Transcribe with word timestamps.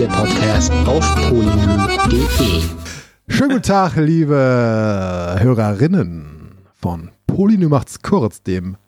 Spiele-Podcast 0.00 0.72
auf 0.86 1.14
polynö.de. 1.28 2.62
Schönen 3.28 3.50
guten 3.50 3.62
Tag, 3.62 3.96
liebe 3.96 5.36
Hörerinnen 5.40 6.52
von 6.72 7.10
Polynö 7.26 7.68
macht's 7.68 8.00
kurz, 8.00 8.42
dem 8.42 8.78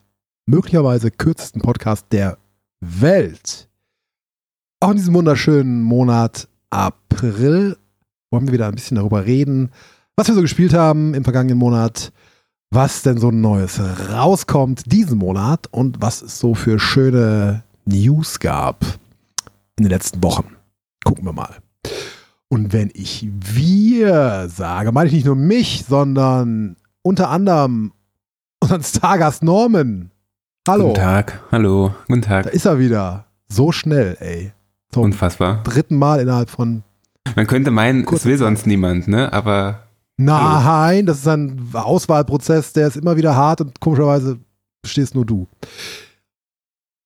möglicherweise 0.47 1.11
kürzesten 1.11 1.61
Podcast 1.61 2.07
der 2.13 2.39
Welt. 2.81 3.69
Auch 4.81 4.93
in 4.93 4.97
diesem 4.97 5.13
wunderschönen 5.13 5.83
Monat 5.83 6.49
April 6.71 7.77
wollen 8.31 8.47
wir 8.47 8.55
wieder 8.55 8.69
ein 8.69 8.75
bisschen 8.75 8.97
darüber 8.97 9.27
reden, 9.27 9.71
was 10.17 10.29
wir 10.29 10.35
so 10.35 10.41
gespielt 10.41 10.73
haben 10.73 11.13
im 11.13 11.25
vergangenen 11.25 11.59
Monat, 11.59 12.11
was 12.71 13.03
denn 13.03 13.19
so 13.19 13.31
Neues 13.31 13.79
rauskommt 14.11 14.91
diesen 14.91 15.19
Monat 15.19 15.67
und 15.73 16.01
was 16.01 16.23
es 16.23 16.39
so 16.39 16.55
für 16.55 16.79
schöne 16.79 17.65
News 17.85 18.41
gab 18.41 18.83
in 19.77 19.85
den 19.85 19.91
letzten 19.91 20.23
Wochen. 20.23 20.57
Gucken 21.05 21.25
wir 21.25 21.33
mal. 21.33 21.57
Und 22.49 22.73
wenn 22.73 22.91
ich 22.95 23.27
wir 23.33 24.49
sage, 24.49 24.93
meine 24.93 25.09
ich 25.09 25.15
nicht 25.15 25.27
nur 25.27 25.37
mich, 25.37 25.85
sondern 25.89 26.77
unter 27.03 27.31
anderem 27.31 27.93
unseren 28.61 28.83
Stargast 28.83 29.43
Norman. 29.43 30.11
Hallo. 30.69 30.89
Guten 30.89 31.01
Tag, 31.01 31.41
hallo, 31.51 31.95
guten 32.09 32.21
Da 32.23 32.43
Tag. 32.43 32.47
ist 32.55 32.67
er 32.67 32.79
wieder. 32.79 33.25
So 33.49 33.73
schnell, 33.73 34.17
ey. 34.21 34.53
Zum 34.91 35.05
Unfassbar. 35.05 35.63
dritten 35.65 35.97
Mal 35.97 36.21
innerhalb 36.21 36.51
von. 36.51 36.85
Man 37.35 37.47
könnte 37.47 37.71
meinen, 37.71 38.07
es 38.07 38.25
will 38.25 38.37
sonst 38.39 38.67
niemand, 38.67 39.09
ne? 39.09 39.33
Aber 39.33 39.81
Nein, 40.19 41.07
das 41.07 41.19
ist 41.19 41.29
ein 41.29 41.71
Auswahlprozess, 41.73 42.75
der 42.75 42.87
ist 42.87 42.97
immer 42.97 43.17
wieder 43.17 43.35
hart 43.35 43.63
und 43.63 43.81
komischerweise 43.81 44.39
stehst 44.85 45.15
nur 45.15 45.25
du. 45.25 45.49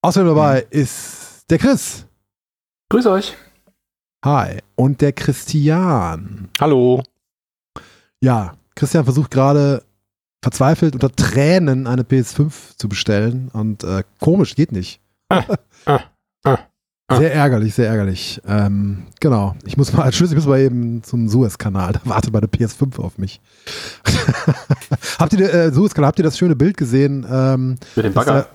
Außerdem 0.02 0.34
dabei 0.34 0.66
ist 0.70 1.44
der 1.48 1.58
Chris. 1.58 2.04
Grüß 2.90 3.06
euch. 3.06 3.34
Hi. 4.24 4.58
Und 4.74 5.00
der 5.00 5.12
Christian. 5.12 6.48
Hallo. 6.60 7.02
Ja, 8.20 8.54
Christian 8.74 9.04
versucht 9.04 9.30
gerade 9.30 9.82
verzweifelt 10.42 10.94
unter 10.94 11.10
Tränen 11.14 11.86
eine 11.86 12.02
PS5 12.02 12.76
zu 12.76 12.88
bestellen 12.88 13.50
und 13.52 13.84
äh, 13.84 14.04
komisch, 14.20 14.54
geht 14.54 14.72
nicht. 14.72 15.00
ah, 15.28 16.00
ah. 16.44 16.58
Sehr 17.18 17.32
ärgerlich, 17.32 17.74
sehr 17.74 17.88
ärgerlich. 17.88 18.40
Ähm, 18.46 19.06
genau. 19.20 19.54
Ich 19.64 19.76
muss 19.76 19.92
mal 19.92 20.02
als 20.04 20.16
Schlüssel, 20.16 20.34
ich 20.34 20.44
muss 20.44 20.48
mal 20.48 20.60
eben 20.60 21.02
zum 21.04 21.28
Suez-Kanal. 21.28 21.92
Da 21.92 22.00
wartet 22.04 22.32
meine 22.32 22.46
PS5 22.46 23.00
auf 23.00 23.18
mich. 23.18 23.40
habt 25.18 25.32
ihr 25.32 25.54
äh, 25.54 25.72
Suez-Kanal, 25.72 26.08
habt 26.08 26.18
ihr 26.18 26.24
das 26.24 26.36
schöne 26.36 26.56
Bild 26.56 26.76
gesehen? 26.76 27.24
Ähm, 27.30 27.76
Mit 27.94 28.06
dem 28.06 28.12
Bagger. 28.12 28.48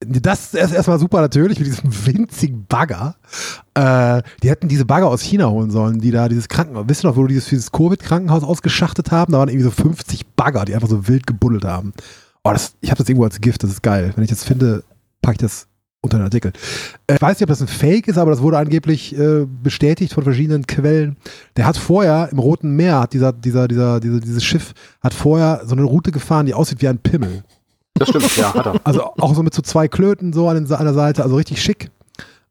Das 0.00 0.52
ist 0.52 0.72
erstmal 0.72 0.98
super 0.98 1.20
natürlich 1.22 1.58
mit 1.58 1.68
diesem 1.68 1.90
winzigen 2.06 2.66
Bagger. 2.66 3.16
Äh, 3.74 4.22
die 4.42 4.50
hätten 4.50 4.68
diese 4.68 4.84
Bagger 4.84 5.08
aus 5.08 5.22
China 5.22 5.48
holen 5.48 5.70
sollen, 5.70 6.00
die 6.00 6.10
da 6.10 6.28
dieses 6.28 6.48
Krankenhaus, 6.48 6.84
wisst 6.86 7.04
ihr 7.04 7.08
noch, 7.08 7.16
wo 7.16 7.26
die 7.26 7.34
dieses, 7.34 7.48
dieses 7.48 7.72
Covid-Krankenhaus 7.72 8.42
ausgeschachtet 8.42 9.10
haben? 9.10 9.32
Da 9.32 9.38
waren 9.38 9.48
irgendwie 9.48 9.64
so 9.64 9.70
50 9.70 10.26
Bagger, 10.36 10.66
die 10.66 10.74
einfach 10.74 10.88
so 10.88 11.08
wild 11.08 11.26
gebuddelt 11.26 11.64
haben. 11.64 11.94
Oh, 12.44 12.52
das, 12.52 12.74
ich 12.80 12.90
habe 12.90 12.98
das 12.98 13.08
irgendwo 13.08 13.24
als 13.24 13.40
Gift, 13.40 13.62
das 13.62 13.70
ist 13.70 13.82
geil. 13.82 14.12
Wenn 14.14 14.24
ich 14.24 14.30
das 14.30 14.44
finde, 14.44 14.84
packe 15.22 15.36
ich 15.36 15.38
das 15.38 15.66
unter 16.02 16.18
den 16.18 16.24
Artikel. 16.24 16.52
Äh, 17.06 17.14
ich 17.14 17.22
weiß 17.22 17.38
nicht, 17.38 17.44
ob 17.44 17.48
das 17.48 17.62
ein 17.62 17.68
Fake 17.68 18.06
ist, 18.06 18.18
aber 18.18 18.30
das 18.30 18.42
wurde 18.42 18.58
angeblich 18.58 19.18
äh, 19.18 19.46
bestätigt 19.46 20.12
von 20.12 20.24
verschiedenen 20.24 20.66
Quellen. 20.66 21.16
Der 21.56 21.66
hat 21.66 21.78
vorher 21.78 22.28
im 22.30 22.38
Roten 22.38 22.76
Meer, 22.76 23.00
hat 23.00 23.14
dieser, 23.14 23.32
dieser, 23.32 23.66
dieser, 23.66 24.00
dieser, 24.00 24.20
dieses 24.20 24.44
Schiff 24.44 24.74
hat 25.00 25.14
vorher 25.14 25.62
so 25.64 25.74
eine 25.74 25.84
Route 25.84 26.12
gefahren, 26.12 26.44
die 26.44 26.54
aussieht 26.54 26.82
wie 26.82 26.88
ein 26.88 26.98
Pimmel. 26.98 27.44
Das 27.98 28.08
stimmt, 28.08 28.36
ja, 28.36 28.54
hat 28.54 28.66
er. 28.66 28.80
Also 28.84 29.04
auch 29.04 29.34
so 29.34 29.42
mit 29.42 29.54
so 29.54 29.62
zwei 29.62 29.88
Klöten 29.88 30.32
so 30.32 30.48
an, 30.48 30.66
der 30.66 30.94
Seite, 30.94 31.22
also 31.22 31.36
richtig 31.36 31.62
schick. 31.62 31.90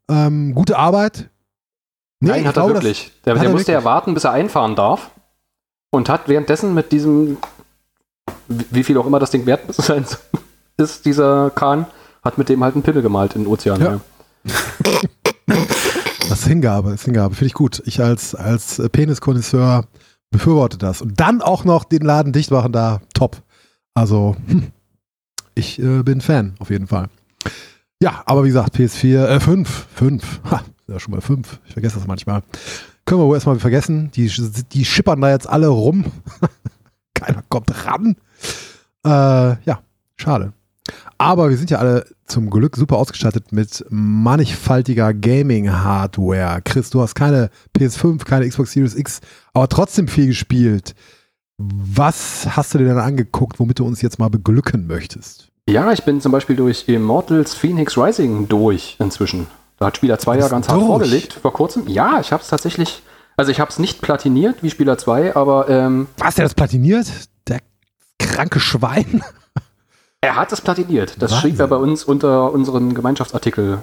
Ähm, 0.08 0.54
gute 0.54 0.78
Arbeit. 0.78 1.30
Nee, 2.20 2.30
Nein, 2.30 2.46
hat 2.46 2.56
er 2.56 2.66
wirklich. 2.68 3.12
Der, 3.24 3.34
hat 3.34 3.42
der 3.42 3.48
er 3.48 3.52
musste 3.52 3.72
ja 3.72 3.84
warten, 3.84 4.14
bis 4.14 4.24
er 4.24 4.32
einfahren 4.32 4.74
darf. 4.74 5.10
Und 5.90 6.08
hat 6.08 6.28
währenddessen 6.28 6.74
mit 6.74 6.92
diesem, 6.92 7.38
wie 8.48 8.82
viel 8.82 8.98
auch 8.98 9.06
immer 9.06 9.18
das 9.18 9.30
Ding 9.30 9.46
wert 9.46 9.62
sein 9.74 10.04
ist, 10.76 11.04
dieser 11.06 11.50
Kahn, 11.50 11.86
hat 12.22 12.38
mit 12.38 12.48
dem 12.48 12.62
halt 12.62 12.74
einen 12.74 12.82
Pimmel 12.82 13.02
gemalt 13.02 13.34
in 13.34 13.42
den 13.42 13.52
Ozean. 13.52 13.80
Ja. 13.80 13.92
Ja. 13.92 14.00
Das, 14.82 15.02
das 16.28 16.40
ist 16.40 16.46
Hingabe, 16.46 16.90
das 16.90 17.00
ist 17.00 17.04
Hingabe. 17.04 17.34
Finde 17.34 17.46
ich 17.46 17.54
gut. 17.54 17.82
Ich 17.86 18.02
als, 18.02 18.34
als 18.34 18.82
Peniskonnoisseur 18.92 19.84
befürworte 20.30 20.78
das. 20.78 21.02
Und 21.02 21.20
dann 21.20 21.40
auch 21.40 21.64
noch 21.64 21.84
den 21.84 22.02
Laden 22.02 22.32
dicht 22.32 22.50
machen 22.50 22.72
da, 22.72 23.00
top. 23.14 23.42
Also, 23.94 24.36
hm, 24.46 24.72
ich 25.56 25.80
äh, 25.80 26.02
bin 26.02 26.20
Fan, 26.20 26.54
auf 26.60 26.70
jeden 26.70 26.86
Fall. 26.86 27.08
Ja, 28.00 28.22
aber 28.26 28.44
wie 28.44 28.48
gesagt, 28.48 28.76
PS4, 28.76 29.26
äh, 29.26 29.40
5, 29.40 29.86
5, 29.94 30.40
ha, 30.50 30.62
ja 30.86 31.00
schon 31.00 31.12
mal 31.12 31.20
5, 31.20 31.60
ich 31.66 31.72
vergesse 31.72 31.96
das 31.96 32.06
manchmal. 32.06 32.42
Können 33.04 33.20
wir 33.20 33.26
wohl 33.26 33.36
erstmal 33.36 33.58
vergessen, 33.58 34.10
die, 34.12 34.30
die 34.72 34.84
schippern 34.84 35.20
da 35.20 35.30
jetzt 35.30 35.48
alle 35.48 35.68
rum. 35.68 36.04
Keiner 37.14 37.42
kommt 37.48 37.86
ran. 37.86 38.16
Äh, 39.04 39.08
ja, 39.08 39.80
schade. 40.16 40.52
Aber 41.18 41.48
wir 41.48 41.56
sind 41.56 41.70
ja 41.70 41.78
alle 41.78 42.04
zum 42.26 42.50
Glück 42.50 42.76
super 42.76 42.96
ausgestattet 42.96 43.52
mit 43.52 43.84
mannigfaltiger 43.88 45.14
Gaming-Hardware. 45.14 46.60
Chris, 46.64 46.90
du 46.90 47.00
hast 47.00 47.14
keine 47.14 47.50
PS5, 47.76 48.24
keine 48.24 48.48
Xbox 48.48 48.72
Series 48.72 48.94
X, 48.94 49.20
aber 49.54 49.68
trotzdem 49.68 50.08
viel 50.08 50.26
gespielt. 50.26 50.94
Was 51.58 52.56
hast 52.56 52.74
du 52.74 52.78
dir 52.78 52.84
denn 52.84 52.98
angeguckt, 52.98 53.58
womit 53.58 53.78
du 53.78 53.86
uns 53.86 54.02
jetzt 54.02 54.18
mal 54.18 54.28
beglücken 54.28 54.86
möchtest? 54.86 55.45
Ja, 55.68 55.92
ich 55.92 56.04
bin 56.04 56.20
zum 56.20 56.32
Beispiel 56.32 56.56
durch 56.56 56.88
Immortals 56.88 57.54
Phoenix 57.54 57.96
Rising 57.98 58.48
durch 58.48 58.96
inzwischen. 58.98 59.46
Da 59.78 59.86
hat 59.86 59.96
Spieler 59.96 60.18
2 60.18 60.38
ja 60.38 60.48
ganz 60.48 60.66
du 60.66 60.72
hart 60.72 60.80
durch? 60.80 60.88
vorgelegt 60.88 61.32
vor 61.34 61.52
kurzem. 61.52 61.86
Ja, 61.88 62.18
ich 62.20 62.32
habe 62.32 62.42
es 62.42 62.48
tatsächlich, 62.48 63.02
also 63.36 63.50
ich 63.50 63.60
habe 63.60 63.70
es 63.70 63.78
nicht 63.78 64.00
platiniert 64.00 64.62
wie 64.62 64.70
Spieler 64.70 64.96
2, 64.96 65.36
aber 65.36 65.68
ähm, 65.68 66.06
Was, 66.18 66.36
der 66.36 66.44
das 66.44 66.54
platiniert? 66.54 67.06
Der 67.48 67.60
kranke 68.18 68.58
Schwein? 68.60 69.22
er 70.22 70.36
hat 70.36 70.52
es 70.52 70.60
platiniert. 70.60 71.20
Das 71.20 71.32
Wahnsinn. 71.32 71.50
schrieb 71.50 71.60
er 71.60 71.68
bei 71.68 71.76
uns 71.76 72.04
unter 72.04 72.52
unseren 72.52 72.94
Gemeinschaftsartikel 72.94 73.78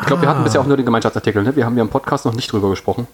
Ich 0.00 0.06
glaube, 0.06 0.22
wir 0.22 0.28
hatten 0.28 0.44
bisher 0.44 0.60
auch 0.60 0.66
nur 0.66 0.76
den 0.76 0.86
Gemeinschaftsartikel, 0.86 1.42
ne? 1.42 1.54
Wir 1.56 1.66
haben 1.66 1.76
ja 1.76 1.82
im 1.82 1.90
Podcast 1.90 2.24
noch 2.24 2.34
nicht 2.34 2.50
drüber 2.52 2.70
gesprochen. 2.70 3.06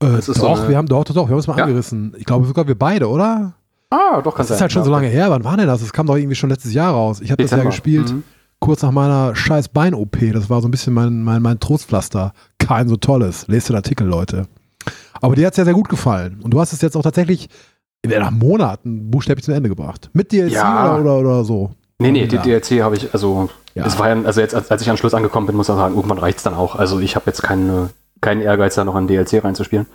Äh, 0.00 0.10
Das 0.12 0.28
ist 0.28 0.38
so 0.38 0.46
doch, 0.46 0.60
eine- 0.60 0.68
wir 0.68 0.76
haben 0.76 0.86
doch, 0.88 1.04
doch, 1.04 1.14
doch, 1.14 1.26
wir 1.28 1.32
haben 1.32 1.38
es 1.40 1.46
mal 1.46 1.56
Ja. 1.58 1.64
angerissen. 1.64 2.14
Ich 2.18 2.26
glaube 2.26 2.46
sogar 2.46 2.68
wir 2.68 2.78
beide, 2.78 3.08
oder? 3.08 3.54
Ah, 3.90 4.20
doch, 4.22 4.34
kann 4.34 4.46
Das 4.46 4.56
ist 4.56 4.60
halt 4.60 4.72
schon 4.72 4.84
so 4.84 4.90
lange 4.90 5.06
her. 5.08 5.30
Wann 5.30 5.44
war 5.44 5.56
denn 5.56 5.66
das? 5.66 5.80
Das 5.80 5.92
kam 5.92 6.06
doch 6.06 6.16
irgendwie 6.16 6.34
schon 6.34 6.50
letztes 6.50 6.72
Jahr 6.74 6.92
raus. 6.92 7.20
Ich 7.20 7.30
habe 7.30 7.42
das 7.42 7.50
ja 7.52 7.56
Dezember. 7.58 7.70
gespielt, 7.70 8.12
Mhm. 8.12 8.24
kurz 8.58 8.82
nach 8.82 8.90
meiner 8.90 9.34
scheiß 9.36 9.68
Bein-OP. 9.68 10.32
Das 10.32 10.50
war 10.50 10.60
so 10.60 10.68
ein 10.68 10.70
bisschen 10.72 10.92
mein, 10.94 11.22
mein, 11.22 11.40
mein 11.42 11.60
Trostpflaster. 11.60 12.32
Kein 12.58 12.88
so 12.88 12.96
tolles. 12.96 13.46
Lest 13.48 13.68
den 13.68 13.76
Artikel, 13.76 14.06
Leute. 14.06 14.46
Aber 15.20 15.34
dir 15.36 15.46
hat 15.46 15.52
es 15.54 15.58
ja 15.58 15.64
sehr 15.64 15.74
gut 15.74 15.88
gefallen. 15.88 16.40
Und 16.42 16.50
du 16.52 16.60
hast 16.60 16.72
es 16.72 16.80
jetzt 16.82 16.96
auch 16.96 17.02
tatsächlich 17.02 17.48
nach 18.06 18.30
Monaten 18.30 19.10
buchstäblich 19.10 19.44
zum 19.44 19.54
Ende 19.54 19.68
gebracht. 19.68 20.10
Mit 20.12 20.30
DLC 20.32 20.52
Ja. 20.52 20.94
oder, 20.96 21.00
oder, 21.00 21.18
oder 21.18 21.44
so. 21.44 21.70
Nee, 21.98 22.10
nee, 22.12 22.26
die 22.26 22.36
Ja. 22.36 22.42
DLC 22.42 22.82
habe 22.82 22.94
ich, 22.96 23.12
also, 23.14 23.48
Ja. 23.74 23.86
es 23.86 23.98
war 23.98 24.08
ja, 24.08 24.20
also 24.22 24.40
jetzt, 24.40 24.54
als 24.54 24.70
als 24.70 24.82
ich 24.82 24.90
am 24.90 24.96
Schluss 24.96 25.14
angekommen 25.14 25.46
bin, 25.46 25.56
muss 25.56 25.68
ich 25.68 25.74
sagen, 25.74 25.94
irgendwann 25.96 26.18
reicht's 26.18 26.42
dann 26.42 26.54
auch. 26.54 26.76
Also, 26.76 27.00
ich 27.00 27.16
habe 27.16 27.26
jetzt 27.26 27.42
keine, 27.42 27.90
keinen 28.20 28.42
Ehrgeiz, 28.42 28.74
da 28.74 28.84
noch 28.84 28.94
ein 28.96 29.06
DLC 29.06 29.42
reinzuspielen. 29.42 29.86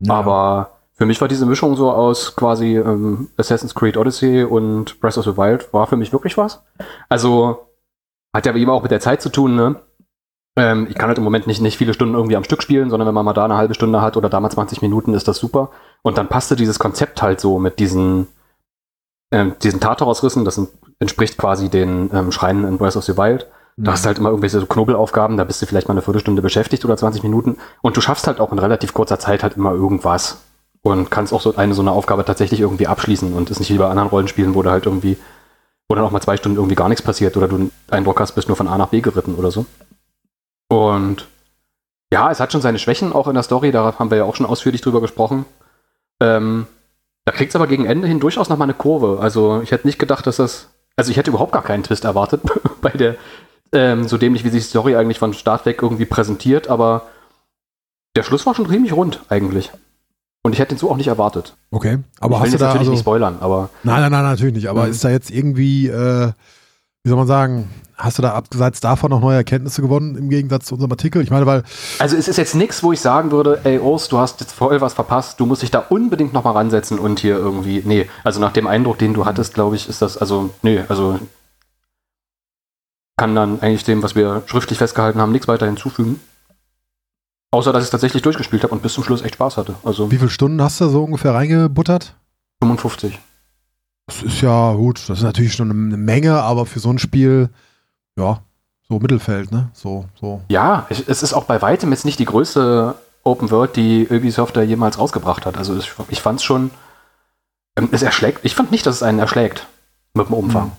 Ja. 0.00 0.14
Aber 0.14 0.70
für 1.00 1.06
mich 1.06 1.18
war 1.18 1.28
diese 1.28 1.46
Mischung 1.46 1.76
so 1.76 1.90
aus 1.90 2.36
quasi 2.36 2.76
ähm, 2.76 3.28
Assassin's 3.38 3.74
Creed 3.74 3.96
Odyssey 3.96 4.44
und 4.44 5.00
Breath 5.00 5.16
of 5.16 5.24
the 5.24 5.34
Wild, 5.34 5.72
war 5.72 5.86
für 5.86 5.96
mich 5.96 6.12
wirklich 6.12 6.36
was. 6.36 6.62
Also, 7.08 7.68
hat 8.34 8.44
ja 8.44 8.54
wie 8.54 8.62
immer 8.62 8.74
auch 8.74 8.82
mit 8.82 8.90
der 8.90 9.00
Zeit 9.00 9.22
zu 9.22 9.30
tun, 9.30 9.56
ne? 9.56 9.76
Ähm, 10.56 10.88
ich 10.90 10.96
kann 10.96 11.08
halt 11.08 11.16
im 11.16 11.24
Moment 11.24 11.46
nicht, 11.46 11.62
nicht 11.62 11.78
viele 11.78 11.94
Stunden 11.94 12.14
irgendwie 12.14 12.36
am 12.36 12.44
Stück 12.44 12.62
spielen, 12.62 12.90
sondern 12.90 13.06
wenn 13.06 13.14
man 13.14 13.24
mal 13.24 13.32
da 13.32 13.46
eine 13.46 13.56
halbe 13.56 13.72
Stunde 13.72 14.02
hat 14.02 14.18
oder 14.18 14.28
da 14.28 14.40
mal 14.40 14.50
20 14.50 14.82
Minuten, 14.82 15.14
ist 15.14 15.26
das 15.26 15.38
super. 15.38 15.70
Und 16.02 16.18
dann 16.18 16.28
passte 16.28 16.54
dieses 16.54 16.78
Konzept 16.78 17.22
halt 17.22 17.40
so 17.40 17.58
mit 17.58 17.78
diesen, 17.78 18.26
ähm, 19.32 19.54
diesen 19.62 19.80
Tartarus-Rissen, 19.80 20.44
das 20.44 20.60
entspricht 20.98 21.38
quasi 21.38 21.70
den 21.70 22.10
ähm, 22.12 22.30
Schreinen 22.30 22.64
in 22.64 22.76
Breath 22.76 22.96
of 22.96 23.04
the 23.04 23.16
Wild. 23.16 23.46
Da 23.78 23.92
hast 23.92 24.04
du 24.04 24.08
halt 24.08 24.18
immer 24.18 24.28
irgendwelche 24.28 24.60
so 24.60 24.66
Knobelaufgaben, 24.66 25.38
da 25.38 25.44
bist 25.44 25.62
du 25.62 25.66
vielleicht 25.66 25.88
mal 25.88 25.94
eine 25.94 26.02
Viertelstunde 26.02 26.42
beschäftigt 26.42 26.84
oder 26.84 26.98
20 26.98 27.22
Minuten 27.22 27.56
und 27.80 27.96
du 27.96 28.02
schaffst 28.02 28.26
halt 28.26 28.38
auch 28.38 28.52
in 28.52 28.58
relativ 28.58 28.92
kurzer 28.92 29.18
Zeit 29.18 29.42
halt 29.42 29.56
immer 29.56 29.72
irgendwas 29.72 30.42
und 30.82 31.10
kannst 31.10 31.32
auch 31.32 31.40
so 31.40 31.56
eine 31.56 31.74
so 31.74 31.82
eine 31.82 31.92
Aufgabe 31.92 32.24
tatsächlich 32.24 32.60
irgendwie 32.60 32.86
abschließen 32.86 33.32
und 33.32 33.50
ist 33.50 33.58
nicht 33.58 33.72
wie 33.72 33.78
bei 33.78 33.88
anderen 33.88 34.08
Rollenspielen, 34.08 34.54
wo 34.54 34.62
du 34.62 34.70
halt 34.70 34.86
irgendwie, 34.86 35.16
wo 35.88 35.94
dann 35.94 36.04
auch 36.04 36.10
mal 36.10 36.20
zwei 36.20 36.36
Stunden 36.36 36.56
irgendwie 36.56 36.76
gar 36.76 36.88
nichts 36.88 37.02
passiert 37.02 37.36
oder 37.36 37.48
du 37.48 37.58
den 37.58 37.72
Eindruck 37.90 38.20
hast, 38.20 38.32
bist 38.32 38.48
nur 38.48 38.56
von 38.56 38.68
A 38.68 38.78
nach 38.78 38.88
B 38.88 39.00
geritten 39.00 39.34
oder 39.34 39.50
so. 39.50 39.66
Und 40.68 41.26
ja, 42.12 42.30
es 42.30 42.40
hat 42.40 42.52
schon 42.52 42.60
seine 42.60 42.78
Schwächen 42.78 43.12
auch 43.12 43.28
in 43.28 43.34
der 43.34 43.42
Story, 43.42 43.72
da 43.72 43.98
haben 43.98 44.10
wir 44.10 44.18
ja 44.18 44.24
auch 44.24 44.36
schon 44.36 44.46
ausführlich 44.46 44.80
drüber 44.80 45.00
gesprochen. 45.00 45.44
Ähm, 46.20 46.66
da 47.24 47.32
kriegt 47.32 47.50
es 47.50 47.56
aber 47.56 47.66
gegen 47.66 47.86
Ende 47.86 48.08
hin 48.08 48.20
durchaus 48.20 48.48
nochmal 48.48 48.66
eine 48.66 48.74
Kurve. 48.74 49.20
Also 49.20 49.60
ich 49.62 49.70
hätte 49.70 49.86
nicht 49.86 49.98
gedacht, 49.98 50.26
dass 50.26 50.36
das. 50.36 50.68
Also 50.96 51.10
ich 51.10 51.16
hätte 51.16 51.30
überhaupt 51.30 51.52
gar 51.52 51.62
keinen 51.62 51.82
Twist 51.82 52.04
erwartet 52.04 52.42
bei 52.82 52.90
der, 52.90 53.16
ähm, 53.72 54.08
so 54.08 54.18
dämlich, 54.18 54.44
wie 54.44 54.50
sich 54.50 54.64
die 54.64 54.68
Story 54.68 54.96
eigentlich 54.96 55.18
von 55.18 55.32
Start 55.32 55.64
weg 55.66 55.82
irgendwie 55.82 56.04
präsentiert, 56.04 56.68
aber 56.68 57.08
der 58.16 58.22
Schluss 58.22 58.44
war 58.46 58.54
schon 58.54 58.68
ziemlich 58.68 58.92
rund 58.92 59.20
eigentlich. 59.28 59.70
Und 60.42 60.52
ich 60.54 60.58
hätte 60.58 60.74
den 60.74 60.78
so 60.78 60.90
auch 60.90 60.96
nicht 60.96 61.08
erwartet. 61.08 61.56
Okay, 61.70 61.98
aber 62.18 62.36
ich 62.36 62.40
will 62.40 62.40
hast 62.40 62.46
du 62.46 62.52
jetzt 62.52 62.60
da 62.60 62.66
natürlich 62.66 62.80
also, 62.80 62.90
nicht 62.92 63.00
spoilern, 63.00 63.36
aber 63.40 63.68
Nein, 63.82 64.00
nein, 64.00 64.12
nein, 64.12 64.22
natürlich 64.24 64.54
nicht. 64.54 64.68
Aber 64.68 64.84
Mhm. 64.86 64.90
ist 64.92 65.04
da 65.04 65.10
jetzt 65.10 65.30
irgendwie, 65.30 65.88
äh, 65.88 66.32
wie 67.02 67.08
soll 67.08 67.18
man 67.18 67.26
sagen, 67.26 67.68
Hast 68.00 68.16
du 68.16 68.22
da 68.22 68.32
abseits 68.32 68.80
davon 68.80 69.10
noch 69.10 69.20
neue 69.20 69.36
Erkenntnisse 69.36 69.82
gewonnen 69.82 70.16
im 70.16 70.30
Gegensatz 70.30 70.64
zu 70.64 70.74
unserem 70.74 70.90
Artikel? 70.90 71.20
Ich 71.22 71.30
meine, 71.30 71.44
weil 71.44 71.64
Also 71.98 72.16
es 72.16 72.28
ist 72.28 72.38
jetzt 72.38 72.54
nichts, 72.54 72.82
wo 72.82 72.92
ich 72.92 73.00
sagen 73.00 73.30
würde, 73.30 73.60
ey 73.64 73.78
Urs, 73.78 74.08
du 74.08 74.16
hast 74.16 74.40
jetzt 74.40 74.52
voll 74.52 74.80
was 74.80 74.94
verpasst, 74.94 75.38
du 75.38 75.44
musst 75.44 75.60
dich 75.60 75.70
da 75.70 75.80
unbedingt 75.80 76.32
nochmal 76.32 76.54
ransetzen 76.54 76.98
und 76.98 77.20
hier 77.20 77.36
irgendwie, 77.36 77.82
nee, 77.84 78.08
also 78.24 78.40
nach 78.40 78.52
dem 78.54 78.66
Eindruck, 78.66 78.96
den 78.98 79.12
du 79.12 79.26
hattest, 79.26 79.52
glaube 79.52 79.76
ich, 79.76 79.86
ist 79.86 80.00
das, 80.00 80.16
also, 80.16 80.48
nee, 80.62 80.82
also 80.88 81.18
kann 83.18 83.34
dann 83.34 83.60
eigentlich 83.60 83.84
dem, 83.84 84.02
was 84.02 84.14
wir 84.14 84.44
schriftlich 84.46 84.78
festgehalten 84.78 85.20
haben, 85.20 85.32
nichts 85.32 85.46
weiter 85.46 85.66
hinzufügen. 85.66 86.20
Außer, 87.52 87.72
dass 87.72 87.82
ich 87.82 87.86
es 87.86 87.90
tatsächlich 87.90 88.22
durchgespielt 88.22 88.62
habe 88.62 88.72
und 88.74 88.82
bis 88.82 88.92
zum 88.94 89.02
Schluss 89.04 89.22
echt 89.22 89.34
Spaß 89.34 89.56
hatte. 89.56 89.74
Also 89.84 90.10
wie 90.10 90.18
viele 90.18 90.30
Stunden 90.30 90.62
hast 90.62 90.80
du 90.80 90.88
so 90.88 91.02
ungefähr 91.04 91.34
reingebuttert? 91.34 92.14
55. 92.62 93.18
Das 94.06 94.22
ist 94.22 94.40
ja 94.40 94.72
gut, 94.74 94.98
das 95.08 95.18
ist 95.18 95.24
natürlich 95.24 95.54
schon 95.54 95.70
eine 95.70 95.96
Menge, 95.96 96.40
aber 96.42 96.66
für 96.66 96.78
so 96.80 96.90
ein 96.90 96.98
Spiel, 96.98 97.48
ja, 98.16 98.40
so 98.88 98.98
Mittelfeld, 98.98 99.50
ne? 99.52 99.70
So, 99.72 100.06
so. 100.20 100.40
Ja, 100.48 100.86
es 100.90 101.22
ist 101.22 101.32
auch 101.32 101.44
bei 101.44 101.60
weitem 101.62 101.90
jetzt 101.92 102.04
nicht 102.04 102.18
die 102.18 102.24
größte 102.24 102.94
Open 103.24 103.50
World, 103.50 103.76
die 103.76 104.06
Ubisoft 104.10 104.56
da 104.56 104.62
jemals 104.62 104.98
rausgebracht 104.98 105.46
hat. 105.46 105.56
Also 105.56 105.76
ich, 105.76 105.92
ich 106.08 106.20
fand 106.20 106.38
es 106.40 106.44
schon, 106.44 106.70
ähm, 107.76 107.88
es 107.92 108.02
erschlägt, 108.02 108.40
ich 108.44 108.54
fand 108.54 108.70
nicht, 108.72 108.86
dass 108.86 108.96
es 108.96 109.02
einen 109.02 109.18
erschlägt 109.20 109.66
mit 110.14 110.28
dem 110.28 110.34
Umfang. 110.34 110.72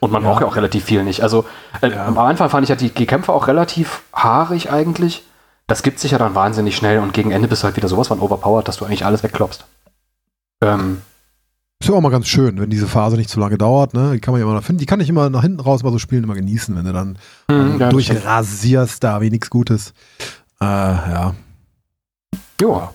Und 0.00 0.12
man 0.12 0.22
Ja. 0.22 0.30
braucht 0.30 0.42
ja 0.42 0.46
auch 0.46 0.56
relativ 0.56 0.84
viel 0.84 1.02
nicht. 1.04 1.22
Also 1.22 1.44
äh, 1.80 1.90
Ja. 1.90 2.06
am 2.06 2.18
Anfang 2.18 2.48
fand 2.50 2.62
ich 2.64 2.68
ja 2.70 2.76
die, 2.76 2.90
die 2.90 3.06
Kämpfe 3.06 3.32
auch 3.32 3.46
relativ 3.48 4.02
haarig 4.14 4.70
eigentlich. 4.70 5.24
Das 5.66 5.82
gibt 5.82 5.98
sich 5.98 6.10
ja 6.10 6.18
dann 6.18 6.34
wahnsinnig 6.34 6.76
schnell 6.76 6.98
und 6.98 7.14
gegen 7.14 7.30
Ende 7.30 7.48
bist 7.48 7.62
du 7.62 7.64
halt 7.64 7.76
wieder 7.76 7.88
sowas 7.88 8.08
von 8.08 8.20
overpowered, 8.20 8.68
dass 8.68 8.76
du 8.76 8.84
eigentlich 8.84 9.06
alles 9.06 9.22
wegklopfst. 9.22 9.64
Ähm, 10.60 11.00
Ist 11.80 11.88
ja 11.88 11.94
auch 11.94 12.00
mal 12.00 12.10
ganz 12.10 12.26
schön, 12.28 12.60
wenn 12.60 12.70
diese 12.70 12.86
Phase 12.86 13.16
nicht 13.16 13.30
zu 13.30 13.40
lange 13.40 13.56
dauert, 13.56 13.94
ne? 13.94 14.12
Die 14.12 14.20
kann 14.20 14.32
man 14.32 14.40
ja 14.40 14.46
immer 14.46 14.60
finden, 14.60 14.80
die 14.80 14.86
kann 14.86 15.00
ich 15.00 15.08
immer 15.08 15.30
nach 15.30 15.42
hinten 15.42 15.60
raus 15.60 15.82
bei 15.82 15.90
so 15.90 15.98
Spielen 15.98 16.24
immer 16.24 16.34
genießen, 16.34 16.76
wenn 16.76 16.84
du 16.84 16.92
dann 16.92 17.18
hm, 17.50 17.80
ja, 17.80 17.88
durchrasierst, 17.88 19.02
da 19.02 19.20
wie 19.20 19.30
nichts 19.30 19.48
Gutes. 19.48 19.94
Äh, 20.60 20.64
ja. 20.64 21.34
Ja. 22.60 22.92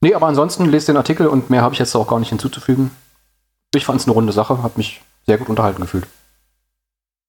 Nee, 0.00 0.14
aber 0.14 0.26
ansonsten 0.26 0.66
lest 0.66 0.88
den 0.88 0.96
Artikel 0.96 1.26
und 1.26 1.50
mehr 1.50 1.62
habe 1.62 1.74
ich 1.74 1.78
jetzt 1.78 1.94
auch 1.94 2.06
gar 2.06 2.18
nicht 2.18 2.28
hinzuzufügen. 2.28 2.90
Ich 3.74 3.84
fand 3.84 4.00
es 4.00 4.06
eine 4.06 4.14
runde 4.14 4.32
Sache, 4.32 4.62
habe 4.62 4.74
mich 4.76 5.02
sehr 5.26 5.38
gut 5.38 5.48
unterhalten 5.48 5.82
gefühlt. 5.82 6.06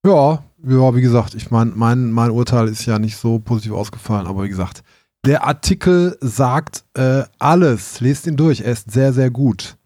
Ja, 0.06 0.44
ja, 0.64 0.96
wie 0.96 1.02
gesagt, 1.02 1.36
ich 1.36 1.52
mein, 1.52 1.74
mein, 1.76 2.12
mein 2.12 2.32
Urteil 2.32 2.68
ist 2.68 2.86
ja 2.86 3.00
nicht 3.00 3.18
so 3.18 3.40
positiv 3.40 3.74
ausgefallen, 3.74 4.28
aber 4.28 4.44
wie 4.44 4.50
gesagt, 4.50 4.84
der 5.26 5.46
Artikel 5.46 6.18
sagt 6.22 6.86
äh, 6.94 7.24
alles. 7.38 8.00
Lest 8.00 8.26
ihn 8.26 8.38
durch, 8.38 8.62
er 8.62 8.72
ist 8.72 8.92
sehr, 8.92 9.12
sehr 9.12 9.30
gut. 9.30 9.78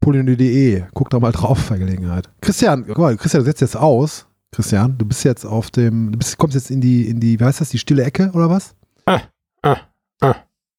Polyny.de, 0.00 0.84
guck 0.94 1.10
da 1.10 1.20
mal 1.20 1.32
drauf 1.32 1.68
bei 1.68 1.78
Gelegenheit. 1.78 2.30
Christian, 2.40 2.84
guck 2.86 2.98
mal, 2.98 3.16
Christian, 3.16 3.42
du 3.42 3.46
setzt 3.46 3.60
jetzt 3.60 3.76
aus. 3.76 4.26
Christian, 4.50 4.96
du 4.98 5.04
bist 5.04 5.24
jetzt 5.24 5.44
auf 5.44 5.70
dem, 5.70 6.12
du 6.12 6.18
bist, 6.18 6.36
kommst 6.38 6.54
jetzt 6.54 6.70
in 6.70 6.80
die, 6.80 7.08
in 7.08 7.20
die, 7.20 7.38
wie 7.38 7.44
heißt 7.44 7.60
das, 7.60 7.70
die 7.70 7.78
stille 7.78 8.04
Ecke 8.04 8.30
oder 8.32 8.50
was? 8.50 8.74
Ah, 9.06 9.20
ah, 9.62 9.76
ah, 10.20 10.34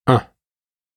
ah. 0.06 0.22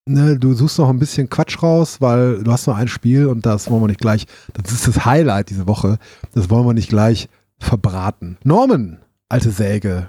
Ne, 0.08 0.38
du 0.38 0.54
suchst 0.54 0.78
noch 0.78 0.88
ein 0.88 0.98
bisschen 0.98 1.28
Quatsch 1.28 1.62
raus, 1.62 2.00
weil 2.00 2.42
du 2.42 2.52
hast 2.52 2.66
nur 2.66 2.76
ein 2.76 2.88
Spiel 2.88 3.26
und 3.26 3.44
das 3.44 3.70
wollen 3.70 3.82
wir 3.82 3.88
nicht 3.88 4.00
gleich, 4.00 4.26
das 4.52 4.72
ist 4.72 4.86
das 4.86 5.04
Highlight 5.04 5.50
diese 5.50 5.66
Woche, 5.66 5.98
das 6.32 6.48
wollen 6.48 6.66
wir 6.66 6.74
nicht 6.74 6.88
gleich 6.88 7.28
verbraten. 7.58 8.38
Norman, 8.44 8.98
alte 9.28 9.50
Säge, 9.50 10.08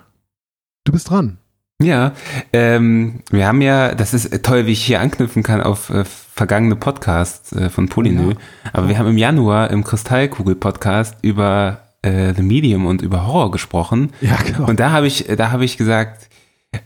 du 0.83 0.91
bist 0.91 1.09
dran. 1.09 1.37
Ja, 1.81 2.13
ähm, 2.53 3.21
wir 3.29 3.45
haben 3.45 3.61
ja, 3.61 3.93
das 3.93 4.15
ist 4.15 4.43
toll, 4.43 4.65
wie 4.65 4.71
ich 4.71 4.83
hier 4.83 4.99
anknüpfen 4.99 5.43
kann 5.43 5.61
auf 5.61 5.91
äh, 5.91 6.05
vergangene 6.05 6.75
Podcasts 6.75 7.51
äh, 7.53 7.69
von 7.69 7.87
Polynö, 7.87 8.33
aber 8.73 8.89
wir 8.89 8.97
haben 8.97 9.09
im 9.09 9.17
Januar 9.17 9.69
im 9.69 9.83
Kristallkugel-Podcast 9.83 11.17
über 11.21 11.81
äh, 12.01 12.33
The 12.33 12.41
Medium 12.41 12.87
und 12.87 13.03
über 13.03 13.27
Horror 13.27 13.51
gesprochen 13.51 14.11
Ja, 14.21 14.37
genau. 14.43 14.67
und 14.67 14.79
da 14.79 14.89
habe 14.89 15.05
ich, 15.05 15.27
da 15.37 15.51
habe 15.51 15.65
ich 15.65 15.77
gesagt, 15.77 16.29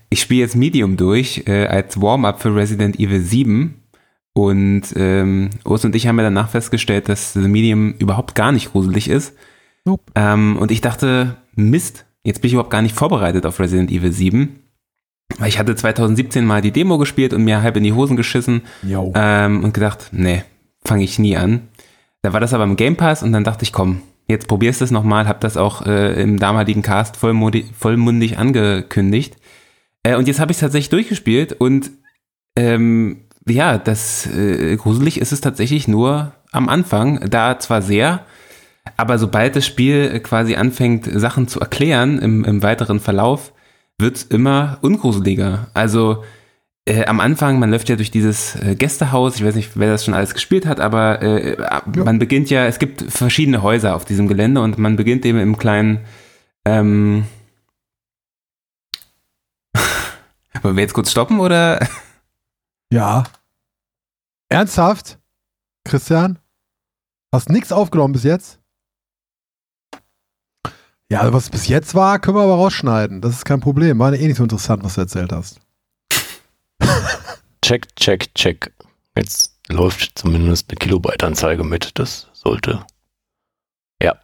ich 0.10 0.22
spiele 0.22 0.42
jetzt 0.42 0.58
Medium 0.58 0.98
durch 0.98 1.44
äh, 1.48 1.68
als 1.68 2.02
Warm-up 2.02 2.42
für 2.42 2.54
Resident 2.54 3.00
Evil 3.00 3.22
7 3.22 3.82
und 4.34 4.84
ähm, 4.98 5.52
Urs 5.64 5.86
und 5.86 5.96
ich 5.96 6.08
haben 6.08 6.18
ja 6.18 6.24
danach 6.24 6.50
festgestellt, 6.50 7.08
dass 7.08 7.32
The 7.34 7.48
Medium 7.48 7.94
überhaupt 7.94 8.36
gar 8.36 8.52
nicht 8.52 8.72
gruselig 8.74 9.10
ist. 9.10 9.36
Nope. 9.86 10.12
Ähm, 10.16 10.58
und 10.58 10.72
ich 10.72 10.82
dachte, 10.82 11.38
Mist, 11.56 12.06
jetzt 12.24 12.42
bin 12.42 12.48
ich 12.48 12.54
überhaupt 12.54 12.72
gar 12.72 12.82
nicht 12.82 12.96
vorbereitet 12.96 13.46
auf 13.46 13.60
Resident 13.60 13.92
Evil 13.92 14.12
7. 14.12 14.60
Weil 15.38 15.50
ich 15.50 15.60
hatte 15.60 15.76
2017 15.76 16.46
mal 16.46 16.62
die 16.62 16.72
Demo 16.72 16.98
gespielt 16.98 17.34
und 17.34 17.44
mir 17.44 17.62
halb 17.62 17.78
in 17.78 17.84
die 17.84 17.94
Hosen 17.94 18.18
geschissen 18.18 18.64
ähm, 19.16 19.64
und 19.64 19.74
gedacht, 19.74 20.10
nee, 20.12 20.44
fange 20.84 21.04
ich 21.04 21.20
nie 21.20 21.38
an. 21.38 21.70
Da 22.22 22.34
war 22.34 22.40
das 22.40 22.54
aber 22.54 22.66
im 22.66 22.76
Game 22.76 22.98
Pass 22.98 23.24
und 23.24 23.32
dann 23.32 23.44
dachte 23.44 23.64
ich, 23.64 23.72
komm, 23.72 24.02
jetzt 24.28 24.48
probierst 24.48 24.82
du 24.82 24.86
es 24.86 24.92
nochmal, 24.92 25.28
hab 25.28 25.40
das 25.40 25.58
auch 25.58 25.86
äh, 25.86 26.22
im 26.22 26.38
damaligen 26.38 26.82
Cast 26.82 27.18
vollmundig, 27.18 27.66
vollmundig 27.78 28.38
angekündigt. 28.38 29.38
Äh, 30.04 30.16
und 30.16 30.28
jetzt 30.28 30.40
habe 30.40 30.52
ich 30.52 30.58
es 30.58 30.62
tatsächlich 30.62 30.90
durchgespielt 30.90 31.54
und 31.54 31.92
ähm, 32.58 33.22
ja, 33.48 33.78
das 33.78 34.28
äh, 34.28 34.76
gruselig 34.76 35.20
ist 35.20 35.32
es 35.32 35.42
tatsächlich 35.42 35.88
nur 35.88 36.34
am 36.52 36.70
Anfang, 36.70 37.30
da 37.30 37.58
zwar 37.60 37.82
sehr, 37.82 38.26
aber 38.98 39.18
sobald 39.18 39.56
das 39.56 39.66
Spiel 39.66 40.20
quasi 40.22 40.56
anfängt, 40.56 41.10
Sachen 41.12 41.48
zu 41.48 41.60
erklären 41.60 42.20
im, 42.20 42.44
im 42.44 42.64
weiteren 42.64 43.00
Verlauf, 43.00 43.54
wird 43.98 44.18
es 44.18 44.24
immer 44.24 44.80
ungruseliger. 44.82 45.68
Also 45.74 46.24
äh, 46.86 47.06
am 47.06 47.20
Anfang, 47.20 47.60
man 47.60 47.70
läuft 47.70 47.90
ja 47.90 47.96
durch 47.96 48.10
dieses 48.10 48.56
äh, 48.56 48.76
Gästehaus, 48.76 49.36
ich 49.36 49.46
weiß 49.46 49.56
nicht, 49.56 49.72
wer 49.76 49.92
das 49.92 50.04
schon 50.06 50.16
alles 50.16 50.34
gespielt 50.34 50.66
hat, 50.66 50.80
aber 50.80 51.22
äh, 51.22 51.58
man 51.96 52.18
beginnt 52.18 52.50
ja, 52.50 52.66
es 52.66 52.80
gibt 52.80 53.04
verschiedene 53.12 53.62
Häuser 53.62 53.96
auf 53.96 54.06
diesem 54.06 54.28
Gelände 54.28 54.62
und 54.62 54.78
man 54.80 54.96
beginnt 54.96 55.26
eben 55.26 55.40
im 55.40 55.58
kleinen 55.58 56.00
ähm, 56.66 57.26
Wollen 60.62 60.76
wir 60.76 60.82
jetzt 60.82 60.94
kurz 60.94 61.12
stoppen 61.12 61.40
oder? 61.40 61.80
Ja. 62.94 63.24
Ernsthaft? 64.50 65.18
Christian? 65.86 66.40
Hast 67.32 67.50
nichts 67.50 67.72
aufgenommen 67.72 68.12
bis 68.12 68.24
jetzt? 68.24 68.61
Ja, 71.12 71.20
also 71.20 71.34
was 71.34 71.50
bis 71.50 71.68
jetzt 71.68 71.94
war, 71.94 72.20
können 72.20 72.38
wir 72.38 72.44
aber 72.44 72.56
rausschneiden. 72.56 73.20
Das 73.20 73.34
ist 73.34 73.44
kein 73.44 73.60
Problem. 73.60 74.00
War 74.00 74.14
eh 74.14 74.28
nicht 74.28 74.38
so 74.38 74.44
interessant, 74.44 74.82
was 74.86 74.96
du 74.96 75.02
erzählt 75.02 75.34
hast. 75.34 75.60
Check, 77.62 77.94
check, 77.98 78.34
check. 78.34 78.72
Jetzt 79.18 79.60
läuft 79.68 80.18
zumindest 80.18 80.70
eine 80.70 80.78
Kilobyte-Anzeige 80.78 81.66
mit. 81.66 82.00
Das 82.00 82.30
sollte. 82.32 82.86
Ja, 84.02 84.16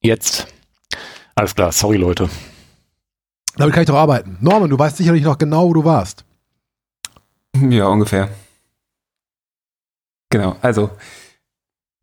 jetzt. 0.00 0.46
Alles 1.34 1.54
klar, 1.54 1.72
sorry 1.72 1.96
Leute. 1.96 2.28
Damit 3.56 3.72
kann 3.72 3.84
ich 3.84 3.88
doch 3.88 3.96
arbeiten. 3.96 4.36
Norman, 4.42 4.68
du 4.68 4.78
weißt 4.78 4.98
sicherlich 4.98 5.22
noch 5.24 5.38
genau, 5.38 5.68
wo 5.68 5.72
du 5.72 5.84
warst. 5.86 6.26
Ja, 7.56 7.86
ungefähr. 7.86 8.28
Genau, 10.28 10.56
also 10.60 10.90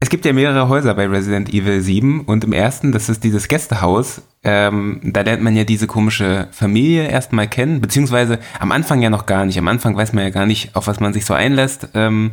es 0.04 0.10
gibt 0.10 0.26
ja 0.26 0.34
mehrere 0.34 0.68
Häuser 0.68 0.94
bei 0.96 1.08
Resident 1.08 1.54
Evil 1.54 1.80
7 1.80 2.22
und 2.22 2.44
im 2.44 2.54
ersten, 2.54 2.92
das 2.92 3.08
ist 3.08 3.24
dieses 3.24 3.48
Gästehaus, 3.48 4.24
ähm, 4.44 5.00
da 5.04 5.22
lernt 5.22 5.44
man 5.44 5.56
ja 5.56 5.64
diese 5.64 5.86
komische 5.86 6.48
Familie 6.52 7.08
erstmal 7.08 7.48
kennen, 7.48 7.80
beziehungsweise 7.82 8.40
am 8.60 8.72
Anfang 8.72 9.02
ja 9.04 9.12
noch 9.12 9.28
gar 9.28 9.46
nicht. 9.46 9.60
Am 9.60 9.68
Anfang 9.68 9.96
weiß 9.96 10.14
man 10.14 10.24
ja 10.24 10.32
gar 10.32 10.48
nicht, 10.48 10.76
auf 10.76 10.88
was 10.88 11.00
man 11.00 11.14
sich 11.14 11.24
so 11.26 11.36
einlässt. 11.36 11.90
Ähm, 11.94 12.32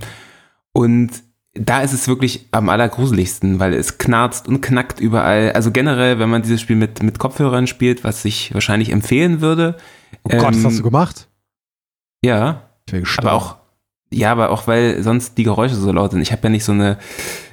und 0.73 1.11
da 1.53 1.81
ist 1.83 1.93
es 1.93 2.09
wirklich 2.09 2.47
am 2.53 2.71
allergruseligsten, 2.71 3.59
weil 3.61 3.75
es 3.75 3.99
knarzt 3.99 4.49
und 4.49 4.63
knackt 4.63 4.99
überall. 5.01 5.53
Also 5.53 5.71
generell, 5.71 6.19
wenn 6.19 6.31
man 6.31 6.41
dieses 6.43 6.63
Spiel 6.63 6.77
mit, 6.77 7.03
mit 7.03 7.19
Kopfhörern 7.19 7.67
spielt, 7.67 8.03
was 8.03 8.25
ich 8.25 8.55
wahrscheinlich 8.55 8.93
empfehlen 8.93 9.41
würde. 9.43 9.77
Oh 10.23 10.31
Gott, 10.31 10.43
was 10.55 10.57
Ähm, 10.57 10.65
hast 10.65 10.79
du 10.79 10.83
gemacht? 10.85 11.29
Ja, 12.25 12.63
Ich 12.87 12.93
gestorben. 13.01 13.29
aber 13.29 13.37
auch, 13.37 13.57
ja, 14.11 14.33
aber 14.33 14.51
auch 14.51 14.67
weil 14.67 15.03
sonst 15.03 15.37
die 15.37 15.45
Geräusche 15.45 15.75
so 15.75 15.93
laut 15.93 16.13
sind. 16.13 16.23
Ich 16.23 16.33
habe 16.33 16.43
ja 16.45 16.49
nicht 16.49 16.65
so 16.65 16.73
eine 16.73 16.97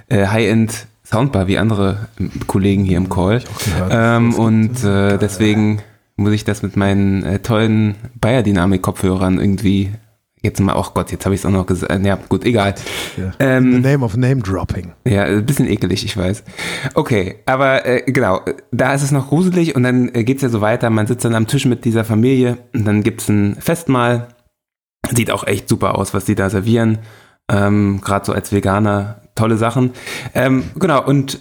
äh, 0.09 0.27
High-End 0.27 0.87
Soundbar 1.03 1.47
wie 1.47 1.57
andere 1.57 2.07
ähm, 2.19 2.31
Kollegen 2.47 2.83
hier 2.83 2.97
im 2.97 3.09
Call. 3.09 3.41
Ähm, 3.89 4.33
und 4.33 4.83
äh, 4.83 5.17
deswegen 5.17 5.81
muss 6.15 6.33
ich 6.33 6.45
das 6.45 6.63
mit 6.63 6.75
meinen 6.75 7.23
äh, 7.23 7.39
tollen 7.39 7.95
Bayer-Dynamik-Kopfhörern 8.19 9.39
irgendwie 9.39 9.91
jetzt 10.45 10.61
mal, 10.61 10.75
ach 10.77 10.93
Gott, 10.93 11.11
jetzt 11.11 11.25
habe 11.25 11.35
ich 11.35 11.41
es 11.41 11.45
auch 11.45 11.51
noch 11.51 11.65
gesagt. 11.65 12.05
Ja, 12.05 12.17
gut, 12.29 12.45
egal. 12.45 12.75
Ja. 13.17 13.33
Ähm, 13.39 13.83
The 13.83 13.91
name 13.91 14.05
of 14.05 14.15
name 14.15 14.37
dropping. 14.37 14.93
Ja, 15.05 15.23
ein 15.23 15.45
bisschen 15.45 15.67
ekelig, 15.67 16.05
ich 16.05 16.15
weiß. 16.15 16.43
Okay, 16.93 17.37
aber 17.45 17.85
äh, 17.85 18.03
genau, 18.09 18.41
da 18.71 18.93
ist 18.93 19.01
es 19.01 19.11
noch 19.11 19.27
gruselig 19.27 19.75
und 19.75 19.83
dann 19.83 20.13
äh, 20.13 20.23
geht's 20.23 20.43
ja 20.43 20.49
so 20.49 20.61
weiter. 20.61 20.89
Man 20.89 21.07
sitzt 21.07 21.25
dann 21.25 21.35
am 21.35 21.47
Tisch 21.47 21.65
mit 21.65 21.83
dieser 21.83 22.05
Familie 22.05 22.57
und 22.73 22.85
dann 22.85 23.03
gibt's 23.03 23.27
ein 23.27 23.57
Festmahl. 23.59 24.29
Sieht 25.11 25.31
auch 25.31 25.45
echt 25.45 25.67
super 25.67 25.97
aus, 25.97 26.13
was 26.13 26.25
die 26.25 26.35
da 26.35 26.49
servieren. 26.49 26.99
Ähm, 27.51 28.01
Gerade 28.01 28.25
so 28.25 28.33
als 28.33 28.51
Veganer, 28.51 29.21
tolle 29.35 29.57
Sachen. 29.57 29.91
Ähm, 30.33 30.63
genau, 30.75 31.05
und 31.05 31.39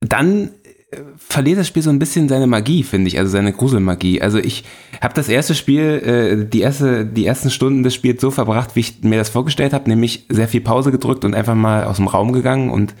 dann 0.00 0.50
äh, 0.90 0.98
verliert 1.16 1.58
das 1.58 1.68
Spiel 1.68 1.82
so 1.82 1.90
ein 1.90 1.98
bisschen 1.98 2.28
seine 2.28 2.46
Magie, 2.46 2.82
finde 2.82 3.08
ich, 3.08 3.18
also 3.18 3.30
seine 3.30 3.52
Gruselmagie. 3.52 4.20
Also 4.20 4.38
ich 4.38 4.64
habe 5.00 5.14
das 5.14 5.28
erste 5.28 5.54
Spiel, 5.54 5.82
äh, 5.82 6.48
die, 6.48 6.60
erste, 6.60 7.06
die 7.06 7.26
ersten 7.26 7.50
Stunden 7.50 7.82
des 7.82 7.94
Spiels 7.94 8.20
so 8.20 8.30
verbracht, 8.30 8.74
wie 8.74 8.80
ich 8.80 9.02
mir 9.02 9.18
das 9.18 9.28
vorgestellt 9.28 9.72
habe, 9.72 9.88
nämlich 9.88 10.26
sehr 10.28 10.48
viel 10.48 10.60
Pause 10.60 10.90
gedrückt 10.90 11.24
und 11.24 11.34
einfach 11.34 11.54
mal 11.54 11.84
aus 11.84 11.96
dem 11.96 12.08
Raum 12.08 12.32
gegangen 12.32 12.70
und 12.70 12.94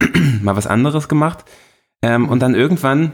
mal 0.42 0.56
was 0.56 0.66
anderes 0.66 1.08
gemacht. 1.08 1.44
Ähm, 2.02 2.28
und 2.28 2.40
dann 2.40 2.54
irgendwann 2.54 3.12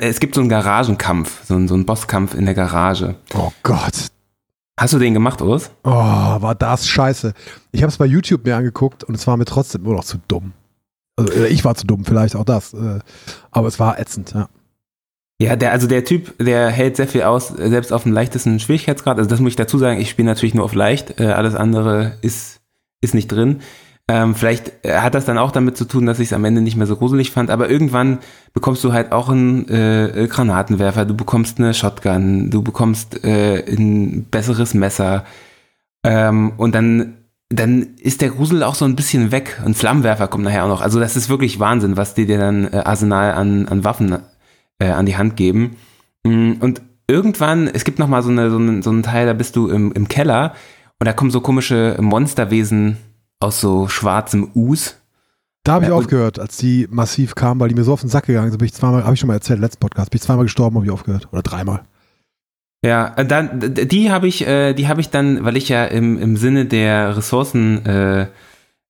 es 0.00 0.20
gibt 0.20 0.34
so 0.34 0.40
einen 0.40 0.50
Garagenkampf, 0.50 1.44
so 1.44 1.66
so 1.66 1.74
einen 1.74 1.86
Bosskampf 1.86 2.34
in 2.34 2.44
der 2.44 2.54
Garage. 2.54 3.16
Oh 3.34 3.52
Gott. 3.62 4.13
Hast 4.78 4.92
du 4.92 4.98
den 4.98 5.14
gemacht, 5.14 5.40
Urs? 5.40 5.70
Oh, 5.84 5.90
war 5.92 6.54
das 6.54 6.88
scheiße. 6.88 7.32
Ich 7.70 7.82
habe 7.82 7.90
es 7.90 7.98
bei 7.98 8.06
YouTube 8.06 8.44
mir 8.44 8.56
angeguckt 8.56 9.04
und 9.04 9.14
es 9.14 9.26
war 9.26 9.36
mir 9.36 9.44
trotzdem 9.44 9.84
immer 9.84 9.94
noch 9.94 10.04
zu 10.04 10.18
dumm. 10.26 10.52
Also 11.16 11.32
äh, 11.32 11.46
ich 11.48 11.64
war 11.64 11.76
zu 11.76 11.86
dumm, 11.86 12.04
vielleicht 12.04 12.34
auch 12.34 12.44
das. 12.44 12.74
äh, 12.74 12.98
Aber 13.52 13.68
es 13.68 13.78
war 13.78 13.98
ätzend, 14.00 14.32
ja. 14.34 14.48
Ja, 15.40 15.56
der, 15.56 15.72
also 15.72 15.86
der 15.86 16.04
Typ, 16.04 16.36
der 16.38 16.70
hält 16.70 16.96
sehr 16.96 17.08
viel 17.08 17.22
aus, 17.22 17.56
äh, 17.56 17.68
selbst 17.68 17.92
auf 17.92 18.02
dem 18.02 18.12
leichtesten 18.12 18.58
Schwierigkeitsgrad. 18.58 19.18
Also 19.18 19.30
das 19.30 19.40
muss 19.40 19.50
ich 19.50 19.56
dazu 19.56 19.78
sagen, 19.78 20.00
ich 20.00 20.10
spiele 20.10 20.26
natürlich 20.26 20.54
nur 20.54 20.64
auf 20.64 20.74
leicht, 20.74 21.20
alles 21.20 21.54
andere 21.54 22.18
ist, 22.22 22.60
ist 23.00 23.14
nicht 23.14 23.28
drin. 23.28 23.60
Ähm, 24.06 24.34
vielleicht 24.34 24.84
äh, 24.84 24.98
hat 24.98 25.14
das 25.14 25.24
dann 25.24 25.38
auch 25.38 25.50
damit 25.50 25.78
zu 25.78 25.86
tun, 25.86 26.04
dass 26.04 26.18
ich 26.18 26.28
es 26.28 26.32
am 26.34 26.44
Ende 26.44 26.60
nicht 26.60 26.76
mehr 26.76 26.86
so 26.86 26.96
gruselig 26.96 27.30
fand, 27.30 27.48
aber 27.48 27.70
irgendwann 27.70 28.18
bekommst 28.52 28.84
du 28.84 28.92
halt 28.92 29.12
auch 29.12 29.30
einen 29.30 29.66
äh, 29.68 30.28
Granatenwerfer, 30.30 31.06
du 31.06 31.14
bekommst 31.14 31.58
eine 31.58 31.72
Shotgun, 31.72 32.50
du 32.50 32.62
bekommst 32.62 33.24
äh, 33.24 33.64
ein 33.66 34.24
besseres 34.24 34.74
Messer 34.74 35.24
ähm, 36.02 36.52
und 36.58 36.74
dann 36.74 37.14
dann 37.50 37.94
ist 37.98 38.20
der 38.20 38.30
Grusel 38.30 38.62
auch 38.62 38.74
so 38.74 38.84
ein 38.84 38.96
bisschen 38.96 39.30
weg. 39.30 39.60
Ein 39.64 39.74
Flammenwerfer 39.74 40.28
kommt 40.28 40.44
nachher 40.44 40.64
auch 40.64 40.68
noch. 40.68 40.80
Also 40.80 40.98
das 40.98 41.16
ist 41.16 41.28
wirklich 41.28 41.60
Wahnsinn, 41.60 41.96
was 41.96 42.14
die 42.14 42.26
dir 42.26 42.38
dann 42.38 42.72
äh, 42.72 42.78
Arsenal 42.84 43.32
an, 43.34 43.68
an 43.68 43.84
Waffen 43.84 44.18
äh, 44.78 44.86
an 44.86 45.06
die 45.06 45.16
Hand 45.16 45.36
geben. 45.36 45.76
Mm, 46.24 46.52
Und 46.60 46.82
irgendwann, 47.06 47.68
es 47.68 47.84
gibt 47.84 47.98
noch 47.98 48.08
mal 48.08 48.22
so, 48.22 48.30
eine, 48.30 48.50
so, 48.50 48.56
einen, 48.56 48.82
so 48.82 48.90
einen 48.90 49.02
Teil, 49.02 49.26
da 49.26 49.34
bist 49.34 49.56
du 49.56 49.68
im, 49.68 49.92
im 49.92 50.08
Keller 50.08 50.54
und 50.98 51.06
da 51.06 51.12
kommen 51.12 51.30
so 51.30 51.40
komische 51.40 51.96
Monsterwesen 52.00 52.96
aus 53.44 53.60
so 53.60 53.88
schwarzem 53.88 54.50
Us. 54.54 54.96
Da 55.64 55.74
habe 55.74 55.84
ich 55.84 55.88
Ja, 55.88 55.94
und- 55.94 56.04
aufgehört, 56.04 56.38
als 56.38 56.56
die 56.58 56.86
massiv 56.90 57.34
kamen, 57.34 57.58
weil 57.60 57.68
die 57.68 57.74
mir 57.74 57.84
so 57.84 57.92
auf 57.94 58.00
den 58.00 58.10
Sack 58.10 58.26
gegangen 58.26 58.50
sind. 58.50 58.58
Bin 58.58 58.66
ich 58.66 58.74
zweimal, 58.74 59.04
habe 59.04 59.14
ich 59.14 59.20
schon 59.20 59.28
mal 59.28 59.34
erzählt, 59.34 59.60
letzten 59.60 59.80
Podcast, 59.80 60.10
bin 60.10 60.16
ich 60.18 60.22
zweimal 60.22 60.44
gestorben, 60.44 60.76
habe 60.76 60.84
ich 60.86 60.92
aufgehört. 60.92 61.28
Oder 61.32 61.42
dreimal. 61.42 61.84
Ja, 62.84 63.14
äh, 63.16 63.24
dann, 63.24 63.60
die 63.74 64.10
habe 64.10 64.26
ich, 64.26 64.46
äh, 64.46 64.74
die 64.74 64.88
habe 64.88 65.00
ich 65.00 65.08
dann, 65.08 65.42
weil 65.44 65.56
ich 65.56 65.70
ja 65.70 65.86
im, 65.86 66.18
im 66.18 66.36
Sinne 66.36 66.66
der 66.66 67.16
Ressourcen, 67.16 67.86
äh, 67.86 68.26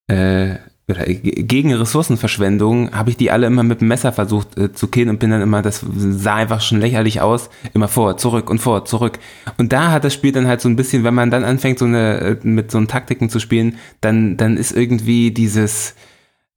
äh, 0.09 0.57
gegen 0.87 1.73
Ressourcenverschwendung, 1.73 2.93
habe 2.93 3.09
ich 3.09 3.17
die 3.17 3.31
alle 3.31 3.47
immer 3.47 3.63
mit 3.63 3.81
dem 3.81 3.89
Messer 3.89 4.13
versucht 4.13 4.59
äh, 4.59 4.73
zu 4.73 4.89
killen 4.89 5.09
und 5.09 5.19
bin 5.19 5.31
dann 5.31 5.41
immer, 5.41 5.63
das 5.63 5.83
sah 5.83 6.35
einfach 6.35 6.61
schon 6.61 6.79
lächerlich 6.79 7.23
aus, 7.23 7.49
immer 7.73 7.89
vor, 7.89 8.19
zurück 8.19 8.51
und 8.51 8.59
vor, 8.59 8.85
zurück. 8.85 9.19
Und 9.57 9.73
da 9.73 9.91
hat 9.93 10.05
das 10.05 10.13
Spiel 10.13 10.33
dann 10.33 10.47
halt 10.47 10.61
so 10.61 10.69
ein 10.69 10.77
bisschen, 10.77 11.03
wenn 11.03 11.15
man 11.15 11.31
dann 11.31 11.43
anfängt, 11.43 11.79
so 11.79 11.87
eine, 11.87 12.21
äh, 12.21 12.37
mit 12.43 12.71
so 12.71 12.77
einen 12.77 12.89
Taktiken 12.89 13.31
zu 13.31 13.41
spielen, 13.41 13.79
dann, 14.03 14.37
dann 14.37 14.59
ist 14.59 14.73
irgendwie 14.73 15.31
dieses, 15.31 15.95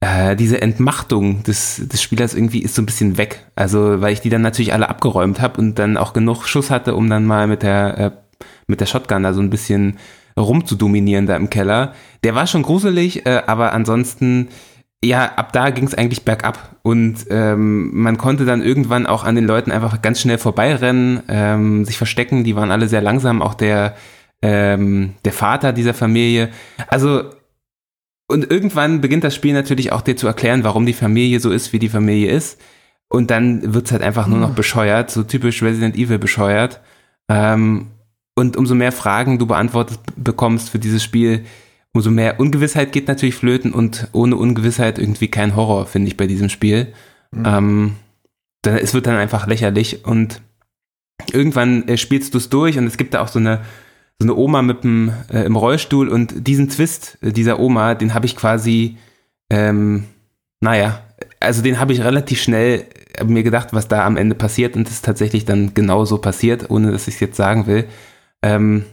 äh, 0.00 0.36
diese 0.36 0.60
Entmachtung 0.60 1.42
des, 1.44 1.88
des 1.88 2.02
Spielers 2.02 2.34
irgendwie 2.34 2.62
ist 2.62 2.74
so 2.74 2.82
ein 2.82 2.86
bisschen 2.86 3.16
weg. 3.16 3.46
Also, 3.56 4.02
weil 4.02 4.12
ich 4.12 4.20
die 4.20 4.30
dann 4.30 4.42
natürlich 4.42 4.74
alle 4.74 4.90
abgeräumt 4.90 5.40
habe 5.40 5.58
und 5.58 5.78
dann 5.78 5.96
auch 5.96 6.12
genug 6.12 6.44
Schuss 6.44 6.70
hatte, 6.70 6.94
um 6.94 7.08
dann 7.08 7.24
mal 7.24 7.46
mit 7.46 7.62
der, 7.62 7.98
äh, 7.98 8.10
mit 8.66 8.80
der 8.80 8.86
Shotgun 8.86 9.22
da 9.22 9.32
so 9.32 9.40
ein 9.40 9.50
bisschen 9.50 9.98
rumzudominieren 10.40 11.26
da 11.26 11.36
im 11.36 11.50
Keller. 11.50 11.94
Der 12.24 12.34
war 12.34 12.46
schon 12.46 12.62
gruselig, 12.62 13.26
äh, 13.26 13.42
aber 13.46 13.72
ansonsten, 13.72 14.48
ja, 15.04 15.24
ab 15.36 15.52
da 15.52 15.70
ging 15.70 15.84
es 15.84 15.94
eigentlich 15.94 16.24
bergab. 16.24 16.76
Und 16.82 17.26
ähm, 17.30 17.90
man 17.94 18.18
konnte 18.18 18.44
dann 18.44 18.62
irgendwann 18.62 19.06
auch 19.06 19.24
an 19.24 19.34
den 19.34 19.46
Leuten 19.46 19.70
einfach 19.70 20.02
ganz 20.02 20.20
schnell 20.20 20.38
vorbeirennen, 20.38 21.22
ähm, 21.28 21.84
sich 21.84 21.98
verstecken. 21.98 22.44
Die 22.44 22.56
waren 22.56 22.70
alle 22.70 22.88
sehr 22.88 23.02
langsam, 23.02 23.42
auch 23.42 23.54
der, 23.54 23.96
ähm, 24.42 25.14
der 25.24 25.32
Vater 25.32 25.72
dieser 25.72 25.94
Familie. 25.94 26.50
Also 26.88 27.24
und 28.28 28.50
irgendwann 28.50 29.00
beginnt 29.00 29.24
das 29.24 29.34
Spiel 29.34 29.54
natürlich 29.54 29.90
auch 29.90 30.02
dir 30.02 30.16
zu 30.16 30.26
erklären, 30.26 30.62
warum 30.62 30.84
die 30.84 30.92
Familie 30.92 31.40
so 31.40 31.50
ist, 31.50 31.72
wie 31.72 31.78
die 31.78 31.88
Familie 31.88 32.30
ist. 32.30 32.60
Und 33.08 33.30
dann 33.30 33.74
wird's 33.74 33.90
halt 33.90 34.02
einfach 34.02 34.26
nur 34.26 34.38
noch 34.38 34.50
bescheuert, 34.50 35.10
so 35.10 35.22
typisch 35.22 35.62
Resident 35.62 35.96
Evil 35.96 36.18
bescheuert. 36.18 36.82
Ähm, 37.30 37.88
und 38.38 38.56
umso 38.56 38.74
mehr 38.74 38.92
Fragen 38.92 39.38
du 39.38 39.46
beantwortet 39.46 39.98
bekommst 40.16 40.70
für 40.70 40.78
dieses 40.78 41.02
Spiel, 41.02 41.44
umso 41.92 42.10
mehr 42.10 42.38
Ungewissheit 42.38 42.92
geht 42.92 43.08
natürlich 43.08 43.34
flöten 43.34 43.72
und 43.72 44.08
ohne 44.12 44.36
Ungewissheit 44.36 44.98
irgendwie 44.98 45.28
kein 45.28 45.56
Horror, 45.56 45.86
finde 45.86 46.08
ich, 46.08 46.16
bei 46.16 46.26
diesem 46.26 46.48
Spiel. 46.48 46.94
Ähm, 47.34 47.96
dann, 48.62 48.76
es 48.76 48.94
wird 48.94 49.06
dann 49.06 49.16
einfach 49.16 49.46
lächerlich 49.46 50.04
und 50.06 50.40
irgendwann 51.32 51.86
äh, 51.88 51.96
spielst 51.96 52.34
du 52.34 52.38
es 52.38 52.48
durch 52.48 52.78
und 52.78 52.86
es 52.86 52.96
gibt 52.96 53.14
da 53.14 53.20
auch 53.20 53.28
so 53.28 53.38
eine 53.38 53.60
so 54.20 54.24
eine 54.24 54.34
Oma 54.34 54.62
mit 54.62 54.82
dem, 54.82 55.12
äh, 55.32 55.44
im 55.44 55.54
Rollstuhl 55.54 56.08
und 56.08 56.46
diesen 56.46 56.68
Twist 56.68 57.18
äh, 57.20 57.32
dieser 57.32 57.60
Oma, 57.60 57.94
den 57.94 58.14
habe 58.14 58.26
ich 58.26 58.34
quasi, 58.34 58.96
ähm, 59.48 60.04
naja, 60.60 61.02
also 61.38 61.62
den 61.62 61.78
habe 61.78 61.92
ich 61.92 62.02
relativ 62.02 62.42
schnell 62.42 62.84
äh, 63.14 63.24
mir 63.24 63.44
gedacht, 63.44 63.68
was 63.72 63.86
da 63.86 64.04
am 64.04 64.16
Ende 64.16 64.34
passiert 64.34 64.74
und 64.74 64.88
es 64.88 64.94
ist 64.94 65.04
tatsächlich 65.04 65.44
dann 65.44 65.72
genauso 65.72 66.18
passiert, 66.18 66.68
ohne 66.68 66.90
dass 66.90 67.06
ich 67.06 67.14
es 67.14 67.20
jetzt 67.20 67.36
sagen 67.36 67.66
will. 67.68 67.84
Ähm, 68.42 68.84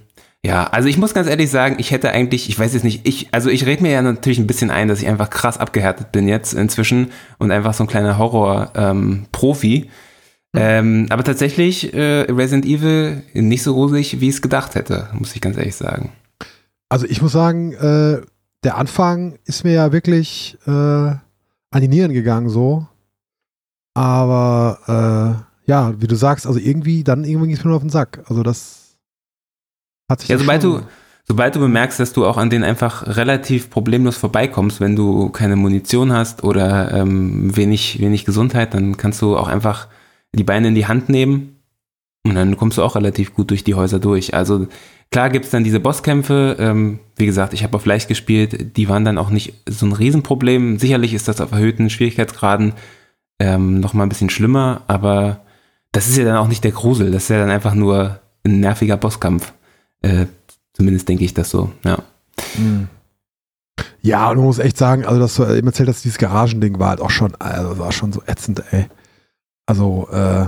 ja, 0.45 0.65
also 0.67 0.87
ich 0.87 0.99
muss 0.99 1.15
ganz 1.15 1.27
ehrlich 1.27 1.49
sagen, 1.49 1.77
ich 1.79 1.89
hätte 1.89 2.11
eigentlich, 2.11 2.49
ich 2.49 2.59
weiß 2.59 2.73
jetzt 2.75 2.83
nicht, 2.83 3.07
ich, 3.07 3.29
also 3.33 3.49
ich 3.49 3.65
rede 3.65 3.81
mir 3.81 3.91
ja 3.91 4.03
natürlich 4.03 4.37
ein 4.37 4.45
bisschen 4.45 4.69
ein, 4.69 4.87
dass 4.87 5.01
ich 5.01 5.07
einfach 5.07 5.31
krass 5.31 5.57
abgehärtet 5.57 6.11
bin 6.11 6.27
jetzt 6.27 6.53
inzwischen 6.53 7.11
und 7.39 7.49
einfach 7.49 7.73
so 7.73 7.83
ein 7.83 7.87
kleiner 7.87 8.19
Horror-Profi. 8.19 9.89
Ähm, 10.55 11.07
aber 11.09 11.23
tatsächlich 11.23 11.95
äh, 11.95 12.21
Resident 12.31 12.65
Evil 12.65 13.23
nicht 13.33 13.63
so 13.63 13.73
rosig, 13.73 14.21
wie 14.21 14.29
ich 14.29 14.35
es 14.35 14.41
gedacht 14.43 14.75
hätte, 14.75 15.09
muss 15.13 15.35
ich 15.35 15.41
ganz 15.41 15.57
ehrlich 15.57 15.75
sagen. 15.75 16.11
Also 16.89 17.07
ich 17.07 17.23
muss 17.23 17.31
sagen, 17.31 17.73
äh, 17.73 18.21
der 18.63 18.77
Anfang 18.77 19.39
ist 19.45 19.63
mir 19.63 19.73
ja 19.73 19.91
wirklich 19.91 20.59
äh, 20.67 20.71
an 20.71 21.81
die 21.81 21.87
Nieren 21.87 22.13
gegangen 22.13 22.49
so. 22.49 22.87
Aber 23.95 24.77
äh, 25.67 25.71
ja, 25.71 25.99
wie 25.99 26.07
du 26.07 26.15
sagst, 26.15 26.45
also 26.45 26.59
irgendwie, 26.59 27.03
dann 27.03 27.23
irgendwie 27.23 27.47
ging 27.47 27.57
es 27.57 27.63
mir 27.63 27.69
nur 27.69 27.77
auf 27.77 27.83
den 27.83 27.89
Sack. 27.89 28.23
Also 28.27 28.43
das 28.43 28.84
hat 30.09 30.21
sich 30.21 30.29
Ja, 30.29 30.37
sobald 30.37 30.61
schon- 30.61 30.79
du, 30.79 30.81
sobald 31.27 31.55
du 31.55 31.59
bemerkst, 31.59 31.99
dass 31.99 32.13
du 32.13 32.25
auch 32.25 32.37
an 32.37 32.49
denen 32.49 32.63
einfach 32.63 33.17
relativ 33.17 33.69
problemlos 33.69 34.17
vorbeikommst, 34.17 34.79
wenn 34.81 34.95
du 34.95 35.29
keine 35.29 35.55
Munition 35.55 36.13
hast 36.13 36.43
oder 36.43 36.91
ähm, 36.93 37.55
wenig, 37.55 37.99
wenig 37.99 38.25
Gesundheit, 38.25 38.73
dann 38.73 38.97
kannst 38.97 39.21
du 39.21 39.37
auch 39.37 39.47
einfach 39.47 39.87
die 40.33 40.43
Beine 40.43 40.67
in 40.67 40.75
die 40.75 40.87
Hand 40.87 41.09
nehmen 41.09 41.55
und 42.25 42.35
dann 42.35 42.57
kommst 42.57 42.77
du 42.77 42.83
auch 42.83 42.95
relativ 42.95 43.33
gut 43.33 43.49
durch 43.51 43.63
die 43.63 43.75
Häuser 43.75 43.99
durch. 43.99 44.33
Also 44.33 44.67
klar 45.11 45.29
gibt's 45.29 45.49
dann 45.51 45.63
diese 45.63 45.79
Bosskämpfe, 45.79 46.57
ähm, 46.59 46.99
wie 47.15 47.25
gesagt, 47.25 47.53
ich 47.53 47.63
habe 47.63 47.75
auf 47.77 47.85
leicht 47.85 48.07
gespielt, 48.07 48.75
die 48.77 48.89
waren 48.89 49.05
dann 49.05 49.17
auch 49.17 49.29
nicht 49.29 49.53
so 49.69 49.85
ein 49.85 49.93
Riesenproblem. 49.93 50.77
Sicherlich 50.77 51.13
ist 51.13 51.27
das 51.27 51.39
auf 51.41 51.51
erhöhten 51.53 51.89
Schwierigkeitsgraden 51.89 52.73
ähm, 53.39 53.79
noch 53.79 53.93
mal 53.93 54.03
ein 54.03 54.09
bisschen 54.09 54.29
schlimmer, 54.29 54.81
aber 54.87 55.41
das 55.91 56.07
ist 56.07 56.17
ja 56.17 56.25
dann 56.25 56.37
auch 56.37 56.47
nicht 56.47 56.63
der 56.63 56.71
Grusel, 56.71 57.11
das 57.11 57.23
ist 57.23 57.29
ja 57.29 57.39
dann 57.39 57.49
einfach 57.49 57.73
nur 57.73 58.19
ein 58.45 58.59
nerviger 58.59 58.97
Bosskampf. 58.97 59.53
Äh, 60.05 60.27
zumindest 60.73 61.09
denke 61.09 61.23
ich 61.25 61.33
das 61.33 61.49
so, 61.49 61.71
ja. 61.83 61.97
Hm. 62.55 62.87
Ja, 64.01 64.29
und 64.29 64.37
man 64.37 64.45
muss 64.45 64.59
echt 64.59 64.77
sagen, 64.77 65.03
also 65.03 65.19
dass 65.19 65.35
du 65.35 65.45
eben 65.45 65.65
erzählt 65.65 65.89
hast, 65.89 66.03
dieses 66.03 66.19
Garagending 66.19 66.77
war 66.77 66.89
halt 66.89 67.01
auch 67.01 67.09
schon, 67.09 67.33
also 67.39 67.79
war 67.79 67.91
schon 67.91 68.13
so 68.13 68.21
ätzend, 68.27 68.61
ey. 68.71 68.85
Also, 69.65 70.07
äh, 70.11 70.45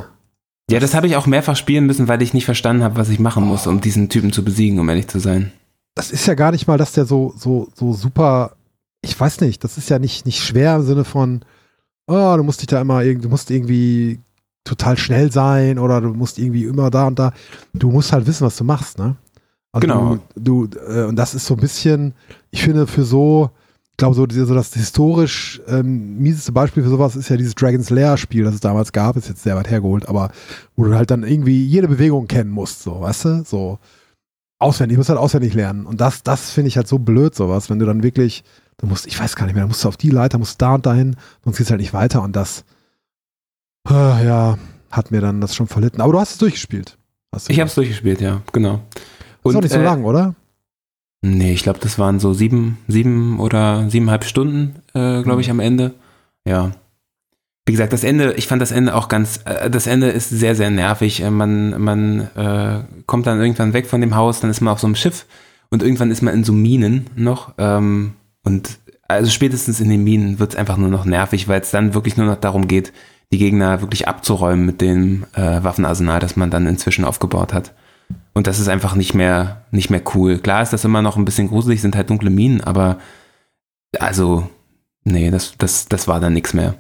Ja, 0.70 0.80
das 0.80 0.94
habe 0.94 1.08
ich 1.08 1.16
auch 1.16 1.26
mehrfach 1.26 1.56
spielen 1.56 1.88
müssen, 1.88 2.08
weil 2.08 2.22
ich 2.22 2.36
nicht 2.36 2.46
verstanden 2.46 2.84
habe, 2.84 2.98
was 2.98 3.10
ich 3.10 3.20
machen 3.20 3.46
muss, 3.46 3.66
um 3.66 3.82
diesen 3.82 4.10
Typen 4.10 4.32
zu 4.32 4.44
besiegen, 4.44 4.80
um 4.80 4.90
ehrlich 4.90 5.08
zu 5.08 5.20
sein. 5.20 5.52
das 5.96 6.12
ist 6.12 6.28
ja 6.28 6.36
gar 6.36 6.52
nicht 6.52 6.68
mal, 6.68 6.78
dass 6.78 6.92
der 6.92 7.06
so, 7.06 7.34
so, 7.36 7.70
so 7.74 7.94
super, 7.94 8.56
ich 9.02 9.20
weiß 9.20 9.42
nicht, 9.42 9.64
das 9.64 9.80
ist 9.80 9.90
ja 9.90 9.98
nicht, 9.98 10.28
nicht 10.28 10.44
schwer 10.44 10.76
im 10.76 10.84
Sinne 10.84 11.04
von, 11.04 11.44
oh, 12.06 12.36
du 12.38 12.44
musst 12.44 12.62
dich 12.62 12.68
da 12.68 12.80
immer 12.80 13.02
irgendwie, 13.02 13.24
du 13.24 13.30
musst 13.30 13.50
irgendwie 13.50 14.20
total 14.64 14.98
schnell 14.98 15.32
sein 15.32 15.80
oder 15.80 16.02
du 16.02 16.10
musst 16.14 16.38
irgendwie 16.38 16.66
immer 16.66 16.92
da 16.92 17.08
und 17.08 17.18
da. 17.18 17.34
Du 17.74 17.90
musst 17.90 18.12
halt 18.14 18.28
wissen, 18.28 18.46
was 18.46 18.58
du 18.58 18.64
machst, 18.64 19.00
ne? 19.00 19.16
Also 19.78 19.88
Genau. 19.88 20.18
Du, 20.36 20.68
du 20.68 20.80
äh, 20.80 21.06
und 21.06 21.16
das 21.16 21.36
ist 21.36 21.46
so 21.46 21.54
ein 21.54 21.60
bisschen, 21.60 22.14
ich 22.52 22.64
finde, 22.64 22.88
für 22.88 23.04
so, 23.04 23.52
ich 23.92 23.98
glaube, 23.98 24.16
so, 24.16 24.28
so 24.30 24.54
das 24.54 24.74
historisch 24.74 25.62
ähm, 25.68 26.18
mieseste 26.20 26.52
Beispiel 26.52 26.84
für 26.84 26.90
sowas 26.90 27.16
ist 27.16 27.30
ja 27.30 27.38
dieses 27.38 27.56
Dragon's 27.56 27.90
Lair 27.90 28.18
Spiel, 28.18 28.44
das 28.44 28.56
es 28.56 28.60
damals 28.60 28.92
gab, 28.92 29.16
ist 29.18 29.28
jetzt 29.28 29.44
sehr 29.44 29.56
weit 29.56 29.70
hergeholt, 29.70 30.08
aber 30.08 30.32
wo 30.76 30.84
du 30.84 30.96
halt 30.96 31.12
dann 31.12 31.24
irgendwie 31.24 31.66
jede 31.66 31.88
Bewegung 31.88 32.28
kennen 32.28 32.52
musst, 32.52 32.84
so, 32.84 33.02
weißt 33.02 33.26
du? 33.26 33.44
So 33.46 33.80
auswendig, 34.60 34.96
du 34.96 35.00
musst 35.00 35.10
halt 35.10 35.20
auswendig 35.20 35.54
lernen. 35.54 35.86
Und 35.86 36.02
das, 36.02 36.24
das 36.24 36.52
finde 36.52 36.70
ich 36.70 36.78
halt 36.78 36.88
so 36.88 37.00
blöd, 37.00 37.36
sowas, 37.36 37.70
wenn 37.70 37.80
du 37.80 37.86
dann 37.86 38.04
wirklich, 38.04 38.44
du 38.78 38.88
musst, 38.88 39.06
ich 39.08 39.20
weiß 39.20 39.36
gar 39.36 39.46
nicht 39.46 39.56
mehr, 39.56 39.64
du 39.64 39.70
musst 39.70 39.86
auf 39.86 39.98
die 39.98 40.10
Leiter, 40.10 40.38
musst 40.38 40.62
da 40.62 40.76
und 40.76 40.86
dahin, 40.86 41.16
sonst 41.44 41.58
geht's 41.58 41.70
halt 41.70 41.82
nicht 41.82 41.94
weiter 41.94 42.22
und 42.24 42.36
das, 42.36 42.66
ah, 43.88 44.20
ja, 44.24 44.58
hat 44.90 45.12
mir 45.12 45.22
dann 45.22 45.42
das 45.42 45.56
schon 45.56 45.68
verlitten. 45.68 46.02
Aber 46.02 46.14
du 46.14 46.20
hast 46.20 46.32
es 46.32 46.38
durchgespielt. 46.38 46.98
Hast 47.34 47.48
du 47.48 47.54
Ich 47.54 47.60
habe 47.60 47.68
es 47.68 47.76
durchgespielt, 47.76 48.22
ja, 48.22 48.42
genau. 48.52 48.82
Ist 49.50 49.56
auch 49.56 49.62
nicht 49.62 49.74
so 49.74 49.80
äh, 49.80 49.84
lang, 49.84 50.04
oder? 50.04 50.36
Nee, 51.22 51.54
ich 51.54 51.64
glaube, 51.64 51.80
das 51.80 51.98
waren 51.98 52.20
so 52.20 52.34
sieben, 52.34 52.78
sieben 52.88 53.40
oder 53.40 53.90
siebeneinhalb 53.90 54.24
Stunden, 54.24 54.76
äh, 54.94 55.24
glaube 55.24 55.42
ich, 55.42 55.50
am 55.50 55.60
Ende. 55.60 55.94
Ja. 56.48 56.72
Wie 57.66 57.72
gesagt, 57.74 57.92
das 57.92 58.04
Ende, 58.04 58.34
ich 58.34 58.48
fand 58.48 58.62
das 58.62 58.72
Ende 58.72 58.96
auch 58.96 59.10
ganz, 59.10 59.42
äh, 59.46 59.70
das 59.70 59.88
Ende 59.88 60.08
ist 60.08 60.30
sehr, 60.30 60.56
sehr 60.56 60.70
nervig. 60.70 61.22
Äh, 61.22 61.32
man 61.32 61.82
man 61.82 62.22
äh, 62.36 62.84
kommt 63.08 63.28
dann 63.28 63.42
irgendwann 63.42 63.74
weg 63.74 63.88
von 63.88 64.02
dem 64.02 64.16
Haus, 64.16 64.40
dann 64.40 64.50
ist 64.50 64.62
man 64.62 64.72
auf 64.72 64.80
so 64.80 64.88
einem 64.88 64.96
Schiff 64.96 65.26
und 65.70 65.84
irgendwann 65.84 66.12
ist 66.12 66.22
man 66.22 66.34
in 66.34 66.44
so 66.44 66.54
Minen 66.54 67.08
noch. 67.16 67.54
Ähm, 67.58 68.14
und 68.44 68.80
also 69.08 69.32
spätestens 69.32 69.80
in 69.80 69.90
den 69.90 70.04
Minen 70.04 70.40
wird 70.40 70.52
es 70.52 70.56
einfach 70.58 70.78
nur 70.78 70.90
noch 70.90 71.06
nervig, 71.06 71.48
weil 71.48 71.62
es 71.62 71.72
dann 71.72 71.94
wirklich 71.94 72.16
nur 72.16 72.28
noch 72.28 72.38
darum 72.38 72.68
geht, 72.68 72.94
die 73.32 73.38
Gegner 73.38 73.82
wirklich 73.82 74.08
abzuräumen 74.08 74.66
mit 74.66 74.82
dem 74.82 75.26
äh, 75.34 75.64
Waffenarsenal, 75.64 76.20
das 76.20 76.36
man 76.36 76.52
dann 76.52 76.68
inzwischen 76.68 77.04
aufgebaut 77.06 77.54
hat. 77.54 77.74
Und 78.38 78.46
das 78.46 78.60
ist 78.60 78.68
einfach 78.68 78.94
nicht 78.94 79.16
mehr, 79.16 79.64
nicht 79.72 79.90
mehr 79.90 80.04
cool. 80.14 80.38
Klar 80.38 80.62
ist 80.62 80.72
das 80.72 80.86
immer 80.86 81.02
noch 81.02 81.18
ein 81.18 81.26
bisschen 81.26 81.48
gruselig, 81.48 81.82
sind 81.82 81.96
halt 81.96 82.12
dunkle 82.12 82.30
Minen, 82.30 82.62
aber 82.62 83.00
also, 83.98 84.48
nee, 85.04 85.32
das, 85.32 85.56
das, 85.58 85.88
das 85.88 86.08
war 86.08 86.20
dann 86.20 86.34
nichts 86.34 86.54
mehr. 86.54 86.76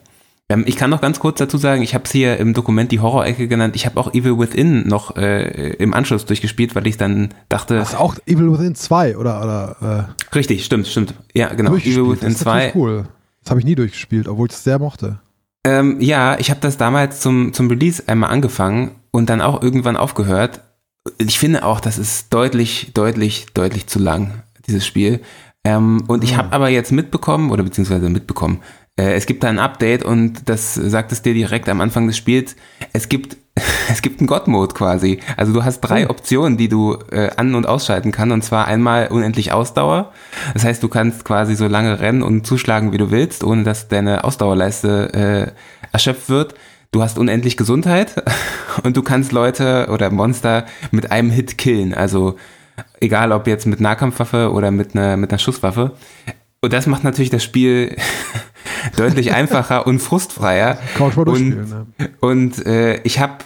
Ähm, 0.50 0.66
ich 0.68 0.76
kann 0.76 0.92
noch 0.92 1.02
ganz 1.02 1.18
kurz 1.20 1.40
dazu 1.40 1.58
sagen, 1.58 1.82
ich 1.82 1.96
habe 1.96 2.04
es 2.04 2.12
hier 2.12 2.38
im 2.38 2.54
Dokument 2.54 2.92
die 2.92 3.00
Horror-Ecke 3.00 3.48
genannt. 3.48 3.76
Ich 3.76 3.88
habe 3.88 4.00
auch 4.00 4.14
Evil 4.14 4.38
Within 4.38 4.88
noch 4.88 5.16
äh, 5.16 5.72
im 5.78 5.96
Anschluss 5.96 6.26
durchgespielt, 6.26 6.76
weil 6.76 6.86
ich 6.86 6.98
dann 6.98 7.30
dachte. 7.50 7.74
Das 7.74 7.94
ist 7.94 8.00
auch 8.00 8.14
Evil 8.28 8.52
Within 8.52 8.76
2 8.76 9.18
oder, 9.18 9.42
oder 9.42 10.08
äh, 10.30 10.36
Richtig, 10.36 10.64
stimmt, 10.64 10.86
stimmt. 10.86 11.16
Ja, 11.34 11.52
genau. 11.56 11.76
Evil 11.76 12.12
Within 12.12 12.34
das 12.34 12.42
2. 12.42 12.74
cool. 12.76 13.08
Das 13.42 13.50
habe 13.50 13.62
ich 13.62 13.66
nie 13.66 13.74
durchgespielt, 13.74 14.28
obwohl 14.28 14.46
ich 14.46 14.54
es 14.54 14.64
sehr 14.64 14.78
mochte. 14.78 15.18
Ähm, 15.64 16.00
ja, 16.02 16.38
ich 16.38 16.52
habe 16.52 16.60
das 16.60 16.78
damals 16.78 17.20
zum, 17.20 17.52
zum 17.52 17.68
Release 17.68 18.04
einmal 18.06 18.30
angefangen 18.30 18.92
und 19.10 19.32
dann 19.32 19.42
auch 19.42 19.64
irgendwann 19.64 19.98
aufgehört. 19.98 20.62
Ich 21.18 21.40
finde 21.40 21.66
auch, 21.66 21.80
das 21.80 21.98
ist 21.98 22.34
deutlich, 22.34 22.92
deutlich, 22.94 23.48
deutlich 23.54 23.88
zu 23.88 24.00
lang, 24.00 24.44
dieses 24.68 24.86
Spiel. 24.86 25.22
Ähm, 25.64 26.04
und 26.08 26.24
ich 26.24 26.38
habe 26.38 26.54
aber 26.54 26.70
jetzt 26.70 26.92
mitbekommen, 26.92 27.52
oder 27.52 27.64
beziehungsweise 27.64 28.10
mitbekommen, 28.10 28.62
äh, 28.98 29.14
es 29.14 29.26
gibt 29.26 29.44
da 29.44 29.50
ein 29.50 29.60
Update 29.60 30.04
und 30.04 30.50
das 30.50 30.74
sagt 30.74 31.12
es 31.12 31.22
dir 31.22 31.34
direkt 31.34 31.70
am 31.70 31.82
Anfang 31.82 32.08
des 32.08 32.18
Spiels. 32.18 32.56
Es 32.94 33.10
gibt, 33.10 33.38
es 33.90 34.02
gibt 34.02 34.20
einen 34.20 34.28
God-Mode 34.28 34.74
quasi. 34.74 35.20
Also 35.36 35.54
du 35.54 35.64
hast 35.64 35.82
drei 35.82 36.08
oh. 36.08 36.10
Optionen, 36.10 36.58
die 36.58 36.70
du 36.70 36.98
äh, 37.12 37.30
an- 37.38 37.56
und 37.56 37.68
ausschalten 37.68 38.12
kannst. 38.12 38.34
Und 38.34 38.44
zwar 38.44 38.66
einmal 38.68 39.08
unendlich 39.08 39.52
Ausdauer. 39.52 40.12
Das 40.54 40.64
heißt, 40.64 40.82
du 40.82 40.88
kannst 40.88 41.26
quasi 41.26 41.56
so 41.56 41.68
lange 41.68 42.00
rennen 42.00 42.24
und 42.24 42.48
zuschlagen, 42.48 42.92
wie 42.92 42.98
du 42.98 43.12
willst, 43.12 43.44
ohne 43.44 43.64
dass 43.64 43.88
deine 43.88 44.24
Ausdauerleiste 44.24 45.14
äh, 45.14 45.52
erschöpft 45.92 46.30
wird. 46.30 46.56
Du 46.91 47.01
hast 47.01 47.17
unendlich 47.17 47.58
Gesundheit 47.58 48.24
und 48.84 48.96
du 48.98 49.03
kannst 49.03 49.32
Leute 49.32 49.88
oder 49.91 50.10
Monster 50.10 50.65
mit 50.91 51.12
einem 51.12 51.29
Hit 51.29 51.58
killen. 51.58 51.94
Also 51.94 52.38
egal 53.00 53.32
ob 53.32 53.48
jetzt 53.48 53.65
mit 53.65 53.79
Nahkampfwaffe 53.82 54.51
oder 54.51 54.72
mit 54.72 54.96
einer, 54.96 55.17
mit 55.17 55.32
einer 55.32 55.39
Schusswaffe. 55.39 55.94
Und 56.62 56.74
das 56.74 56.88
macht 56.88 57.03
natürlich 57.03 57.29
das 57.29 57.44
Spiel 57.44 57.96
deutlich 58.98 59.34
einfacher 59.34 59.86
und 59.86 60.00
frustfreier. 60.00 60.77
Und 61.34 61.70
ne? 61.70 62.10
und 62.20 62.65
äh, 62.65 63.01
ich 63.01 63.20
habe 63.20 63.38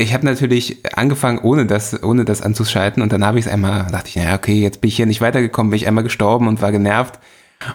ich 0.00 0.14
habe 0.14 0.24
natürlich 0.24 0.78
angefangen, 0.96 1.40
ohne 1.40 1.66
das, 1.66 2.04
ohne 2.04 2.24
das 2.24 2.40
anzuschalten 2.40 3.02
und 3.02 3.12
dann 3.12 3.24
habe 3.24 3.40
ich 3.40 3.46
es 3.46 3.52
einmal, 3.52 3.90
dachte 3.90 4.08
ich, 4.08 4.14
ja, 4.14 4.36
okay, 4.36 4.60
jetzt 4.60 4.80
bin 4.80 4.88
ich 4.88 4.96
hier 4.96 5.06
nicht 5.06 5.20
weitergekommen, 5.20 5.70
bin 5.70 5.76
ich 5.76 5.88
einmal 5.88 6.04
gestorben 6.04 6.46
und 6.46 6.62
war 6.62 6.70
genervt. 6.70 7.18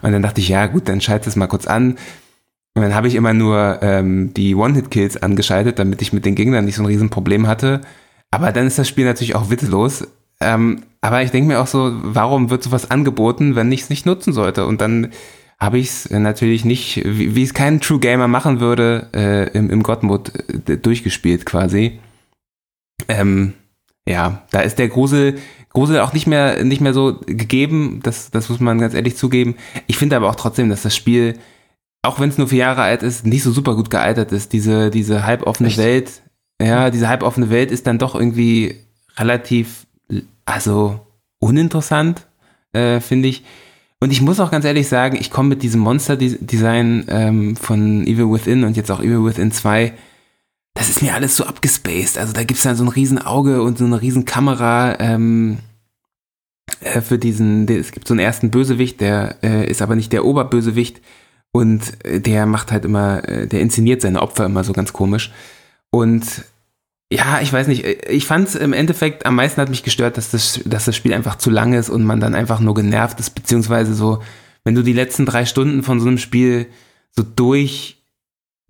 Und 0.01 0.13
dann 0.13 0.22
dachte 0.22 0.39
ich, 0.39 0.48
ja, 0.48 0.68
gut, 0.68 0.88
dann 0.88 1.01
schalte 1.01 1.27
es 1.27 1.36
mal 1.36 1.48
kurz 1.48 1.68
an. 1.68 1.98
Und 2.75 2.82
dann 2.82 2.96
habe 2.96 3.08
ich 3.08 3.15
immer 3.15 3.34
nur 3.34 3.80
ähm, 3.82 4.34
die 4.34 4.56
One-Hit-Kills 4.56 5.22
angeschaltet, 5.22 5.77
damit 5.77 6.01
ich 6.01 6.12
mit 6.12 6.25
den 6.25 6.36
Gegnern 6.36 6.65
nicht 6.65 6.75
so 6.75 6.84
ein 6.84 6.88
Riesenproblem 6.88 7.48
hatte. 7.48 7.82
Aber 8.32 8.51
dann 8.51 8.65
ist 8.65 8.80
das 8.80 8.88
Spiel 8.88 9.06
natürlich 9.06 9.36
auch 9.36 9.51
witzlos. 9.51 10.08
Ähm, 10.39 10.84
aber 11.01 11.22
ich 11.22 11.32
denke 11.32 11.48
mir 11.48 11.60
auch 11.62 11.68
so, 11.68 11.92
warum 12.01 12.50
wird 12.50 12.63
sowas 12.63 12.89
angeboten, 12.89 13.56
wenn 13.56 13.72
ich 13.72 13.82
es 13.82 13.89
nicht 13.89 14.06
nutzen 14.06 14.34
sollte? 14.34 14.65
Und 14.65 14.82
dann 14.82 15.12
habe 15.60 15.77
ich 15.77 15.88
es 15.88 16.10
natürlich 16.10 16.65
nicht, 16.65 17.03
wie, 17.06 17.36
wie 17.36 17.44
es 17.44 17.53
kein 17.53 17.80
True 17.80 18.00
Gamer 18.00 18.27
machen 18.27 18.60
würde, 18.60 19.07
äh, 19.14 19.55
im, 19.57 19.70
im 19.70 19.83
God-Mode 19.83 20.31
äh, 20.68 20.77
durchgespielt 20.77 21.46
quasi. 21.46 22.00
Ähm, 23.07 23.53
ja, 24.07 24.44
da 24.51 24.62
ist 24.62 24.79
der 24.79 24.90
Grusel, 24.90 25.36
Grusel 25.70 26.00
auch 26.00 26.14
nicht 26.14 26.27
mehr, 26.27 26.64
nicht 26.64 26.81
mehr 26.81 26.94
so 26.94 27.20
gegeben, 27.25 28.01
das, 28.03 28.31
das 28.31 28.50
muss 28.50 28.59
man 28.59 28.79
ganz 28.79 28.94
ehrlich 28.94 29.16
zugeben. 29.16 29.55
Ich 29.88 29.98
finde 29.98 30.16
aber 30.18 30.29
auch 30.29 30.36
trotzdem, 30.36 30.70
dass 30.70 30.81
das 30.81 30.96
Spiel, 30.96 31.36
auch 32.03 32.20
wenn 32.20 32.29
es 32.29 32.37
nur 32.37 32.50
vier 32.50 32.59
Jahre 32.59 32.83
alt 32.83 33.01
ist, 33.01 33.25
nicht 33.25 33.44
so 33.44 33.51
super 33.51 33.75
gut 33.75 33.89
gealtert 33.89 34.31
ist. 34.31 34.53
Diese, 34.53 34.92
diese 34.92 35.25
halboffene 35.25 35.70
Echt? 35.70 35.77
Welt, 35.77 36.22
ja, 36.61 36.92
diese 36.92 37.07
halboffene 37.07 37.50
Welt 37.50 37.72
ist 37.72 37.87
dann 37.87 37.98
doch 37.98 38.13
irgendwie 38.13 38.75
relativ, 39.18 39.87
also 40.46 41.00
uninteressant, 41.39 42.27
äh, 42.74 43.00
finde 43.00 43.29
ich. 43.29 43.44
Und 44.00 44.11
ich 44.11 44.22
muss 44.22 44.42
auch 44.42 44.51
ganz 44.51 44.66
ehrlich 44.66 44.89
sagen, 44.89 45.18
ich 45.20 45.31
komme 45.31 45.50
mit 45.50 45.63
diesem 45.63 45.79
Monster-Design 45.79 47.05
ähm, 47.07 47.55
von 47.55 48.05
Evil 48.05 48.31
Within 48.31 48.66
und 48.66 48.75
jetzt 48.75 48.92
auch 48.92 49.00
Evil 49.00 49.24
Within 49.24 49.53
2, 49.53 49.94
das 50.74 50.89
ist 50.89 51.01
mir 51.01 51.13
alles 51.13 51.37
so 51.37 51.46
abgespaced. 51.46 52.18
Also 52.18 52.33
da 52.33 52.44
gibt 52.44 52.57
es 52.57 52.63
dann 52.63 52.75
so 52.75 52.83
ein 52.83 52.89
riesen 52.89 53.20
Auge 53.20 53.61
und 53.61 53.77
so 53.77 53.85
eine 53.85 54.01
riesen 54.01 54.25
Kamera 54.25 55.00
ähm, 55.00 55.59
äh, 56.81 57.00
für 57.00 57.18
diesen, 57.18 57.66
es 57.70 57.94
gibt 57.94 58.09
so 58.09 58.13
einen 58.13 58.20
ersten 58.20 58.51
Bösewicht, 58.51 59.00
der 59.00 59.37
äh, 59.42 59.70
ist 59.70 59.81
aber 59.81 59.96
nicht 59.96 60.11
der 60.11 60.25
Oberbösewicht 60.25 61.00
und 61.53 62.03
äh, 62.03 62.20
der 62.20 62.46
macht 62.46 62.74
halt 62.74 62.83
immer, 62.83 63.27
äh, 63.29 63.48
der 63.48 63.61
inszeniert 63.61 64.01
seine 64.01 64.22
Opfer 64.22 64.46
immer 64.46 64.66
so 64.66 64.74
ganz 64.74 64.92
komisch. 64.92 65.31
Und 65.92 66.25
ja, 67.11 67.39
ich 67.42 67.53
weiß 67.53 67.68
nicht. 67.68 67.85
Ich 67.85 68.25
fand 68.25 68.48
es 68.48 68.55
im 68.55 68.74
Endeffekt 68.74 69.25
am 69.27 69.35
meisten 69.35 69.61
hat 69.61 69.70
mich 69.70 69.83
gestört, 69.83 70.18
dass 70.18 70.31
das, 70.31 70.59
dass 70.66 70.85
das 70.85 70.96
Spiel 70.96 71.13
einfach 71.13 71.37
zu 71.37 71.51
lang 71.51 71.74
ist 71.74 71.89
und 71.89 72.03
man 72.03 72.20
dann 72.20 72.33
einfach 72.33 72.59
nur 72.59 72.74
genervt 72.74 73.20
ist, 73.20 73.35
beziehungsweise 73.35 73.94
so, 73.94 74.22
wenn 74.63 74.74
du 74.74 74.81
die 74.81 74.94
letzten 74.94 75.27
drei 75.27 75.46
Stunden 75.46 75.83
von 75.83 76.00
so 76.00 76.07
einem 76.07 76.18
Spiel 76.18 76.68
so 77.11 77.22
durch 77.24 78.03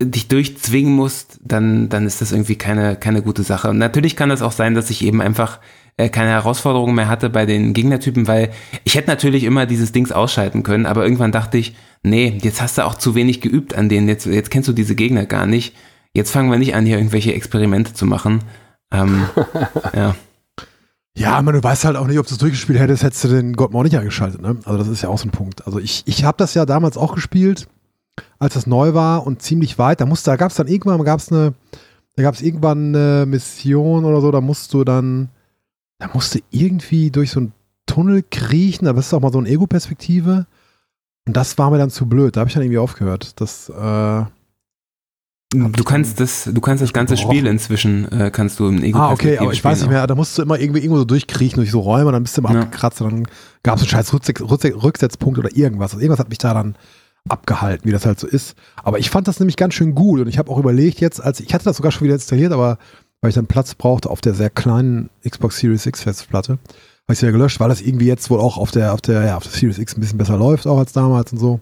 dich 0.02 0.28
durchzwingen 0.28 0.92
musst, 0.92 1.38
dann, 1.42 1.88
dann 1.88 2.06
ist 2.06 2.20
das 2.20 2.32
irgendwie 2.32 2.56
keine, 2.56 2.96
keine 2.96 3.22
gute 3.22 3.44
Sache. 3.44 3.70
Und 3.70 3.78
natürlich 3.78 4.16
kann 4.16 4.30
es 4.30 4.42
auch 4.42 4.52
sein, 4.52 4.74
dass 4.74 4.90
ich 4.90 5.02
eben 5.02 5.22
einfach 5.22 5.60
äh, 5.96 6.08
keine 6.08 6.30
Herausforderungen 6.30 6.94
mehr 6.94 7.08
hatte 7.08 7.30
bei 7.30 7.46
den 7.46 7.72
Gegnertypen, 7.72 8.26
weil 8.26 8.50
ich 8.84 8.94
hätte 8.94 9.08
natürlich 9.08 9.44
immer 9.44 9.66
dieses 9.66 9.92
Dings 9.92 10.12
ausschalten 10.12 10.62
können, 10.62 10.86
aber 10.86 11.04
irgendwann 11.04 11.32
dachte 11.32 11.58
ich, 11.58 11.74
nee, 12.02 12.38
jetzt 12.42 12.60
hast 12.60 12.78
du 12.78 12.84
auch 12.84 12.94
zu 12.94 13.14
wenig 13.14 13.40
geübt 13.40 13.74
an 13.74 13.88
denen, 13.88 14.08
jetzt, 14.08 14.26
jetzt 14.26 14.50
kennst 14.50 14.68
du 14.68 14.72
diese 14.72 14.94
Gegner 14.94 15.26
gar 15.26 15.46
nicht 15.46 15.74
jetzt 16.14 16.30
fangen 16.30 16.50
wir 16.50 16.58
nicht 16.58 16.74
an, 16.74 16.86
hier 16.86 16.96
irgendwelche 16.96 17.34
Experimente 17.34 17.92
zu 17.92 18.06
machen. 18.06 18.42
Ähm, 18.90 19.26
ja. 19.94 20.14
Ja, 21.16 21.40
man, 21.42 21.54
du 21.54 21.62
weißt 21.62 21.84
halt 21.84 21.96
auch 21.96 22.08
nicht, 22.08 22.18
ob 22.18 22.26
du 22.26 22.32
es 22.32 22.38
durchgespielt 22.38 22.78
hättest, 22.78 23.04
hättest 23.04 23.22
du 23.24 23.28
den 23.28 23.52
God 23.52 23.72
nicht 23.72 23.96
angeschaltet. 23.96 24.40
Ne? 24.40 24.56
Also 24.64 24.78
das 24.78 24.88
ist 24.88 25.02
ja 25.02 25.08
auch 25.08 25.18
so 25.18 25.28
ein 25.28 25.32
Punkt. 25.32 25.64
Also 25.66 25.78
ich, 25.78 26.02
ich 26.06 26.24
habe 26.24 26.38
das 26.38 26.54
ja 26.54 26.66
damals 26.66 26.96
auch 26.96 27.14
gespielt, 27.14 27.68
als 28.38 28.54
das 28.54 28.66
neu 28.66 28.94
war 28.94 29.24
und 29.24 29.40
ziemlich 29.42 29.78
weit. 29.78 30.00
Da 30.00 30.06
musste, 30.06 30.30
da 30.30 30.36
gab 30.36 30.50
es 30.50 30.56
dann 30.56 30.66
irgendwann, 30.66 31.02
gab's 31.04 31.30
eine, 31.30 31.54
da 32.16 32.22
gab 32.22 32.34
es 32.34 32.42
irgendwann 32.42 32.94
eine 32.94 33.26
Mission 33.26 34.04
oder 34.04 34.20
so, 34.20 34.32
da 34.32 34.40
musst 34.40 34.74
du 34.74 34.82
dann, 34.82 35.28
da 35.98 36.10
musst 36.12 36.34
du 36.34 36.40
irgendwie 36.50 37.10
durch 37.10 37.30
so 37.30 37.40
einen 37.40 37.52
Tunnel 37.86 38.24
kriechen, 38.28 38.86
aber 38.86 38.96
das 38.96 39.06
ist 39.06 39.14
auch 39.14 39.20
mal 39.20 39.32
so 39.32 39.38
eine 39.38 39.48
Ego-Perspektive. 39.48 40.46
Und 41.26 41.36
das 41.36 41.56
war 41.58 41.70
mir 41.70 41.78
dann 41.78 41.90
zu 41.90 42.06
blöd. 42.06 42.36
Da 42.36 42.40
habe 42.40 42.48
ich 42.48 42.54
dann 42.54 42.62
irgendwie 42.62 42.78
aufgehört. 42.78 43.40
Das, 43.40 43.68
äh, 43.68 44.24
Du 45.54 45.84
kannst 45.84 46.18
das, 46.18 46.50
du 46.52 46.60
kannst 46.60 46.82
das 46.82 46.92
ganze 46.92 47.16
Spiel 47.16 47.46
inzwischen, 47.46 48.10
äh, 48.10 48.30
kannst 48.32 48.58
du 48.58 48.66
im 48.66 48.82
Ego 48.82 48.98
Ah, 48.98 49.12
okay, 49.12 49.38
aber 49.38 49.52
ich 49.52 49.62
weiß 49.62 49.82
nicht 49.82 49.90
mehr, 49.90 50.04
da 50.06 50.16
musst 50.16 50.36
du 50.36 50.42
immer 50.42 50.58
irgendwie 50.58 50.80
irgendwo 50.80 50.98
so 50.98 51.04
durchkriechen 51.04 51.58
durch 51.58 51.70
so 51.70 51.78
Räume, 51.78 52.10
dann 52.10 52.24
bist 52.24 52.36
du 52.36 52.40
immer 52.40 52.52
ja. 52.52 52.62
abgekratzt 52.62 53.00
und 53.02 53.12
dann 53.12 53.28
gab 53.62 53.76
es 53.76 53.82
einen 53.82 53.90
scheiß 53.90 54.12
Rücksetzpunkt 54.12 55.38
oder 55.38 55.54
irgendwas. 55.54 55.92
Also 55.92 56.00
irgendwas 56.02 56.18
hat 56.18 56.28
mich 56.28 56.38
da 56.38 56.54
dann 56.54 56.74
abgehalten, 57.28 57.86
wie 57.86 57.92
das 57.92 58.04
halt 58.04 58.18
so 58.18 58.26
ist. 58.26 58.56
Aber 58.82 58.98
ich 58.98 59.10
fand 59.10 59.28
das 59.28 59.38
nämlich 59.38 59.56
ganz 59.56 59.74
schön 59.74 59.94
gut 59.94 60.20
und 60.20 60.28
ich 60.28 60.38
habe 60.38 60.50
auch 60.50 60.58
überlegt 60.58 61.00
jetzt, 61.00 61.22
als 61.22 61.38
ich 61.40 61.54
hatte 61.54 61.64
das 61.64 61.76
sogar 61.76 61.92
schon 61.92 62.04
wieder 62.04 62.14
installiert, 62.14 62.52
aber 62.52 62.78
weil 63.24 63.30
ich 63.30 63.36
dann 63.36 63.46
Platz 63.46 63.74
brauchte 63.74 64.10
auf 64.10 64.20
der 64.20 64.34
sehr 64.34 64.50
kleinen 64.50 65.08
Xbox 65.26 65.56
Series 65.56 65.86
X 65.86 66.02
Festplatte, 66.02 66.52
habe 66.52 67.12
ich 67.14 67.20
sie 67.20 67.24
ja 67.24 67.32
gelöscht, 67.32 67.58
weil 67.58 67.70
das 67.70 67.80
irgendwie 67.80 68.04
jetzt 68.04 68.28
wohl 68.28 68.38
auch 68.38 68.58
auf 68.58 68.70
der, 68.70 68.92
auf 68.92 69.00
der, 69.00 69.24
ja, 69.24 69.38
auf 69.38 69.44
der 69.44 69.52
Series 69.52 69.78
X 69.78 69.96
ein 69.96 70.00
bisschen 70.02 70.18
besser 70.18 70.36
läuft, 70.36 70.66
auch 70.66 70.76
als 70.76 70.92
damals 70.92 71.32
und 71.32 71.38
so. 71.38 71.58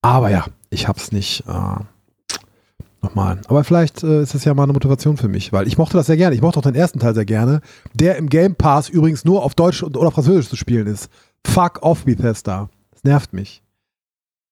Aber 0.00 0.30
ja, 0.30 0.44
ich 0.70 0.86
hab's 0.86 1.10
nicht, 1.10 1.42
äh, 1.48 1.82
nochmal. 3.02 3.40
Aber 3.48 3.64
vielleicht 3.64 4.04
äh, 4.04 4.22
ist 4.22 4.34
das 4.34 4.44
ja 4.44 4.54
mal 4.54 4.62
eine 4.62 4.74
Motivation 4.74 5.16
für 5.16 5.26
mich, 5.26 5.52
weil 5.52 5.66
ich 5.66 5.76
mochte 5.76 5.96
das 5.96 6.06
sehr 6.06 6.16
gerne. 6.16 6.36
Ich 6.36 6.40
mochte 6.40 6.60
auch 6.60 6.62
den 6.62 6.76
ersten 6.76 7.00
Teil 7.00 7.16
sehr 7.16 7.24
gerne, 7.24 7.62
der 7.92 8.14
im 8.14 8.28
Game 8.28 8.54
Pass 8.54 8.88
übrigens 8.88 9.24
nur 9.24 9.42
auf 9.42 9.56
Deutsch 9.56 9.82
oder 9.82 10.12
Französisch 10.12 10.50
zu 10.50 10.54
spielen 10.54 10.86
ist. 10.86 11.10
Fuck 11.44 11.82
off 11.82 12.04
Bethesda. 12.04 12.70
Das 12.92 13.02
nervt 13.02 13.32
mich. 13.32 13.60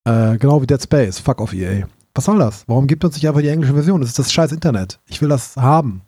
Äh, 0.03 0.37
genau 0.39 0.61
wie 0.61 0.67
Dead 0.67 0.83
Space. 0.83 1.21
Fuck 1.21 1.41
off 1.41 1.53
EA. 1.53 1.87
Was 2.13 2.25
soll 2.25 2.41
das? 2.41 2.65
Warum 2.67 2.89
gibt 2.89 3.05
uns 3.05 3.15
nicht 3.15 3.29
einfach 3.29 3.41
die 3.41 3.49
englische 3.51 3.75
Version? 3.75 4.01
Das 4.01 4.11
ist 4.11 4.19
das 4.19 4.33
scheiß 4.33 4.51
Internet. 4.51 4.99
Ich 5.07 5.23
will 5.23 5.29
das 5.29 5.57
haben. 5.57 6.03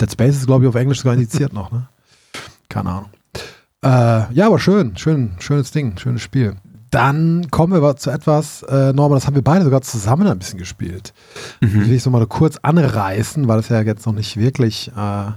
Dead 0.00 0.10
Space 0.10 0.36
ist, 0.36 0.46
glaube 0.46 0.64
ich, 0.64 0.68
auf 0.68 0.74
Englisch 0.74 0.98
sogar 0.98 1.14
indiziert 1.14 1.52
noch, 1.52 1.70
ne? 1.70 1.88
Keine 2.68 2.90
Ahnung. 2.90 3.10
Äh, 3.82 4.32
ja, 4.34 4.46
aber 4.46 4.58
schön, 4.58 4.96
schön, 4.96 5.32
schönes 5.38 5.70
Ding, 5.70 5.98
schönes 5.98 6.22
Spiel. 6.22 6.56
Dann 6.90 7.50
kommen 7.50 7.72
wir 7.72 7.78
aber 7.78 7.96
zu 7.96 8.10
etwas, 8.10 8.62
äh, 8.64 8.92
Norman, 8.92 9.16
das 9.16 9.26
haben 9.26 9.36
wir 9.36 9.42
beide 9.42 9.64
sogar 9.64 9.80
zusammen 9.82 10.26
ein 10.26 10.38
bisschen 10.38 10.58
gespielt. 10.58 11.14
Mhm. 11.60 11.86
Will 11.86 11.92
ich 11.92 12.02
so 12.02 12.10
mal 12.10 12.26
kurz 12.26 12.56
anreißen, 12.56 13.46
weil 13.46 13.60
es 13.60 13.68
ja 13.68 13.80
jetzt 13.80 14.06
noch 14.06 14.12
nicht 14.12 14.36
wirklich 14.36 14.90
äh, 14.96 15.30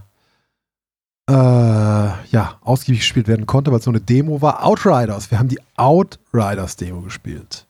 äh, 1.30 1.34
ja, 1.34 2.58
ausgiebig 2.62 3.02
gespielt 3.02 3.28
werden 3.28 3.46
konnte, 3.46 3.72
weil 3.72 3.80
es 3.80 3.86
so 3.86 3.92
eine 3.92 4.02
Demo 4.02 4.42
war. 4.42 4.66
Outriders. 4.66 5.32
Wir 5.32 5.40
haben 5.40 5.48
die 5.48 5.60
Outriders-Demo 5.78 7.02
gespielt. 7.02 7.68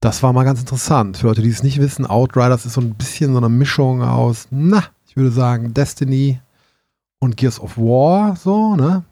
Das 0.00 0.22
war 0.22 0.32
mal 0.32 0.44
ganz 0.44 0.60
interessant. 0.60 1.18
Für 1.18 1.28
Leute, 1.28 1.42
die 1.42 1.50
es 1.50 1.62
nicht 1.62 1.78
wissen, 1.78 2.06
Outriders 2.06 2.64
ist 2.64 2.74
so 2.74 2.80
ein 2.80 2.94
bisschen 2.94 3.32
so 3.32 3.38
eine 3.38 3.48
Mischung 3.48 4.02
aus, 4.02 4.48
na, 4.50 4.84
ich 5.12 5.16
würde 5.18 5.30
sagen, 5.30 5.74
Destiny 5.74 6.40
und 7.20 7.36
Gears 7.36 7.60
of 7.60 7.76
War, 7.76 8.34
so, 8.34 8.76
ne? 8.76 9.04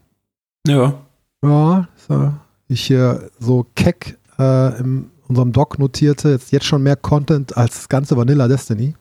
Ja. 0.65 0.95
Ja, 1.43 1.87
so 1.95 2.33
ich 2.67 2.81
hier 2.81 3.29
so 3.39 3.67
keck 3.75 4.17
äh, 4.39 4.79
im 4.79 5.11
unserem 5.27 5.51
Doc 5.51 5.77
notierte, 5.77 6.29
jetzt, 6.31 6.51
jetzt 6.51 6.65
schon 6.65 6.81
mehr 6.81 6.95
Content 6.95 7.55
als 7.55 7.75
das 7.75 7.89
ganze 7.89 8.17
Vanilla 8.17 8.47
Destiny. 8.47 8.95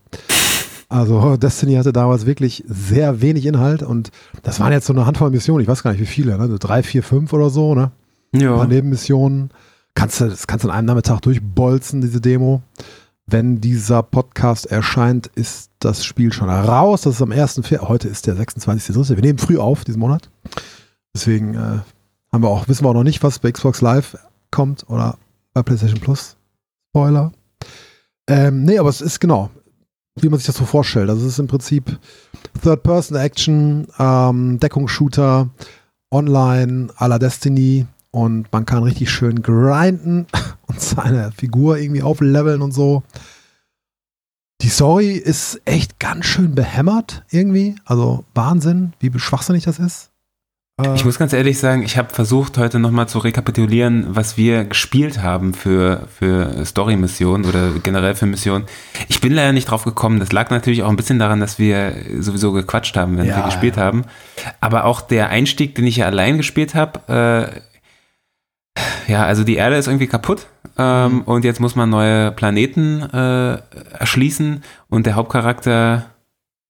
Also 0.91 1.37
Destiny 1.39 1.75
hatte 1.77 1.95
damals 1.95 2.27
wirklich 2.27 2.65
sehr 2.69 3.23
wenig 3.23 3.47
Inhalt 3.47 3.83
und 3.83 4.11
das 4.43 4.61
waren 4.61 4.73
jetzt 4.73 4.87
so 4.87 4.93
eine 4.93 5.07
Handvoll 5.07 5.31
Missionen, 5.31 5.63
ich 5.63 5.69
weiß 5.69 5.83
gar 5.83 5.93
nicht 5.93 6.01
wie 6.01 6.07
viele, 6.07 6.37
ne? 6.37 6.59
drei, 6.59 6.83
vier, 6.83 7.03
fünf 7.03 7.33
oder 7.33 7.49
so, 7.49 7.75
ne? 7.75 7.93
Ein 8.35 8.41
Ja. 8.43 8.57
paar 8.57 8.67
Nebenmissionen. 8.67 9.51
Kannst 9.95 10.21
du, 10.21 10.29
das 10.29 10.47
kannst 10.47 10.65
du 10.65 10.69
in 10.69 10.75
einem 10.75 10.87
Nachmittag 10.87 11.21
durchbolzen, 11.23 12.03
diese 12.03 12.21
Demo. 12.21 12.61
Wenn 13.33 13.61
dieser 13.61 14.03
Podcast 14.03 14.67
erscheint, 14.67 15.29
ist 15.29 15.71
das 15.79 16.05
Spiel 16.05 16.33
schon 16.33 16.49
raus. 16.51 17.03
Das 17.03 17.15
ist 17.15 17.23
am 17.23 17.31
1. 17.33 17.61
Fe- 17.65 17.81
Heute 17.83 18.09
ist 18.09 18.27
der 18.27 18.35
26.3. 18.37 19.11
Wir 19.15 19.23
nehmen 19.23 19.39
früh 19.39 19.57
auf 19.59 19.85
diesen 19.85 20.01
Monat. 20.01 20.31
Deswegen 21.15 21.55
äh, 21.55 21.79
haben 22.33 22.43
wir 22.43 22.49
auch, 22.49 22.67
wissen 22.69 22.85
wir 22.85 22.89
auch 22.91 22.95
noch 22.95 23.05
nicht, 23.05 23.23
was 23.23 23.39
bei 23.39 23.53
Xbox 23.53 23.81
Live 23.83 24.17
kommt 24.51 24.89
oder 24.89 25.17
bei 25.55 25.63
PlayStation 25.63 26.01
Plus. 26.01 26.37
Spoiler. 26.91 27.31
Ähm, 28.29 28.65
nee, 28.65 28.79
aber 28.79 28.89
es 28.89 29.01
ist 29.01 29.21
genau, 29.21 29.51
wie 30.17 30.29
man 30.29 30.39
sich 30.39 30.47
das 30.47 30.57
so 30.57 30.65
vorstellt. 30.65 31.09
Also 31.09 31.27
es 31.27 31.35
ist 31.35 31.39
im 31.39 31.47
Prinzip 31.47 31.99
Third-Person-Action, 32.63 33.87
ähm, 33.99 34.59
Deckungsshooter, 34.61 35.51
online 36.11 36.89
à 36.97 37.07
la 37.07 37.19
Destiny 37.21 37.87
und 38.11 38.53
man 38.53 38.67
kann 38.67 38.83
richtig 38.83 39.11
schön 39.11 39.43
grinden 39.43 40.27
und 40.67 40.81
seine 40.81 41.33
Figur 41.33 41.79
irgendwie 41.79 42.03
aufleveln 42.03 42.63
und 42.63 42.73
so. 42.73 43.03
Die 44.63 44.69
Story 44.69 45.13
ist 45.13 45.61
echt 45.65 45.99
ganz 45.99 46.27
schön 46.27 46.55
behämmert 46.55 47.25
irgendwie. 47.31 47.77
Also 47.87 48.25
Wahnsinn, 48.35 48.93
wie 49.01 49.11
schwachsinnig 49.19 49.65
das 49.65 49.79
ist. 49.79 50.11
Äh, 50.79 50.95
Ich 50.95 51.05
muss 51.07 51.19
ganz 51.19 51.33
ehrlich 51.33 51.59
sagen, 51.59 51.83
ich 51.83 51.97
habe 51.97 52.13
versucht, 52.13 52.59
heute 52.59 52.79
nochmal 52.79 53.09
zu 53.09 53.21
rekapitulieren, 53.21 54.15
was 54.15 54.37
wir 54.37 54.65
gespielt 54.65 55.23
haben 55.23 55.55
für, 55.55 56.07
für 56.15 56.65
Story-Missionen 56.67 57.47
oder 57.47 57.71
generell 57.83 58.15
für 58.15 58.27
Missionen. 58.27 58.67
Ich 59.09 59.23
bin 59.23 59.33
leider 59.33 59.53
nicht 59.55 59.71
drauf 59.71 59.85
gekommen. 59.85 60.21
Das 60.21 60.31
lag 60.33 60.51
natürlich 60.51 60.83
auch 60.83 60.91
ein 60.91 60.97
bisschen 60.97 61.19
daran, 61.19 61.41
dass 61.41 61.59
wir 61.59 61.95
sowieso 62.19 62.53
gequatscht 62.53 62.97
haben, 62.97 63.17
wenn 63.17 63.27
Ja, 63.27 63.37
wir 63.39 63.45
gespielt 63.45 63.77
ja. 63.77 63.85
haben. 63.85 64.05
Aber 64.61 64.85
auch 64.85 65.01
der 65.01 65.31
Einstieg, 65.31 65.75
den 65.75 65.87
ich 65.87 65.97
ja 65.97 66.07
allein 66.07 66.37
gespielt 66.37 66.75
habe, 66.75 67.53
äh, 67.57 67.61
ja, 69.11 69.25
also 69.25 69.45
die 69.45 69.57
Erde 69.57 69.77
ist 69.77 69.87
irgendwie 69.89 70.07
kaputt 70.07 70.47
ähm, 70.79 71.17
Mhm. 71.17 71.21
und 71.23 71.45
jetzt 71.45 71.61
muss 71.61 71.75
man 71.77 71.91
neue 71.91 72.31
Planeten 72.33 73.03
äh, 73.03 73.59
erschließen 73.99 74.63
und 74.89 75.07
der 75.07 75.15
Hauptcharakter 75.17 76.07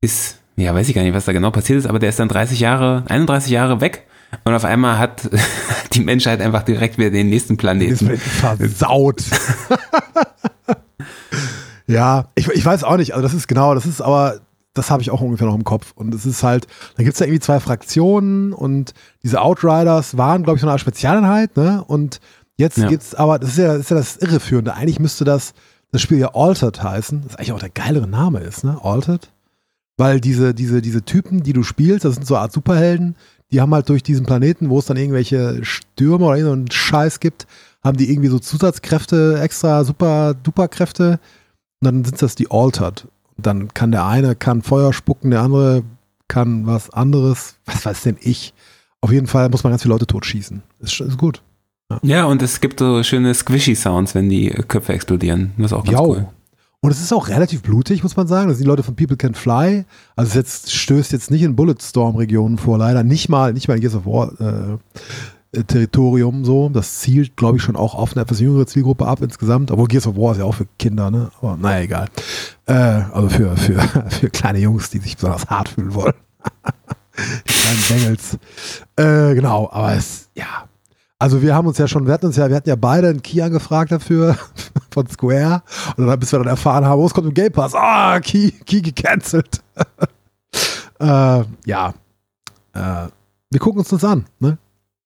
ist, 0.00 0.38
ja, 0.56 0.74
weiß 0.74 0.88
ich 0.88 0.94
gar 0.94 1.02
nicht, 1.02 1.14
was 1.14 1.26
da 1.26 1.32
genau 1.32 1.50
passiert 1.50 1.78
ist, 1.78 1.86
aber 1.86 1.98
der 1.98 2.08
ist 2.08 2.18
dann 2.18 2.28
30 2.28 2.60
Jahre, 2.60 3.04
31 3.08 3.50
Jahre 3.50 3.80
weg 3.80 4.06
und 4.44 4.54
auf 4.54 4.64
einmal 4.64 4.98
hat 4.98 5.28
die 5.92 6.00
Menschheit 6.00 6.40
einfach 6.40 6.62
direkt 6.62 6.98
wieder 6.98 7.10
den 7.10 7.28
nächsten 7.28 7.54
ist 7.54 7.58
Planeten. 7.58 8.16
versaut. 8.18 9.22
ja, 11.86 12.26
ich, 12.34 12.48
ich 12.48 12.64
weiß 12.64 12.84
auch 12.84 12.96
nicht. 12.96 13.12
Also 13.12 13.22
das 13.22 13.34
ist 13.34 13.48
genau, 13.48 13.74
das 13.74 13.86
ist 13.86 14.00
aber, 14.00 14.40
das 14.80 14.90
habe 14.90 15.02
ich 15.02 15.10
auch 15.10 15.20
ungefähr 15.20 15.46
noch 15.46 15.54
im 15.54 15.64
Kopf. 15.64 15.92
Und 15.94 16.14
es 16.14 16.24
ist 16.26 16.42
halt, 16.42 16.66
da 16.96 17.02
gibt 17.02 17.14
es 17.14 17.20
ja 17.20 17.26
irgendwie 17.26 17.40
zwei 17.40 17.60
Fraktionen 17.60 18.52
und 18.52 18.94
diese 19.22 19.40
Outriders 19.40 20.16
waren, 20.16 20.42
glaube 20.42 20.56
ich, 20.56 20.60
so 20.62 20.66
eine 20.66 20.72
Art 20.72 20.80
Spezialeinheit, 20.80 21.56
ne? 21.56 21.84
Und 21.86 22.20
jetzt 22.56 22.78
Ja. 22.78 22.88
gibt's 22.88 23.14
aber, 23.14 23.38
das 23.38 23.50
ist 23.50 23.58
ja, 23.58 23.68
das 23.74 23.80
ist 23.80 23.90
ja 23.90 23.96
das 23.96 24.16
Irreführende. 24.16 24.74
Eigentlich 24.74 24.98
müsste 24.98 25.24
das, 25.24 25.52
das 25.92 26.00
Spiel 26.00 26.18
ja 26.18 26.34
Altered 26.34 26.82
heißen, 26.82 27.22
das 27.24 27.36
eigentlich 27.36 27.52
auch 27.52 27.58
der 27.60 27.70
geilere 27.70 28.06
Name 28.06 28.40
ist, 28.40 28.64
ne? 28.64 28.78
Altered. 28.82 29.30
Weil 29.96 30.20
diese, 30.20 30.54
diese, 30.54 30.80
diese 30.80 31.02
Typen, 31.04 31.42
die 31.42 31.52
du 31.52 31.62
spielst, 31.62 32.04
das 32.06 32.14
sind 32.14 32.26
so 32.26 32.34
eine 32.34 32.42
Art 32.42 32.52
Superhelden, 32.52 33.16
die 33.52 33.60
haben 33.60 33.74
halt 33.74 33.88
durch 33.88 34.02
diesen 34.02 34.24
Planeten, 34.24 34.70
wo 34.70 34.78
es 34.78 34.86
dann 34.86 34.96
irgendwelche 34.96 35.62
Stürme 35.64 36.24
oder 36.26 36.36
irgendeinen 36.38 36.70
Scheiß 36.70 37.20
gibt, 37.20 37.46
haben 37.84 37.96
die 37.98 38.10
irgendwie 38.10 38.28
so 38.28 38.38
Zusatzkräfte, 38.38 39.40
extra 39.42 39.84
super 39.84 40.34
duper 40.34 40.68
Kräfte. 40.68 41.18
Und 41.80 41.86
dann 41.86 42.04
sind 42.04 42.22
das 42.22 42.34
die 42.34 42.50
Altered. 42.50 43.08
Dann 43.40 43.72
kann 43.74 43.92
der 43.92 44.06
eine 44.06 44.34
kann 44.34 44.62
Feuer 44.62 44.92
spucken, 44.92 45.30
der 45.30 45.42
andere 45.42 45.82
kann 46.28 46.66
was 46.66 46.90
anderes. 46.90 47.56
Was 47.66 47.84
weiß 47.84 48.02
denn 48.02 48.16
ich? 48.20 48.54
Auf 49.00 49.12
jeden 49.12 49.26
Fall 49.26 49.48
muss 49.48 49.64
man 49.64 49.72
ganz 49.72 49.82
viele 49.82 49.94
Leute 49.94 50.06
totschießen. 50.06 50.62
Ist, 50.80 51.00
ist 51.00 51.18
gut. 51.18 51.42
Ja, 52.02 52.24
und 52.26 52.40
es 52.42 52.60
gibt 52.60 52.78
so 52.78 53.02
schöne 53.02 53.34
Squishy-Sounds, 53.34 54.14
wenn 54.14 54.28
die 54.28 54.50
Köpfe 54.50 54.92
explodieren. 54.92 55.52
Das 55.56 55.66
ist 55.66 55.72
auch 55.72 55.84
ganz 55.84 55.92
Jau. 55.92 56.08
cool. 56.08 56.28
Und 56.82 56.90
es 56.90 57.00
ist 57.00 57.12
auch 57.12 57.28
relativ 57.28 57.62
blutig, 57.62 58.02
muss 58.02 58.16
man 58.16 58.26
sagen. 58.26 58.48
Das 58.48 58.56
sind 58.56 58.64
die 58.64 58.70
Leute 58.70 58.82
von 58.82 58.96
People 58.96 59.16
Can 59.16 59.34
Fly. 59.34 59.84
Also 60.16 60.30
es 60.30 60.34
jetzt, 60.34 60.72
stößt 60.72 61.12
jetzt 61.12 61.30
nicht 61.30 61.42
in 61.42 61.56
Bulletstorm-Regionen 61.56 62.56
vor, 62.56 62.78
leider. 62.78 63.02
Nicht 63.02 63.28
mal, 63.28 63.52
nicht 63.52 63.68
mal 63.68 63.74
in 63.74 63.80
Gears 63.80 63.96
of 63.96 64.06
War 64.06 64.40
äh, 64.40 64.78
Territorium 65.52 66.44
so. 66.44 66.68
Das 66.68 67.00
zielt, 67.00 67.36
glaube 67.36 67.56
ich, 67.56 67.62
schon 67.62 67.76
auch 67.76 67.94
auf 67.94 68.12
eine 68.12 68.22
etwas 68.22 68.40
jüngere 68.40 68.66
Zielgruppe 68.66 69.06
ab 69.06 69.20
insgesamt. 69.22 69.70
Obwohl 69.70 69.88
Gears 69.88 70.06
of 70.06 70.16
War 70.16 70.32
ist 70.32 70.38
ja 70.38 70.44
auch 70.44 70.54
für 70.54 70.66
Kinder, 70.78 71.10
ne? 71.10 71.30
Aber 71.40 71.56
naja, 71.56 71.82
egal. 71.82 72.08
Äh, 72.66 72.72
also 72.72 73.28
für, 73.28 73.56
für, 73.56 73.80
für 74.10 74.30
kleine 74.30 74.58
Jungs, 74.58 74.90
die 74.90 74.98
sich 74.98 75.16
besonders 75.16 75.46
hart 75.46 75.70
fühlen 75.70 75.94
wollen. 75.94 76.14
die 77.48 77.52
kleinen 77.52 77.82
Bengels. 77.88 78.38
Äh, 78.96 79.34
genau, 79.34 79.68
aber 79.72 79.94
es, 79.94 80.30
ja. 80.34 80.68
Also 81.18 81.42
wir 81.42 81.54
haben 81.54 81.66
uns 81.66 81.76
ja 81.76 81.86
schon, 81.86 82.06
wir 82.06 82.14
hatten 82.14 82.26
uns 82.26 82.36
ja, 82.36 82.48
wir 82.48 82.56
hatten 82.56 82.68
ja 82.68 82.76
beide 82.76 83.08
einen 83.08 83.22
Key 83.22 83.42
angefragt 83.42 83.92
dafür 83.92 84.36
von 84.90 85.06
Square. 85.08 85.62
Und 85.96 86.06
dann, 86.06 86.18
bis 86.18 86.32
wir 86.32 86.38
dann 86.38 86.48
erfahren 86.48 86.84
haben, 86.86 87.00
oh, 87.00 87.06
es 87.06 87.12
kommt 87.12 87.26
im 87.26 87.34
Game 87.34 87.52
Pass. 87.52 87.74
Ah, 87.74 88.20
Key, 88.20 88.52
Key 88.52 88.80
gecancelt. 88.80 89.60
äh, 91.00 91.44
ja. 91.66 91.94
Äh, 92.72 93.08
wir 93.50 93.60
gucken 93.60 93.80
uns 93.80 93.88
das 93.88 94.04
an, 94.04 94.26
ne? 94.38 94.56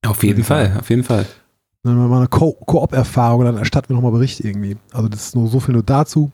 Auf 0.07 0.23
jeden 0.23 0.45
Fall, 0.45 0.77
auf 0.79 0.91
jeden 0.91 1.05
Fall. 1.05 1.27
Dann 1.83 1.97
mal 2.09 2.17
eine 2.19 2.29
Co- 2.29 2.55
Koop-Erfahrung, 2.67 3.45
dann 3.45 3.59
erstatten 3.59 3.91
wir 3.91 3.95
nochmal 3.97 4.13
Bericht 4.13 4.41
irgendwie. 4.41 4.77
Also 4.93 5.09
das 5.09 5.27
ist 5.27 5.35
nur 5.37 5.49
so 5.49 5.61
viel 5.61 5.75
nur 5.75 5.83
dazu. 5.83 6.31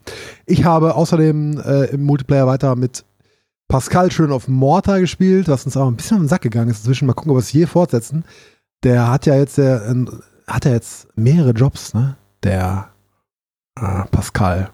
Ich 0.47 0.65
habe 0.65 0.95
außerdem 0.95 1.61
äh, 1.65 1.85
im 1.87 2.05
Multiplayer 2.05 2.47
weiter 2.47 2.77
mit 2.77 3.05
Pascal 3.69 4.11
schön 4.13 4.31
auf 4.33 4.47
Mortar 4.49 5.01
gespielt, 5.01 5.49
was 5.49 5.65
uns 5.65 5.77
auch 5.77 5.89
ein 5.89 5.97
bisschen 5.97 6.17
auf 6.19 6.23
den 6.23 6.29
Sack 6.29 6.43
gegangen 6.43 6.71
ist. 6.71 6.79
Inzwischen 6.79 7.07
mal 7.07 7.15
gucken, 7.15 7.31
ob 7.33 7.37
wir 7.37 7.41
es 7.41 7.53
je 7.53 7.67
fortsetzen. 7.67 8.25
Der 8.85 9.09
hat 9.11 9.27
ja 9.27 9.35
jetzt, 9.37 9.59
der, 9.59 9.87
äh, 9.89 10.07
hat 10.47 10.65
ja 10.65 10.71
jetzt 10.73 11.09
mehrere 11.17 11.51
Jobs, 11.51 11.95
ne? 11.95 12.17
Der 12.45 12.89
äh, 13.77 14.05
Pascal. 14.11 14.71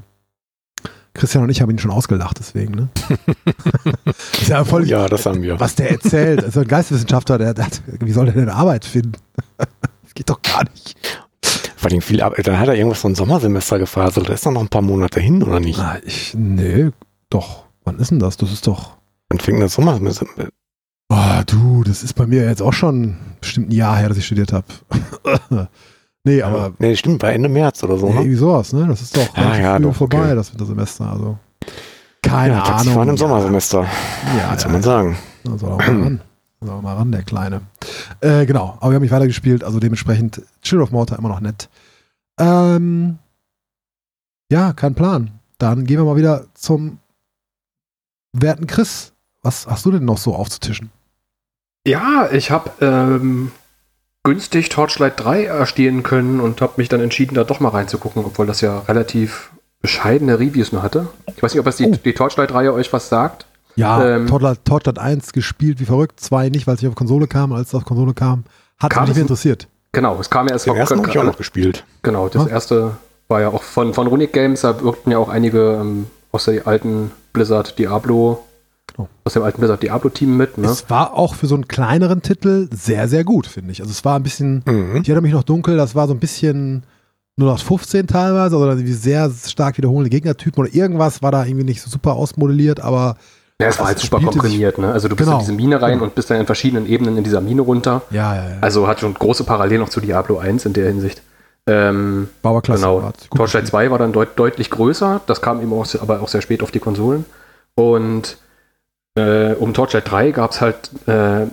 Christian 1.16 1.42
und 1.44 1.50
ich 1.50 1.60
haben 1.60 1.70
ihn 1.70 1.78
schon 1.78 1.90
ausgelacht, 1.90 2.38
deswegen, 2.38 2.74
ne? 2.74 2.88
ist 4.40 4.48
ja 4.48 4.64
voll, 4.64 4.86
Ja, 4.88 5.08
das 5.08 5.26
haben 5.26 5.42
wir. 5.42 5.58
was 5.58 5.74
der 5.74 5.90
erzählt. 5.90 6.44
Also 6.44 6.60
ein 6.60 6.68
Geisteswissenschaftler, 6.68 7.38
der, 7.38 7.54
der 7.54 7.66
hat, 7.66 7.82
wie 8.00 8.12
soll 8.12 8.26
der 8.26 8.34
denn 8.34 8.48
Arbeit 8.48 8.84
finden? 8.84 9.12
das 9.58 10.14
geht 10.14 10.28
doch 10.30 10.40
gar 10.42 10.62
nicht. 10.64 10.96
Vor 11.76 11.90
allem 11.90 12.00
viel 12.00 12.20
ab. 12.22 12.34
Dann 12.42 12.58
hat 12.58 12.68
er 12.68 12.74
irgendwas 12.74 13.00
von 13.00 13.14
Sommersemester 13.14 13.78
gefaselt. 13.78 14.28
Da 14.28 14.32
ist 14.32 14.46
doch 14.46 14.50
noch 14.52 14.62
ein 14.62 14.68
paar 14.68 14.82
Monate 14.82 15.20
hin, 15.20 15.42
oder 15.42 15.60
nicht? 15.60 15.78
Ah, 15.78 15.98
ich, 16.04 16.34
nee, 16.34 16.90
doch. 17.30 17.64
Wann 17.84 17.98
ist 17.98 18.10
denn 18.10 18.18
das? 18.18 18.36
Das 18.36 18.52
ist 18.52 18.66
doch. 18.66 18.96
Dann 19.28 19.38
fängt 19.40 19.62
das 19.62 19.74
Sommersemester. 19.74 20.26
Oh, 21.08 21.40
du, 21.46 21.84
das 21.84 22.02
ist 22.02 22.14
bei 22.14 22.26
mir 22.26 22.44
jetzt 22.44 22.62
auch 22.62 22.72
schon 22.72 23.16
bestimmt 23.40 23.68
ein 23.68 23.72
Jahr 23.72 23.96
her, 23.96 24.08
dass 24.08 24.18
ich 24.18 24.26
studiert 24.26 24.52
habe. 24.52 24.66
nee, 26.26 26.42
aber 26.42 26.72
nee, 26.78 26.94
stimmt, 26.96 27.20
bei 27.20 27.32
Ende 27.32 27.48
März 27.48 27.82
oder 27.82 27.96
so, 27.96 28.06
nee, 28.06 28.12
ne? 28.12 28.18
irgendwie 28.20 28.36
sowas, 28.36 28.72
ne? 28.74 28.86
Das 28.86 29.00
ist 29.00 29.16
doch 29.16 29.34
Ah, 29.36 29.58
ja, 29.58 29.76
früh 29.76 29.82
doch, 29.84 29.94
vorbei, 29.94 30.18
okay. 30.18 30.34
das 30.34 30.52
Wintersemester. 30.52 31.10
Also 31.10 31.38
keine 32.22 32.54
ja, 32.54 32.62
Ahnung. 32.62 32.94
fahren 32.94 33.08
im 33.08 33.16
Sommersemester. 33.16 33.82
Ja, 34.36 34.52
Was 34.52 34.62
soll 34.62 34.70
ja, 34.70 34.72
man 34.72 34.82
sagen? 34.82 35.16
Da 35.44 35.56
soll 35.58 35.70
er 35.70 35.74
auch 35.74 35.78
mal 35.78 35.86
ran. 36.02 36.20
Soll 36.60 36.76
er 36.76 36.82
mal 36.82 36.94
ran, 36.96 37.12
der 37.12 37.22
Kleine. 37.22 37.60
Äh, 38.20 38.46
genau, 38.46 38.76
aber 38.80 38.90
wir 38.90 38.94
haben 38.96 39.02
nicht 39.02 39.12
weitergespielt, 39.12 39.62
also 39.62 39.78
dementsprechend 39.78 40.42
Chill 40.62 40.80
of 40.82 40.90
Mortar 40.90 41.18
immer 41.18 41.28
noch 41.28 41.40
nett. 41.40 41.68
Ähm, 42.38 43.18
ja, 44.50 44.72
kein 44.72 44.94
Plan. 44.94 45.30
Dann 45.58 45.84
gehen 45.84 45.98
wir 45.98 46.04
mal 46.04 46.16
wieder 46.16 46.46
zum 46.54 46.98
werten 48.32 48.66
Chris. 48.66 49.12
Was 49.42 49.66
hast 49.66 49.86
du 49.86 49.92
denn 49.92 50.04
noch 50.04 50.18
so 50.18 50.34
aufzutischen? 50.34 50.90
Ja, 51.86 52.28
ich 52.32 52.50
habe 52.50 52.70
ähm, 52.80 53.52
günstig 54.26 54.68
Torchlight 54.70 55.20
3 55.20 55.44
erstehen 55.44 56.02
können 56.02 56.40
und 56.40 56.60
habe 56.60 56.74
mich 56.78 56.88
dann 56.88 57.00
entschieden, 57.00 57.34
da 57.36 57.44
doch 57.44 57.60
mal 57.60 57.68
reinzugucken, 57.70 58.24
obwohl 58.24 58.44
das 58.46 58.60
ja 58.60 58.80
relativ 58.80 59.50
bescheidene 59.80 60.38
Reviews 60.40 60.72
nur 60.72 60.82
hatte. 60.82 61.06
Ich 61.36 61.42
weiß 61.42 61.52
nicht, 61.54 61.60
ob 61.60 61.64
das 61.66 61.76
die, 61.76 61.86
Oh. 61.86 61.94
die 62.04 62.12
Torchlight-Reihe 62.12 62.72
euch 62.74 62.92
was 62.92 63.08
sagt. 63.08 63.46
Ja, 63.76 64.04
Ähm, 64.04 64.26
Torchlight, 64.26 64.64
Torchlight 64.64 64.98
1 64.98 65.32
gespielt 65.32 65.78
wie 65.80 65.84
verrückt, 65.84 66.18
2 66.18 66.48
nicht, 66.48 66.66
weil 66.66 66.74
es 66.74 66.82
nicht 66.82 66.88
auf 66.88 66.96
Konsole 66.96 67.26
kam, 67.28 67.52
als 67.52 67.68
es 67.68 67.74
auf 67.74 67.84
Konsole 67.84 68.14
kam. 68.14 68.44
Hat 68.78 68.90
Kam 68.90 69.04
mich 69.04 69.10
nicht 69.10 69.22
interessiert. 69.22 69.68
Genau, 69.92 70.18
es 70.20 70.28
kam 70.28 70.48
ja 70.48 70.54
erst 70.54 70.66
Den 70.66 70.74
ersten 70.74 70.98
habe 70.98 71.08
ich 71.08 71.18
auch 71.18 71.24
noch 71.24 71.36
gespielt. 71.38 71.84
Genau, 72.02 72.28
das 72.28 72.44
Ja. 72.46 72.50
erste 72.50 72.96
war 73.28 73.40
ja 73.40 73.48
auch 73.48 73.62
von, 73.62 73.94
von 73.94 74.06
Runic 74.08 74.32
Games, 74.32 74.62
da 74.62 74.82
wirkten 74.82 75.10
ja 75.12 75.18
auch 75.18 75.28
einige 75.28 75.78
ähm, 75.80 76.06
aus 76.32 76.46
der 76.46 76.66
alten 76.66 77.12
Blizzard 77.32 77.78
Diablo, 77.78 78.44
Genau. 78.96 79.08
aus 79.24 79.32
dem 79.34 79.42
alten 79.42 79.58
Blizzard 79.58 79.82
Diablo-Team 79.82 80.36
mit. 80.36 80.58
Ne? 80.58 80.66
Es 80.68 80.88
war 80.90 81.14
auch 81.14 81.34
für 81.34 81.46
so 81.46 81.54
einen 81.54 81.68
kleineren 81.68 82.22
Titel 82.22 82.68
sehr, 82.72 83.08
sehr 83.08 83.24
gut, 83.24 83.46
finde 83.46 83.72
ich. 83.72 83.80
Also 83.80 83.90
es 83.90 84.04
war 84.04 84.16
ein 84.16 84.22
bisschen, 84.22 84.62
Mhm. 84.66 84.96
ich 85.02 85.08
erinnere 85.08 85.22
mich 85.22 85.32
noch 85.32 85.42
dunkel, 85.44 85.76
das 85.76 85.94
war 85.94 86.06
so 86.08 86.14
ein 86.14 86.20
bisschen 86.20 86.82
0815 87.38 88.06
teilweise, 88.06 88.56
also 88.56 88.66
irgendwie 88.66 88.92
sehr 88.94 89.30
stark 89.30 89.76
wiederholende 89.76 90.08
Gegnertypen 90.10 90.64
oder 90.64 90.74
irgendwas 90.74 91.22
war 91.22 91.30
da 91.32 91.44
irgendwie 91.44 91.64
nicht 91.66 91.82
so 91.82 91.90
super 91.90 92.14
ausmodelliert, 92.14 92.80
aber 92.80 93.16
Ja, 93.60 93.68
es 93.68 93.78
war 93.78 93.86
halt 93.86 93.98
super 93.98 94.20
komprimiert. 94.20 94.78
Ne? 94.78 94.92
Also 94.92 95.08
du 95.08 95.16
bist 95.16 95.26
Genau. 95.28 95.38
in 95.40 95.44
diese 95.46 95.52
Mine 95.56 95.80
rein 95.82 95.92
Genau. 95.94 96.04
und 96.04 96.14
bist 96.14 96.30
dann 96.30 96.38
in 96.40 96.46
verschiedenen 96.46 96.86
Ebenen 96.86 97.16
in 97.18 97.24
dieser 97.24 97.40
Mine 97.40 97.62
runter. 97.62 98.02
ja, 98.10 98.34
ja, 98.34 98.42
ja. 98.50 98.56
Also 98.60 98.86
hat 98.86 99.00
schon 99.00 99.12
große 99.14 99.44
Parallelen 99.44 99.80
noch 99.82 99.88
zu 99.90 100.00
Diablo 100.00 100.38
1 100.38 100.64
in 100.66 100.72
der 100.72 100.86
Hinsicht. 100.88 101.22
Ähm, 101.66 102.28
War 102.42 102.52
aber 102.52 102.62
klasse. 102.62 102.82
Genau. 102.82 103.00
Torchlight 103.34 103.64
gespielt. 103.64 103.66
2 103.66 103.90
war 103.90 103.98
dann 103.98 104.12
deut 104.12 104.28
deutlich 104.38 104.70
größer, 104.70 105.20
das 105.26 105.40
kam 105.40 105.60
eben 105.60 105.72
auch, 105.72 105.84
sehr- 105.84 106.00
aber 106.02 106.20
auch 106.22 106.28
sehr 106.28 106.40
spät 106.42 106.62
auf 106.62 106.70
die 106.70 106.78
Konsolen. 106.78 107.24
Und 107.74 108.36
äh, 109.16 109.54
um 109.54 109.74
Torchlight 109.74 110.10
3 110.10 110.30
gab 110.30 110.52
es 110.52 110.60
halt 110.60 110.90
äh, 111.06 111.46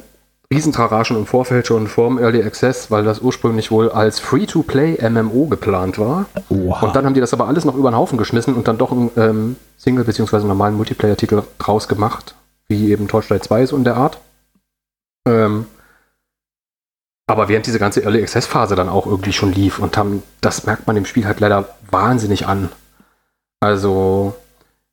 Riesentraraschen 0.53 1.17
im 1.17 1.25
Vorfeld 1.25 1.65
schon 1.65 1.87
vorm 1.87 2.19
Early 2.19 2.43
Access, 2.43 2.91
weil 2.91 3.03
das 3.03 3.19
ursprünglich 3.19 3.71
wohl 3.71 3.89
als 3.89 4.19
Free-to-Play 4.19 5.09
MMO 5.09 5.47
geplant 5.47 5.97
war. 5.97 6.25
Oha. 6.49 6.85
Und 6.85 6.95
dann 6.95 7.05
haben 7.05 7.15
die 7.15 7.21
das 7.21 7.33
aber 7.33 7.47
alles 7.47 7.65
noch 7.65 7.75
über 7.75 7.89
den 7.89 7.97
Haufen 7.97 8.17
geschmissen 8.17 8.53
und 8.53 8.67
dann 8.67 8.77
doch 8.77 8.91
einen 8.91 9.09
ähm, 9.17 9.55
Single- 9.77 10.03
bzw. 10.03 10.39
normalen 10.39 10.75
Multiplayer-Titel 10.75 11.41
draus 11.57 11.87
gemacht, 11.87 12.35
wie 12.67 12.91
eben 12.91 13.07
Torchlight 13.07 13.43
2 13.43 13.65
so 13.65 13.75
in 13.75 13.83
der 13.83 13.97
Art. 13.97 14.19
Ähm, 15.27 15.65
aber 17.25 17.47
während 17.47 17.65
diese 17.65 17.79
ganze 17.79 18.03
Early 18.03 18.21
Access 18.21 18.45
Phase 18.45 18.75
dann 18.75 18.89
auch 18.89 19.07
irgendwie 19.07 19.33
schon 19.33 19.53
lief 19.53 19.79
und 19.79 19.97
haben, 19.97 20.21
das 20.41 20.65
merkt 20.65 20.85
man 20.85 20.95
dem 20.95 21.05
Spiel 21.05 21.25
halt 21.25 21.39
leider 21.39 21.69
wahnsinnig 21.89 22.47
an. 22.47 22.69
Also, 23.61 24.35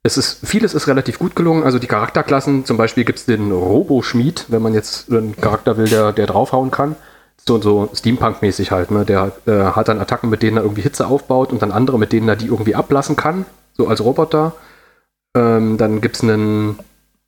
es 0.02 0.16
ist, 0.16 0.46
vieles 0.46 0.74
ist 0.74 0.86
relativ 0.88 1.18
gut 1.18 1.36
gelungen. 1.36 1.62
Also 1.62 1.78
die 1.78 1.86
Charakterklassen, 1.86 2.64
zum 2.64 2.76
Beispiel 2.76 3.04
gibt 3.04 3.18
es 3.18 3.26
den 3.26 3.52
Robo-Schmied, 3.52 4.46
wenn 4.48 4.62
man 4.62 4.72
jetzt 4.72 5.10
einen 5.10 5.36
Charakter 5.36 5.76
will, 5.76 5.88
der, 5.88 6.12
der 6.12 6.26
draufhauen 6.26 6.70
kann. 6.70 6.96
So, 7.46 7.60
so 7.60 7.90
Steampunk-mäßig 7.94 8.70
halt, 8.70 8.90
ne? 8.90 9.04
Der 9.04 9.32
äh, 9.46 9.72
hat 9.72 9.88
dann 9.88 9.98
Attacken, 9.98 10.30
mit 10.30 10.42
denen 10.42 10.58
er 10.58 10.62
irgendwie 10.62 10.82
Hitze 10.82 11.06
aufbaut 11.06 11.52
und 11.52 11.62
dann 11.62 11.72
andere, 11.72 11.98
mit 11.98 12.12
denen 12.12 12.28
er 12.28 12.36
die 12.36 12.46
irgendwie 12.46 12.74
ablassen 12.74 13.16
kann, 13.16 13.46
so 13.76 13.88
als 13.88 14.02
Roboter. 14.02 14.52
Ähm, 15.34 15.78
dann 15.78 16.00
gibt 16.00 16.16
es 16.16 16.22
einen, 16.22 16.78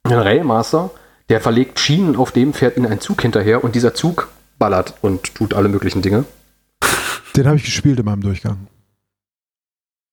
einen 0.05 0.19
Railmaster, 0.21 0.91
der 1.29 1.41
verlegt 1.41 1.79
Schienen 1.79 2.17
auf 2.17 2.33
dem, 2.33 2.53
fährt 2.53 2.77
in 2.77 2.87
einen 2.87 3.01
Zug 3.01 3.23
hinterher 3.23 3.65
und 3.65 3.75
dieser 3.75 3.95
Zug 3.95 4.29
ballert 4.59 4.95
und 5.01 5.35
tut 5.35 5.55
alle 5.55 5.69
möglichen 5.69 6.03
Dinge. 6.03 6.25
Den 7.37 7.47
habe 7.47 7.57
ich 7.57 7.65
gespielt 7.65 7.99
in 7.99 8.05
meinem 8.05 8.21
Durchgang. 8.21 8.67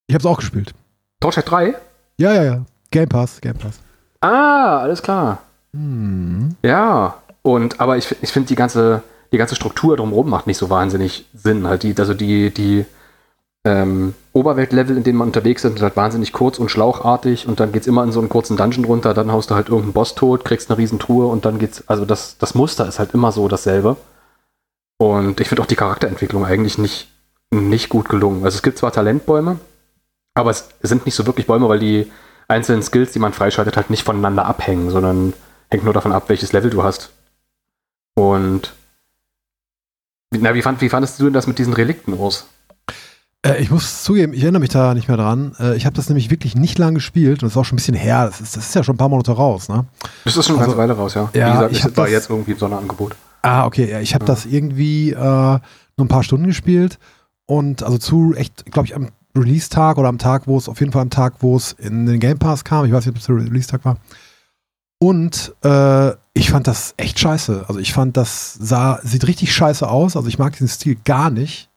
Ich 0.07 0.13
habe 0.13 0.21
es 0.21 0.25
auch 0.25 0.37
gespielt. 0.37 0.73
Torchlight 1.19 1.51
3? 1.51 1.75
Ja, 2.19 2.33
ja, 2.33 2.43
ja. 2.43 2.65
Game 2.91 3.07
Pass, 3.07 3.39
Game 3.39 3.57
Pass. 3.57 3.79
Ah, 4.19 4.79
alles 4.79 5.01
klar. 5.01 5.39
Hm. 5.73 6.55
Ja, 6.61 7.15
und 7.43 7.79
aber 7.79 7.95
ich, 7.95 8.13
ich 8.21 8.31
finde 8.31 8.49
die 8.49 8.55
ganze, 8.55 9.03
die 9.31 9.37
ganze 9.37 9.55
Struktur 9.55 9.95
drumherum 9.95 10.29
macht 10.29 10.45
nicht 10.45 10.57
so 10.57 10.69
wahnsinnig 10.69 11.25
Sinn. 11.33 11.65
Halt 11.65 11.83
die, 11.83 11.95
also 11.97 12.13
die, 12.13 12.53
die 12.53 12.85
ähm, 13.63 14.15
Oberweltlevel, 14.33 14.97
in 14.97 15.03
denen 15.03 15.17
man 15.17 15.29
unterwegs 15.29 15.63
ist, 15.63 15.71
sind 15.71 15.81
halt 15.81 15.95
wahnsinnig 15.95 16.33
kurz 16.33 16.59
und 16.59 16.69
schlauchartig 16.69 17.47
und 17.47 17.61
dann 17.61 17.71
geht's 17.71 17.87
immer 17.87 18.03
in 18.03 18.11
so 18.11 18.19
einen 18.19 18.27
kurzen 18.27 18.57
Dungeon 18.57 18.83
runter, 18.83 19.13
dann 19.13 19.31
haust 19.31 19.49
du 19.49 19.55
halt 19.55 19.69
irgendeinen 19.69 19.93
Boss 19.93 20.13
tot, 20.13 20.43
kriegst 20.43 20.69
eine 20.69 20.77
riesen 20.77 20.99
Truhe 20.99 21.27
und 21.27 21.45
dann 21.45 21.57
geht's, 21.57 21.85
also 21.87 22.03
das, 22.03 22.37
das 22.37 22.53
Muster 22.53 22.85
ist 22.85 22.99
halt 22.99 23.13
immer 23.13 23.31
so 23.31 23.47
dasselbe. 23.47 23.95
Und 24.97 25.39
ich 25.39 25.47
finde 25.47 25.61
auch 25.61 25.67
die 25.67 25.77
Charakterentwicklung 25.77 26.45
eigentlich 26.45 26.77
nicht, 26.77 27.07
nicht 27.51 27.87
gut 27.87 28.09
gelungen. 28.09 28.43
Also 28.43 28.57
es 28.57 28.63
gibt 28.63 28.77
zwar 28.77 28.91
Talentbäume, 28.91 29.57
aber 30.39 30.51
es 30.51 30.69
sind 30.81 31.05
nicht 31.05 31.15
so 31.15 31.25
wirklich 31.25 31.47
Bäume, 31.47 31.67
weil 31.69 31.79
die 31.79 32.11
einzelnen 32.47 32.81
Skills, 32.83 33.11
die 33.11 33.19
man 33.19 33.33
freischaltet, 33.33 33.75
halt 33.77 33.89
nicht 33.89 34.03
voneinander 34.03 34.45
abhängen, 34.45 34.89
sondern 34.89 35.33
hängt 35.69 35.83
nur 35.83 35.93
davon 35.93 36.11
ab, 36.11 36.23
welches 36.27 36.51
Level 36.53 36.69
du 36.71 36.83
hast. 36.83 37.11
Und 38.15 38.73
na, 40.31 40.53
wie, 40.53 40.61
fand, 40.61 40.81
wie 40.81 40.89
fandest 40.89 41.19
du 41.19 41.25
denn 41.25 41.33
das 41.33 41.47
mit 41.47 41.57
diesen 41.59 41.73
Relikten 41.73 42.17
aus? 42.19 42.47
Äh, 43.45 43.61
ich 43.61 43.71
muss 43.71 44.03
zugeben, 44.03 44.33
ich 44.33 44.43
erinnere 44.43 44.59
mich 44.59 44.69
da 44.69 44.93
nicht 44.93 45.07
mehr 45.07 45.17
dran. 45.17 45.55
Äh, 45.59 45.75
ich 45.75 45.85
habe 45.85 45.95
das 45.95 46.09
nämlich 46.09 46.29
wirklich 46.29 46.55
nicht 46.55 46.77
lang 46.77 46.93
gespielt 46.93 47.41
und 47.41 47.47
das 47.47 47.53
ist 47.53 47.57
auch 47.57 47.65
schon 47.65 47.75
ein 47.75 47.77
bisschen 47.77 47.95
her. 47.95 48.25
Das 48.25 48.41
ist, 48.41 48.55
das 48.57 48.67
ist 48.67 48.75
ja 48.75 48.83
schon 48.83 48.95
ein 48.95 48.97
paar 48.99 49.09
Monate 49.09 49.31
raus, 49.31 49.69
ne? 49.69 49.85
Das 50.25 50.35
ist 50.37 50.45
schon 50.45 50.55
eine 50.57 50.65
Also, 50.65 50.75
ganze 50.75 50.77
Weile 50.77 50.93
raus, 50.99 51.13
ja. 51.15 51.29
ja, 51.33 51.47
wie 51.47 51.51
gesagt, 51.53 51.71
ich 51.71 51.79
es 51.85 51.97
war 51.97 52.05
das- 52.05 52.11
jetzt 52.11 52.29
irgendwie 52.29 52.51
im 52.51 52.57
Sonderangebot. 52.59 53.15
Ah, 53.41 53.65
okay. 53.65 53.89
Ja, 53.89 54.01
ich 54.01 54.13
habe 54.13 54.25
Ja. 54.25 54.27
das 54.27 54.45
irgendwie 54.45 55.11
äh, 55.11 55.15
nur 55.15 55.61
ein 55.97 56.07
paar 56.09 56.23
Stunden 56.23 56.47
gespielt 56.47 56.99
und 57.45 57.83
also 57.83 57.97
zu 57.97 58.33
echt, 58.35 58.65
glaube 58.71 58.85
ich, 58.87 58.95
am 58.95 59.09
Release-Tag 59.39 59.97
oder 59.97 60.07
am 60.09 60.17
Tag, 60.17 60.47
wo 60.47 60.57
es, 60.57 60.67
auf 60.69 60.79
jeden 60.79 60.91
Fall 60.91 61.01
am 61.03 61.09
Tag, 61.09 61.35
wo 61.39 61.55
es 61.57 61.73
in 61.73 62.05
den 62.05 62.19
Game 62.19 62.37
Pass 62.39 62.63
kam. 62.63 62.85
Ich 62.85 62.91
weiß 62.91 63.05
nicht, 63.05 63.15
ob 63.15 63.19
es 63.19 63.25
der 63.27 63.35
Release-Tag 63.35 63.85
war. 63.85 63.97
Und 65.01 65.55
äh, 65.63 66.11
ich 66.33 66.49
fand 66.51 66.67
das 66.67 66.93
echt 66.97 67.19
scheiße. 67.19 67.65
Also 67.67 67.79
ich 67.79 67.93
fand, 67.93 68.17
das 68.17 68.53
sah, 68.55 68.99
sieht 69.03 69.27
richtig 69.27 69.53
scheiße 69.53 69.89
aus. 69.89 70.15
Also 70.17 70.27
ich 70.27 70.39
mag 70.39 70.53
diesen 70.53 70.67
Stil 70.67 70.97
gar 71.05 71.29
nicht. 71.29 71.69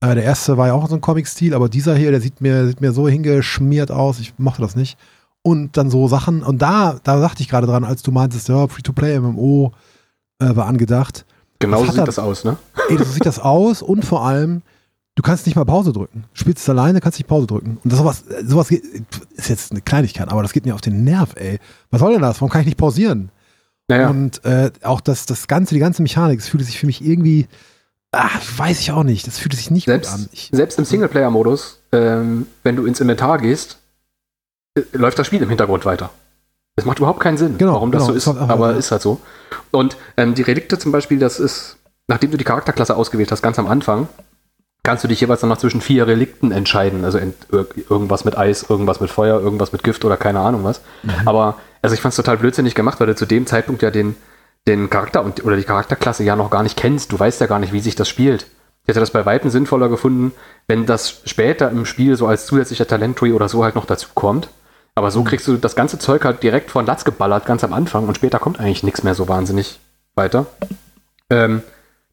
Äh, 0.00 0.14
der 0.14 0.24
erste 0.24 0.58
war 0.58 0.66
ja 0.66 0.74
auch 0.74 0.86
so 0.88 0.94
ein 0.94 1.00
Comic-Stil, 1.00 1.54
aber 1.54 1.68
dieser 1.70 1.96
hier, 1.96 2.10
der 2.10 2.20
sieht 2.20 2.40
mir, 2.42 2.66
sieht 2.66 2.80
mir 2.82 2.92
so 2.92 3.08
hingeschmiert 3.08 3.90
aus. 3.90 4.20
Ich 4.20 4.34
mochte 4.38 4.60
das 4.62 4.76
nicht. 4.76 4.98
Und 5.42 5.76
dann 5.78 5.90
so 5.90 6.08
Sachen, 6.08 6.42
und 6.42 6.60
da, 6.60 6.98
da 7.04 7.20
dachte 7.20 7.40
ich 7.40 7.48
gerade 7.48 7.66
dran, 7.66 7.84
als 7.84 8.02
du 8.02 8.10
meintest, 8.10 8.48
ja, 8.48 8.66
Free-to-Play 8.66 9.20
MMO 9.20 9.72
äh, 10.40 10.54
war 10.56 10.66
angedacht. 10.66 11.24
Genau 11.60 11.78
so 11.84 11.86
sieht 11.92 11.98
er- 11.98 12.04
das 12.04 12.18
aus, 12.18 12.44
ne? 12.44 12.58
Ey, 12.90 12.98
so 12.98 13.04
sieht 13.04 13.24
das 13.24 13.38
aus 13.38 13.80
und 13.80 14.04
vor 14.04 14.26
allem, 14.26 14.60
du 15.16 15.22
kannst 15.22 15.46
nicht 15.46 15.56
mal 15.56 15.64
Pause 15.64 15.92
drücken. 15.92 16.24
Du 16.32 16.40
spielst 16.40 16.62
es 16.62 16.68
alleine, 16.68 17.00
kannst 17.00 17.18
nicht 17.18 17.26
Pause 17.26 17.48
drücken. 17.48 17.78
Und 17.82 17.92
das 17.92 17.98
sowas, 17.98 18.24
sowas 18.44 18.68
geht, 18.68 18.84
ist 19.34 19.48
jetzt 19.48 19.72
eine 19.72 19.80
Kleinigkeit, 19.80 20.28
aber 20.30 20.42
das 20.42 20.52
geht 20.52 20.64
mir 20.64 20.74
auf 20.74 20.80
den 20.80 21.02
Nerv, 21.02 21.34
ey. 21.36 21.58
Was 21.90 22.00
soll 22.00 22.12
denn 22.12 22.22
das? 22.22 22.36
Warum 22.40 22.50
kann 22.50 22.60
ich 22.60 22.66
nicht 22.66 22.78
pausieren? 22.78 23.30
Naja, 23.88 24.08
Und 24.10 24.44
äh, 24.44 24.70
auch 24.82 25.00
das, 25.00 25.26
das 25.26 25.48
Ganze, 25.48 25.74
die 25.74 25.80
ganze 25.80 26.02
Mechanik, 26.02 26.38
es 26.40 26.48
fühlt 26.48 26.64
sich 26.64 26.78
für 26.78 26.86
mich 26.86 27.04
irgendwie, 27.04 27.46
ach, 28.12 28.40
weiß 28.56 28.80
ich 28.80 28.92
auch 28.92 29.04
nicht, 29.04 29.26
das 29.26 29.38
fühlt 29.38 29.54
sich 29.54 29.70
nicht 29.70 29.86
Selbst- 29.86 30.10
gut 30.12 30.20
an. 30.22 30.28
Ich, 30.32 30.48
selbst 30.52 30.78
im 30.78 30.84
Singleplayer-Modus, 30.84 31.80
ähm, 31.92 32.46
wenn 32.62 32.76
du 32.76 32.84
ins 32.86 33.00
Inventar 33.00 33.38
gehst, 33.38 33.78
äh, 34.76 34.82
läuft 34.92 35.18
das 35.18 35.26
Spiel 35.26 35.40
im 35.42 35.48
Hintergrund 35.48 35.84
weiter. 35.84 36.10
Es 36.78 36.84
macht 36.84 36.98
überhaupt 36.98 37.20
keinen 37.20 37.38
Sinn, 37.38 37.56
Genau, 37.56 37.72
warum 37.74 37.90
das 37.92 38.02
genau, 38.06 38.18
so 38.18 38.32
ist 38.32 38.38
aber 38.40 38.72
so. 38.74 38.78
ist 38.78 38.90
halt 38.90 39.00
so. 39.02 39.20
Und 39.70 39.96
ähm, 40.18 40.34
die 40.34 40.42
Relikte 40.42 40.78
zum 40.78 40.92
Beispiel, 40.92 41.18
das 41.18 41.40
ist, 41.40 41.78
nachdem 42.08 42.32
du 42.32 42.36
die 42.36 42.44
Charakterklasse 42.44 42.94
ausgewählt 42.96 43.32
hast, 43.32 43.40
ganz 43.40 43.58
am 43.58 43.66
Anfang, 43.66 44.08
kannst 44.86 45.02
du 45.02 45.08
dich 45.08 45.20
jeweils 45.20 45.40
dann 45.40 45.50
noch 45.50 45.58
zwischen 45.58 45.80
vier 45.80 46.06
Relikten 46.06 46.52
entscheiden. 46.52 47.04
Also 47.04 47.18
ir 47.18 47.34
irgendwas 47.90 48.24
mit 48.24 48.38
Eis, 48.38 48.64
irgendwas 48.68 49.00
mit 49.00 49.10
Feuer, 49.10 49.40
irgendwas 49.40 49.72
mit 49.72 49.82
Gift 49.82 50.04
oder 50.04 50.16
keine 50.16 50.38
Ahnung 50.38 50.62
was. 50.62 50.80
Mhm. 51.02 51.26
Aber 51.26 51.56
also 51.82 51.94
ich 51.94 52.00
fand 52.00 52.12
es 52.12 52.16
total 52.16 52.36
blödsinnig 52.36 52.76
gemacht, 52.76 53.00
weil 53.00 53.08
du 53.08 53.16
zu 53.16 53.26
dem 53.26 53.46
Zeitpunkt 53.46 53.82
ja 53.82 53.90
den, 53.90 54.14
den 54.68 54.88
Charakter 54.88 55.24
und, 55.24 55.44
oder 55.44 55.56
die 55.56 55.64
Charakterklasse 55.64 56.22
ja 56.22 56.36
noch 56.36 56.50
gar 56.50 56.62
nicht 56.62 56.76
kennst. 56.76 57.10
Du 57.10 57.18
weißt 57.18 57.40
ja 57.40 57.48
gar 57.48 57.58
nicht, 57.58 57.72
wie 57.72 57.80
sich 57.80 57.96
das 57.96 58.08
spielt. 58.08 58.46
Ich 58.82 58.88
hätte 58.88 59.00
das 59.00 59.10
bei 59.10 59.26
Weitem 59.26 59.50
sinnvoller 59.50 59.88
gefunden, 59.88 60.30
wenn 60.68 60.86
das 60.86 61.20
später 61.24 61.68
im 61.68 61.84
Spiel 61.84 62.16
so 62.16 62.28
als 62.28 62.46
zusätzlicher 62.46 62.86
Talenttree 62.86 63.32
oder 63.32 63.48
so 63.48 63.64
halt 63.64 63.74
noch 63.74 63.86
dazu 63.86 64.10
kommt. 64.14 64.48
Aber 64.94 65.10
so 65.10 65.24
kriegst 65.24 65.48
du 65.48 65.56
das 65.56 65.74
ganze 65.74 65.98
Zeug 65.98 66.24
halt 66.24 66.44
direkt 66.44 66.70
von 66.70 66.86
Latz 66.86 67.04
geballert, 67.04 67.44
ganz 67.44 67.64
am 67.64 67.72
Anfang, 67.72 68.06
und 68.06 68.14
später 68.14 68.38
kommt 68.38 68.60
eigentlich 68.60 68.84
nichts 68.84 69.02
mehr 69.02 69.16
so 69.16 69.28
wahnsinnig 69.28 69.80
weiter. 70.14 70.46
Ähm, 71.28 71.62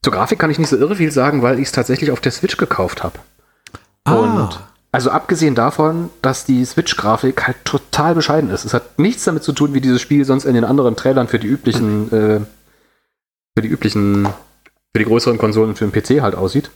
zur 0.04 0.12
Grafik 0.12 0.38
kann 0.38 0.50
ich 0.50 0.58
nicht 0.58 0.68
so 0.68 0.76
irre 0.76 0.96
viel 0.96 1.10
sagen, 1.10 1.40
weil 1.40 1.58
ich 1.58 1.68
es 1.68 1.72
tatsächlich 1.72 2.10
auf 2.10 2.20
der 2.20 2.30
Switch 2.30 2.58
gekauft 2.58 3.02
habe. 3.02 3.18
ah, 4.04 4.12
Und 4.12 4.60
also 4.92 5.10
abgesehen 5.10 5.54
davon, 5.54 6.10
dass 6.20 6.44
die 6.44 6.62
Switch-Grafik 6.62 7.46
halt 7.46 7.64
total 7.64 8.14
bescheiden 8.14 8.50
ist. 8.50 8.66
Es 8.66 8.74
hat 8.74 8.98
nichts 8.98 9.24
damit 9.24 9.42
zu 9.42 9.52
tun, 9.52 9.72
wie 9.72 9.80
dieses 9.80 10.02
Spiel 10.02 10.26
sonst 10.26 10.44
in 10.44 10.54
den 10.54 10.64
anderen 10.64 10.94
Trailern 10.94 11.26
für 11.26 11.38
die 11.38 11.46
üblichen, 11.46 12.12
äh, 12.12 12.40
für 13.56 13.62
die 13.62 13.68
üblichen, 13.68 14.26
für 14.26 14.98
die 14.98 15.06
größeren 15.06 15.38
Konsolen 15.38 15.74
für 15.74 15.86
den 15.86 15.92
PC 15.92 16.20
halt 16.20 16.34
aussieht. 16.34 16.70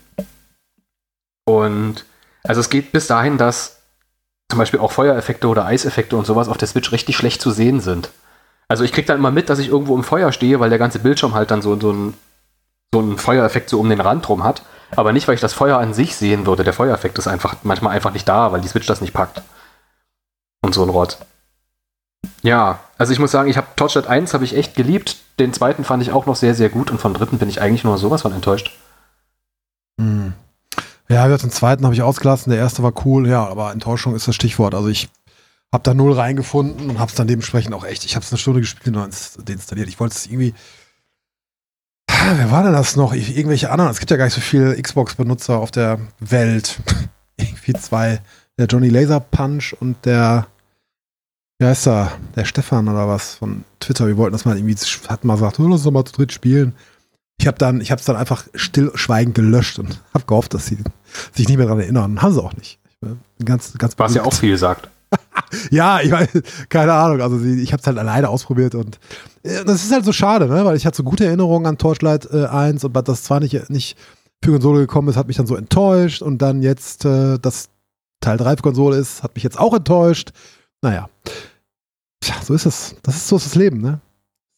Und 1.45 2.07
also 2.45 2.63
es 2.63 2.71
geht 2.71 2.93
bis 2.93 3.09
dahin, 3.09 3.37
dass 3.37 3.83
zum 4.49 4.59
Beispiel 4.59 4.81
auch 4.81 4.91
Feuereffekte 4.91 5.49
oder 5.49 5.67
Eiseffekte 5.67 6.17
und 6.17 6.27
sowas 6.27 6.49
auf 6.49 6.57
der 6.57 6.69
Switch 6.69 6.91
richtig 6.93 7.19
schlecht 7.19 7.43
zu 7.43 7.51
sehen 7.51 7.81
sind. 7.81 8.11
Also 8.69 8.85
ich 8.85 8.93
krieg 8.93 9.07
dann 9.07 9.19
immer 9.19 9.31
mit, 9.31 9.51
dass 9.51 9.59
ich 9.59 9.69
irgendwo 9.69 9.95
im 9.95 10.03
Feuer 10.03 10.33
stehe, 10.33 10.61
weil 10.61 10.71
der 10.71 10.79
ganze 10.79 10.99
Bildschirm 10.99 11.35
halt 11.35 11.51
dann 11.51 11.61
so, 11.61 11.79
so 11.79 11.93
ein 11.93 12.15
so 12.93 13.01
einen 13.01 13.19
Feuereffekt 13.19 13.71
so 13.71 13.81
um 13.81 13.89
den 13.89 14.01
Rand 14.01 14.29
rum 14.29 14.45
hat. 14.45 14.63
Aber 14.97 15.13
nicht, 15.13 15.29
weil 15.29 15.35
ich 15.35 15.41
das 15.41 15.53
Feuer 15.53 15.79
an 15.79 15.93
sich 15.93 16.17
sehen 16.17 16.47
würde. 16.47 16.65
Der 16.65 16.73
Feuereffekt 16.73 17.19
ist 17.19 17.29
einfach 17.29 17.57
manchmal 17.63 17.95
einfach 17.95 18.13
nicht 18.13 18.29
da, 18.29 18.53
weil 18.53 18.61
die 18.61 18.69
Switch 18.69 18.87
das 18.87 19.01
nicht 19.01 19.13
packt. 19.13 19.43
Und 20.63 20.75
so 20.75 20.83
ein 20.83 20.89
Rott. 20.89 21.19
Ja, 22.43 22.81
also 22.97 23.13
ich 23.13 23.19
muss 23.19 23.31
sagen, 23.31 23.51
ich 23.51 23.57
habe 23.57 23.69
Torchlight 23.77 24.07
1 24.07 24.35
habe 24.35 24.45
ich 24.45 24.57
echt 24.57 24.75
geliebt. 24.75 25.17
Den 25.39 25.53
zweiten 25.53 25.85
fand 25.85 26.03
ich 26.03 26.13
auch 26.13 26.27
noch 26.27 26.37
sehr, 26.37 26.55
sehr 26.55 26.69
gut. 26.69 26.91
Und 26.91 27.01
vom 27.01 27.15
dritten 27.15 27.39
bin 27.39 27.49
ich 27.49 27.61
eigentlich 27.61 27.85
nur 27.85 27.99
sowas 27.99 28.23
von 28.23 28.33
enttäuscht. 28.33 28.73
Hm. 30.01 30.33
Ja, 31.09 31.27
den 31.27 31.51
zweiten 31.51 31.85
habe 31.85 31.95
ich 31.95 32.03
ausgelassen, 32.03 32.51
der 32.51 32.59
erste 32.59 32.83
war 32.83 32.93
cool, 33.05 33.27
ja, 33.27 33.47
aber 33.47 33.73
Enttäuschung 33.73 34.15
ist 34.15 34.29
das 34.29 34.35
Stichwort. 34.35 34.75
Also 34.75 34.89
ich 34.89 35.09
habe 35.73 35.83
da 35.83 35.95
null 35.95 36.13
reingefunden 36.13 36.91
und 36.91 36.99
habe 36.99 37.09
es 37.09 37.15
dann 37.15 37.27
dementsprechend 37.27 37.75
auch 37.75 37.85
echt, 37.85 38.05
ich 38.05 38.15
habe 38.15 38.25
es 38.25 38.31
eine 38.31 38.39
Stunde 38.39 38.61
gespielt 38.61 38.95
und 38.95 39.49
deinstalliert. 39.49 39.89
Ich 39.89 40.01
wollte 40.01 40.17
es 40.17 40.27
irgendwie, 40.27 40.55
wer 42.09 42.51
war 42.51 42.63
denn 42.63 42.73
das 42.73 42.97
noch? 42.97 43.13
Ich- 43.13 43.37
Irgendwelche 43.37 43.71
anderen, 43.71 43.91
es 43.91 43.99
gibt 43.99 44.11
ja 44.11 44.17
gar 44.17 44.25
nicht 44.25 44.35
so 44.35 44.41
viele 44.41 44.81
Xbox-Benutzer 44.81 45.59
auf 45.59 45.71
der 45.71 45.99
Welt. 46.21 46.81
irgendwie 47.39 47.73
zwei, 47.75 48.21
der 48.59 48.67
Johnny 48.67 48.89
Laser 48.89 49.21
Punch 49.21 49.73
und 49.79 50.05
der, 50.05 50.47
wie 51.59 51.67
heißt 51.67 51.87
er, 51.87 52.13
der 52.35 52.45
Stefan 52.45 52.89
oder 52.89 53.07
was 53.09 53.35
von 53.37 53.65
Twitter. 53.81 54.07
Wir 54.09 54.17
wollten 54.17 54.33
das 54.33 54.45
mal 54.45 54.57
irgendwie, 54.57 54.75
hat 55.09 55.25
mal 55.25 55.35
gesagt, 55.35 55.61
oh, 55.61 55.65
lass 55.65 55.73
uns 55.75 55.83
doch 55.85 55.91
mal 55.93 56.05
zu 56.05 56.13
dritt 56.15 56.33
spielen. 56.33 56.75
Ich 57.41 57.47
habe 57.47 57.57
dann, 57.59 57.81
ich 57.81 57.93
habe 57.93 58.01
es 58.01 58.05
dann 58.07 58.17
einfach 58.17 58.45
stillschweigend 58.55 59.35
gelöscht 59.37 59.79
und 59.79 60.03
habe 60.15 60.25
gehofft, 60.27 60.55
dass 60.55 60.67
sie 60.67 60.79
sich 61.33 61.47
nicht 61.47 61.57
mehr 61.59 61.67
daran 61.67 61.81
erinnern. 61.81 62.21
Haben 62.21 62.35
sie 62.35 62.43
auch 62.43 62.55
nicht. 62.57 62.81
Ich 62.91 62.99
bin 63.09 63.21
ganz, 63.45 63.73
ganz 63.79 63.97
Was 63.99 64.15
ja 64.15 64.25
auch 64.25 64.35
viel 64.35 64.57
sagt. 64.59 64.89
Ja, 65.71 66.01
ich 66.01 66.11
weiß, 66.11 66.29
keine 66.69 66.93
Ahnung. 66.93 67.21
Also 67.21 67.41
ich 67.41 67.73
habe 67.73 67.81
es 67.81 67.87
halt 67.87 67.99
alleine 67.99 68.29
ausprobiert 68.29 68.75
und 68.75 68.99
äh, 69.43 69.65
das 69.65 69.85
ist 69.85 69.93
halt 69.93 70.05
so 70.05 70.13
schade, 70.13 70.47
ne? 70.47 70.65
weil 70.65 70.77
ich 70.77 70.87
hatte 70.87 70.97
so 70.97 71.03
gute 71.03 71.27
Erinnerungen 71.27 71.67
an 71.67 71.79
Torchlight 71.79 72.29
äh, 72.33 72.47
1 72.47 72.85
und 72.85 72.95
das 73.09 73.23
zwar 73.23 73.41
nicht, 73.41 73.71
nicht 73.71 73.97
für 74.43 74.53
Konsole 74.53 74.81
gekommen 74.81 75.09
ist, 75.09 75.17
hat 75.17 75.27
mich 75.27 75.37
dann 75.37 75.47
so 75.47 75.57
enttäuscht 75.57 76.23
und 76.23 76.39
dann 76.39 76.63
jetzt 76.63 77.05
äh, 77.05 77.39
das 77.39 77.71
Teil 78.21 78.37
3 78.37 78.57
für 78.57 78.63
Konsole 78.63 78.97
ist, 78.97 79.23
hat 79.23 79.35
mich 79.35 79.45
jetzt 79.45 79.59
auch 79.59 79.75
enttäuscht. 79.75 80.31
Naja. 80.83 81.09
Tja, 82.21 82.35
so 82.43 82.55
ist 82.55 82.67
es. 82.67 82.97
Das 83.03 83.17
ist 83.17 83.29
so 83.29 83.37
ist 83.37 83.47
das 83.47 83.55
Leben, 83.55 83.81
ne? 83.81 84.01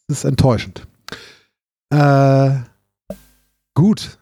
Das 0.09 0.19
ist 0.19 0.25
enttäuschend. 0.25 0.87
Äh, 1.91 2.51
gut. 3.75 4.20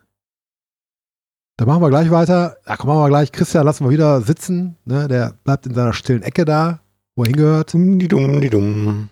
Dann 1.59 1.67
machen 1.69 1.83
wir 1.83 1.91
gleich 1.91 2.11
weiter. 2.11 2.57
Ja, 2.67 2.77
komm, 2.77 2.89
machen 2.89 3.01
wir 3.03 3.09
gleich. 3.09 3.31
Christian 3.33 3.67
lassen 3.67 3.85
wir 3.85 3.91
wieder 3.91 4.23
sitzen. 4.23 4.77
Ne? 4.87 5.07
Der 5.09 5.35
bleibt 5.45 5.67
in 5.67 5.75
seiner 5.75 5.93
stillen 5.93 6.23
Ecke 6.23 6.45
da, 6.47 6.79
wo 7.17 7.25
er 7.25 7.27
hingehört. 7.27 7.75
Dumm, 7.75 7.99
die 7.99 8.09
dumm, 8.09 8.41
die 8.41 8.49
dumm. 8.49 9.09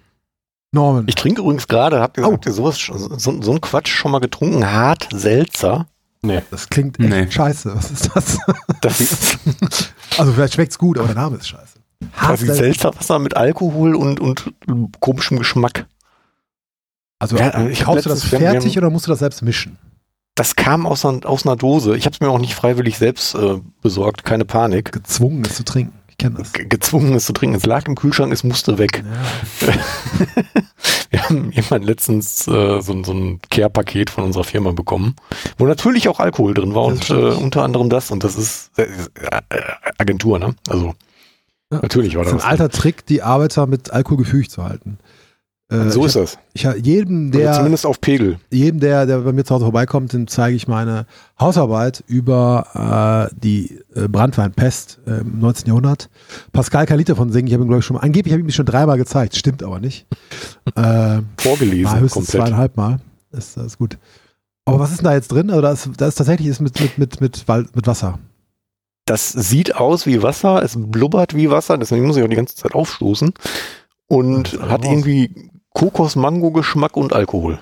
Norman. 0.72 1.04
Ich 1.08 1.14
trinke 1.16 1.42
übrigens 1.42 1.66
gerade, 1.68 2.00
habt 2.00 2.16
ihr, 2.18 2.26
Oh. 2.26 2.32
habt 2.32 2.46
ihr 2.46 2.52
sowas, 2.52 2.78
so, 2.78 3.42
so 3.42 3.52
ein 3.52 3.60
Quatsch 3.60 3.88
schon 3.88 4.12
mal 4.12 4.20
getrunken? 4.20 4.64
Hart 4.64 5.08
Seltzer. 5.12 5.86
Nee. 6.22 6.42
das 6.50 6.68
klingt 6.68 6.98
echt 6.98 7.08
Nee. 7.10 7.30
scheiße. 7.30 7.74
Was 7.76 7.90
ist 7.90 8.10
das? 8.14 8.38
Das 8.80 9.00
ist 9.00 9.38
Also 10.18 10.32
vielleicht 10.32 10.54
schmeckt's 10.54 10.78
gut, 10.78 10.98
aber 10.98 11.06
der 11.08 11.16
Name 11.16 11.36
ist 11.36 11.48
scheiße. 11.48 11.78
quasi 12.16 12.46
Hassel- 12.46 12.54
Seltzerwasser 12.54 13.18
mit 13.18 13.36
Alkohol 13.36 13.94
und, 13.94 14.20
und 14.20 14.52
komischem 15.00 15.38
Geschmack. 15.38 15.86
Also 17.18 17.36
Ja, 17.36 17.66
ich 17.68 17.80
hab 17.80 17.86
kaufst 17.94 18.06
du 18.06 18.10
das 18.10 18.30
wir 18.30 18.38
haben- 18.38 18.44
fertig 18.60 18.76
oder 18.78 18.90
musst 18.90 19.06
du 19.06 19.10
das 19.10 19.20
selbst 19.20 19.42
mischen? 19.42 19.78
Das 20.36 20.54
kam 20.54 20.86
aus, 20.86 21.04
einer- 21.04 21.26
aus 21.26 21.44
einer 21.46 21.56
Dose. 21.56 21.96
Ich 21.96 22.04
habe 22.06 22.14
es 22.14 22.20
mir 22.20 22.28
auch 22.30 22.38
nicht 22.38 22.54
freiwillig 22.54 22.98
selbst 22.98 23.34
äh, 23.34 23.56
besorgt, 23.82 24.24
keine 24.24 24.44
Panik. 24.44 24.92
Gezwungen, 24.92 25.42
es 25.44 25.56
zu 25.56 25.64
trinken. 25.64 25.92
Ich 26.08 26.18
kenne 26.18 26.36
das. 26.38 26.52
Ge- 26.52 26.66
gezwungen, 26.66 27.14
es 27.14 27.24
zu 27.24 27.32
trinken. 27.32 27.56
Es 27.56 27.66
lag 27.66 27.86
im 27.88 27.94
Kühlschrank, 27.94 28.32
es 28.32 28.44
musste 28.44 28.78
weg. 28.78 29.02
Ja. 29.60 29.72
Wir 31.10 31.22
haben 31.22 31.50
jemand 31.52 31.84
letztens 31.84 32.46
äh, 32.48 32.80
so, 32.80 32.92
ein- 32.92 33.04
so 33.04 33.12
ein 33.12 33.40
Care-Paket 33.50 34.10
von 34.10 34.24
unserer 34.24 34.44
Firma 34.44 34.72
bekommen, 34.72 35.16
wo 35.58 35.66
natürlich 35.66 36.08
auch 36.08 36.20
Alkohol 36.20 36.54
drin 36.54 36.74
war 36.74 36.84
und 36.84 37.08
äh, 37.10 37.14
unter 37.14 37.62
anderem 37.62 37.88
das. 37.90 38.10
Und 38.10 38.22
das 38.24 38.36
ist 38.36 38.70
äh, 38.78 38.82
äh, 38.82 39.60
Agentur, 39.98 40.38
ne? 40.38 40.54
Also 40.68 40.94
Ja. 41.72 41.80
natürlich 41.80 42.16
war 42.16 42.24
Das 42.24 42.32
das. 42.32 42.42
ist 42.42 42.44
ein 42.46 42.50
alter 42.50 42.68
Trick, 42.70 43.06
die 43.06 43.22
Arbeiter 43.22 43.66
mit 43.66 43.90
Alkohol 43.90 44.18
gefügt 44.18 44.50
zu 44.50 44.64
halten. 44.64 44.98
Äh, 45.68 45.90
so 45.90 46.04
ist 46.04 46.14
das. 46.14 46.38
Ich, 46.54 46.64
hab- 46.64 46.76
jedem, 46.76 47.26
Also 47.26 47.38
der, 47.40 47.52
zumindest 47.54 47.86
auf 47.86 48.00
Pegel. 48.00 48.38
jedem, 48.52 48.78
der, 48.78 49.04
der 49.04 49.18
bei 49.18 49.32
mir 49.32 49.44
zu 49.44 49.52
Hause 49.54 49.64
vorbeikommt, 49.64 50.12
dem 50.12 50.28
zeige 50.28 50.54
ich 50.54 50.68
meine 50.68 51.06
Hausarbeit 51.40 52.04
über 52.06 53.28
äh, 53.32 53.34
die 53.36 53.80
äh, 53.94 54.06
Brandweinpest 54.06 55.00
äh, 55.08 55.20
im 55.22 55.40
19. 55.40 55.66
Jahrhundert. 55.66 56.08
Pascal 56.52 56.86
kann 56.86 56.98
Lied 56.98 57.08
davon 57.08 57.32
singen. 57.32 57.48
Ich 57.48 57.54
habe 57.54 57.64
ihn, 57.64 57.68
glaube 57.68 57.80
ich, 57.80 57.84
schon 57.84 57.96
angeblich 57.96 58.32
habe 58.32 58.42
ich 58.42 58.46
ihm 58.46 58.52
schon 58.52 58.66
dreimal 58.66 58.96
gezeigt. 58.96 59.34
Stimmt 59.34 59.64
aber 59.64 59.80
nicht. 59.80 60.06
äh, 60.76 61.18
Vorgelesen 61.38 61.82
Mal 61.84 62.00
höchstens 62.00 62.12
komplett. 62.26 62.46
zweieinhalb 62.46 62.76
Mal. 62.76 63.00
Ist, 63.32 63.56
das 63.56 63.66
ist 63.66 63.78
gut. 63.78 63.98
Aber 64.66 64.78
was 64.78 64.90
ist 64.90 64.98
denn 64.98 65.04
da 65.06 65.14
jetzt 65.14 65.32
drin? 65.32 65.50
Also 65.50 65.62
da 65.62 65.72
ist, 65.72 65.88
da 65.96 66.06
ist 66.06 66.14
tatsächlich 66.14 66.48
ist 66.48 66.60
mit, 66.60 66.78
mit, 66.80 66.96
mit, 66.98 67.20
mit, 67.20 67.44
mit 67.76 67.86
Wasser. 67.88 68.18
Das 69.04 69.30
sieht 69.30 69.76
aus 69.76 70.06
wie 70.06 70.22
Wasser, 70.22 70.62
es 70.62 70.74
blubbert 70.76 71.34
wie 71.34 71.50
Wasser, 71.50 71.78
deswegen 71.78 72.06
muss 72.06 72.16
ich 72.16 72.24
auch 72.24 72.28
die 72.28 72.34
ganze 72.36 72.56
Zeit 72.56 72.74
aufstoßen. 72.74 73.32
Und 74.08 74.60
hat 74.60 74.84
irgendwie 74.84 75.50
Kokos-Mango-Geschmack 75.76 76.96
und 76.96 77.12
Alkohol. 77.12 77.58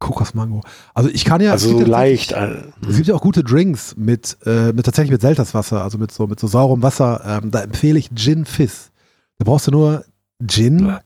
Kokosmango. 0.00 0.60
Also 0.94 1.08
ich 1.08 1.24
kann 1.24 1.40
ja. 1.40 1.54
es 1.54 1.62
also 1.62 1.68
gibt 1.68 1.80
so 1.80 1.86
ja 1.86 1.90
leicht. 1.98 2.32
äh, 2.32 2.56
Es 2.86 2.96
gibt 2.96 3.08
ja 3.08 3.14
auch 3.14 3.22
gute 3.22 3.42
Drinks 3.42 3.94
mit, 3.96 4.36
äh, 4.44 4.72
mit 4.72 4.84
tatsächlich 4.84 5.12
mit 5.12 5.22
Selterswasser, 5.22 5.82
also 5.82 5.96
mit 5.96 6.12
so, 6.12 6.26
mit 6.26 6.40
so 6.40 6.46
saurem 6.46 6.82
Wasser. 6.82 7.22
Ähm, 7.24 7.50
da 7.50 7.62
empfehle 7.62 7.98
ich 7.98 8.10
Gin 8.14 8.44
Fizz. 8.44 8.90
Da 9.38 9.44
brauchst 9.44 9.68
du 9.68 9.70
nur 9.70 10.04
Gin, 10.46 10.88
Bäh. 10.88 10.98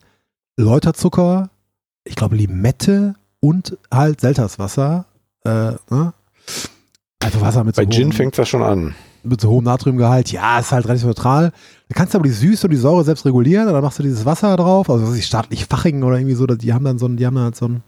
Läuterzucker, 0.56 1.50
ich 2.04 2.16
glaube 2.16 2.36
Limette 2.36 3.14
und 3.40 3.76
halt 3.92 4.20
Selterswasser. 4.20 5.04
Äh, 5.44 5.72
ne? 5.90 6.12
Also 7.22 7.40
Wasser 7.40 7.62
mit 7.64 7.76
so, 7.76 7.82
Bei 7.82 7.86
Gin 7.86 8.12
fängt 8.12 8.36
das 8.38 8.48
schon 8.48 8.62
an. 8.62 8.94
Mit 9.26 9.40
so 9.40 9.50
hohem 9.50 9.64
Natriumgehalt. 9.64 10.32
Ja, 10.32 10.58
ist 10.58 10.72
halt 10.72 10.86
relativ 10.86 11.06
neutral. 11.06 11.52
Da 11.88 11.94
kannst 11.94 12.14
du 12.14 12.18
aber 12.18 12.26
die 12.26 12.34
Süße 12.34 12.66
und 12.66 12.70
die 12.70 12.76
Säure 12.76 13.04
selbst 13.04 13.24
regulieren 13.24 13.66
dann 13.66 13.82
machst 13.82 13.98
du 13.98 14.02
dieses 14.02 14.24
Wasser 14.24 14.56
drauf. 14.56 14.90
Also 14.90 15.06
was 15.06 15.16
ich, 15.16 15.26
staatlich 15.26 15.66
Fachingen 15.66 16.02
oder 16.02 16.18
irgendwie 16.18 16.34
so, 16.34 16.46
die 16.46 16.72
haben 16.72 16.84
dann 16.84 16.98
so 16.98 17.06
ein, 17.06 17.16
die 17.16 17.26
haben 17.26 17.34
dann 17.34 17.44
halt 17.44 17.56
so 17.56 17.68
ein 17.68 17.82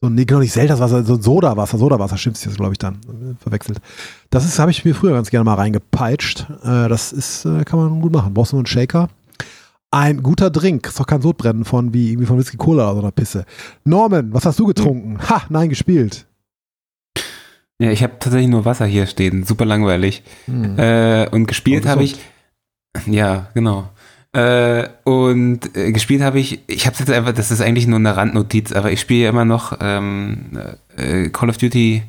so 0.00 0.08
ein, 0.08 0.14
nee, 0.14 0.26
genau 0.26 0.40
nicht 0.40 0.52
Selterswasser, 0.52 1.04
so 1.04 1.14
ein 1.14 1.22
Sodawasser, 1.22 1.78
Sodawasser 1.78 2.18
schimpft 2.18 2.40
sich 2.40 2.50
das, 2.50 2.58
glaube 2.58 2.72
ich, 2.72 2.78
dann 2.78 2.96
äh, 2.96 3.34
verwechselt. 3.42 3.78
Das 4.28 4.44
ist, 4.44 4.58
habe 4.58 4.70
ich 4.70 4.84
mir 4.84 4.94
früher 4.94 5.12
ganz 5.12 5.30
gerne 5.30 5.44
mal 5.44 5.54
reingepeitscht. 5.54 6.46
Äh, 6.62 6.88
das 6.88 7.12
ist, 7.12 7.46
äh, 7.46 7.64
kann 7.64 7.78
man 7.78 8.00
gut 8.02 8.12
machen. 8.12 8.34
Brauchst 8.34 8.52
du 8.52 8.56
nur 8.56 8.60
einen 8.60 8.66
Shaker. 8.66 9.08
Ein 9.90 10.22
guter 10.22 10.50
Drink, 10.50 10.86
ist 10.86 11.00
doch 11.00 11.06
kein 11.06 11.22
Sodbrennen 11.22 11.64
von 11.64 11.94
wie 11.94 12.10
irgendwie 12.10 12.26
von 12.26 12.36
Whisky 12.36 12.58
Cola 12.58 12.90
oder 12.90 12.94
so 12.96 13.00
einer 13.00 13.12
Pisse. 13.12 13.46
Norman, 13.84 14.34
was 14.34 14.44
hast 14.44 14.58
du 14.58 14.66
getrunken? 14.66 15.18
Ha, 15.30 15.44
nein, 15.48 15.70
gespielt. 15.70 16.26
Ja, 17.78 17.90
ich 17.90 18.02
habe 18.02 18.14
tatsächlich 18.18 18.48
nur 18.48 18.64
Wasser 18.64 18.86
hier 18.86 19.06
stehen. 19.06 19.44
Super 19.44 19.64
langweilig. 19.64 20.22
Hm. 20.46 20.78
Äh, 20.78 21.28
und 21.28 21.46
gespielt 21.46 21.86
habe 21.86 22.04
ich. 22.04 22.18
Ja, 23.06 23.48
genau. 23.54 23.90
Äh, 24.32 24.88
und 25.04 25.76
äh, 25.76 25.92
gespielt 25.92 26.22
habe 26.22 26.38
ich, 26.38 26.60
ich 26.66 26.86
habe 26.86 26.96
jetzt 26.98 27.10
einfach, 27.10 27.32
das 27.32 27.50
ist 27.50 27.60
eigentlich 27.60 27.86
nur 27.86 27.98
eine 27.98 28.16
Randnotiz, 28.16 28.72
aber 28.72 28.92
ich 28.92 29.00
spiele 29.00 29.24
ja 29.24 29.30
immer 29.30 29.44
noch 29.44 29.78
ähm, 29.80 30.58
äh, 30.96 31.28
Call 31.30 31.48
of 31.48 31.58
Duty 31.58 32.02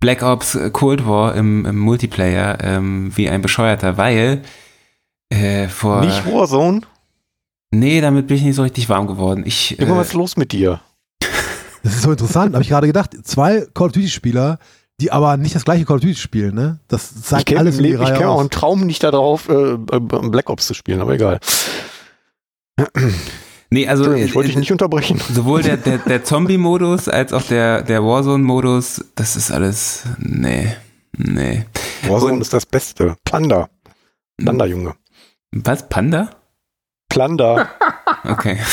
Black 0.00 0.22
Ops 0.22 0.58
Cold 0.72 1.06
War 1.06 1.34
im, 1.34 1.64
im 1.64 1.78
Multiplayer 1.78 2.58
ähm, 2.62 3.12
wie 3.14 3.28
ein 3.28 3.40
Bescheuerter, 3.40 3.96
weil 3.96 4.42
äh, 5.30 5.68
vor. 5.68 6.02
Nicht 6.04 6.26
Warzone? 6.26 6.82
Nee, 7.70 8.02
damit 8.02 8.26
bin 8.26 8.36
ich 8.36 8.42
nicht 8.42 8.56
so 8.56 8.62
richtig 8.62 8.88
warm 8.88 9.06
geworden. 9.06 9.44
Ich, 9.46 9.78
Immer 9.78 9.94
äh, 9.94 9.98
was 9.98 10.08
ist 10.08 10.14
los 10.14 10.36
mit 10.36 10.52
dir? 10.52 10.80
Das 11.84 11.94
ist 11.94 12.02
so 12.02 12.12
interessant, 12.12 12.54
habe 12.54 12.62
ich 12.62 12.68
gerade 12.68 12.86
gedacht. 12.86 13.10
Zwei 13.24 13.66
Call 13.74 13.88
of 13.88 13.92
Duty 13.92 14.08
Spieler, 14.08 14.60
die 15.00 15.10
aber 15.10 15.36
nicht 15.36 15.54
das 15.54 15.64
gleiche 15.64 15.84
Call 15.84 15.96
of 15.96 16.02
Duty 16.02 16.14
spielen, 16.14 16.54
ne? 16.54 16.78
Das 16.88 17.12
Ich 17.16 17.22
zeigt 17.24 17.46
käme 17.46 17.60
alles 17.60 17.76
im 17.78 17.82
Leben- 17.84 18.02
ich 18.02 18.12
käme 18.14 18.28
auch 18.28 18.40
einen 18.40 18.50
Traum 18.50 18.82
nicht 18.86 19.02
darauf, 19.02 19.48
äh, 19.48 19.72
äh, 19.72 19.76
Black 19.78 20.48
Ops 20.50 20.66
zu 20.66 20.74
spielen, 20.74 21.00
aber 21.00 21.14
egal. 21.14 21.40
nee, 23.70 23.86
also 23.88 24.04
Entschuldigung, 24.04 24.28
ich 24.28 24.34
wollte 24.34 24.46
äh, 24.48 24.50
dich 24.52 24.58
nicht 24.58 24.72
unterbrechen. 24.72 25.20
sowohl 25.32 25.62
der, 25.62 25.76
der, 25.76 25.98
der 25.98 26.24
Zombie-Modus 26.24 27.08
als 27.08 27.32
auch 27.32 27.42
der, 27.42 27.82
der 27.82 28.02
Warzone-Modus, 28.04 29.04
das 29.14 29.36
ist 29.36 29.50
alles, 29.50 30.04
nee, 30.18 30.74
nee. 31.16 31.64
Warzone 32.08 32.34
Und- 32.34 32.40
ist 32.42 32.52
das 32.52 32.66
Beste. 32.66 33.16
Plunder. 33.24 33.68
Plunder, 34.38 34.66
Junge. 34.66 34.94
Was, 35.52 35.88
Panda? 35.88 36.30
Plunder. 37.08 37.68
Okay. 38.24 38.58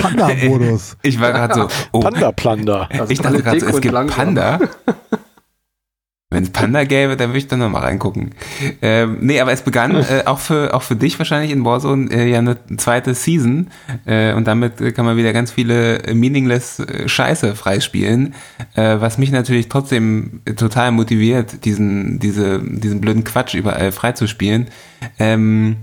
Panda-Modus. 0.00 0.96
Ich 1.02 1.20
war 1.20 1.32
gerade 1.32 1.54
so, 1.54 1.68
oh, 1.92 2.00
Panda, 2.00 2.32
Plunder. 2.32 2.88
Also 2.90 3.12
ich 3.12 3.20
dachte 3.20 3.42
gerade 3.42 3.60
so, 3.60 3.66
es 3.66 3.80
gibt 3.80 3.94
langsam. 3.94 4.34
Panda. 4.34 4.58
Wenn 6.32 6.44
es 6.44 6.50
Panda 6.50 6.84
gäbe, 6.84 7.16
dann 7.16 7.30
würde 7.30 7.38
ich 7.38 7.48
da 7.48 7.56
nochmal 7.56 7.82
reingucken. 7.82 8.30
Ähm, 8.82 9.18
nee, 9.20 9.40
aber 9.40 9.50
es 9.50 9.62
begann 9.62 9.96
äh, 9.96 10.22
auch, 10.26 10.38
für, 10.38 10.72
auch 10.74 10.82
für 10.82 10.94
dich 10.94 11.18
wahrscheinlich 11.18 11.50
in 11.50 11.64
Warzone 11.64 12.08
äh, 12.12 12.30
ja 12.30 12.38
eine 12.38 12.56
zweite 12.76 13.14
Season 13.14 13.72
äh, 14.06 14.32
und 14.34 14.46
damit 14.46 14.80
äh, 14.80 14.92
kann 14.92 15.06
man 15.06 15.16
wieder 15.16 15.32
ganz 15.32 15.50
viele 15.50 16.04
äh, 16.04 16.14
meaningless 16.14 16.78
äh, 16.78 17.08
Scheiße 17.08 17.56
freispielen, 17.56 18.34
äh, 18.76 19.00
was 19.00 19.18
mich 19.18 19.32
natürlich 19.32 19.68
trotzdem 19.68 20.42
total 20.54 20.92
motiviert, 20.92 21.64
diesen, 21.64 22.20
diese, 22.20 22.60
diesen 22.62 23.00
blöden 23.00 23.24
Quatsch 23.24 23.54
überall 23.54 23.90
freizuspielen. 23.90 24.68
Ähm, 25.18 25.78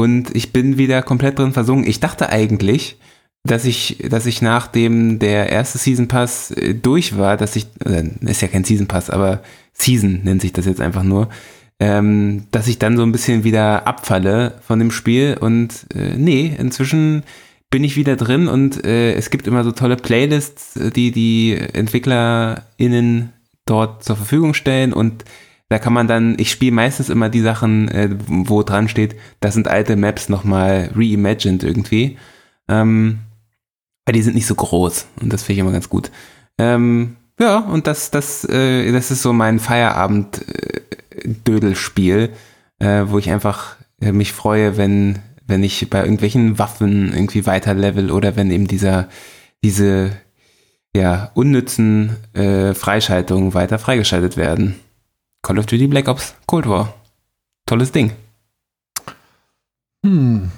und 0.00 0.34
ich 0.34 0.52
bin 0.52 0.78
wieder 0.78 1.02
komplett 1.02 1.38
drin 1.38 1.52
versunken. 1.52 1.88
Ich 1.88 2.00
dachte 2.00 2.30
eigentlich, 2.30 2.98
dass 3.44 3.64
ich, 3.64 3.98
dass 4.08 4.26
ich 4.26 4.42
nachdem 4.42 5.18
der 5.18 5.50
erste 5.50 5.78
Season 5.78 6.08
Pass 6.08 6.50
äh, 6.50 6.74
durch 6.74 7.16
war, 7.16 7.36
dass 7.36 7.56
ich, 7.56 7.66
äh, 7.84 8.04
ist 8.22 8.42
ja 8.42 8.48
kein 8.48 8.64
Season 8.64 8.86
Pass, 8.86 9.10
aber 9.10 9.42
Season 9.72 10.20
nennt 10.24 10.42
sich 10.42 10.52
das 10.52 10.66
jetzt 10.66 10.80
einfach 10.80 11.02
nur, 11.02 11.28
ähm, 11.78 12.44
dass 12.50 12.68
ich 12.68 12.78
dann 12.78 12.96
so 12.96 13.02
ein 13.02 13.12
bisschen 13.12 13.44
wieder 13.44 13.86
abfalle 13.86 14.58
von 14.62 14.78
dem 14.78 14.90
Spiel 14.90 15.38
und 15.40 15.86
äh, 15.94 16.16
nee, 16.16 16.54
inzwischen 16.58 17.22
bin 17.70 17.84
ich 17.84 17.96
wieder 17.96 18.16
drin 18.16 18.48
und 18.48 18.84
äh, 18.84 19.14
es 19.14 19.30
gibt 19.30 19.46
immer 19.46 19.64
so 19.64 19.72
tolle 19.72 19.96
Playlists, 19.96 20.76
äh, 20.76 20.90
die 20.90 21.10
die 21.10 21.56
EntwicklerInnen 21.56 23.32
dort 23.64 24.04
zur 24.04 24.16
Verfügung 24.16 24.52
stellen 24.52 24.92
und 24.92 25.24
da 25.70 25.78
kann 25.78 25.92
man 25.92 26.08
dann, 26.08 26.34
ich 26.38 26.50
spiele 26.50 26.72
meistens 26.72 27.08
immer 27.08 27.28
die 27.28 27.40
Sachen, 27.40 27.86
äh, 27.88 28.08
wo 28.26 28.64
dran 28.64 28.88
steht, 28.88 29.14
das 29.38 29.54
sind 29.54 29.68
alte 29.68 29.94
Maps 29.94 30.28
nochmal 30.28 30.90
reimagined 30.94 31.62
irgendwie. 31.62 32.18
Ähm, 32.68 33.20
weil 34.04 34.14
die 34.14 34.22
sind 34.22 34.34
nicht 34.34 34.48
so 34.48 34.56
groß 34.56 35.06
und 35.22 35.32
das 35.32 35.44
finde 35.44 35.52
ich 35.54 35.60
immer 35.60 35.70
ganz 35.70 35.88
gut. 35.88 36.10
Ähm, 36.58 37.14
ja, 37.38 37.58
und 37.58 37.86
das, 37.86 38.10
das, 38.10 38.42
äh, 38.44 38.90
das 38.90 39.12
ist 39.12 39.22
so 39.22 39.32
mein 39.32 39.60
Feierabend-Dödelspiel, 39.60 42.30
äh, 42.80 43.04
wo 43.06 43.18
ich 43.18 43.30
einfach 43.30 43.76
äh, 44.00 44.10
mich 44.10 44.32
freue, 44.32 44.76
wenn, 44.76 45.20
wenn 45.46 45.62
ich 45.62 45.88
bei 45.88 46.02
irgendwelchen 46.02 46.58
Waffen 46.58 47.12
irgendwie 47.12 47.46
weiter 47.46 47.74
level 47.74 48.10
oder 48.10 48.34
wenn 48.34 48.50
eben 48.50 48.66
dieser, 48.66 49.08
diese 49.62 50.10
ja, 50.96 51.30
unnützen 51.34 52.16
äh, 52.32 52.74
Freischaltungen 52.74 53.54
weiter 53.54 53.78
freigeschaltet 53.78 54.36
werden. 54.36 54.74
Call 55.42 55.58
of 55.58 55.66
Duty 55.66 55.86
Black 55.86 56.08
Ops 56.08 56.34
Cold 56.46 56.68
War. 56.68 56.94
Tolles 57.66 57.92
Ding. 57.92 58.12
Hm. 60.04 60.50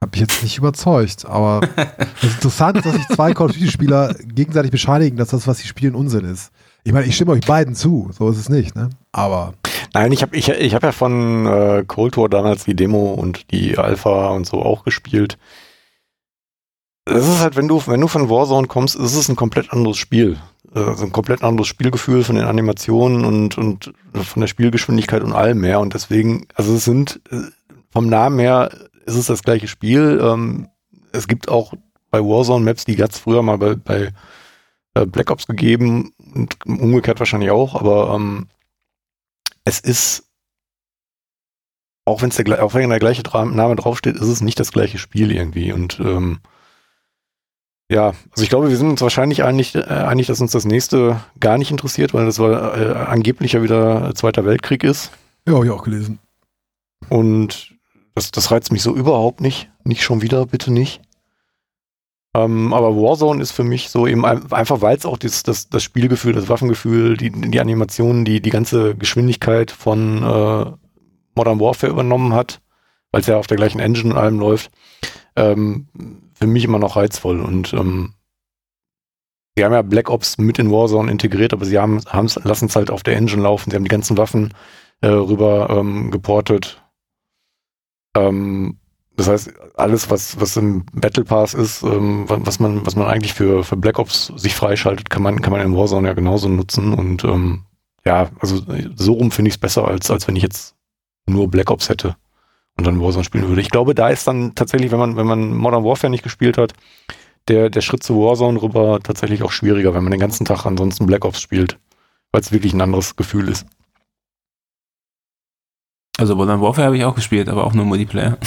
Hab 0.00 0.14
ich 0.14 0.20
jetzt 0.20 0.42
nicht 0.42 0.58
überzeugt, 0.58 1.26
aber 1.26 1.60
es 2.18 2.24
ist 2.24 2.34
interessant, 2.36 2.84
dass 2.84 2.94
sich 2.94 3.08
zwei 3.08 3.34
Call 3.34 3.46
of 3.46 3.52
Duty-Spieler 3.52 4.14
gegenseitig 4.14 4.70
bescheinigen, 4.70 5.16
dass 5.16 5.30
das, 5.30 5.46
was 5.46 5.58
sie 5.58 5.66
spielen, 5.66 5.94
Unsinn 5.94 6.24
ist. 6.24 6.52
Ich 6.84 6.92
meine, 6.92 7.06
ich 7.06 7.16
stimme 7.16 7.32
euch 7.32 7.44
beiden 7.44 7.74
zu, 7.74 8.08
so 8.12 8.28
ist 8.30 8.38
es 8.38 8.48
nicht, 8.48 8.76
ne? 8.76 8.90
Aber 9.12 9.54
Nein, 9.94 10.12
ich 10.12 10.22
habe 10.22 10.36
ich, 10.36 10.48
ich 10.48 10.74
hab 10.74 10.82
ja 10.82 10.92
von 10.92 11.46
äh, 11.46 11.84
Cold 11.86 12.16
War 12.16 12.28
damals 12.28 12.64
die 12.64 12.74
Demo 12.74 13.14
und 13.14 13.50
die 13.50 13.78
Alpha 13.78 14.28
und 14.28 14.46
so 14.46 14.62
auch 14.62 14.84
gespielt. 14.84 15.38
Das 17.08 17.26
ist 17.26 17.40
halt, 17.40 17.56
wenn 17.56 17.68
du, 17.68 17.82
wenn 17.86 18.00
du 18.00 18.08
von 18.08 18.28
Warzone 18.28 18.66
kommst, 18.66 18.94
ist 18.94 19.14
es 19.14 19.28
ein 19.28 19.36
komplett 19.36 19.72
anderes 19.72 19.96
Spiel. 19.96 20.38
Also 20.74 21.06
ein 21.06 21.12
komplett 21.12 21.42
anderes 21.42 21.66
Spielgefühl 21.66 22.22
von 22.22 22.36
den 22.36 22.44
Animationen 22.44 23.24
und, 23.24 23.56
und 23.56 23.94
von 24.12 24.40
der 24.40 24.48
Spielgeschwindigkeit 24.48 25.22
und 25.22 25.32
allem 25.32 25.60
mehr. 25.60 25.80
Und 25.80 25.94
deswegen, 25.94 26.46
also 26.54 26.74
es 26.74 26.84
sind 26.84 27.20
äh, 27.30 27.40
vom 27.90 28.08
Namen 28.08 28.38
her 28.38 28.70
ist 29.06 29.14
es 29.14 29.26
das 29.26 29.42
gleiche 29.42 29.68
Spiel. 29.68 30.20
Ähm, 30.22 30.68
es 31.12 31.26
gibt 31.26 31.48
auch 31.48 31.72
bei 32.10 32.20
Warzone 32.20 32.64
Maps, 32.64 32.84
die 32.84 32.96
ganz 32.96 33.18
früher 33.18 33.42
mal 33.42 33.56
bei, 33.56 33.74
bei 33.74 34.12
äh, 34.92 35.06
Black 35.06 35.30
Ops 35.30 35.46
gegeben 35.46 36.12
und 36.34 36.56
umgekehrt 36.66 37.20
wahrscheinlich 37.20 37.50
auch, 37.50 37.74
aber 37.74 38.14
ähm, 38.14 38.48
es 39.64 39.80
ist, 39.80 40.24
auch, 42.04 42.22
der, 42.22 42.64
auch 42.64 42.74
wenn 42.74 42.90
der 42.90 42.98
gleiche 42.98 43.22
Name 43.22 43.76
draufsteht, 43.76 44.16
ist 44.16 44.28
es 44.28 44.40
nicht 44.40 44.60
das 44.60 44.72
gleiche 44.72 44.98
Spiel 44.98 45.32
irgendwie. 45.32 45.72
Und 45.72 46.00
ähm, 46.00 46.40
ja, 47.90 48.08
also 48.30 48.42
ich 48.42 48.48
glaube, 48.48 48.68
wir 48.68 48.76
sind 48.76 48.90
uns 48.90 49.00
wahrscheinlich 49.00 49.44
einig, 49.44 49.74
äh, 49.74 49.80
einig, 49.82 50.26
dass 50.26 50.40
uns 50.40 50.52
das 50.52 50.64
nächste 50.64 51.20
gar 51.40 51.56
nicht 51.58 51.70
interessiert, 51.70 52.12
weil 52.12 52.26
das 52.26 52.38
war 52.38 52.76
äh, 52.76 52.92
angeblich 52.94 53.52
ja 53.52 53.62
wieder 53.62 54.14
Zweiter 54.14 54.44
Weltkrieg 54.44 54.84
ist. 54.84 55.10
ja, 55.46 55.54
habe 55.54 55.66
ich 55.66 55.72
auch 55.72 55.84
gelesen. 55.84 56.18
Und 57.08 57.74
das, 58.14 58.30
das 58.30 58.50
reizt 58.50 58.72
mich 58.72 58.82
so 58.82 58.94
überhaupt 58.94 59.40
nicht. 59.40 59.70
Nicht 59.84 60.02
schon 60.02 60.20
wieder, 60.20 60.44
bitte 60.44 60.72
nicht. 60.72 61.00
Ähm, 62.34 62.74
aber 62.74 62.94
Warzone 62.94 63.40
ist 63.40 63.52
für 63.52 63.64
mich 63.64 63.88
so 63.88 64.06
eben 64.06 64.24
ein, 64.24 64.52
einfach, 64.52 64.82
weil 64.82 64.96
es 64.96 65.06
auch 65.06 65.16
das, 65.16 65.42
das, 65.42 65.70
das 65.70 65.82
Spielgefühl, 65.82 66.34
das 66.34 66.48
Waffengefühl, 66.48 67.16
die, 67.16 67.30
die 67.30 67.60
Animationen, 67.60 68.24
die, 68.24 68.40
die 68.40 68.50
ganze 68.50 68.94
Geschwindigkeit 68.94 69.70
von 69.70 70.18
äh, 70.22 70.72
Modern 71.34 71.60
Warfare 71.60 71.92
übernommen 71.92 72.34
hat, 72.34 72.60
weil 73.12 73.22
es 73.22 73.26
ja 73.26 73.38
auf 73.38 73.46
der 73.46 73.56
gleichen 73.56 73.80
Engine 73.80 74.12
und 74.12 74.18
allem 74.18 74.38
läuft, 74.38 74.70
ähm, 75.36 75.88
für 76.38 76.46
mich 76.46 76.64
immer 76.64 76.78
noch 76.78 76.96
reizvoll. 76.96 77.40
Und 77.40 77.72
ähm, 77.72 78.14
sie 79.56 79.64
haben 79.64 79.72
ja 79.72 79.82
Black 79.82 80.10
Ops 80.10 80.38
mit 80.38 80.58
in 80.58 80.70
Warzone 80.70 81.10
integriert, 81.10 81.52
aber 81.52 81.64
sie 81.64 81.78
haben, 81.78 82.00
lassen 82.44 82.66
es 82.66 82.76
halt 82.76 82.90
auf 82.90 83.02
der 83.02 83.16
Engine 83.16 83.42
laufen. 83.42 83.70
Sie 83.70 83.76
haben 83.76 83.84
die 83.84 83.90
ganzen 83.90 84.16
Waffen 84.16 84.54
äh, 85.00 85.08
rüber 85.08 85.68
ähm, 85.70 86.10
geportet. 86.10 86.82
Ähm, 88.16 88.78
das 89.16 89.26
heißt, 89.28 89.52
alles, 89.74 90.10
was, 90.10 90.40
was 90.40 90.56
im 90.56 90.86
Battle 90.92 91.24
Pass 91.24 91.52
ist, 91.52 91.82
ähm, 91.82 92.24
was 92.28 92.60
man, 92.60 92.86
was 92.86 92.94
man 92.94 93.08
eigentlich 93.08 93.34
für, 93.34 93.64
für 93.64 93.76
Black 93.76 93.98
Ops 93.98 94.32
sich 94.36 94.54
freischaltet, 94.54 95.10
kann 95.10 95.22
man, 95.22 95.40
kann 95.40 95.52
man 95.52 95.60
in 95.60 95.76
Warzone 95.76 96.06
ja 96.06 96.14
genauso 96.14 96.48
nutzen. 96.48 96.92
Und 96.92 97.24
ähm, 97.24 97.64
ja, 98.04 98.30
also 98.38 98.62
so 98.94 99.12
rum 99.14 99.32
finde 99.32 99.48
ich 99.48 99.54
es 99.54 99.58
besser, 99.58 99.88
als, 99.88 100.08
als 100.10 100.28
wenn 100.28 100.36
ich 100.36 100.44
jetzt 100.44 100.76
nur 101.26 101.50
Black 101.50 101.70
Ops 101.70 101.88
hätte 101.88 102.16
und 102.78 102.86
dann 102.86 103.00
Warzone 103.00 103.24
spielen 103.24 103.48
würde. 103.48 103.60
Ich 103.60 103.70
glaube, 103.70 103.94
da 103.94 104.08
ist 104.08 104.26
dann 104.26 104.54
tatsächlich, 104.54 104.90
wenn 104.90 104.98
man, 104.98 105.16
wenn 105.16 105.26
man 105.26 105.56
Modern 105.56 105.84
Warfare 105.84 106.10
nicht 106.10 106.22
gespielt 106.22 106.56
hat, 106.56 106.72
der, 107.48 107.70
der 107.70 107.80
Schritt 107.80 108.02
zu 108.02 108.16
Warzone 108.16 108.62
rüber 108.62 109.00
tatsächlich 109.02 109.42
auch 109.42 109.50
schwieriger, 109.50 109.94
wenn 109.94 110.04
man 110.04 110.12
den 110.12 110.20
ganzen 110.20 110.44
Tag 110.44 110.64
ansonsten 110.64 111.06
Black 111.06 111.24
Ops 111.24 111.40
spielt, 111.40 111.78
weil 112.32 112.40
es 112.40 112.52
wirklich 112.52 112.72
ein 112.72 112.80
anderes 112.80 113.16
Gefühl 113.16 113.48
ist. 113.48 113.66
Also 116.18 116.36
Modern 116.36 116.60
Warfare 116.60 116.86
habe 116.86 116.96
ich 116.96 117.04
auch 117.04 117.14
gespielt, 117.14 117.48
aber 117.48 117.64
auch 117.64 117.74
nur 117.74 117.84
Multiplayer. 117.84 118.38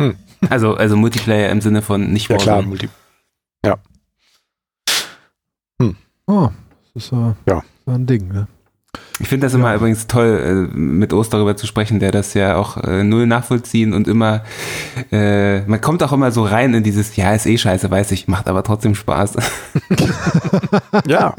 Hm. 0.00 0.16
Also, 0.50 0.74
also 0.74 0.94
Multiplayer 0.94 1.50
im 1.50 1.62
Sinne 1.62 1.80
von 1.80 2.12
nicht 2.12 2.28
Ja 2.28 2.36
klar, 2.36 2.60
Multi 2.60 2.90
ja. 3.64 3.78
Hm. 5.80 5.96
Oh, 6.26 6.50
das 6.92 7.04
ist 7.06 7.12
äh, 7.12 7.34
ja. 7.48 7.62
ein 7.86 8.04
Ding, 8.04 8.28
ne? 8.28 8.46
Ich 9.20 9.28
finde 9.28 9.46
das 9.46 9.52
ja. 9.52 9.58
immer 9.58 9.74
übrigens 9.74 10.06
toll, 10.06 10.68
äh, 10.72 10.76
mit 10.76 11.12
Ost 11.12 11.32
darüber 11.32 11.56
zu 11.56 11.66
sprechen, 11.66 12.00
der 12.00 12.10
das 12.12 12.34
ja 12.34 12.56
auch 12.56 12.76
äh, 12.78 13.04
null 13.04 13.26
nachvollziehen 13.26 13.92
und 13.92 14.08
immer, 14.08 14.44
äh, 15.12 15.60
man 15.62 15.80
kommt 15.80 16.02
auch 16.02 16.12
immer 16.12 16.32
so 16.32 16.44
rein 16.44 16.74
in 16.74 16.82
dieses, 16.82 17.14
ja, 17.16 17.32
ist 17.32 17.46
eh 17.46 17.56
scheiße, 17.56 17.90
weiß 17.90 18.10
ich, 18.12 18.28
macht 18.28 18.48
aber 18.48 18.62
trotzdem 18.62 18.94
Spaß. 18.94 19.36
ja. 21.06 21.34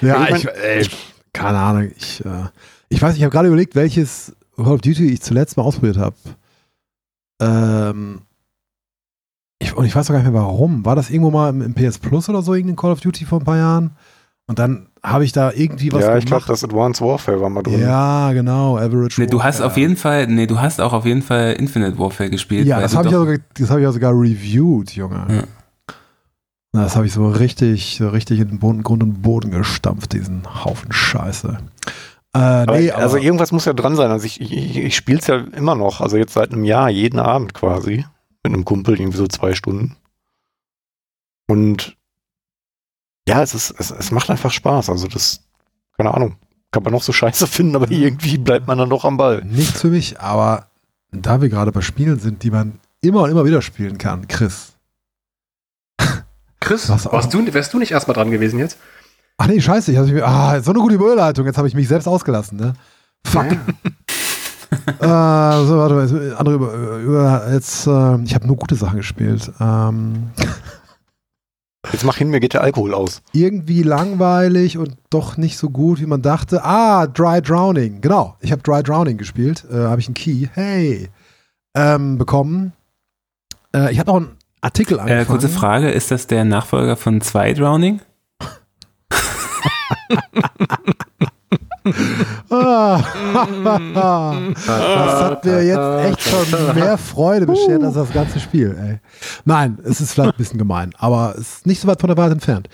Ja, 0.00 0.28
ich, 0.28 0.46
ey, 0.46 0.88
keine 1.32 1.58
Ahnung, 1.58 1.90
ich, 1.96 2.24
äh, 2.24 2.44
ich 2.88 3.02
weiß, 3.02 3.16
ich 3.16 3.22
habe 3.22 3.32
gerade 3.32 3.48
überlegt, 3.48 3.74
welches 3.74 4.34
Call 4.56 4.74
of 4.74 4.80
Duty 4.80 5.12
ich 5.12 5.22
zuletzt 5.22 5.56
mal 5.56 5.64
ausprobiert 5.64 5.98
habe. 5.98 6.16
Ähm, 7.40 8.22
ich, 9.58 9.76
und 9.76 9.84
ich 9.84 9.94
weiß 9.94 10.08
auch 10.08 10.12
gar 10.12 10.22
nicht 10.22 10.30
mehr 10.30 10.40
warum. 10.40 10.84
War 10.84 10.96
das 10.96 11.10
irgendwo 11.10 11.30
mal 11.30 11.50
im, 11.50 11.62
im, 11.62 11.74
PS 11.74 11.98
Plus 11.98 12.28
oder 12.28 12.42
so, 12.42 12.54
irgendein 12.54 12.76
Call 12.76 12.92
of 12.92 13.00
Duty 13.00 13.24
vor 13.24 13.40
ein 13.40 13.44
paar 13.44 13.56
Jahren? 13.56 13.96
Und 14.46 14.58
dann 14.58 14.88
habe 15.06 15.24
ich 15.24 15.32
da 15.32 15.52
irgendwie 15.52 15.92
was 15.92 16.04
Ja, 16.04 16.18
ich 16.18 16.26
glaube, 16.26 16.44
das 16.48 16.64
Advanced 16.64 17.00
Warfare 17.00 17.40
war 17.40 17.48
mal 17.48 17.62
drin. 17.62 17.80
Ja, 17.80 18.32
genau, 18.32 18.76
Average 18.76 19.20
Nee, 19.20 19.28
du 19.28 19.42
hast 19.42 19.60
auf 19.60 19.76
jeden 19.76 19.96
Fall, 19.96 20.26
nee, 20.26 20.46
du 20.46 20.60
hast 20.60 20.80
auch 20.80 20.92
auf 20.92 21.06
jeden 21.06 21.22
Fall 21.22 21.52
Infinite 21.52 21.98
Warfare 21.98 22.28
gespielt. 22.28 22.66
Ja, 22.66 22.80
das 22.80 22.96
habe 22.96 23.06
ich, 23.06 23.12
ja 23.12 23.18
sogar, 23.18 23.38
das 23.54 23.70
hab 23.70 23.78
ich 23.78 23.84
ja 23.84 23.92
sogar 23.92 24.12
reviewed, 24.12 24.90
Junge. 24.96 25.24
Ja. 25.28 25.42
Das 26.72 26.96
habe 26.96 27.06
ich 27.06 27.12
so 27.12 27.28
richtig, 27.28 27.96
so 27.98 28.08
richtig 28.08 28.40
in 28.40 28.48
den 28.48 28.58
Boden, 28.58 28.82
Grund 28.82 29.02
und 29.02 29.22
Boden 29.22 29.52
gestampft, 29.52 30.12
diesen 30.12 30.42
Haufen 30.64 30.92
Scheiße. 30.92 31.56
Äh, 32.34 32.66
nee, 32.66 32.90
aber, 32.90 33.02
also 33.02 33.16
irgendwas 33.16 33.52
muss 33.52 33.64
ja 33.64 33.72
dran 33.72 33.96
sein. 33.96 34.10
Also 34.10 34.26
ich, 34.26 34.40
ich, 34.40 34.76
ich 34.76 34.96
spiele 34.96 35.20
es 35.20 35.26
ja 35.26 35.36
immer 35.36 35.74
noch, 35.74 36.00
also 36.00 36.16
jetzt 36.16 36.34
seit 36.34 36.52
einem 36.52 36.64
Jahr, 36.64 36.90
jeden 36.90 37.18
Abend 37.18 37.54
quasi. 37.54 38.04
Mit 38.44 38.52
einem 38.52 38.64
Kumpel, 38.64 39.00
irgendwie 39.00 39.16
so 39.16 39.26
zwei 39.26 39.54
Stunden. 39.54 39.96
Und 41.48 41.95
ja, 43.28 43.42
es 43.42 43.54
ist, 43.54 43.74
es, 43.78 43.90
es 43.90 44.10
macht 44.10 44.30
einfach 44.30 44.50
Spaß. 44.50 44.90
Also 44.90 45.08
das, 45.08 45.40
keine 45.96 46.14
Ahnung, 46.14 46.36
kann 46.70 46.82
man 46.82 46.92
noch 46.92 47.02
so 47.02 47.12
scheiße 47.14 47.46
finden, 47.46 47.76
aber 47.76 47.90
irgendwie 47.90 48.38
bleibt 48.38 48.66
man 48.66 48.78
dann 48.78 48.90
doch 48.90 49.04
am 49.04 49.16
Ball. 49.16 49.42
Nicht 49.44 49.76
für 49.76 49.88
mich, 49.88 50.20
aber 50.20 50.66
da 51.12 51.40
wir 51.40 51.48
gerade 51.48 51.72
bei 51.72 51.80
Spielen 51.80 52.18
sind, 52.18 52.42
die 52.42 52.50
man 52.50 52.78
immer 53.00 53.22
und 53.22 53.30
immer 53.30 53.44
wieder 53.44 53.62
spielen 53.62 53.98
kann, 53.98 54.28
Chris. 54.28 54.72
Chris, 56.60 56.88
warst 56.88 57.32
du, 57.32 57.54
wärst 57.54 57.72
du 57.74 57.78
nicht 57.78 57.92
erstmal 57.92 58.16
dran 58.16 58.30
gewesen 58.30 58.58
jetzt? 58.58 58.78
Ach 59.38 59.46
nee, 59.46 59.60
scheiße, 59.60 59.92
ich 59.92 60.12
mich, 60.12 60.24
ah, 60.24 60.60
so 60.62 60.72
eine 60.72 60.80
gute 60.80 60.94
Überleitung, 60.94 61.46
jetzt 61.46 61.58
habe 61.58 61.68
ich 61.68 61.74
mich 61.74 61.86
selbst 61.88 62.08
ausgelassen, 62.08 62.58
ne? 62.58 62.72
Fuck. 63.24 63.46
Ja. 65.00 65.60
äh, 65.60 65.66
so, 65.66 65.76
warte 65.76 65.94
mal, 65.94 66.36
andere 66.36 66.54
über, 66.56 66.96
über 66.98 67.52
jetzt, 67.52 67.86
äh, 67.86 68.22
ich 68.22 68.34
habe 68.34 68.46
nur 68.46 68.56
gute 68.56 68.74
Sachen 68.74 68.96
gespielt. 68.96 69.52
Ähm, 69.60 70.30
jetzt 71.92 72.04
mach 72.04 72.16
hin, 72.16 72.30
mir 72.30 72.40
geht 72.40 72.54
der 72.54 72.62
Alkohol 72.62 72.94
aus. 72.94 73.22
Irgendwie 73.32 73.82
langweilig 73.82 74.78
und 74.78 74.96
doch 75.10 75.36
nicht 75.36 75.58
so 75.58 75.70
gut, 75.70 76.00
wie 76.00 76.06
man 76.06 76.22
dachte. 76.22 76.64
Ah, 76.64 77.06
Dry 77.06 77.42
Drowning, 77.42 78.00
genau. 78.00 78.36
Ich 78.40 78.52
habe 78.52 78.62
Dry 78.62 78.82
Drowning 78.82 79.18
gespielt, 79.18 79.64
äh, 79.70 79.74
habe 79.74 80.00
ich 80.00 80.08
einen 80.08 80.14
Key, 80.14 80.48
hey, 80.52 81.08
ähm, 81.74 82.18
bekommen. 82.18 82.72
Äh, 83.74 83.92
ich 83.92 83.98
habe 83.98 84.10
auch 84.10 84.16
einen 84.16 84.36
Artikel 84.60 84.98
angefangen. 84.98 85.22
Äh, 85.22 85.26
kurze 85.26 85.48
Frage, 85.48 85.90
ist 85.90 86.10
das 86.10 86.26
der 86.26 86.44
Nachfolger 86.44 86.96
von 86.96 87.20
Zwei 87.20 87.52
Drowning? 87.52 88.00
das 94.66 95.22
hat 95.22 95.44
mir 95.44 95.62
jetzt 95.62 96.04
echt 96.04 96.22
schon 96.22 96.74
mehr 96.74 96.98
Freude 96.98 97.46
beschert 97.46 97.82
als 97.82 97.94
das 97.94 98.12
ganze 98.12 98.40
Spiel. 98.40 98.76
Ey. 98.78 99.00
Nein, 99.44 99.78
es 99.84 100.00
ist 100.00 100.12
vielleicht 100.12 100.34
ein 100.34 100.38
bisschen 100.38 100.58
gemein, 100.58 100.92
aber 100.98 101.34
es 101.36 101.58
ist 101.58 101.66
nicht 101.66 101.80
so 101.80 101.88
weit 101.88 102.00
von 102.00 102.08
der 102.08 102.16
Wahrheit 102.16 102.32
entfernt. 102.32 102.68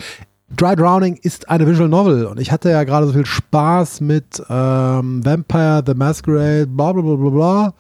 Dry 0.57 0.77
Drowning 0.77 1.19
ist 1.23 1.49
eine 1.49 1.67
Visual 1.67 1.89
Novel 1.89 2.27
und 2.27 2.39
ich 2.39 2.53
hatte 2.53 2.71
ja 2.71 2.85
gerade 2.85 3.07
so 3.07 3.13
viel 3.13 3.27
Spaß 3.27 4.01
mit 4.03 4.43
ähm, 4.51 5.25
Vampire, 5.25 5.83
The 5.87 5.95
Masquerade, 5.95 6.67
bla 6.67 6.93
bla 6.93 7.03
bla 7.03 7.15
bla 7.17 7.31
bla. 7.31 7.75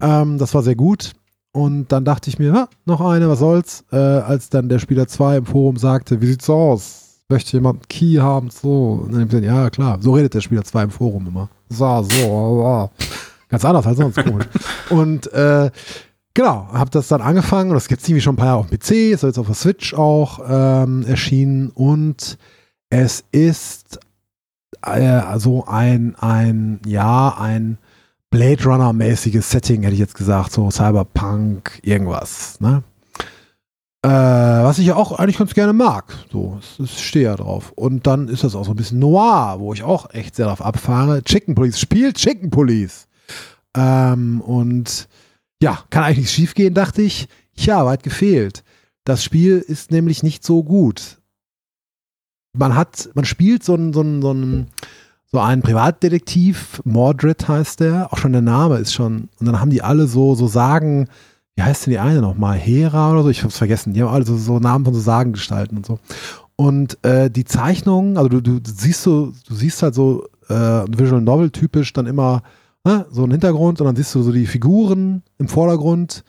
Ähm, 0.00 0.38
das 0.38 0.54
war 0.54 0.62
sehr 0.62 0.76
gut. 0.76 1.12
Und 1.52 1.90
dann 1.90 2.04
dachte 2.04 2.30
ich 2.30 2.38
mir, 2.38 2.52
ha, 2.52 2.68
noch 2.84 3.00
eine, 3.00 3.28
was 3.28 3.40
soll's, 3.40 3.84
äh, 3.90 3.96
als 3.96 4.48
dann 4.48 4.68
der 4.68 4.78
Spieler 4.78 5.08
2 5.08 5.38
im 5.38 5.46
Forum 5.46 5.76
sagte, 5.76 6.20
wie 6.20 6.26
sieht's 6.26 6.48
aus? 6.48 7.07
Möchte 7.28 7.56
jemand 7.56 7.88
Key 7.88 8.16
haben, 8.16 8.50
so. 8.50 9.06
Und 9.06 9.32
dann 9.32 9.42
ja, 9.42 9.70
klar, 9.70 9.98
so 10.00 10.12
redet 10.12 10.34
der 10.34 10.40
Spieler 10.40 10.64
2 10.64 10.84
im 10.84 10.90
Forum 10.90 11.26
immer. 11.26 11.48
So, 11.68 12.02
so, 12.02 12.10
so. 12.10 12.90
Ganz 13.48 13.64
anders 13.64 13.86
als 13.86 13.98
sonst, 13.98 14.22
komisch. 14.24 14.46
Und 14.90 15.32
äh, 15.32 15.70
genau, 16.34 16.68
habe 16.72 16.90
das 16.90 17.08
dann 17.08 17.20
angefangen 17.20 17.70
und 17.70 17.74
das 17.74 17.88
gibt 17.88 18.02
es 18.02 18.08
irgendwie 18.08 18.20
schon 18.20 18.34
ein 18.34 18.36
paar 18.36 18.46
Jahre 18.46 18.60
auf 18.60 18.68
dem 18.68 18.78
PC, 18.78 19.12
ist 19.12 19.22
jetzt 19.22 19.38
auf 19.38 19.46
der 19.46 19.54
Switch 19.54 19.94
auch 19.94 20.40
ähm, 20.48 21.04
erschienen 21.06 21.70
und 21.70 22.38
es 22.90 23.24
ist 23.32 23.98
also 24.80 25.64
ein, 25.66 26.14
ein, 26.16 26.80
ja, 26.86 27.36
ein 27.38 27.78
Blade 28.30 28.64
Runner-mäßiges 28.64 29.50
Setting, 29.50 29.82
hätte 29.82 29.94
ich 29.94 30.00
jetzt 30.00 30.14
gesagt, 30.14 30.52
so 30.52 30.70
Cyberpunk, 30.70 31.80
irgendwas, 31.82 32.60
ne? 32.60 32.82
Äh, 34.02 34.08
was 34.08 34.78
ich 34.78 34.86
ja 34.86 34.96
auch 34.96 35.12
eigentlich 35.18 35.38
ganz 35.38 35.54
gerne 35.54 35.72
mag. 35.72 36.14
So, 36.30 36.60
ich 36.78 37.06
stehe 37.06 37.24
ja 37.24 37.36
drauf. 37.36 37.72
Und 37.72 38.06
dann 38.06 38.28
ist 38.28 38.44
das 38.44 38.54
auch 38.54 38.64
so 38.64 38.70
ein 38.70 38.76
bisschen 38.76 39.00
noir, 39.00 39.56
wo 39.58 39.72
ich 39.74 39.82
auch 39.82 40.10
echt 40.14 40.36
sehr 40.36 40.46
drauf 40.46 40.62
abfahre. 40.62 41.22
Chicken 41.24 41.54
Police 41.54 41.80
spielt 41.80 42.16
Chicken 42.16 42.50
Police. 42.50 43.08
Ähm, 43.76 44.40
und 44.40 45.08
ja, 45.60 45.84
kann 45.90 46.04
eigentlich 46.04 46.18
nichts 46.18 46.32
schief 46.32 46.54
gehen, 46.54 46.74
dachte 46.74 47.02
ich. 47.02 47.28
Ja, 47.54 47.84
weit 47.84 48.04
gefehlt. 48.04 48.62
Das 49.04 49.24
Spiel 49.24 49.58
ist 49.58 49.90
nämlich 49.90 50.22
nicht 50.22 50.44
so 50.44 50.62
gut. 50.62 51.18
man 52.58 52.74
hat, 52.74 53.10
man 53.14 53.24
spielt 53.24 53.64
so 53.64 53.74
ein, 53.74 53.92
so 53.92 54.02
ein, 54.02 54.22
so 54.22 54.32
ein, 54.32 54.66
so 55.30 55.40
einen 55.40 55.62
Privatdetektiv, 55.62 56.80
Mordred 56.84 57.48
heißt 57.48 57.80
der, 57.80 58.12
auch 58.12 58.18
schon 58.18 58.32
der 58.32 58.42
Name 58.42 58.78
ist 58.78 58.94
schon, 58.94 59.28
und 59.38 59.46
dann 59.46 59.60
haben 59.60 59.70
die 59.70 59.82
alle 59.82 60.06
so, 60.06 60.34
so 60.34 60.46
Sagen, 60.46 61.08
wie 61.58 61.62
heißt 61.64 61.86
denn 61.86 61.90
die 61.90 61.98
eine 61.98 62.20
nochmal? 62.20 62.56
Hera 62.56 63.10
oder 63.10 63.24
so? 63.24 63.30
Ich 63.30 63.42
hab's 63.42 63.58
vergessen. 63.58 63.92
Die 63.92 64.00
haben 64.00 64.14
alle 64.14 64.24
so, 64.24 64.36
so 64.36 64.60
Namen 64.60 64.84
von 64.84 64.94
so 64.94 65.00
Sagengestalten 65.00 65.76
und 65.76 65.84
so. 65.84 65.98
Und 66.54 67.04
äh, 67.04 67.32
die 67.32 67.44
Zeichnungen, 67.44 68.16
also 68.16 68.28
du, 68.28 68.40
du, 68.40 68.60
siehst 68.64 69.02
so, 69.02 69.32
du 69.48 69.54
siehst 69.56 69.82
halt 69.82 69.92
so 69.92 70.28
äh, 70.48 70.54
Visual 70.54 71.20
Novel 71.20 71.50
typisch 71.50 71.92
dann 71.92 72.06
immer 72.06 72.42
ne, 72.84 73.06
so 73.10 73.24
einen 73.24 73.32
Hintergrund 73.32 73.80
und 73.80 73.88
dann 73.88 73.96
siehst 73.96 74.14
du 74.14 74.22
so 74.22 74.30
die 74.30 74.46
Figuren 74.46 75.24
im 75.38 75.48
Vordergrund. 75.48 76.22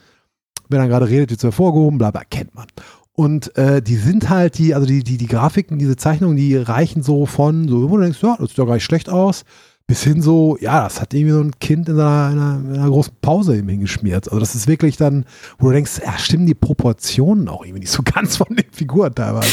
Wenn 0.68 0.80
er 0.80 0.88
gerade 0.88 1.08
redet, 1.08 1.30
wird 1.30 1.40
es 1.40 1.44
hervorgehoben, 1.44 2.00
bla 2.00 2.10
bla, 2.10 2.24
kennt 2.28 2.56
man. 2.56 2.66
Und 3.14 3.56
äh, 3.56 3.84
die 3.84 3.98
sind 3.98 4.30
halt, 4.30 4.58
die, 4.58 4.74
also 4.74 4.88
die, 4.88 5.04
die, 5.04 5.18
die 5.18 5.28
Grafiken, 5.28 5.78
diese 5.78 5.96
Zeichnungen, 5.96 6.38
die 6.38 6.58
reichen 6.58 7.04
so 7.04 7.28
von, 7.28 7.68
so, 7.68 7.88
wo 7.92 7.98
du 7.98 8.02
denkst, 8.02 8.24
ja, 8.24 8.36
das 8.40 8.50
sieht 8.50 8.58
doch 8.58 8.66
gar 8.66 8.74
nicht 8.74 8.84
schlecht 8.84 9.12
aus, 9.12 9.44
bis 9.90 10.04
hin 10.04 10.22
so, 10.22 10.56
ja, 10.62 10.84
das 10.84 11.02
hat 11.02 11.16
irgendwie 11.16 11.34
so 11.34 11.42
ein 11.42 11.60
Kind 11.60 11.90
in 11.90 12.00
einer, 12.00 12.32
in 12.32 12.38
einer, 12.38 12.60
in 12.60 12.80
einer 12.80 12.90
großen 12.92 13.14
Pause 13.24 13.58
eben 13.58 13.70
hingeschmiert. 13.70 14.28
Also 14.28 14.40
das 14.40 14.54
ist 14.54 14.68
wirklich 14.68 14.98
dann, 14.98 15.26
wo 15.58 15.66
du 15.66 15.74
denkst, 15.74 16.02
ja, 16.06 16.16
stimmen 16.20 16.46
die 16.46 16.54
Proportionen 16.54 17.50
auch 17.50 17.66
irgendwie 17.66 17.80
nicht 17.80 17.92
so 17.92 18.04
ganz 18.06 18.38
von 18.38 18.56
den 18.56 18.72
Figuren 18.72 19.16
teilweise. 19.16 19.50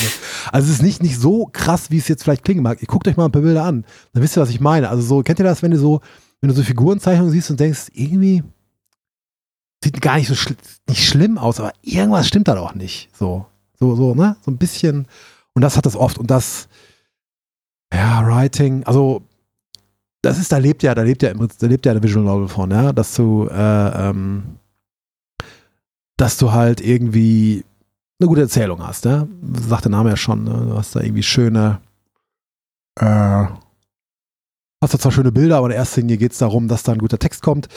Also 0.53 0.67
es 0.69 0.75
ist 0.75 0.83
nicht, 0.83 1.03
nicht 1.03 1.19
so 1.19 1.49
krass, 1.51 1.91
wie 1.91 1.97
es 1.97 2.07
jetzt 2.09 2.23
vielleicht 2.23 2.45
klingen 2.45 2.63
mag. 2.63 2.83
Ihr 2.83 2.87
guckt 2.87 3.09
euch 3.09 3.17
mal 3.17 3.25
ein 3.25 3.33
paar 3.33 3.41
Bilder 3.41 3.65
an, 3.65 3.87
dann 4.13 4.23
wisst 4.23 4.37
ihr, 4.37 4.43
was 4.43 4.51
ich 4.51 4.61
meine. 4.61 4.91
Also 4.91 5.01
so, 5.01 5.23
kennt 5.23 5.39
ihr 5.39 5.45
das, 5.47 5.63
wenn 5.63 5.71
du 5.71 5.79
so, 5.79 6.03
wenn 6.43 6.51
du 6.51 6.55
so 6.55 6.63
Figurenzeichnungen 6.63 7.33
siehst 7.33 7.51
und 7.51 7.59
denkst, 7.59 7.87
irgendwie 7.95 8.43
sieht 9.83 10.03
gar 10.03 10.19
nicht 10.19 10.29
so 10.29 10.35
schl 10.35 10.55
nicht 10.87 11.09
schlimm 11.09 11.39
aus, 11.39 11.61
aber 11.61 11.73
irgendwas 11.81 12.29
stimmt 12.29 12.49
da 12.49 12.57
doch 12.57 12.75
nicht. 12.75 13.09
So. 13.19 13.47
So, 13.81 13.97
so, 13.97 14.15
ne? 14.15 14.37
So 14.45 14.51
ein 14.51 14.59
bisschen. 14.59 15.07
Und 15.55 15.63
das 15.63 15.79
hat 15.79 15.87
das 15.87 15.97
oft. 15.97 16.19
Und 16.19 16.31
das, 16.31 16.69
ja, 17.91 18.23
Writing, 18.27 18.85
also 18.85 19.23
das 20.27 20.39
ist, 20.39 20.51
da 20.51 20.59
lebt 20.59 20.83
ja, 20.83 20.95
da 20.95 21.03
lebt 21.03 21.23
ja 21.23 21.33
da 21.33 21.67
lebt 21.67 21.87
ja 21.87 21.93
der 21.93 22.03
Visual 22.03 22.25
Novel 22.25 22.49
von, 22.49 22.71
ja, 22.71 22.93
dass 22.93 23.15
du, 23.15 23.49
äh, 23.49 24.09
ähm, 24.09 24.59
dass 26.17 26.37
du 26.37 26.53
halt 26.53 26.81
irgendwie 26.81 27.65
eine 28.19 28.29
gute 28.29 28.41
Erzählung 28.41 28.85
hast, 28.85 29.05
ja. 29.05 29.29
Sagt 29.69 29.85
der 29.85 29.93
Name 29.93 30.11
ja 30.11 30.17
schon, 30.17 30.45
ne? 30.45 30.67
Du 30.69 30.77
hast 30.77 30.97
da 30.97 31.01
irgendwie 31.01 31.23
schöne, 31.23 31.81
äh, 32.99 33.45
hast 34.83 34.95
da 34.95 34.99
zwar 34.99 35.13
schöne 35.13 35.31
Bilder, 35.31 35.59
aber 35.59 35.69
in 35.69 35.77
erster 35.77 36.01
Linie 36.01 36.17
geht 36.17 36.33
es 36.33 36.39
darum, 36.39 36.67
dass 36.67 36.83
da 36.83 36.93
ein 36.93 36.99
guter 36.99 37.19
Text 37.19 37.43
kommt. 37.43 37.69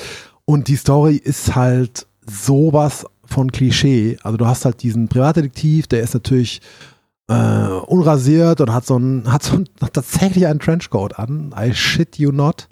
Und 0.46 0.68
die 0.68 0.78
Story 0.78 1.18
ist 1.18 1.56
halt 1.56 2.08
sowas 2.26 3.06
von 3.26 3.52
Klischee. 3.52 4.18
Also 4.24 4.38
du 4.38 4.48
hast 4.48 4.66
halt 4.66 4.82
diesen 4.82 5.08
Privatdetektiv, 5.08 5.86
der 5.86 6.02
ist 6.02 6.16
natürlich 6.16 6.62
äh, 7.30 7.68
unrasiert 7.86 8.60
und 8.60 8.74
hat 8.74 8.86
so 8.86 8.98
ein, 8.98 9.24
hat 9.32 9.44
so 9.44 9.56
ein, 9.56 9.70
hat 9.82 9.94
tatsächlich 9.94 10.48
einen 10.48 10.60
Trenchcoat 10.60 11.18
an. 11.18 11.54
I 11.58 11.74
shit 11.74 12.18
you 12.18 12.32
not. 12.32 12.68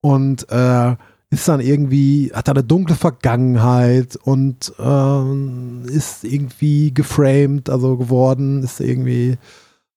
Und 0.00 0.50
äh, 0.50 0.96
ist 1.30 1.48
dann 1.48 1.60
irgendwie, 1.60 2.30
hat 2.34 2.48
eine 2.48 2.64
dunkle 2.64 2.94
Vergangenheit 2.96 4.16
und 4.16 4.74
äh, 4.78 5.86
ist 5.86 6.24
irgendwie 6.24 6.92
geframed, 6.92 7.70
also 7.70 7.96
geworden, 7.96 8.62
ist 8.62 8.80
irgendwie 8.80 9.38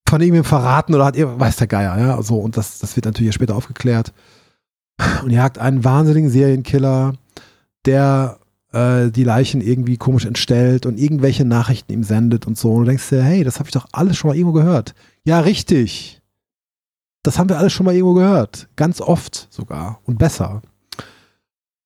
von 0.08 0.22
irgendwem 0.22 0.46
verraten 0.46 0.94
oder 0.94 1.06
hat, 1.06 1.16
weiß 1.18 1.58
der 1.58 1.68
Geier, 1.68 2.00
ja, 2.00 2.22
so. 2.22 2.38
Und 2.38 2.56
das, 2.56 2.80
das 2.80 2.96
wird 2.96 3.06
natürlich 3.06 3.34
später 3.34 3.56
aufgeklärt. 3.56 4.14
Und 5.24 5.32
jagt 5.32 5.58
einen 5.58 5.84
wahnsinnigen 5.84 6.30
Serienkiller, 6.30 7.14
der 7.86 8.38
äh, 8.76 9.10
die 9.10 9.24
Leichen 9.24 9.62
irgendwie 9.62 9.98
komisch 9.98 10.26
entstellt 10.26 10.86
und 10.86 11.00
irgendwelche 11.00 11.46
Nachrichten 11.46 11.94
ihm 11.94 12.04
sendet 12.04 12.46
und 12.46 12.58
so. 12.58 12.74
Und 12.74 12.82
du 12.82 12.90
denkst 12.90 13.10
dir, 13.10 13.24
hey, 13.24 13.44
das 13.44 13.60
habe 13.60 13.70
ich 13.70 13.74
doch 13.74 13.88
alles 13.94 14.18
schon 14.18 14.30
mal 14.30 14.36
irgendwo 14.36 14.54
gehört. 14.54 14.94
Ja, 15.24 15.40
richtig. 15.40 16.22
Das 17.24 17.40
haben 17.40 17.50
wir 17.50 17.58
alles 17.58 17.74
schon 17.74 17.86
mal 17.86 17.96
irgendwo 17.96 18.14
gehört. 18.16 18.68
Ganz 18.76 19.02
oft 19.02 19.48
sogar. 19.50 20.00
Und 20.04 20.20
besser. 20.20 20.62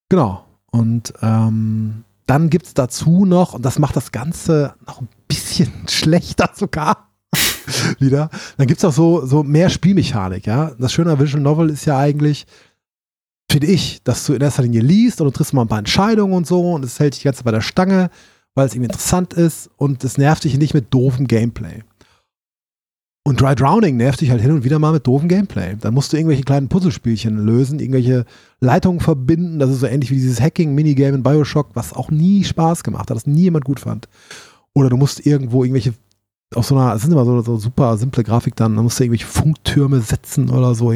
Genau. 0.10 0.44
Und 0.72 1.14
ähm, 1.22 2.04
dann 2.26 2.50
gibt 2.50 2.66
es 2.66 2.74
dazu 2.74 3.26
noch, 3.26 3.54
und 3.54 3.64
das 3.64 3.80
macht 3.80 3.96
das 3.96 4.12
Ganze 4.12 4.74
noch 4.86 5.02
ein 5.02 5.08
bisschen 5.28 5.72
schlechter 5.88 6.52
sogar, 6.56 7.10
wieder, 8.00 8.30
dann 8.58 8.68
gibt 8.68 8.80
es 8.80 8.86
auch 8.86 8.92
so, 8.92 9.26
so 9.26 9.44
mehr 9.44 9.70
Spielmechanik, 9.70 10.48
ja. 10.48 10.72
Das 10.80 10.92
Schöne 10.92 11.20
Visual 11.20 11.42
Novel 11.42 11.70
ist 11.70 11.86
ja 11.86 11.98
eigentlich, 11.98 12.48
finde 13.50 13.68
ich, 13.68 14.04
dass 14.04 14.26
du 14.26 14.34
in 14.34 14.42
erster 14.42 14.64
Linie 14.64 14.82
liest 14.82 15.22
und 15.22 15.28
du 15.28 15.32
triffst 15.32 15.54
mal 15.54 15.64
ein 15.64 15.68
paar 15.68 15.80
Entscheidungen 15.80 16.34
und 16.34 16.48
so 16.48 16.74
und 16.74 16.86
es 16.86 17.00
hält 17.00 17.16
dich 17.16 17.24
ganz 17.24 17.42
bei 17.44 17.52
der 17.52 17.62
Stange, 17.62 18.10
weil 18.56 18.68
es 18.68 18.74
irgendwie 18.74 18.90
interessant 18.92 19.34
ist 19.34 19.70
und 19.78 20.04
es 20.04 20.18
nervt 20.18 20.44
dich 20.44 20.58
nicht 20.58 20.74
mit 20.74 20.94
doofem 20.94 21.28
Gameplay. 21.28 21.84
Und 23.26 23.42
Dry 23.42 23.54
Drowning 23.54 23.98
nervt 23.98 24.22
dich 24.22 24.32
halt 24.32 24.42
hin 24.42 24.52
und 24.52 24.64
wieder 24.64 24.80
mal 24.80 24.94
mit 24.94 25.06
doofem 25.06 25.28
Gameplay. 25.28 25.76
Dann 25.80 25.94
musst 25.94 26.12
du 26.12 26.18
irgendwelche 26.18 26.44
kleinen 26.44 26.68
Puzzlespielchen 26.68 27.38
lösen, 27.38 27.80
irgendwelche 27.80 28.26
Leitungen 28.60 29.02
verbinden. 29.02 29.60
Das 29.60 29.70
ist 29.70 29.82
so 29.82 29.88
ähnlich 29.88 30.10
wie 30.10 30.16
dieses 30.16 30.42
Hacking-Minigame 30.42 31.16
in 31.16 31.24
Bioshock, 31.24 31.70
was 31.76 31.94
auch 31.94 32.10
nie 32.10 32.44
Spaß 32.44 32.84
gemacht 32.84 33.10
hat, 33.10 33.18
das 33.18 33.28
nie 33.28 33.44
jemand 33.44 33.66
gut 33.66 33.82
fand. 33.82 34.08
Oder 34.74 34.90
du 34.90 34.98
musst 34.98 35.26
irgendwo 35.26 35.64
irgendwelche 35.64 35.94
auf 36.56 36.66
so 36.66 36.76
einer, 36.76 36.94
das 36.94 37.04
sind 37.04 37.12
immer 37.12 37.26
so, 37.26 37.42
so 37.42 37.58
super 37.58 37.98
simple 37.98 38.24
Grafik 38.24 38.56
dann, 38.56 38.76
dann 38.76 38.84
musst 38.84 39.00
du 39.00 39.04
irgendwelche 39.04 39.28
Funktürme 39.28 40.02
setzen 40.02 40.50
oder 40.50 40.74
so. 40.74 40.92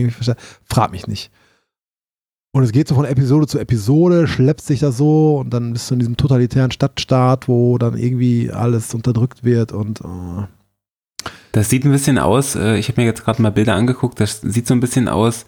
Frag 0.65 0.91
mich 0.91 1.05
nicht. 1.05 1.31
Und 2.55 2.61
es 2.61 2.71
geht 2.71 2.87
so 2.87 2.93
von 2.93 3.05
Episode 3.05 3.47
zu 3.47 3.57
Episode, 3.57 4.27
schleppt 4.27 4.61
sich 4.61 4.79
das 4.79 4.95
so 4.95 5.39
und 5.39 5.51
dann 5.51 5.73
bist 5.73 5.89
du 5.89 5.95
in 5.95 5.99
diesem 5.99 6.17
totalitären 6.17 6.69
Stadtstaat, 6.69 7.47
wo 7.47 7.79
dann 7.79 7.97
irgendwie 7.97 8.51
alles 8.51 8.93
unterdrückt 8.93 9.43
wird 9.43 9.71
und 9.71 10.01
äh. 10.01 10.45
Das 11.51 11.69
sieht 11.69 11.83
ein 11.83 11.91
bisschen 11.91 12.19
aus, 12.19 12.55
äh, 12.55 12.77
ich 12.77 12.89
habe 12.89 13.01
mir 13.01 13.07
jetzt 13.07 13.25
gerade 13.25 13.41
mal 13.41 13.49
Bilder 13.49 13.73
angeguckt, 13.73 14.19
das 14.19 14.41
sieht 14.41 14.67
so 14.67 14.75
ein 14.75 14.79
bisschen 14.79 15.07
aus 15.07 15.47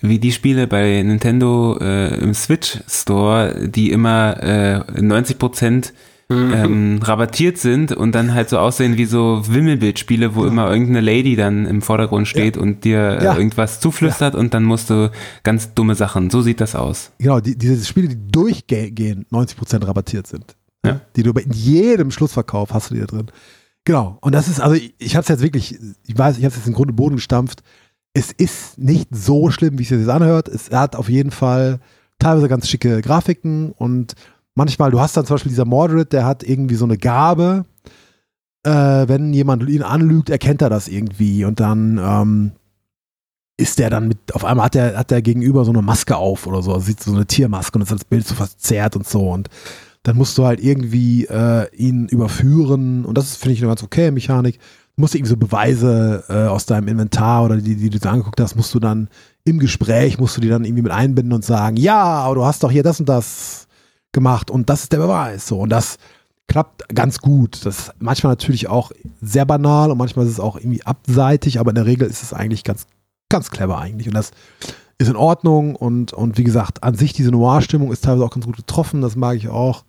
wie 0.00 0.18
die 0.18 0.32
Spiele 0.32 0.66
bei 0.66 1.02
Nintendo 1.02 1.78
äh, 1.78 2.18
im 2.18 2.32
Switch 2.32 2.78
Store, 2.88 3.68
die 3.68 3.90
immer 3.90 4.42
äh, 4.42 5.02
90 5.02 5.38
Prozent 5.38 5.92
mhm. 6.28 6.52
ähm, 6.52 6.98
rabattiert 7.02 7.58
sind 7.58 7.92
und 7.92 8.14
dann 8.14 8.34
halt 8.34 8.48
so 8.48 8.58
aussehen 8.58 8.96
wie 8.96 9.04
so 9.04 9.42
Wimmelbildspiele, 9.46 10.34
wo 10.34 10.44
ja. 10.44 10.50
immer 10.50 10.70
irgendeine 10.70 11.00
Lady 11.00 11.36
dann 11.36 11.66
im 11.66 11.82
Vordergrund 11.82 12.28
steht 12.28 12.56
ja. 12.56 12.62
und 12.62 12.84
dir 12.84 12.98
äh, 12.98 13.24
ja. 13.24 13.36
irgendwas 13.36 13.80
zuflüstert 13.80 14.34
und 14.34 14.54
dann 14.54 14.64
musst 14.64 14.90
du 14.90 15.10
ganz 15.42 15.74
dumme 15.74 15.94
Sachen. 15.94 16.30
So 16.30 16.42
sieht 16.42 16.60
das 16.60 16.74
aus. 16.74 17.12
Genau, 17.18 17.40
die, 17.40 17.56
diese 17.56 17.84
Spiele, 17.84 18.08
die 18.08 18.30
durchgehend 18.30 19.28
90% 19.30 19.86
rabattiert 19.86 20.26
sind. 20.26 20.56
Ja. 20.84 21.00
Die 21.16 21.22
du 21.22 21.32
in 21.32 21.52
jedem 21.52 22.10
Schlussverkauf 22.10 22.72
hast 22.72 22.90
du 22.90 22.94
die 22.94 23.00
da 23.00 23.06
drin. 23.06 23.26
Genau. 23.84 24.18
Und 24.20 24.34
das 24.34 24.48
ist, 24.48 24.60
also 24.60 24.74
ich, 24.74 24.94
ich 24.98 25.14
habe 25.16 25.22
es 25.22 25.28
jetzt 25.28 25.42
wirklich, 25.42 25.78
ich 26.06 26.18
weiß, 26.18 26.38
ich 26.38 26.44
habe 26.44 26.50
es 26.50 26.56
jetzt 26.56 26.66
in 26.66 26.74
Grund 26.74 26.90
und 26.90 26.96
Boden 26.96 27.16
gestampft. 27.16 27.62
Es 28.12 28.32
ist 28.32 28.78
nicht 28.78 29.08
so 29.14 29.50
schlimm, 29.50 29.78
wie 29.78 29.82
es 29.82 29.90
sich 29.90 29.98
jetzt 29.98 30.08
anhört. 30.08 30.48
Es 30.48 30.70
hat 30.70 30.96
auf 30.96 31.08
jeden 31.08 31.30
Fall 31.30 31.80
teilweise 32.18 32.48
ganz 32.48 32.68
schicke 32.68 33.00
Grafiken 33.02 33.72
und 33.72 34.14
manchmal, 34.56 34.90
du 34.90 34.98
hast 34.98 35.16
dann 35.16 35.24
zum 35.24 35.34
Beispiel 35.34 35.50
dieser 35.50 35.64
Mordred, 35.64 36.12
der 36.12 36.24
hat 36.24 36.42
irgendwie 36.42 36.74
so 36.74 36.84
eine 36.84 36.98
Gabe, 36.98 37.64
äh, 38.64 38.70
wenn 38.70 39.32
jemand 39.32 39.68
ihn 39.68 39.82
anlügt, 39.82 40.28
erkennt 40.28 40.62
er 40.62 40.70
das 40.70 40.88
irgendwie 40.88 41.44
und 41.44 41.60
dann 41.60 42.00
ähm, 42.02 42.52
ist 43.56 43.78
der 43.78 43.90
dann 43.90 44.08
mit, 44.08 44.34
auf 44.34 44.44
einmal 44.44 44.66
hat 44.66 44.74
der, 44.74 44.98
hat 44.98 45.10
der 45.10 45.22
gegenüber 45.22 45.64
so 45.64 45.70
eine 45.70 45.82
Maske 45.82 46.16
auf 46.16 46.46
oder 46.46 46.62
so, 46.62 46.72
also 46.72 46.84
sieht 46.84 47.02
so 47.02 47.14
eine 47.14 47.26
Tiermaske 47.26 47.78
und 47.78 47.82
ist 47.82 47.92
das 47.92 48.04
Bild 48.04 48.26
so 48.26 48.34
verzerrt 48.34 48.96
und 48.96 49.06
so 49.06 49.30
und 49.30 49.48
dann 50.02 50.16
musst 50.16 50.36
du 50.38 50.44
halt 50.44 50.60
irgendwie 50.60 51.26
äh, 51.26 51.68
ihn 51.76 52.08
überführen 52.08 53.04
und 53.04 53.16
das 53.16 53.36
finde 53.36 53.54
ich 53.54 53.60
eine 53.60 53.68
ganz 53.68 53.82
okay 53.82 54.10
Mechanik. 54.10 54.58
Du 54.94 55.02
musst 55.02 55.14
irgendwie 55.14 55.30
so 55.30 55.36
Beweise 55.36 56.24
äh, 56.28 56.46
aus 56.46 56.64
deinem 56.64 56.88
Inventar 56.88 57.44
oder 57.44 57.56
die, 57.56 57.76
die 57.76 57.90
du 57.90 57.98
dir 57.98 58.10
angeguckt 58.10 58.40
hast, 58.40 58.56
musst 58.56 58.72
du 58.72 58.78
dann 58.78 59.08
im 59.44 59.58
Gespräch, 59.58 60.18
musst 60.18 60.36
du 60.36 60.40
die 60.40 60.48
dann 60.48 60.64
irgendwie 60.64 60.84
mit 60.84 60.92
einbinden 60.92 61.32
und 61.32 61.44
sagen, 61.44 61.76
ja, 61.76 62.00
aber 62.02 62.36
du 62.36 62.44
hast 62.44 62.62
doch 62.62 62.70
hier 62.70 62.82
das 62.82 63.00
und 63.00 63.08
das 63.08 63.65
gemacht 64.16 64.50
und 64.50 64.68
das 64.68 64.82
ist 64.82 64.92
der 64.92 64.98
Beweis. 64.98 65.46
So. 65.46 65.60
Und 65.60 65.68
das 65.68 65.98
klappt 66.48 66.88
ganz 66.94 67.18
gut. 67.18 67.64
Das 67.64 67.78
ist 67.78 67.92
manchmal 68.00 68.32
natürlich 68.32 68.68
auch 68.68 68.90
sehr 69.20 69.44
banal 69.44 69.92
und 69.92 69.98
manchmal 69.98 70.26
ist 70.26 70.32
es 70.32 70.40
auch 70.40 70.56
irgendwie 70.56 70.82
abseitig, 70.82 71.60
aber 71.60 71.70
in 71.70 71.76
der 71.76 71.86
Regel 71.86 72.08
ist 72.08 72.24
es 72.24 72.32
eigentlich 72.32 72.64
ganz, 72.64 72.86
ganz 73.28 73.50
clever 73.50 73.78
eigentlich. 73.78 74.08
Und 74.08 74.14
das 74.14 74.32
ist 74.98 75.08
in 75.08 75.16
Ordnung 75.16 75.76
und, 75.76 76.12
und 76.12 76.38
wie 76.38 76.44
gesagt, 76.44 76.82
an 76.82 76.94
sich 76.94 77.12
diese 77.12 77.30
Noir-Stimmung 77.30 77.92
ist 77.92 78.04
teilweise 78.04 78.24
auch 78.24 78.34
ganz 78.34 78.46
gut 78.46 78.56
getroffen, 78.56 79.02
das 79.02 79.14
mag 79.14 79.36
ich 79.36 79.48
auch. 79.48 79.84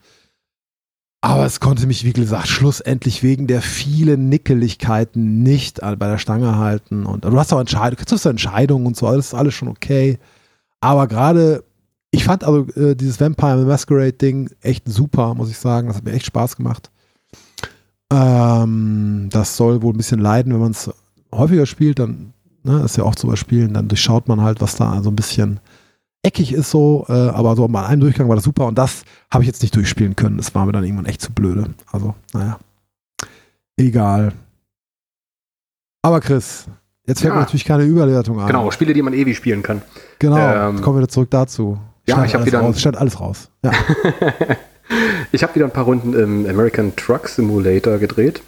Aber 1.22 1.46
es 1.46 1.60
konnte 1.60 1.88
mich, 1.88 2.04
wie 2.04 2.14
gesagt, 2.14 2.48
schlussendlich 2.48 3.24
wegen 3.24 3.48
der 3.48 3.62
vielen 3.62 4.30
Nickeligkeiten 4.30 5.42
nicht 5.42 5.82
bei 5.82 5.96
der 5.96 6.20
Stange 6.20 6.58
halten. 6.58 7.06
Und 7.06 7.26
du 7.26 7.40
hast 7.40 7.52
auch 7.54 7.60
Entscheidungen, 7.60 8.06
du 8.06 8.14
hast 8.14 8.26
Entscheidungen 8.26 8.86
und 8.86 8.96
so, 8.96 9.08
das 9.08 9.28
ist 9.28 9.34
alles 9.34 9.54
schon 9.56 9.68
okay. 9.68 10.20
Aber 10.80 11.08
gerade 11.08 11.64
ich 12.12 12.24
fand 12.24 12.44
also 12.44 12.68
äh, 12.76 12.96
dieses 12.96 13.20
Vampire 13.20 13.66
Masquerade 13.66 14.14
Ding 14.14 14.50
echt 14.62 14.88
super, 14.88 15.34
muss 15.36 15.50
ich 15.50 15.58
sagen. 15.58 15.88
Das 15.88 15.98
hat 15.98 16.04
mir 16.06 16.14
echt 16.14 16.26
Spaß 16.26 16.56
gemacht. 16.56 16.90
Ähm, 18.12 19.28
das 19.32 19.58
soll 19.58 19.82
wohl 19.82 19.94
ein 19.94 19.98
bisschen 19.98 20.20
leiden, 20.20 20.54
wenn 20.54 20.62
man 20.62 20.72
es 20.72 20.90
häufiger 21.34 21.66
spielt, 21.66 22.00
dann 22.00 22.34
ne, 22.64 22.82
ist 22.84 22.98
ja 22.98 23.04
auch 23.04 23.16
zu 23.16 23.28
überspielen, 23.28 23.74
dann 23.74 23.90
durchschaut 23.90 24.28
man 24.30 24.42
halt, 24.42 24.62
was 24.62 24.78
da 24.78 25.04
so 25.04 25.10
ein 25.10 25.16
bisschen 25.16 25.60
eckig 26.24 26.54
ist 26.54 26.72
so, 26.72 27.06
äh, 27.10 27.12
aber 27.30 27.56
so 27.56 27.68
bei 27.68 27.86
einem 27.86 28.02
Durchgang 28.02 28.30
war 28.30 28.36
das 28.36 28.46
super 28.46 28.66
und 28.68 28.78
das 28.78 29.04
habe 29.32 29.44
ich 29.44 29.48
jetzt 29.48 29.62
nicht 29.62 29.76
durchspielen 29.76 30.16
können. 30.16 30.38
Das 30.38 30.56
war 30.56 30.66
mir 30.66 30.72
dann 30.72 30.84
irgendwann 30.86 31.06
echt 31.06 31.22
zu 31.22 31.32
blöde. 31.34 31.74
Also, 31.92 32.16
naja. 32.34 32.60
Egal. 33.78 34.32
Aber 36.02 36.22
Chris, 36.22 36.66
Jetzt 37.06 37.22
fällt 37.22 37.32
Ja. 37.32 37.36
mir 37.36 37.42
natürlich 37.46 37.64
keine 37.64 37.84
Überleitung 37.84 38.38
ein. 38.42 38.48
Genau, 38.48 38.70
Spiele, 38.70 38.94
die 38.94 39.02
man 39.02 39.14
ewig 39.14 39.38
spielen 39.38 39.64
kann. 39.64 39.82
Genau, 40.20 40.36
Ähm, 40.38 40.76
jetzt 40.76 40.84
kommen 40.84 40.98
wir 40.98 41.02
wieder 41.04 41.10
zurück 41.10 41.30
dazu. 41.32 41.80
Ja, 42.08 42.24
ich 42.24 42.34
hab 42.34 42.42
alles 42.42 42.48
wieder 42.48 42.60
raus. 42.60 42.86
Alles 42.86 43.20
raus. 43.20 43.50
Ja. 43.64 43.72
Ich 45.32 45.44
habe 45.44 45.56
wieder 45.56 45.66
ein 45.66 45.72
paar 45.72 45.86
Runden 45.86 46.14
im 46.14 46.50
American 46.50 46.96
Truck 46.96 47.28
Simulator 47.28 47.98
gedreht. 47.98 48.42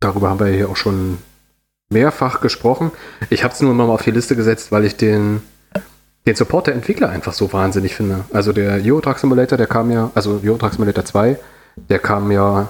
Darüber 0.00 0.30
haben 0.30 0.40
wir 0.40 0.46
hier 0.46 0.68
auch 0.68 0.76
schon 0.76 1.18
mehrfach 1.90 2.40
gesprochen. 2.40 2.90
Ich 3.30 3.44
habe 3.44 3.52
es 3.52 3.60
nur 3.60 3.74
mal 3.74 3.88
auf 3.90 4.02
die 4.02 4.10
Liste 4.10 4.36
gesetzt, 4.36 4.72
weil 4.72 4.84
ich 4.84 4.96
den, 4.96 5.42
den 6.26 6.34
Support 6.34 6.68
der 6.68 6.74
Entwickler 6.74 7.08
einfach 7.08 7.32
so 7.32 7.52
wahnsinnig 7.52 7.94
finde. 7.94 8.24
Also 8.32 8.52
der 8.52 8.80
Euro 8.84 9.00
Truck 9.00 9.18
Simulator, 9.18 9.58
der 9.58 9.66
kam 9.66 9.90
ja, 9.90 10.10
also 10.14 10.40
Euro 10.42 10.56
Truck 10.56 10.72
Simulator 10.72 11.04
2, 11.04 11.38
der 11.88 11.98
kam 11.98 12.30
ja 12.30 12.68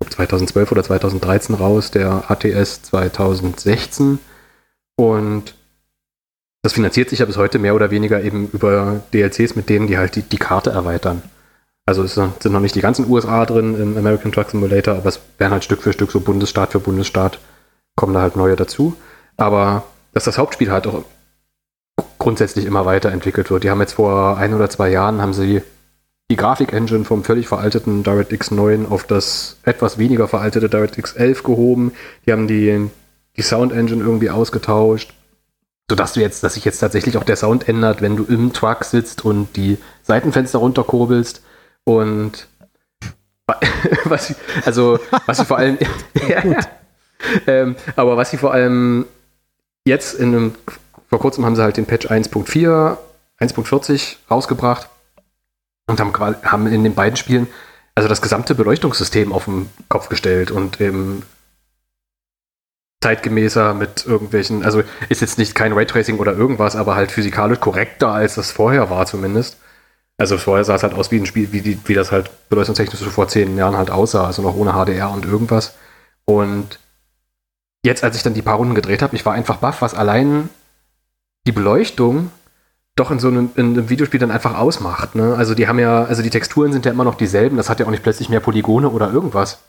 ich 0.00 0.08
glaub, 0.08 0.12
2012 0.12 0.72
oder 0.72 0.84
2013 0.84 1.54
raus, 1.54 1.90
der 1.90 2.30
ATS 2.30 2.82
2016 2.82 4.18
und 4.96 5.54
das 6.62 6.72
finanziert 6.72 7.10
sich 7.10 7.18
ja 7.18 7.26
bis 7.26 7.36
heute 7.36 7.58
mehr 7.58 7.74
oder 7.74 7.90
weniger 7.90 8.22
eben 8.22 8.48
über 8.52 9.00
DLCs, 9.12 9.56
mit 9.56 9.68
denen 9.68 9.88
die 9.88 9.98
halt 9.98 10.16
die, 10.16 10.22
die 10.22 10.38
Karte 10.38 10.70
erweitern. 10.70 11.22
Also 11.84 12.04
es 12.04 12.14
sind 12.14 12.44
noch 12.44 12.60
nicht 12.60 12.76
die 12.76 12.80
ganzen 12.80 13.10
USA 13.10 13.44
drin 13.44 13.74
im 13.80 13.96
American 13.96 14.30
Truck 14.30 14.50
Simulator, 14.50 14.94
aber 14.94 15.08
es 15.08 15.20
werden 15.38 15.52
halt 15.52 15.64
Stück 15.64 15.82
für 15.82 15.92
Stück 15.92 16.12
so 16.12 16.20
Bundesstaat 16.20 16.72
für 16.72 16.78
Bundesstaat 16.78 17.40
kommen 17.96 18.14
da 18.14 18.22
halt 18.22 18.36
neue 18.36 18.54
dazu. 18.54 18.94
Aber 19.36 19.82
dass 20.12 20.24
das 20.24 20.38
Hauptspiel 20.38 20.70
halt 20.70 20.86
auch 20.86 21.04
grundsätzlich 22.18 22.66
immer 22.66 22.86
weiterentwickelt 22.86 23.50
wird. 23.50 23.64
Die 23.64 23.70
haben 23.70 23.80
jetzt 23.80 23.94
vor 23.94 24.36
ein 24.38 24.54
oder 24.54 24.70
zwei 24.70 24.90
Jahren 24.90 25.20
haben 25.20 25.32
sie 25.32 25.62
die 26.30 26.36
Grafik-Engine 26.36 27.04
vom 27.04 27.24
völlig 27.24 27.48
veralteten 27.48 28.04
DirectX 28.04 28.52
9 28.52 28.86
auf 28.86 29.04
das 29.04 29.58
etwas 29.64 29.98
weniger 29.98 30.28
veraltete 30.28 30.68
DirectX 30.68 31.14
11 31.14 31.42
gehoben. 31.42 31.92
Die 32.24 32.32
haben 32.32 32.46
die, 32.46 32.88
die 33.36 33.42
Sound-Engine 33.42 34.02
irgendwie 34.02 34.30
ausgetauscht, 34.30 35.12
sodass 35.90 36.14
du 36.14 36.20
jetzt, 36.20 36.42
dass 36.42 36.54
sich 36.54 36.64
jetzt 36.64 36.78
tatsächlich 36.78 37.16
auch 37.16 37.24
der 37.24 37.36
Sound 37.36 37.68
ändert, 37.68 38.02
wenn 38.02 38.16
du 38.16 38.24
im 38.24 38.52
Truck 38.52 38.84
sitzt 38.84 39.24
und 39.24 39.56
die 39.56 39.78
Seitenfenster 40.02 40.58
runterkurbelst. 40.58 41.42
Und 41.84 42.46
was 44.04 44.28
sie, 44.28 44.34
also 44.64 44.98
was 45.26 45.38
sie 45.38 45.44
vor 45.44 45.58
allem, 45.58 45.78
ja, 46.28 46.44
ja. 46.44 46.58
Ähm, 47.46 47.76
aber 47.94 48.16
was 48.16 48.30
sie 48.30 48.36
vor 48.36 48.52
allem 48.52 49.06
jetzt 49.84 50.14
in 50.14 50.34
einem, 50.34 50.54
vor 51.08 51.20
kurzem 51.20 51.44
haben 51.44 51.54
sie 51.54 51.62
halt 51.62 51.76
den 51.76 51.86
Patch 51.86 52.08
1.4, 52.08 52.96
1.40 53.38 54.16
rausgebracht 54.28 54.88
und 55.86 56.00
haben, 56.00 56.12
quasi- 56.12 56.42
haben 56.42 56.66
in 56.66 56.82
den 56.82 56.96
beiden 56.96 57.16
Spielen 57.16 57.46
also 57.94 58.08
das 58.08 58.22
gesamte 58.22 58.56
Beleuchtungssystem 58.56 59.32
auf 59.32 59.44
den 59.44 59.70
Kopf 59.88 60.08
gestellt 60.08 60.50
und 60.50 60.80
eben 60.80 61.22
zeitgemäßer 63.02 63.74
mit 63.74 64.06
irgendwelchen, 64.06 64.64
also 64.64 64.82
ist 65.08 65.20
jetzt 65.20 65.38
nicht 65.38 65.54
kein 65.54 65.72
Raytracing 65.72 66.18
oder 66.18 66.32
irgendwas, 66.32 66.76
aber 66.76 66.94
halt 66.94 67.10
physikalisch 67.12 67.60
korrekter, 67.60 68.12
als 68.12 68.36
das 68.36 68.50
vorher 68.50 68.90
war 68.90 69.06
zumindest. 69.06 69.58
Also 70.18 70.38
vorher 70.38 70.64
sah 70.64 70.76
es 70.76 70.82
halt 70.82 70.94
aus 70.94 71.10
wie 71.10 71.18
ein 71.18 71.26
Spiel, 71.26 71.52
wie, 71.52 71.60
die, 71.60 71.78
wie 71.86 71.94
das 71.94 72.12
halt 72.12 72.30
beleuchtungstechnisch 72.48 73.00
so 73.00 73.10
vor 73.10 73.28
zehn 73.28 73.56
Jahren 73.56 73.76
halt 73.76 73.90
aussah, 73.90 74.26
also 74.26 74.42
noch 74.42 74.54
ohne 74.54 74.72
HDR 74.72 75.10
und 75.10 75.24
irgendwas. 75.24 75.74
Und 76.24 76.78
jetzt, 77.84 78.04
als 78.04 78.16
ich 78.16 78.22
dann 78.22 78.34
die 78.34 78.42
paar 78.42 78.56
Runden 78.56 78.74
gedreht 78.74 79.02
habe, 79.02 79.16
ich 79.16 79.26
war 79.26 79.34
einfach 79.34 79.56
baff, 79.56 79.82
was 79.82 79.94
allein 79.94 80.48
die 81.46 81.52
Beleuchtung 81.52 82.30
doch 82.94 83.10
in 83.10 83.18
so 83.18 83.28
einem, 83.28 83.50
in 83.56 83.72
einem 83.72 83.88
Videospiel 83.88 84.20
dann 84.20 84.30
einfach 84.30 84.56
ausmacht. 84.56 85.14
Ne? 85.14 85.34
Also 85.34 85.54
die 85.54 85.66
haben 85.66 85.78
ja, 85.78 86.04
also 86.04 86.22
die 86.22 86.30
Texturen 86.30 86.72
sind 86.72 86.84
ja 86.84 86.92
immer 86.92 87.04
noch 87.04 87.16
dieselben, 87.16 87.56
das 87.56 87.68
hat 87.70 87.80
ja 87.80 87.86
auch 87.86 87.90
nicht 87.90 88.02
plötzlich 88.02 88.28
mehr 88.28 88.40
Polygone 88.40 88.90
oder 88.90 89.10
irgendwas. 89.10 89.62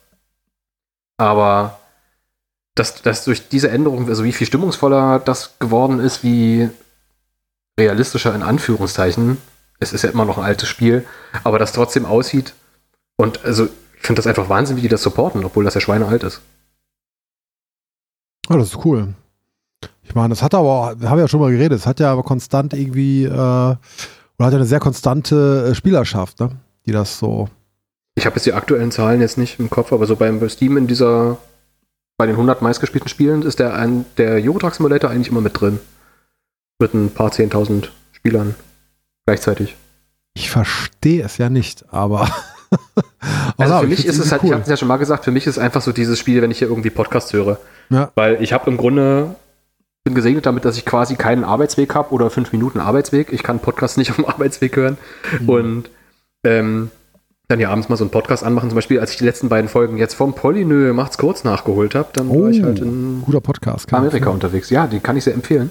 Aber 1.18 1.80
dass, 2.76 3.02
dass 3.02 3.24
durch 3.24 3.50
diese 3.50 3.70
Änderung, 3.70 4.10
also 4.10 4.24
wie 4.24 4.34
viel 4.34 4.48
stimmungsvoller 4.48 5.20
das 5.20 5.60
geworden 5.60 6.00
ist, 6.00 6.24
wie 6.24 6.70
realistischer 7.80 8.34
in 8.34 8.44
Anführungszeichen, 8.44 9.38
es 9.80 9.94
ist 9.94 10.04
ja 10.04 10.10
immer 10.10 10.26
noch 10.26 10.38
ein 10.38 10.44
altes 10.44 10.70
Spiel, 10.70 11.06
aber 11.44 11.60
das 11.60 11.74
trotzdem 11.74 12.06
aussieht. 12.06 12.54
Und 13.18 13.44
also 13.46 13.66
ich 13.66 14.08
finde 14.08 14.20
das 14.20 14.28
einfach 14.28 14.50
Wahnsinn, 14.50 14.78
wie 14.78 14.82
die 14.82 14.88
das 14.90 15.04
supporten, 15.04 15.46
obwohl 15.46 15.64
das 15.64 15.76
ja 15.76 15.82
schweinealt 15.82 16.24
ist. 16.24 16.42
Oh, 18.50 18.58
das 18.58 18.70
ist 18.70 18.86
cool. 18.86 19.14
Ich 20.04 20.16
meine, 20.16 20.30
das 20.30 20.44
hat 20.44 20.54
aber, 20.54 21.00
wir 21.00 21.10
haben 21.10 21.20
ja 21.20 21.28
schon 21.28 21.40
mal 21.40 21.52
geredet, 21.52 21.80
es 21.80 21.88
hat 21.88 22.00
ja 22.00 22.12
aber 22.12 22.24
konstant 22.24 22.74
irgendwie, 22.74 23.24
äh, 23.24 23.30
oder 23.30 23.78
hat 24.40 24.52
ja 24.52 24.58
eine 24.58 24.66
sehr 24.66 24.80
konstante 24.80 25.70
äh, 25.70 25.76
Spielerschaft, 25.76 26.40
ne? 26.40 26.52
Die 26.86 26.92
das 26.92 27.18
so. 27.18 27.48
Ich 28.16 28.26
habe 28.26 28.36
jetzt 28.36 28.46
die 28.46 28.54
aktuellen 28.54 28.92
Zahlen 28.92 29.22
jetzt 29.22 29.38
nicht 29.38 29.60
im 29.60 29.70
Kopf, 29.70 29.94
aber 29.94 30.06
so 30.06 30.16
beim 30.16 30.40
bei 30.40 30.50
Steam 30.50 30.76
in 30.76 30.88
dieser, 30.88 31.38
bei 32.24 32.28
den 32.28 32.36
100 32.36 32.62
meistgespielten 32.62 33.10
Spielen 33.10 33.42
ist 33.42 33.60
der, 33.60 33.76
ein, 33.76 34.06
der 34.16 34.36
Euro 34.36 34.58
Truck 34.58 34.74
Simulator 34.74 35.10
eigentlich 35.10 35.28
immer 35.28 35.42
mit 35.42 35.60
drin. 35.60 35.82
Mit 36.80 36.94
ein 36.94 37.10
paar 37.10 37.32
10.000 37.32 37.90
Spielern 38.14 38.56
gleichzeitig. 39.26 39.76
Ich 40.34 40.50
verstehe 40.50 41.22
es 41.26 41.38
ja 41.38 41.50
nicht, 41.50 41.84
aber. 41.92 42.30
Also 43.56 43.78
für 43.78 43.84
ich 43.84 43.90
mich 43.90 44.06
ist 44.08 44.18
es 44.18 44.32
halt, 44.32 44.44
ich 44.44 44.52
habe 44.52 44.64
es 44.64 44.68
ja 44.68 44.76
schon 44.76 44.88
mal 44.88 44.98
gesagt, 44.98 45.26
für 45.26 45.32
mich 45.32 45.46
ist 45.46 45.58
es 45.58 45.64
einfach 45.64 45.82
so 45.82 45.92
dieses 45.92 46.18
Spiel, 46.18 46.42
wenn 46.42 46.50
ich 46.50 46.58
hier 46.58 46.70
irgendwie 46.70 46.90
Podcasts 46.90 47.32
höre. 47.32 47.60
Ja. 47.90 48.12
Weil 48.16 48.42
ich 48.42 48.52
habe 48.52 48.70
im 48.70 48.78
Grunde, 48.78 49.36
bin 50.04 50.16
gesegnet 50.16 50.48
damit, 50.48 50.66
dass 50.66 50.76
ich 50.76 50.84
quasi 50.84 51.16
keinen 51.16 51.44
Arbeitsweg 51.44 51.94
habe 51.94 52.12
oder 52.12 52.32
fünf 52.32 52.52
Minuten 52.52 52.80
Arbeitsweg. 52.80 53.32
Ich 53.32 53.44
kann 53.44 53.60
Podcasts 53.60 53.96
nicht 53.96 54.10
auf 54.10 54.16
dem 54.16 54.26
Arbeitsweg 54.26 54.76
hören. 54.76 54.98
Mhm. 55.40 55.50
Und 55.50 55.90
ähm, 56.44 56.90
dann 57.48 57.60
ja 57.60 57.70
abends 57.70 57.90
mal 57.90 57.98
so 57.98 58.04
einen 58.04 58.12
Podcast 58.12 58.44
anmachen. 58.44 58.70
Zum 58.70 58.76
Beispiel, 58.76 59.00
als 59.00 59.12
ich 59.12 59.18
die 59.18 59.26
letzten 59.26 59.50
beiden 59.50 59.70
Folgen 59.70 59.98
jetzt 59.98 60.14
vom 60.14 60.34
Polynö 60.34 60.94
macht's 60.94 61.18
kurz 61.18 61.44
nachgeholt 61.44 61.96
habe, 61.96 62.10
dann 62.14 62.30
war 62.30 62.50
ich 62.50 62.64
halt 62.64 62.80
in 62.80 63.22
guter 63.22 63.42
Podcast. 63.42 63.94
Amerika 63.94 64.30
unterwegs. 64.30 64.70
Ja, 64.70 64.88
den 64.88 65.04
kann 65.04 65.18
ich 65.18 65.26
sehr 65.26 65.34
empfehlen. 65.34 65.70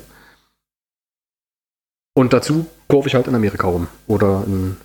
Und 2.15 2.33
dazu 2.33 2.67
kurve 2.89 3.09
ich 3.09 3.15
halt 3.15 3.27
in 3.27 3.35
Amerika 3.35 3.67
rum. 3.69 3.89
Oder 4.07 4.45
in, 4.47 4.77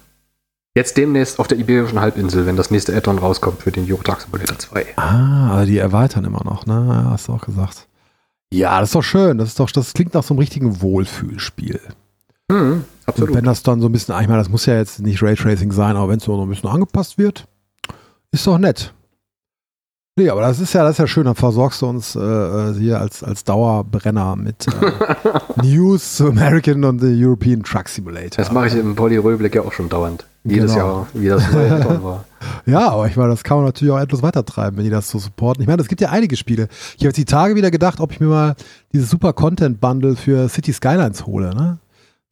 jetzt 0.77 0.95
demnächst 0.95 1.39
auf 1.39 1.47
der 1.47 1.57
Iberischen 1.57 1.99
Halbinsel, 1.99 2.45
wenn 2.45 2.55
das 2.55 2.71
nächste 2.71 2.95
Add-on 2.95 3.17
rauskommt 3.17 3.63
für 3.63 3.71
den 3.71 3.91
Euro 3.91 4.01
Truck 4.01 4.21
Simulator 4.21 4.57
2. 4.57 4.85
Ah, 4.95 5.51
aber 5.51 5.65
die 5.65 5.77
erweitern 5.77 6.23
immer 6.23 6.43
noch, 6.45 6.65
ne? 6.65 7.07
Hast 7.09 7.27
du 7.27 7.33
auch 7.33 7.41
gesagt. 7.41 7.87
Ja, 8.53 8.79
das 8.79 8.89
ist 8.89 8.95
doch 8.95 9.03
schön. 9.03 9.37
Das 9.37 9.49
ist 9.49 9.59
doch, 9.59 9.69
das 9.69 9.93
klingt 9.93 10.13
nach 10.13 10.23
so 10.23 10.33
einem 10.33 10.39
richtigen 10.39 10.81
Wohlfühlspiel. 10.81 11.81
Mhm, 12.49 12.71
Und 12.71 12.85
absolut. 13.05 13.35
wenn 13.35 13.43
das 13.45 13.63
dann 13.63 13.81
so 13.81 13.87
ein 13.87 13.91
bisschen, 13.91 14.15
ich 14.21 14.27
meine, 14.27 14.39
das 14.39 14.49
muss 14.49 14.65
ja 14.65 14.75
jetzt 14.75 14.99
nicht 15.01 15.21
Raytracing 15.21 15.71
sein, 15.71 15.95
aber 15.97 16.09
wenn 16.09 16.17
es 16.19 16.23
so 16.25 16.41
ein 16.41 16.49
bisschen 16.49 16.69
angepasst 16.69 17.17
wird, 17.17 17.47
ist 18.31 18.47
doch 18.47 18.57
nett. 18.57 18.93
Nee, 20.19 20.29
aber 20.31 20.41
das 20.41 20.59
ist 20.59 20.73
ja, 20.73 20.81
das 20.83 20.93
ist 20.93 20.97
ja 20.97 21.05
schön, 21.05 21.25
dann 21.25 21.35
versorgst 21.35 21.81
du 21.83 21.85
uns 21.87 22.15
äh, 22.15 22.19
äh, 22.19 22.73
hier 22.73 22.99
als, 22.99 23.21
als 23.23 23.43
Dauerbrenner 23.43 24.35
mit 24.35 24.65
äh, 24.67 25.61
News 25.61 26.15
zu 26.15 26.29
American 26.29 26.83
und 26.85 26.99
the 26.99 27.23
European 27.23 27.61
Truck 27.61 27.87
Simulator. 27.87 28.43
Das 28.43 28.51
mache 28.51 28.67
ich 28.67 28.75
im 28.75 28.95
Polyröblick 28.95 29.53
ja 29.53 29.61
auch 29.61 29.73
schon 29.73 29.89
dauernd. 29.89 30.25
Jedes 30.43 30.73
Genau. 30.73 30.85
Jahr, 31.01 31.07
wie 31.13 31.27
das 31.27 31.51
neue 31.51 31.69
war. 32.03 32.25
Ja, 32.65 32.89
aber 32.89 33.05
ich 33.07 33.15
meine, 33.15 33.29
das 33.29 33.43
kann 33.43 33.57
man 33.57 33.65
natürlich 33.67 33.93
auch 33.93 33.99
etwas 33.99 34.23
weitertreiben, 34.23 34.77
wenn 34.77 34.85
die 34.85 34.89
das 34.89 35.07
so 35.09 35.19
supporten. 35.19 35.61
Ich 35.61 35.67
meine, 35.67 35.81
es 35.83 35.87
gibt 35.87 36.01
ja 36.01 36.09
einige 36.09 36.35
Spiele. 36.35 36.67
Ich 36.95 37.01
habe 37.01 37.07
jetzt 37.09 37.17
die 37.17 37.25
Tage 37.25 37.53
wieder 37.53 37.69
gedacht, 37.69 37.99
ob 37.99 38.11
ich 38.11 38.19
mir 38.19 38.27
mal 38.27 38.55
dieses 38.93 39.11
super 39.11 39.33
Content-Bundle 39.33 40.15
für 40.15 40.49
City 40.49 40.73
Skylines 40.73 41.27
hole. 41.27 41.53
Ne? 41.53 41.77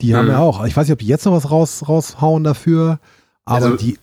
Die 0.01 0.15
haben 0.15 0.25
Mhm. 0.25 0.31
ja 0.31 0.39
auch. 0.39 0.65
Ich 0.65 0.75
weiß 0.75 0.87
nicht, 0.87 0.93
ob 0.93 0.99
die 0.99 1.07
jetzt 1.07 1.25
noch 1.25 1.33
was 1.33 1.49
raus, 1.51 1.83
raushauen 1.87 2.43
dafür, 2.43 2.99
aber 3.45 3.65
Also- 3.65 3.75
die 3.77 3.97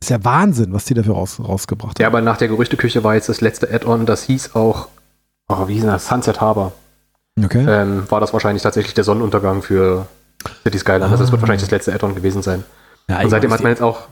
ist 0.00 0.10
ja 0.10 0.22
Wahnsinn, 0.24 0.72
was 0.72 0.84
die 0.84 0.94
dafür 0.94 1.14
raus, 1.14 1.38
rausgebracht 1.40 1.98
Ja, 1.98 2.06
haben. 2.06 2.14
aber 2.14 2.20
nach 2.22 2.36
der 2.36 2.48
Gerüchteküche 2.48 3.02
war 3.04 3.14
jetzt 3.14 3.28
das 3.28 3.40
letzte 3.40 3.72
Add-on, 3.72 4.06
das 4.06 4.22
hieß 4.24 4.54
auch, 4.54 4.88
oh, 5.48 5.66
wie 5.68 5.74
hieß 5.74 5.84
das? 5.84 6.06
Sunset 6.06 6.40
Harbor. 6.40 6.72
Okay. 7.42 7.64
Ähm, 7.68 8.04
war 8.10 8.20
das 8.20 8.32
wahrscheinlich 8.32 8.62
tatsächlich 8.62 8.94
der 8.94 9.02
Sonnenuntergang 9.04 9.62
für 9.62 10.06
City 10.62 10.78
Skyline. 10.78 11.04
Also 11.06 11.16
das 11.16 11.32
wird 11.32 11.40
wahrscheinlich 11.42 11.62
das 11.62 11.70
letzte 11.70 11.92
Add-on 11.92 12.14
gewesen 12.14 12.42
sein. 12.42 12.62
ja, 13.08 13.20
Und 13.20 13.30
seitdem 13.30 13.52
hat 13.52 13.62
man 13.62 13.72
jetzt. 13.72 13.82
auch, 13.82 14.02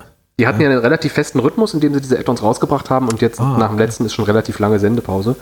die 0.40 0.46
hatten 0.48 0.60
ja 0.60 0.68
einen 0.70 0.78
relativ 0.78 1.12
festen 1.12 1.38
Rhythmus, 1.38 1.72
in 1.74 1.80
dem 1.80 1.94
sie 1.94 2.00
diese 2.00 2.18
Add-ons 2.18 2.42
rausgebracht 2.42 2.90
haben 2.90 3.08
und 3.08 3.20
jetzt 3.20 3.38
Ah, 3.40 3.56
nach 3.58 3.68
dem 3.68 3.74
okay. 3.74 3.84
letzten 3.84 4.06
ist 4.06 4.14
schon 4.14 4.24
relativ 4.24 4.58
lange 4.58 4.78
Sendepause. 4.80 5.36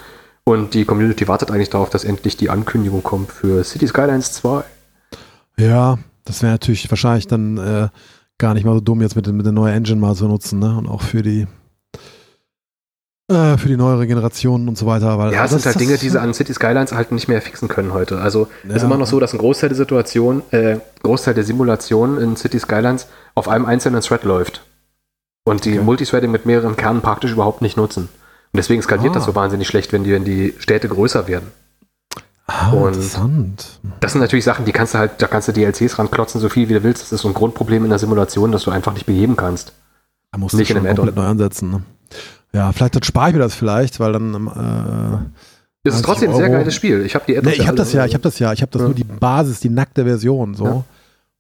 Und 0.45 0.74
die 0.74 0.85
Community 0.85 1.26
wartet 1.28 1.51
eigentlich 1.51 1.70
darauf, 1.70 1.89
dass 1.91 2.05
endlich 2.05 2.37
die 2.37 2.51
Ankündigung 2.51 3.03
kommt 3.03 3.33
für 3.33 3.62
City 3.64 3.87
Skylines 3.87 4.33
2. 4.33 4.62
Ja, 5.61 5.99
das 6.25 6.43
wäre 6.43 6.53
natürlich 6.53 6.91
wahrscheinlich 6.91 7.27
dann 7.27 7.59
äh, 7.59 7.89
gar 8.39 8.55
nicht 8.55 8.65
mal 8.65 8.75
so 8.75 8.81
dumm, 8.81 9.01
jetzt 9.03 9.17
mit, 9.17 9.27
mit 9.29 9.45
der 9.45 9.53
neuen 9.53 9.75
Engine 9.75 10.01
mal 10.01 10.15
zu 10.15 10.27
nutzen, 10.29 10.59
ne? 10.59 10.77
Und 10.79 10.87
auch 10.89 11.03
für 11.03 11.23
die 11.23 11.47
äh, 13.31 13.57
für 13.59 13.69
die 13.69 13.77
neuere 13.77 14.07
Generation 14.07 14.69
und 14.69 14.77
so 14.77 14.87
weiter. 14.87 15.19
Weil 15.19 15.33
Ja, 15.33 15.45
es 15.45 15.53
das- 15.53 15.63
sind 15.63 15.73
halt 15.73 15.81
Dinge, 15.81 15.99
die 15.99 16.09
sie 16.09 16.21
an 16.21 16.35
City 16.35 16.53
Skylines 16.53 16.93
halt 16.93 17.13
nicht 17.13 17.29
mehr 17.29 17.41
fixen 17.41 17.69
können 17.69 17.93
heute. 17.93 18.21
Also 18.21 18.49
es 18.69 18.77
ist 18.77 18.83
Ja. 18.83 18.89
immer 18.89 18.97
noch 18.97 19.07
so, 19.07 19.21
dass 19.21 19.33
ein 19.33 19.39
Großteil 19.39 19.69
der 19.69 19.77
Situation, 19.77 20.43
äh, 20.51 20.79
Großteil 21.03 21.35
der 21.35 21.45
Simulation 21.45 22.19
in 22.19 22.37
City 22.37 22.59
Skylines 22.59 23.07
auf 23.35 23.49
einem 23.49 23.67
einzelnen 23.67 24.01
Thread 24.01 24.25
läuft. 24.25 24.63
Und 25.45 25.65
die 25.65 25.75
Okay. 25.75 25.83
Multithreading 25.85 26.31
mit 26.31 26.45
mehreren 26.45 26.77
Kernen 26.77 27.03
praktisch 27.03 27.33
überhaupt 27.33 27.63
nicht 27.63 27.77
nutzen. 27.77 28.03
Und 28.53 28.57
deswegen 28.57 28.83
skaliert 28.83 29.13
Ah. 29.13 29.15
das 29.15 29.25
so 29.27 29.35
wahnsinnig 29.35 29.69
schlecht, 29.69 29.93
wenn 29.93 30.03
die, 30.05 30.13
wenn 30.13 30.25
die 30.25 30.55
Städte 30.59 30.89
größer 30.89 31.29
werden. 31.29 31.49
Ah, 32.53 32.71
und- 32.73 32.89
interessant. 32.95 33.79
Das 34.01 34.13
sind 34.13 34.21
natürlich 34.21 34.45
Sachen, 34.45 34.65
die 34.65 34.73
kannst 34.73 34.95
du 34.95 34.99
halt, 34.99 35.13
da 35.23 35.27
kannst 35.29 35.47
du 35.49 35.53
DLCs 35.53 35.99
ranklotzen, 35.99 36.41
so 36.41 36.49
viel 36.49 36.69
wie 36.69 36.75
du 36.75 36.83
willst. 36.83 37.03
Das 37.03 37.13
ist 37.13 37.21
so 37.21 37.29
ein 37.29 37.35
Grundproblem 37.35 37.85
in 37.85 37.91
der 37.91 37.99
Simulation, 37.99 38.51
das 38.51 38.65
du 38.65 38.71
einfach 38.71 38.93
nicht 38.93 39.07
beheben 39.07 39.37
kannst. 39.37 39.73
Da 40.33 40.39
musst 40.39 40.55
Nicht 40.57 40.71
du 40.71 40.75
in 40.75 40.79
schon 40.81 40.87
einem 40.87 40.97
komplett 40.97 41.17
neu 41.17 41.27
ansetzen. 41.27 41.71
Ne? 41.71 41.83
Ja, 42.53 42.73
vielleicht 42.73 42.97
dann 42.97 43.03
spare 43.05 43.29
ich 43.29 43.35
mir 43.35 43.41
das 43.41 43.55
vielleicht, 43.55 44.01
weil 44.01 44.13
dann 44.13 44.35
ähm, 44.35 44.49
äh, 44.49 45.89
Es 45.89 45.95
ist 45.95 46.03
90 46.03 46.05
trotzdem 46.07 46.31
ein 46.31 46.37
sehr 46.37 46.51
geiles 46.51 46.75
Spiel. 46.75 47.05
Ich 47.07 47.15
habe 47.15 47.25
die 47.27 47.39
Add-ons 47.39 47.57
Nee, 47.57 47.63
ich 47.63 47.69
habe 47.69 47.77
das 47.77 47.93
ja, 47.93 48.05
ich 48.05 48.15
habe 48.15 48.23
das 48.23 48.39
ja, 48.41 48.53
ich 48.53 48.63
habe 48.63 48.73
das 48.73 48.81
Ja. 48.81 48.87
nur 48.89 48.95
die 48.95 49.05
Basis, 49.05 49.61
die 49.61 49.69
nackte 49.71 50.05
Version 50.05 50.55
so. 50.55 50.65
Ja. 50.65 50.71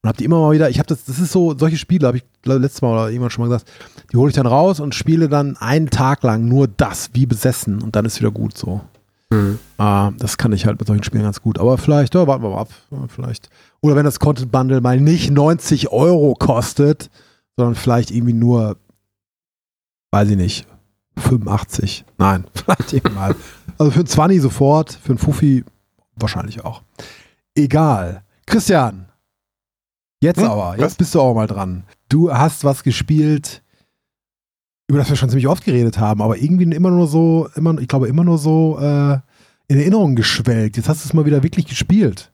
Und 0.02 0.08
habe 0.08 0.16
die 0.16 0.24
immer 0.24 0.40
mal 0.40 0.52
wieder, 0.52 0.70
ich 0.70 0.78
habe 0.78 0.86
das, 0.86 1.04
das 1.04 1.18
ist 1.18 1.30
so, 1.32 1.54
solche 1.58 1.76
Spiele, 1.76 2.06
habe 2.06 2.18
ich 2.18 2.24
letztes 2.44 2.80
Mal 2.82 2.92
oder 2.92 3.10
irgendwann 3.10 3.30
schon 3.30 3.44
mal 3.44 3.48
gesagt, 3.54 3.70
die 4.12 4.16
hole 4.16 4.30
ich 4.30 4.34
dann 4.36 4.46
raus 4.46 4.80
und 4.80 4.94
spiele 4.94 5.28
dann 5.28 5.56
einen 5.58 5.90
Tag 5.90 6.22
lang 6.22 6.46
nur 6.46 6.68
das, 6.68 7.10
wie 7.12 7.26
besessen 7.26 7.82
und 7.82 7.96
dann 7.96 8.04
ist 8.06 8.18
wieder 8.20 8.30
gut 8.30 8.56
so. 8.56 8.80
Mhm. 9.32 9.58
Ah, 9.78 10.10
das 10.18 10.36
kann 10.38 10.52
ich 10.52 10.66
halt 10.66 10.78
mit 10.80 10.88
solchen 10.88 11.04
Spielen 11.04 11.22
ganz 11.22 11.40
gut. 11.40 11.58
Aber 11.58 11.78
vielleicht, 11.78 12.14
ja, 12.14 12.26
warten 12.26 12.42
wir 12.42 12.50
mal 12.50 12.60
ab. 12.62 12.70
Vielleicht. 13.08 13.48
Oder 13.80 13.96
wenn 13.96 14.04
das 14.04 14.18
Content 14.18 14.50
Bundle 14.50 14.80
mal 14.80 15.00
nicht 15.00 15.30
90 15.30 15.90
Euro 15.92 16.34
kostet, 16.34 17.10
sondern 17.56 17.74
vielleicht 17.76 18.10
irgendwie 18.10 18.32
nur, 18.32 18.76
weiß 20.10 20.30
ich 20.30 20.36
nicht, 20.36 20.66
85. 21.18 22.04
Nein, 22.18 22.44
vielleicht 22.54 22.92
irgendwie 22.92 23.14
mal. 23.14 23.36
Also 23.78 23.92
für 23.92 24.00
ein 24.00 24.06
20 24.06 24.40
sofort, 24.42 24.92
für 24.92 25.12
ein 25.12 25.18
Fuffi 25.18 25.64
wahrscheinlich 26.16 26.64
auch. 26.64 26.82
Egal. 27.54 28.22
Christian, 28.46 29.06
jetzt 30.20 30.40
Hm, 30.40 30.48
aber, 30.50 30.72
was? 30.72 30.78
jetzt 30.78 30.98
bist 30.98 31.14
du 31.14 31.20
auch 31.20 31.34
mal 31.34 31.46
dran. 31.46 31.84
Du 32.08 32.32
hast 32.32 32.64
was 32.64 32.82
gespielt, 32.82 33.62
über 34.90 34.98
das 34.98 35.08
wir 35.08 35.16
schon 35.16 35.30
ziemlich 35.30 35.46
oft 35.46 35.64
geredet 35.64 35.98
haben, 35.98 36.20
aber 36.20 36.36
irgendwie 36.36 36.64
immer 36.64 36.90
nur 36.90 37.06
so, 37.06 37.48
immer, 37.54 37.78
ich 37.78 37.86
glaube, 37.86 38.08
immer 38.08 38.24
nur 38.24 38.38
so 38.38 38.76
äh, 38.80 39.18
in 39.68 39.78
Erinnerung 39.78 40.16
geschwelgt. 40.16 40.76
Jetzt 40.76 40.88
hast 40.88 41.04
du 41.04 41.08
es 41.08 41.14
mal 41.14 41.26
wieder 41.26 41.44
wirklich 41.44 41.66
gespielt. 41.66 42.32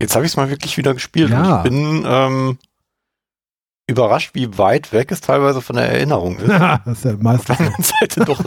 Jetzt 0.00 0.14
habe 0.14 0.24
ich 0.24 0.30
es 0.30 0.36
mal 0.36 0.50
wirklich 0.50 0.76
wieder 0.76 0.94
gespielt. 0.94 1.30
Ja. 1.30 1.62
Und 1.62 1.66
ich 1.66 1.70
bin 1.72 2.04
ähm, 2.06 2.58
überrascht, 3.88 4.30
wie 4.34 4.56
weit 4.56 4.92
weg 4.92 5.10
es 5.10 5.20
teilweise 5.20 5.60
von 5.60 5.74
der 5.74 5.90
Erinnerung 5.90 6.36
ist. 6.36 6.48
das 6.48 6.98
ist 6.98 7.04
ja 7.04 7.14
Auf 7.14 7.22
meistens 7.22 7.46
der 7.46 7.58
anderen 7.58 7.82
Seite 7.82 8.24
doch 8.24 8.44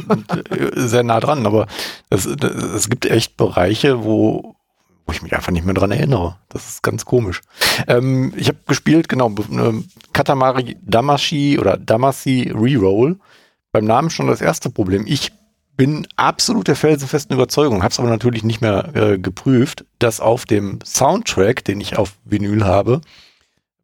äh, 0.50 0.88
sehr 0.88 1.04
nah 1.04 1.20
dran, 1.20 1.46
aber 1.46 1.68
es, 2.10 2.26
es 2.26 2.90
gibt 2.90 3.06
echt 3.08 3.36
Bereiche, 3.36 4.06
wo, 4.06 4.56
wo 5.06 5.14
ich 5.14 5.22
mich 5.22 5.34
einfach 5.34 5.52
nicht 5.52 5.66
mehr 5.66 5.74
dran 5.74 5.92
erinnere. 5.92 6.38
Das 6.50 6.68
ist 6.68 6.84
ganz 6.84 7.06
komisch. 7.06 7.42
Ähm, 7.88 8.34
ich 8.36 8.48
habe 8.48 8.60
gespielt, 8.68 9.10
genau, 9.10 9.34
Katamari 10.14 10.78
Damashi 10.82 11.60
oder 11.60 11.78
Damacy 11.78 12.52
Reroll. 12.54 13.20
Beim 13.72 13.86
Namen 13.86 14.10
schon 14.10 14.28
das 14.28 14.42
erste 14.42 14.70
Problem. 14.70 15.06
Ich 15.08 15.32
bin 15.78 16.08
absolut 16.16 16.68
der 16.68 16.76
felsenfesten 16.76 17.34
Überzeugung, 17.34 17.82
habe 17.82 17.92
es 17.92 18.00
aber 18.00 18.10
natürlich 18.10 18.44
nicht 18.44 18.62
mehr 18.62 18.96
äh, 18.96 19.18
geprüft, 19.18 19.86
dass 20.00 20.20
auf 20.20 20.46
dem 20.46 20.80
Soundtrack, 20.86 21.64
den 21.64 21.82
ich 21.82 21.98
auf 21.98 22.14
Vinyl 22.26 22.66
habe, 22.66 23.02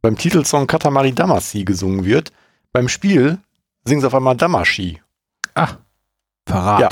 beim 0.01 0.17
Titelsong 0.17 0.67
Katamari 0.67 1.13
Damacy 1.13 1.63
gesungen 1.63 2.05
wird. 2.05 2.31
Beim 2.71 2.87
Spiel 2.89 3.39
singen 3.83 4.01
sie 4.01 4.07
auf 4.07 4.13
einmal 4.13 4.37
Damashi. 4.37 5.01
Verrat. 6.45 6.79
Ja. 6.79 6.89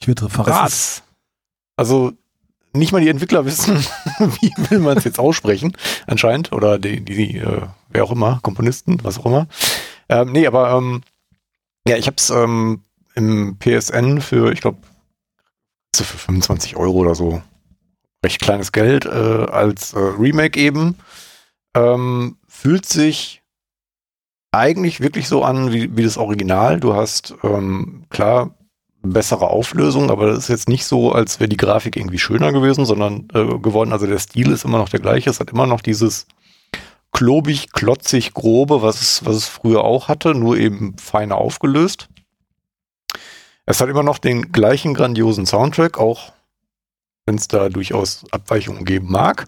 Ich 0.00 0.08
würde 0.08 0.28
Verrat. 0.28 1.02
also 1.76 2.12
nicht 2.72 2.92
mal 2.92 3.00
die 3.00 3.08
Entwickler 3.08 3.44
wissen, 3.44 3.76
wie 4.18 4.52
will 4.70 4.78
man 4.80 4.98
es 4.98 5.04
jetzt 5.04 5.18
aussprechen, 5.18 5.76
anscheinend. 6.06 6.52
Oder 6.52 6.78
die, 6.78 7.00
die 7.00 7.38
äh, 7.38 7.62
wer 7.90 8.04
auch 8.04 8.12
immer, 8.12 8.40
Komponisten, 8.42 8.98
was 9.02 9.18
auch 9.18 9.26
immer. 9.26 9.46
Ähm, 10.08 10.32
nee, 10.32 10.46
aber 10.46 10.72
ähm, 10.72 11.02
ja, 11.86 11.96
ich 11.96 12.06
habe 12.06 12.16
es 12.16 12.30
ähm, 12.30 12.82
im 13.14 13.56
PSN 13.58 14.20
für, 14.20 14.52
ich 14.52 14.60
glaube, 14.60 14.78
für 15.96 16.04
25 16.04 16.76
Euro 16.76 16.98
oder 16.98 17.14
so. 17.14 17.42
Recht 18.24 18.40
kleines 18.40 18.72
Geld 18.72 19.06
äh, 19.06 19.08
als 19.08 19.92
äh, 19.92 19.98
Remake 19.98 20.58
eben. 20.58 20.96
Ähm, 21.74 22.36
fühlt 22.46 22.86
sich 22.86 23.42
eigentlich 24.50 25.00
wirklich 25.00 25.28
so 25.28 25.44
an 25.44 25.72
wie, 25.72 25.96
wie 25.96 26.02
das 26.02 26.18
Original. 26.18 26.80
Du 26.80 26.94
hast 26.94 27.34
ähm, 27.42 28.04
klar 28.10 28.54
bessere 29.02 29.48
Auflösung, 29.48 30.10
aber 30.10 30.26
das 30.26 30.38
ist 30.38 30.48
jetzt 30.48 30.68
nicht 30.68 30.84
so, 30.84 31.12
als 31.12 31.40
wäre 31.40 31.48
die 31.48 31.56
Grafik 31.56 31.96
irgendwie 31.96 32.18
schöner 32.18 32.52
gewesen, 32.52 32.84
sondern 32.84 33.28
äh, 33.32 33.58
geworden. 33.58 33.92
Also 33.92 34.06
der 34.06 34.18
Stil 34.18 34.50
ist 34.50 34.64
immer 34.64 34.78
noch 34.78 34.88
der 34.88 35.00
gleiche. 35.00 35.30
Es 35.30 35.40
hat 35.40 35.50
immer 35.50 35.66
noch 35.66 35.80
dieses 35.80 36.26
klobig, 37.12 37.72
klotzig, 37.72 38.34
grobe, 38.34 38.82
was 38.82 39.00
es, 39.00 39.24
was 39.24 39.36
es 39.36 39.46
früher 39.46 39.84
auch 39.84 40.08
hatte, 40.08 40.34
nur 40.34 40.56
eben 40.56 40.96
feiner 40.98 41.36
aufgelöst. 41.36 42.08
Es 43.66 43.80
hat 43.80 43.88
immer 43.88 44.02
noch 44.02 44.18
den 44.18 44.52
gleichen 44.52 44.94
grandiosen 44.94 45.46
Soundtrack, 45.46 45.98
auch 45.98 46.32
wenn 47.26 47.36
es 47.36 47.48
da 47.48 47.68
durchaus 47.68 48.24
Abweichungen 48.30 48.84
geben 48.84 49.10
mag. 49.10 49.46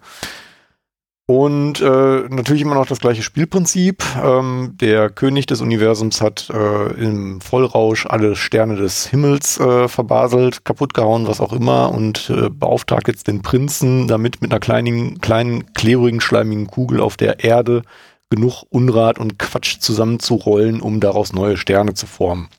Und 1.31 1.79
äh, 1.79 2.27
natürlich 2.27 2.61
immer 2.61 2.75
noch 2.75 2.87
das 2.87 2.99
gleiche 2.99 3.23
Spielprinzip. 3.23 4.03
Ähm, 4.21 4.73
der 4.81 5.09
König 5.09 5.45
des 5.45 5.61
Universums 5.61 6.19
hat 6.19 6.49
äh, 6.49 6.91
im 7.01 7.39
Vollrausch 7.39 8.05
alle 8.05 8.35
Sterne 8.35 8.75
des 8.75 9.05
Himmels 9.07 9.57
äh, 9.57 9.87
verbaselt, 9.87 10.65
kaputtgehauen, 10.65 11.27
was 11.27 11.39
auch 11.39 11.53
immer, 11.53 11.89
und 11.93 12.29
äh, 12.29 12.49
beauftragt 12.49 13.07
jetzt 13.07 13.27
den 13.29 13.41
Prinzen, 13.43 14.09
damit 14.09 14.41
mit 14.41 14.51
einer 14.51 14.59
kleinen, 14.59 15.21
kleinen, 15.21 15.71
klebrigen, 15.73 16.19
schleimigen 16.19 16.67
Kugel 16.67 16.99
auf 16.99 17.15
der 17.15 17.41
Erde 17.45 17.83
genug 18.29 18.63
Unrat 18.69 19.17
und 19.17 19.39
Quatsch 19.39 19.79
zusammenzurollen, 19.79 20.81
um 20.81 20.99
daraus 20.99 21.31
neue 21.31 21.55
Sterne 21.55 21.93
zu 21.93 22.07
formen. 22.07 22.49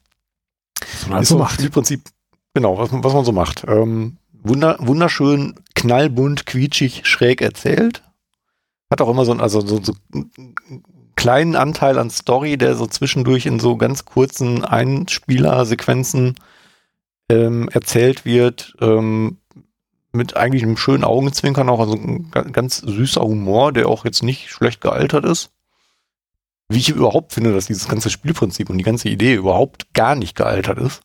Was 0.80 1.08
man 1.08 1.22
ist 1.22 1.28
so 1.28 1.34
so 1.34 1.40
ein 1.40 1.44
macht. 1.44 1.54
Spielprinzip, 1.56 2.00
genau, 2.54 2.78
was, 2.78 2.90
man- 2.90 3.04
was 3.04 3.12
man 3.12 3.24
so 3.26 3.32
macht. 3.32 3.64
Ähm, 3.68 4.16
wunder, 4.42 4.76
wunderschön, 4.80 5.56
knallbunt, 5.74 6.46
quietschig, 6.46 7.02
schräg 7.04 7.42
erzählt. 7.42 8.02
Hat 8.92 9.00
auch 9.00 9.08
immer 9.08 9.24
so, 9.24 9.32
ein, 9.32 9.40
also 9.40 9.62
so, 9.62 9.82
so 9.82 9.94
einen 10.12 10.54
kleinen 11.16 11.56
Anteil 11.56 11.98
an 11.98 12.10
Story, 12.10 12.58
der 12.58 12.74
so 12.74 12.86
zwischendurch 12.86 13.46
in 13.46 13.58
so 13.58 13.78
ganz 13.78 14.04
kurzen 14.04 14.66
Einspielersequenzen 14.66 16.34
ähm, 17.30 17.70
erzählt 17.72 18.26
wird. 18.26 18.74
Ähm, 18.82 19.38
mit 20.12 20.36
eigentlich 20.36 20.62
einem 20.62 20.76
schönen 20.76 21.04
Augenzwinkern 21.04 21.70
auch, 21.70 21.80
also 21.80 21.94
ein 21.94 22.30
ga- 22.30 22.42
ganz 22.42 22.76
süßer 22.76 23.22
Humor, 23.22 23.72
der 23.72 23.88
auch 23.88 24.04
jetzt 24.04 24.22
nicht 24.22 24.50
schlecht 24.50 24.82
gealtert 24.82 25.24
ist. 25.24 25.52
Wie 26.68 26.76
ich 26.76 26.90
überhaupt 26.90 27.32
finde, 27.32 27.54
dass 27.54 27.64
dieses 27.64 27.88
ganze 27.88 28.10
Spielprinzip 28.10 28.68
und 28.68 28.76
die 28.76 28.84
ganze 28.84 29.08
Idee 29.08 29.32
überhaupt 29.32 29.94
gar 29.94 30.14
nicht 30.14 30.36
gealtert 30.36 30.76
ist. 30.76 31.00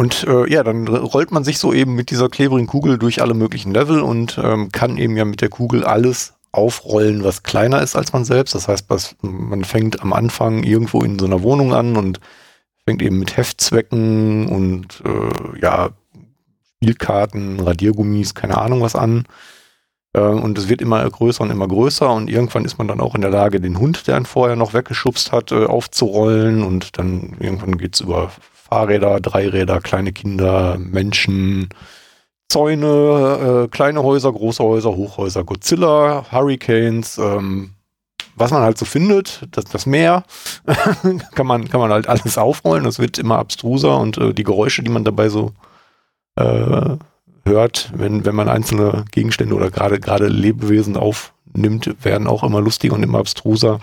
Und 0.00 0.26
äh, 0.26 0.50
ja, 0.50 0.62
dann 0.64 0.88
rollt 0.88 1.30
man 1.30 1.44
sich 1.44 1.58
so 1.58 1.74
eben 1.74 1.94
mit 1.94 2.08
dieser 2.08 2.30
klebrigen 2.30 2.66
Kugel 2.66 2.96
durch 2.96 3.20
alle 3.20 3.34
möglichen 3.34 3.70
Level 3.70 4.00
und 4.00 4.40
ähm, 4.42 4.72
kann 4.72 4.96
eben 4.96 5.14
ja 5.14 5.26
mit 5.26 5.42
der 5.42 5.50
Kugel 5.50 5.84
alles 5.84 6.32
aufrollen, 6.52 7.22
was 7.22 7.42
kleiner 7.42 7.82
ist 7.82 7.96
als 7.96 8.14
man 8.14 8.24
selbst. 8.24 8.54
Das 8.54 8.66
heißt, 8.66 8.86
was, 8.88 9.14
man 9.20 9.62
fängt 9.62 10.00
am 10.00 10.14
Anfang 10.14 10.62
irgendwo 10.62 11.02
in 11.02 11.18
so 11.18 11.26
einer 11.26 11.42
Wohnung 11.42 11.74
an 11.74 11.98
und 11.98 12.18
fängt 12.86 13.02
eben 13.02 13.18
mit 13.18 13.36
Heftzwecken 13.36 14.46
und 14.46 15.02
äh, 15.04 15.60
ja, 15.60 15.90
Spielkarten, 16.76 17.60
Radiergummis, 17.60 18.34
keine 18.34 18.56
Ahnung 18.56 18.80
was 18.80 18.96
an. 18.96 19.26
Äh, 20.14 20.20
und 20.22 20.56
es 20.56 20.70
wird 20.70 20.80
immer 20.80 21.06
größer 21.10 21.42
und 21.42 21.50
immer 21.50 21.68
größer 21.68 22.10
und 22.10 22.30
irgendwann 22.30 22.64
ist 22.64 22.78
man 22.78 22.88
dann 22.88 23.02
auch 23.02 23.14
in 23.14 23.20
der 23.20 23.28
Lage, 23.28 23.60
den 23.60 23.78
Hund, 23.78 24.06
der 24.06 24.16
einen 24.16 24.24
vorher 24.24 24.56
noch 24.56 24.72
weggeschubst 24.72 25.30
hat, 25.30 25.52
äh, 25.52 25.66
aufzurollen 25.66 26.62
und 26.62 26.96
dann 26.96 27.36
irgendwann 27.38 27.76
geht's 27.76 28.00
über 28.00 28.32
Fahrräder, 28.70 29.20
Dreiräder, 29.20 29.80
kleine 29.80 30.12
Kinder, 30.12 30.78
Menschen, 30.78 31.68
Zäune, 32.48 33.64
äh, 33.64 33.68
kleine 33.68 34.02
Häuser, 34.02 34.32
große 34.32 34.62
Häuser, 34.62 34.90
Hochhäuser, 34.90 35.44
Godzilla, 35.44 36.24
Hurricanes, 36.30 37.18
ähm, 37.18 37.74
was 38.36 38.52
man 38.52 38.62
halt 38.62 38.78
so 38.78 38.84
findet, 38.84 39.46
das, 39.50 39.64
das 39.66 39.86
Meer, 39.86 40.22
kann 41.34 41.46
man 41.46 41.68
kann 41.68 41.80
man 41.80 41.90
halt 41.90 42.08
alles 42.08 42.38
aufrollen. 42.38 42.84
Das 42.84 43.00
wird 43.00 43.18
immer 43.18 43.38
abstruser 43.38 43.98
und 43.98 44.18
äh, 44.18 44.32
die 44.32 44.44
Geräusche, 44.44 44.82
die 44.82 44.90
man 44.90 45.04
dabei 45.04 45.28
so 45.28 45.52
äh, 46.36 46.96
hört, 47.44 47.92
wenn 47.94 48.24
wenn 48.24 48.34
man 48.36 48.48
einzelne 48.48 49.04
Gegenstände 49.10 49.54
oder 49.54 49.70
gerade 49.70 49.98
gerade 49.98 50.28
Lebewesen 50.28 50.96
aufnimmt, 50.96 52.04
werden 52.04 52.28
auch 52.28 52.44
immer 52.44 52.60
lustiger 52.60 52.94
und 52.94 53.02
immer 53.02 53.18
abstruser. 53.18 53.80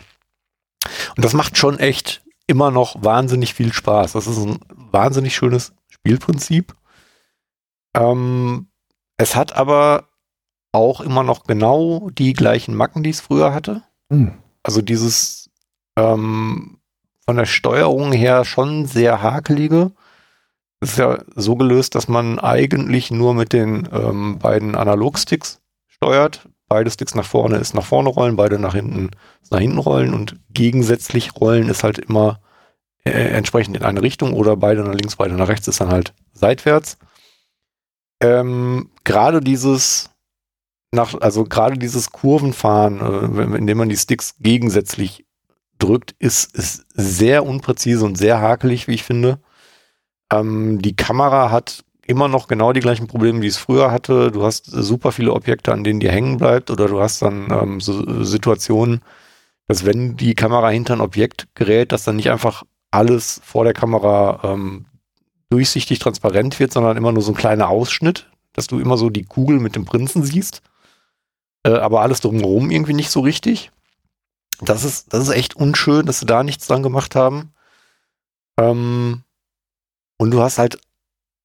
Und 1.15 1.25
das 1.25 1.33
macht 1.33 1.57
schon 1.57 1.77
echt 1.77 2.21
immer 2.47 2.71
noch 2.71 2.95
wahnsinnig 3.03 3.53
viel 3.53 3.73
Spaß. 3.73 4.13
Das 4.13 4.25
ist 4.27 4.37
ein 4.37 4.59
wahnsinnig 4.97 5.35
schönes 5.35 5.73
Spielprinzip. 5.89 6.75
Ähm, 7.95 8.67
es 9.17 9.35
hat 9.35 9.55
aber 9.55 10.09
auch 10.71 11.01
immer 11.01 11.21
noch 11.21 11.43
genau 11.43 12.09
die 12.11 12.33
gleichen 12.33 12.75
Macken, 12.75 13.03
die 13.03 13.11
es 13.11 13.21
früher 13.21 13.53
hatte. 13.53 13.83
Hm. 14.11 14.33
Also 14.63 14.81
dieses 14.81 15.51
ähm, 15.97 16.79
von 17.25 17.37
der 17.37 17.45
Steuerung 17.45 18.11
her 18.11 18.43
schon 18.43 18.87
sehr 18.87 19.21
hakelige. 19.21 19.91
Es 20.79 20.91
ist 20.91 20.97
ja 20.97 21.19
so 21.35 21.55
gelöst, 21.55 21.93
dass 21.93 22.07
man 22.07 22.39
eigentlich 22.39 23.11
nur 23.11 23.35
mit 23.35 23.53
den 23.53 23.87
ähm, 23.91 24.39
beiden 24.39 24.75
Analogsticks 24.75 25.61
steuert. 25.87 26.49
Beide 26.67 26.89
Sticks 26.89 27.15
nach 27.15 27.25
vorne 27.25 27.57
ist 27.57 27.75
nach 27.75 27.85
vorne 27.85 28.09
rollen, 28.09 28.35
beide 28.35 28.59
nach 28.59 28.73
hinten 28.73 29.11
ist 29.41 29.51
nach 29.51 29.59
hinten 29.59 29.77
rollen 29.77 30.13
und 30.13 30.35
gegensätzlich 30.49 31.35
rollen 31.35 31.69
ist 31.69 31.83
halt 31.83 31.99
immer 31.99 32.41
äh, 33.11 33.29
entsprechend 33.29 33.77
in 33.77 33.83
eine 33.83 34.01
Richtung 34.01 34.33
oder 34.33 34.55
beide 34.55 34.83
nach 34.83 34.93
links, 34.93 35.15
beide 35.15 35.35
nach 35.35 35.47
rechts 35.47 35.67
ist 35.67 35.81
dann 35.81 35.89
halt 35.89 36.13
seitwärts. 36.33 36.97
Ähm, 38.21 38.89
gerade 39.03 39.41
dieses 39.41 40.09
nach, 40.91 41.13
also 41.19 41.43
gerade 41.43 41.77
dieses 41.77 42.11
Kurvenfahren, 42.11 43.01
äh, 43.01 43.57
indem 43.57 43.77
man 43.77 43.89
die 43.89 43.97
Sticks 43.97 44.35
gegensätzlich 44.39 45.25
drückt, 45.79 46.15
ist, 46.19 46.55
ist 46.55 46.85
sehr 46.93 47.45
unpräzise 47.45 48.05
und 48.05 48.17
sehr 48.17 48.39
hakelig, 48.41 48.87
wie 48.87 48.95
ich 48.95 49.03
finde. 49.03 49.39
Ähm, 50.31 50.81
die 50.81 50.95
Kamera 50.95 51.51
hat 51.51 51.83
immer 52.05 52.27
noch 52.27 52.47
genau 52.47 52.73
die 52.73 52.79
gleichen 52.79 53.07
Probleme, 53.07 53.41
wie 53.41 53.47
es 53.47 53.57
früher 53.57 53.91
hatte. 53.91 54.31
Du 54.31 54.43
hast 54.43 54.65
super 54.65 55.11
viele 55.11 55.33
Objekte, 55.33 55.73
an 55.73 55.83
denen 55.83 55.99
dir 55.99 56.11
hängen 56.11 56.37
bleibt, 56.37 56.71
oder 56.71 56.87
du 56.87 57.01
hast 57.01 57.21
dann 57.21 57.47
ähm, 57.51 57.81
so 57.81 58.23
Situationen, 58.23 59.01
dass 59.67 59.85
wenn 59.85 60.15
die 60.15 60.33
Kamera 60.33 60.69
hinter 60.69 60.93
ein 60.93 61.01
Objekt 61.01 61.47
gerät, 61.53 61.91
dass 61.91 62.05
dann 62.05 62.15
nicht 62.15 62.31
einfach 62.31 62.63
alles 62.91 63.41
vor 63.43 63.63
der 63.63 63.73
Kamera 63.73 64.39
ähm, 64.43 64.85
durchsichtig 65.49 65.99
transparent 65.99 66.59
wird, 66.59 66.71
sondern 66.71 66.97
immer 66.97 67.11
nur 67.11 67.21
so 67.21 67.31
ein 67.31 67.37
kleiner 67.37 67.69
Ausschnitt, 67.69 68.29
dass 68.53 68.67
du 68.67 68.79
immer 68.79 68.97
so 68.97 69.09
die 69.09 69.23
Kugel 69.23 69.59
mit 69.59 69.75
dem 69.75 69.85
Prinzen 69.85 70.23
siehst, 70.23 70.61
äh, 71.63 71.71
aber 71.71 72.01
alles 72.01 72.21
drumherum 72.21 72.71
irgendwie 72.71 72.93
nicht 72.93 73.09
so 73.09 73.21
richtig. 73.21 73.71
Das 74.61 74.83
ist, 74.83 75.13
das 75.13 75.23
ist 75.23 75.35
echt 75.35 75.55
unschön, 75.55 76.05
dass 76.05 76.19
sie 76.19 76.25
da 76.25 76.43
nichts 76.43 76.67
dran 76.67 76.83
gemacht 76.83 77.15
haben. 77.15 77.53
Ähm, 78.59 79.23
und 80.17 80.31
du 80.31 80.41
hast 80.41 80.57
halt 80.57 80.79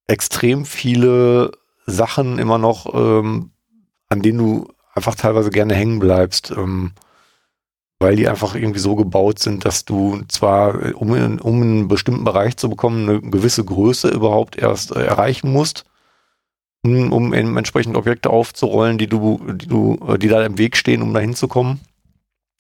extrem 0.07 0.65
viele 0.65 1.53
Sachen 1.87 2.39
immer 2.39 2.59
noch, 2.59 2.95
ähm, 2.95 3.51
an 4.09 4.23
denen 4.23 4.39
du 4.39 4.69
einfach 4.95 5.15
teilweise 5.15 5.51
gerne 5.51 5.75
hängen 5.75 5.99
bleibst, 5.99 6.51
ähm, 6.51 6.93
weil 8.03 8.17
die 8.17 8.29
einfach 8.29 8.55
irgendwie 8.55 8.81
so 8.81 8.97
gebaut 8.97 9.39
sind, 9.39 9.65
dass 9.65 9.85
du 9.85 10.23
zwar, 10.29 10.85
äh, 10.85 10.93
um, 10.93 11.15
in, 11.15 11.41
um 11.41 11.63
einen 11.63 11.89
bestimmten 11.89 12.25
Bereich 12.25 12.57
zu 12.57 12.69
bekommen, 12.69 13.09
eine 13.09 13.21
gewisse 13.21 13.65
Größe 13.65 14.09
überhaupt 14.09 14.57
erst 14.57 14.95
äh, 14.95 15.05
erreichen 15.05 15.51
musst, 15.51 15.85
um, 16.85 17.13
um 17.13 17.33
entsprechend 17.33 17.97
Objekte 17.97 18.31
aufzurollen, 18.31 18.99
die 18.99 19.07
du, 19.07 19.41
die 19.55 19.67
du, 19.67 19.99
äh, 20.07 20.19
die 20.19 20.29
da 20.29 20.45
im 20.45 20.59
Weg 20.59 20.77
stehen, 20.77 21.01
um 21.01 21.15
da 21.15 21.21
hinzukommen. 21.21 21.81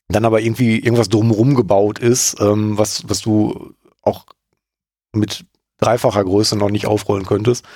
Dann 0.09 0.25
aber 0.25 0.41
irgendwie 0.41 0.79
irgendwas 0.79 1.09
drumherum 1.09 1.55
gebaut 1.55 1.99
ist, 1.99 2.41
ähm, 2.41 2.79
was, 2.79 3.09
was 3.09 3.21
du 3.21 3.75
auch 4.03 4.25
mit 5.13 5.45
dreifacher 5.79 6.25
Größe 6.25 6.57
noch 6.57 6.71
nicht 6.71 6.87
aufrollen 6.87 7.27
könntest, 7.27 7.67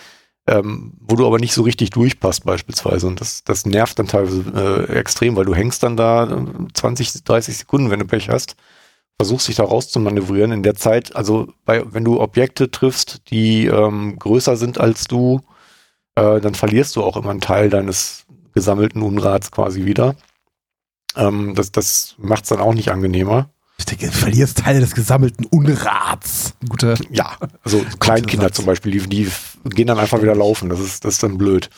ähm, 0.46 0.92
wo 1.00 1.16
du 1.16 1.26
aber 1.26 1.38
nicht 1.38 1.52
so 1.52 1.62
richtig 1.62 1.90
durchpasst 1.90 2.44
beispielsweise. 2.44 3.06
Und 3.06 3.20
das, 3.20 3.42
das 3.44 3.66
nervt 3.66 3.98
dann 3.98 4.06
teilweise 4.06 4.44
äh, 4.88 4.98
extrem, 4.98 5.36
weil 5.36 5.44
du 5.44 5.54
hängst 5.54 5.82
dann 5.82 5.96
da 5.96 6.46
20, 6.74 7.14
äh, 7.14 7.18
30 7.24 7.58
Sekunden, 7.58 7.90
wenn 7.90 7.98
du 7.98 8.06
Pech 8.06 8.28
hast, 8.28 8.56
versuchst 9.18 9.48
dich 9.48 9.56
da 9.56 9.64
raus 9.64 9.88
zu 9.88 9.98
manövrieren. 9.98 10.52
In 10.52 10.62
der 10.62 10.74
Zeit, 10.74 11.16
also 11.16 11.48
bei, 11.64 11.82
wenn 11.92 12.04
du 12.04 12.20
Objekte 12.20 12.70
triffst, 12.70 13.22
die 13.30 13.66
ähm, 13.66 14.18
größer 14.18 14.56
sind 14.56 14.78
als 14.78 15.04
du, 15.04 15.40
äh, 16.14 16.40
dann 16.40 16.54
verlierst 16.54 16.94
du 16.96 17.02
auch 17.02 17.16
immer 17.16 17.30
einen 17.30 17.40
Teil 17.40 17.70
deines 17.70 18.24
gesammelten 18.54 19.02
Unrats 19.02 19.50
quasi 19.50 19.84
wieder. 19.84 20.14
Ähm, 21.16 21.54
das 21.54 21.72
das 21.72 22.14
macht 22.18 22.44
es 22.44 22.50
dann 22.50 22.60
auch 22.60 22.74
nicht 22.74 22.90
angenehmer. 22.90 23.50
Ich 23.78 23.84
denke, 23.84 24.06
du 24.06 24.12
verlierst 24.12 24.58
Teile 24.58 24.80
des 24.80 24.94
gesammelten 24.94 25.44
Unrats. 25.44 26.54
Gute. 26.66 26.94
Ja, 27.10 27.36
also 27.62 27.84
Kleinkinder 28.00 28.52
zum 28.52 28.64
Beispiel, 28.64 28.92
die, 28.92 29.06
die 29.06 29.30
gehen 29.68 29.86
dann 29.86 29.98
einfach 29.98 30.22
wieder 30.22 30.34
laufen. 30.34 30.68
Das 30.68 30.80
ist, 30.80 31.04
das 31.04 31.14
ist 31.14 31.22
dann 31.22 31.38
blöd. 31.38 31.70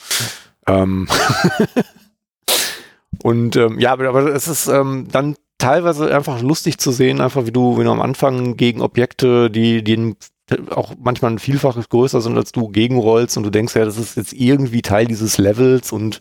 Ähm 0.67 1.09
und 3.23 3.57
ähm, 3.57 3.79
ja, 3.79 3.93
aber, 3.93 4.35
es 4.35 4.49
ist 4.49 4.69
ähm, 4.69 5.09
dann 5.11 5.37
teilweise 5.59 6.15
einfach 6.15 6.41
lustig 6.41 6.79
zu 6.79 6.93
sehen, 6.93 7.21
einfach 7.21 7.47
wie 7.47 7.53
du, 7.53 7.79
wie 7.79 7.85
du 7.85 7.91
am 7.91 8.01
Anfang 8.01 8.57
gegen 8.57 8.81
Objekte, 8.81 9.51
die, 9.51 9.83
die 9.83 10.15
auch 10.71 10.95
manchmal 10.99 11.33
ein 11.33 11.39
Vielfaches 11.39 11.89
größer 11.89 12.21
sind, 12.21 12.37
als 12.37 12.53
du 12.53 12.69
gegenrollst 12.69 13.37
und 13.37 13.43
du 13.43 13.51
denkst 13.51 13.75
ja, 13.75 13.85
das 13.85 13.99
ist 13.99 14.17
jetzt 14.17 14.33
irgendwie 14.33 14.83
Teil 14.83 15.07
dieses 15.07 15.37
Levels 15.37 15.93
und 15.93 16.21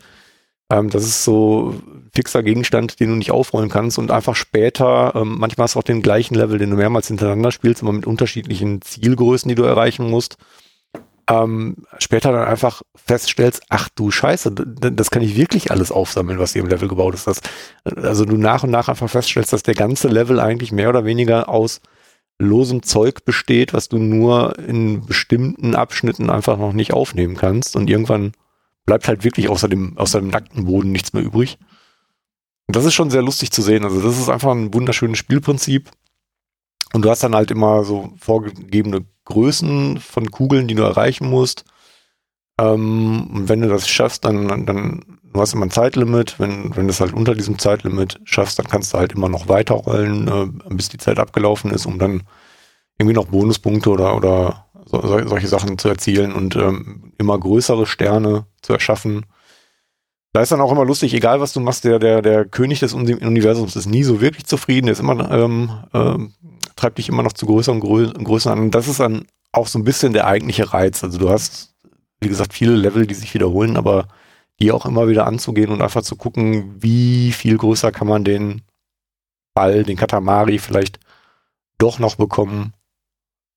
ähm, 0.69 0.89
das 0.89 1.03
ist 1.03 1.23
so 1.23 1.75
fixer 2.13 2.43
Gegenstand, 2.43 2.99
den 2.99 3.09
du 3.09 3.15
nicht 3.15 3.31
aufrollen 3.31 3.69
kannst 3.69 3.97
und 3.97 4.11
einfach 4.11 4.35
später, 4.35 5.13
ähm, 5.15 5.37
manchmal 5.37 5.65
hast 5.65 5.75
du 5.75 5.79
auch 5.79 5.83
den 5.83 6.01
gleichen 6.01 6.35
Level, 6.35 6.57
den 6.57 6.71
du 6.71 6.75
mehrmals 6.75 7.07
hintereinander 7.07 7.51
spielst, 7.51 7.83
aber 7.83 7.93
mit 7.93 8.05
unterschiedlichen 8.05 8.81
Zielgrößen, 8.81 9.47
die 9.47 9.55
du 9.55 9.63
erreichen 9.63 10.09
musst. 10.09 10.37
Ähm, 11.29 11.77
später 11.99 12.31
dann 12.31 12.47
einfach 12.47 12.83
feststellst, 12.95 13.63
ach 13.67 13.89
du 13.89 14.11
Scheiße, 14.11 14.51
das 14.51 15.11
kann 15.11 15.21
ich 15.21 15.35
wirklich 15.35 15.71
alles 15.71 15.91
aufsammeln, 15.91 16.39
was 16.39 16.53
hier 16.53 16.61
im 16.61 16.69
Level 16.69 16.87
gebaut 16.87 17.15
ist. 17.15 17.27
Das, 17.27 17.41
also 17.83 18.23
du 18.23 18.37
nach 18.37 18.63
und 18.63 18.71
nach 18.71 18.87
einfach 18.87 19.09
feststellst, 19.09 19.51
dass 19.51 19.63
der 19.63 19.75
ganze 19.75 20.07
Level 20.07 20.39
eigentlich 20.39 20.71
mehr 20.71 20.87
oder 20.87 21.03
weniger 21.03 21.49
aus 21.49 21.81
losem 22.39 22.83
Zeug 22.83 23.25
besteht, 23.25 23.73
was 23.73 23.89
du 23.89 23.97
nur 23.97 24.57
in 24.59 25.05
bestimmten 25.05 25.75
Abschnitten 25.75 26.29
einfach 26.29 26.57
noch 26.57 26.73
nicht 26.73 26.93
aufnehmen 26.93 27.35
kannst 27.35 27.75
und 27.75 27.89
irgendwann 27.89 28.31
bleibt 28.85 29.07
halt 29.07 29.23
wirklich 29.23 29.49
außer 29.49 29.67
dem, 29.67 29.97
außer 29.97 30.19
dem 30.19 30.29
nackten 30.29 30.65
Boden 30.65 30.91
nichts 30.91 31.13
mehr 31.13 31.23
übrig. 31.23 31.57
Und 32.67 32.75
das 32.75 32.85
ist 32.85 32.93
schon 32.93 33.09
sehr 33.09 33.21
lustig 33.21 33.51
zu 33.51 33.61
sehen. 33.61 33.83
Also 33.83 34.01
das 34.01 34.19
ist 34.19 34.29
einfach 34.29 34.51
ein 34.51 34.73
wunderschönes 34.73 35.17
Spielprinzip. 35.17 35.89
Und 36.93 37.03
du 37.03 37.09
hast 37.09 37.23
dann 37.23 37.35
halt 37.35 37.51
immer 37.51 37.83
so 37.83 38.13
vorgegebene 38.17 39.05
Größen 39.25 39.99
von 39.99 40.31
Kugeln, 40.31 40.67
die 40.67 40.75
du 40.75 40.83
erreichen 40.83 41.29
musst. 41.29 41.65
Ähm, 42.59 43.29
und 43.33 43.49
wenn 43.49 43.61
du 43.61 43.67
das 43.67 43.87
schaffst, 43.87 44.25
dann, 44.25 44.65
dann 44.65 45.19
du 45.33 45.41
hast 45.41 45.53
immer 45.53 45.65
ein 45.65 45.71
Zeitlimit. 45.71 46.39
Wenn, 46.39 46.75
wenn 46.75 46.87
du 46.87 46.91
es 46.91 47.01
halt 47.01 47.13
unter 47.13 47.35
diesem 47.35 47.59
Zeitlimit 47.59 48.19
schaffst, 48.23 48.57
dann 48.57 48.67
kannst 48.67 48.93
du 48.93 48.97
halt 48.97 49.13
immer 49.13 49.29
noch 49.29 49.47
weiterrollen, 49.47 50.27
äh, 50.27 50.73
bis 50.73 50.89
die 50.89 50.97
Zeit 50.97 51.19
abgelaufen 51.19 51.71
ist, 51.71 51.85
um 51.85 51.99
dann 51.99 52.23
irgendwie 52.97 53.15
noch 53.15 53.27
Bonuspunkte 53.27 53.89
oder, 53.89 54.15
oder 54.15 54.65
so, 54.85 55.01
solche 55.01 55.47
Sachen 55.47 55.77
zu 55.77 55.89
erzielen 55.89 56.33
und 56.33 56.55
ähm, 56.55 57.13
immer 57.17 57.37
größere 57.37 57.85
Sterne 57.85 58.45
zu 58.61 58.73
erschaffen. 58.73 59.25
Da 60.33 60.41
ist 60.41 60.51
dann 60.51 60.61
auch 60.61 60.71
immer 60.71 60.85
lustig, 60.85 61.13
egal 61.13 61.39
was 61.39 61.53
du 61.53 61.59
machst, 61.59 61.83
der, 61.83 61.99
der, 61.99 62.21
der 62.21 62.45
König 62.45 62.79
des 62.79 62.93
Universums 62.93 63.75
ist 63.75 63.87
nie 63.87 64.03
so 64.03 64.21
wirklich 64.21 64.45
zufrieden, 64.45 64.87
der 64.87 64.93
ist 64.93 64.99
immer, 64.99 65.31
ähm, 65.31 65.71
ähm, 65.93 66.33
treibt 66.77 66.97
dich 66.97 67.09
immer 67.09 67.23
noch 67.23 67.33
zu 67.33 67.45
größeren 67.45 67.79
Grö 67.79 68.11
Größen 68.11 68.51
an. 68.51 68.59
Und 68.59 68.71
das 68.71 68.87
ist 68.87 68.99
dann 68.99 69.25
auch 69.51 69.67
so 69.67 69.79
ein 69.79 69.83
bisschen 69.83 70.13
der 70.13 70.27
eigentliche 70.27 70.73
Reiz. 70.73 71.03
Also 71.03 71.17
du 71.17 71.29
hast, 71.29 71.75
wie 72.21 72.29
gesagt, 72.29 72.53
viele 72.53 72.75
Level, 72.75 73.07
die 73.07 73.15
sich 73.15 73.33
wiederholen, 73.33 73.77
aber 73.77 74.07
die 74.59 74.71
auch 74.71 74.85
immer 74.85 75.07
wieder 75.07 75.27
anzugehen 75.27 75.71
und 75.71 75.81
einfach 75.81 76.01
zu 76.01 76.15
gucken, 76.15 76.75
wie 76.81 77.31
viel 77.31 77.57
größer 77.57 77.91
kann 77.91 78.07
man 78.07 78.23
den 78.23 78.61
Ball, 79.53 79.83
den 79.83 79.97
Katamari 79.97 80.59
vielleicht 80.59 80.99
doch 81.77 81.99
noch 81.99 82.15
bekommen 82.15 82.73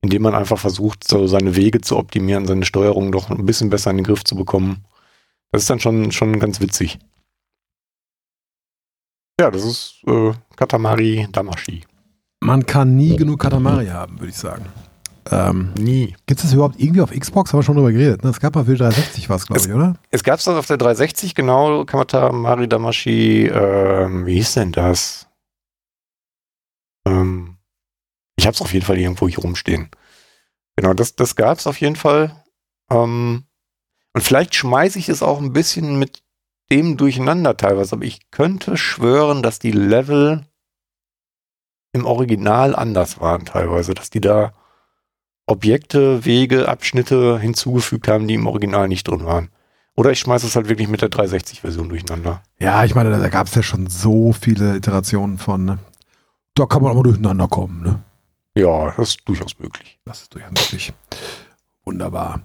indem 0.03 0.23
man 0.23 0.35
einfach 0.35 0.59
versucht, 0.59 1.07
so 1.07 1.27
seine 1.27 1.57
Wege 1.57 1.81
zu 1.81 1.97
optimieren, 1.97 2.47
seine 2.47 2.65
Steuerung 2.65 3.13
doch 3.13 3.31
ein 3.31 3.47
bisschen 3.47 3.71
besser 3.71 3.91
in 3.91 3.99
den 3.99 4.05
Griff 4.05 4.25
zu 4.25 4.35
bekommen. 4.35 4.85
Das 5.53 5.63
ist 5.63 5.71
dann 5.71 5.81
schon, 5.81 6.13
schon 6.13 6.39
ganz 6.39 6.61
witzig. 6.61 6.99
Ja, 9.39 9.51
das 9.51 9.65
ist 9.65 10.03
äh, 10.07 10.33
Katamari 10.57 11.27
Damashi. 11.33 11.83
Man 12.41 12.65
kann 12.65 12.97
nie 12.97 13.17
genug 13.17 13.41
Katamari 13.41 13.89
haben, 13.89 14.19
würde 14.19 14.31
ich 14.31 14.37
sagen. 14.37 14.65
Ähm, 15.31 15.73
nie. 15.79 16.17
Gibt 16.27 16.41
es 16.41 16.47
das 16.47 16.55
überhaupt 16.55 16.81
irgendwie 16.81 17.03
auf 17.03 17.11
Xbox? 17.11 17.53
Haben 17.53 17.61
wir 17.61 17.63
schon 17.63 17.77
drüber 17.77 17.93
geredet. 17.93 18.25
Ne? 18.25 18.31
Es 18.31 18.41
gab 18.41 18.55
mal 18.55 18.65
für 18.65 18.75
360 18.75 19.29
was, 19.29 19.47
glaube 19.47 19.61
ich, 19.61 19.73
oder? 19.73 19.95
Es 20.11 20.25
gab 20.25 20.39
es 20.39 20.47
das 20.47 20.57
auf 20.57 20.67
der 20.67 20.79
360, 20.79 21.35
genau. 21.35 21.85
Katamari 21.85 22.69
Damashi, 22.69 23.47
ähm, 23.47 24.25
wie 24.25 24.35
hieß 24.37 24.55
denn 24.55 24.73
das? 24.73 25.29
Ähm, 27.07 27.59
ich 28.37 28.47
habe 28.47 28.55
es 28.55 28.63
auf 28.63 28.73
jeden 28.73 28.87
Fall 28.87 28.99
irgendwo 28.99 29.29
hier 29.29 29.41
rumstehen. 29.41 29.91
Genau, 30.77 30.95
das, 30.95 31.15
das 31.15 31.37
gab 31.37 31.59
es 31.59 31.67
auf 31.67 31.79
jeden 31.81 31.97
Fall. 31.97 32.43
Ähm, 32.91 33.45
und 34.15 34.23
vielleicht 34.23 34.55
schmeiße 34.55 34.99
ich 34.99 35.11
es 35.11 35.23
auch 35.23 35.41
ein 35.41 35.53
bisschen 35.53 35.99
mit 35.99 36.23
dem 36.73 36.97
durcheinander 36.97 37.57
teilweise, 37.57 37.97
aber 37.97 38.05
ich 38.05 38.31
könnte 38.31 38.77
schwören, 38.77 39.43
dass 39.43 39.59
die 39.59 39.73
Level 39.73 40.47
im 41.93 42.07
Original 42.07 42.75
anders 42.75 43.21
waren 43.21 43.45
teilweise, 43.45 43.95
dass 43.95 44.11
die 44.11 44.21
da 44.21 44.53
Objekte, 45.47 46.25
Wege, 46.25 46.69
Abschnitte 46.69 47.39
hinzugefügt 47.39 48.07
haben, 48.09 48.29
die 48.29 48.35
im 48.35 48.47
Original 48.47 48.89
nicht 48.89 49.09
drin 49.09 49.25
waren. 49.25 49.49
Oder 49.97 50.13
ich 50.13 50.21
schmeiße 50.21 50.47
es 50.47 50.57
halt 50.57 50.69
wirklich 50.69 50.89
mit 50.89 51.03
der 51.03 51.11
360-Version 51.11 51.89
durcheinander. 51.89 52.43
Ja, 52.59 52.85
ich 52.85 52.95
meine, 52.95 53.11
da 53.11 53.29
gab 53.29 53.49
es 53.49 53.55
ja 53.55 53.63
schon 53.63 53.89
so 53.89 54.33
viele 54.33 54.77
Iterationen 54.77 55.39
von. 55.39 55.65
Ne? 55.65 55.79
Da 56.55 56.67
kann 56.67 56.83
man 56.83 56.93
auch 56.93 56.97
mal 56.97 57.03
durcheinander 57.03 57.49
kommen. 57.49 57.83
Ne? 57.83 58.01
Ja, 58.55 58.93
das 58.97 59.11
ist 59.11 59.29
durchaus 59.29 59.59
möglich. 59.59 59.99
Das 60.05 60.23
ist 60.23 60.33
durchaus 60.33 60.51
möglich. 60.51 60.93
Wunderbar. 61.85 62.43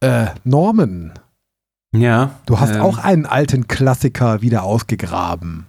Äh, 0.00 0.26
Norman. 0.44 1.14
Ja. 1.92 2.38
Du 2.46 2.60
hast 2.60 2.76
ähm, 2.76 2.82
auch 2.82 2.98
einen 2.98 3.26
alten 3.26 3.66
Klassiker 3.66 4.42
wieder 4.42 4.62
ausgegraben. 4.62 5.66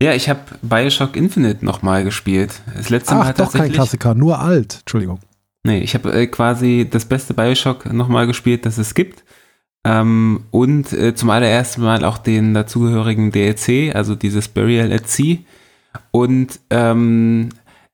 Ja, 0.00 0.12
ich 0.12 0.28
habe 0.28 0.40
Bioshock 0.62 1.16
Infinite 1.16 1.64
nochmal 1.64 2.04
gespielt. 2.04 2.60
Das 2.76 2.88
letzte 2.88 3.14
Ach, 3.14 3.24
Mal 3.24 3.32
doch 3.34 3.52
kein 3.52 3.72
Klassiker, 3.72 4.14
nur 4.14 4.38
alt. 4.38 4.78
Entschuldigung. 4.80 5.18
Nee, 5.64 5.80
ich 5.80 5.94
habe 5.94 6.12
äh, 6.12 6.26
quasi 6.28 6.86
das 6.88 7.04
beste 7.04 7.34
Bioshock 7.34 7.92
nochmal 7.92 8.26
gespielt, 8.26 8.64
das 8.64 8.78
es 8.78 8.94
gibt. 8.94 9.24
Ähm, 9.84 10.44
und 10.50 10.92
äh, 10.92 11.14
zum 11.14 11.30
allerersten 11.30 11.82
Mal 11.82 12.04
auch 12.04 12.18
den 12.18 12.54
dazugehörigen 12.54 13.32
DLC, 13.32 13.94
also 13.94 14.14
dieses 14.14 14.48
Burial 14.48 14.92
at 14.92 15.08
Sea. 15.08 15.38
Und 16.12 16.60
ähm, 16.70 17.48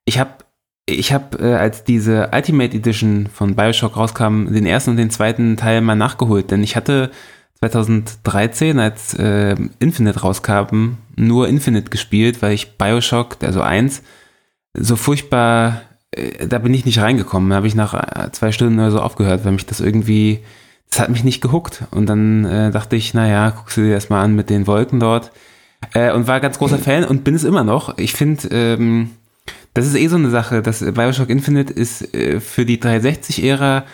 ich 0.04 0.18
habe 0.18 0.44
ich 0.86 1.12
habe, 1.12 1.38
äh, 1.38 1.54
als 1.54 1.84
diese 1.84 2.30
Ultimate 2.34 2.76
Edition 2.76 3.28
von 3.32 3.54
Bioshock 3.56 3.96
rauskam, 3.96 4.52
den 4.52 4.66
ersten 4.66 4.90
und 4.90 4.96
den 4.98 5.10
zweiten 5.10 5.56
Teil 5.56 5.80
mal 5.80 5.94
nachgeholt, 5.94 6.50
denn 6.50 6.62
ich 6.62 6.76
hatte 6.76 7.10
2013, 7.70 8.78
als 8.78 9.14
äh, 9.14 9.56
Infinite 9.78 10.20
rauskam, 10.20 10.98
nur 11.16 11.48
Infinite 11.48 11.90
gespielt, 11.90 12.42
weil 12.42 12.52
ich 12.52 12.76
Bioshock, 12.76 13.38
also 13.42 13.60
eins, 13.60 14.02
so 14.74 14.96
furchtbar, 14.96 15.82
äh, 16.10 16.46
da 16.46 16.58
bin 16.58 16.74
ich 16.74 16.84
nicht 16.84 17.00
reingekommen. 17.00 17.50
Da 17.50 17.56
habe 17.56 17.66
ich 17.66 17.74
nach 17.74 17.94
äh, 17.94 18.30
zwei 18.32 18.52
Stunden 18.52 18.78
oder 18.78 18.90
so 18.90 19.00
aufgehört, 19.00 19.44
weil 19.44 19.52
mich 19.52 19.66
das 19.66 19.80
irgendwie 19.80 20.40
das 20.94 21.00
hat 21.00 21.10
mich 21.10 21.24
nicht 21.24 21.40
gehuckt. 21.40 21.82
Und 21.90 22.06
dann 22.06 22.44
äh, 22.44 22.70
dachte 22.70 22.94
ich, 22.94 23.14
naja, 23.14 23.50
guckst 23.50 23.76
du 23.76 23.82
dir 23.82 23.94
das 23.94 24.10
mal 24.10 24.22
an 24.22 24.36
mit 24.36 24.48
den 24.48 24.66
Wolken 24.68 25.00
dort. 25.00 25.32
Äh, 25.92 26.12
und 26.12 26.28
war 26.28 26.38
ganz 26.40 26.58
großer 26.58 26.78
Fan 26.78 27.04
und 27.04 27.24
bin 27.24 27.34
es 27.34 27.42
immer 27.42 27.64
noch. 27.64 27.98
Ich 27.98 28.12
finde, 28.12 28.48
ähm, 28.52 29.10
das 29.74 29.86
ist 29.86 29.96
eh 29.96 30.06
so 30.06 30.16
eine 30.16 30.30
Sache, 30.30 30.62
dass 30.62 30.80
Bioshock 30.80 31.30
Infinite 31.30 31.72
ist 31.72 32.14
äh, 32.14 32.38
für 32.38 32.64
die 32.64 32.80
360-Ära 32.80 33.84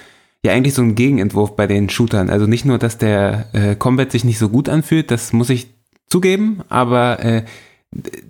ja 0.44 0.52
eigentlich 0.52 0.74
so 0.74 0.82
ein 0.82 0.94
Gegenentwurf 0.94 1.56
bei 1.56 1.66
den 1.66 1.88
Shootern. 1.90 2.30
Also 2.30 2.46
nicht 2.46 2.64
nur, 2.64 2.78
dass 2.78 2.98
der 2.98 3.46
äh, 3.52 3.76
Combat 3.76 4.10
sich 4.10 4.24
nicht 4.24 4.38
so 4.38 4.48
gut 4.48 4.68
anfühlt, 4.68 5.10
das 5.10 5.32
muss 5.32 5.50
ich 5.50 5.68
zugeben, 6.08 6.62
aber 6.68 7.22
äh, 7.24 7.44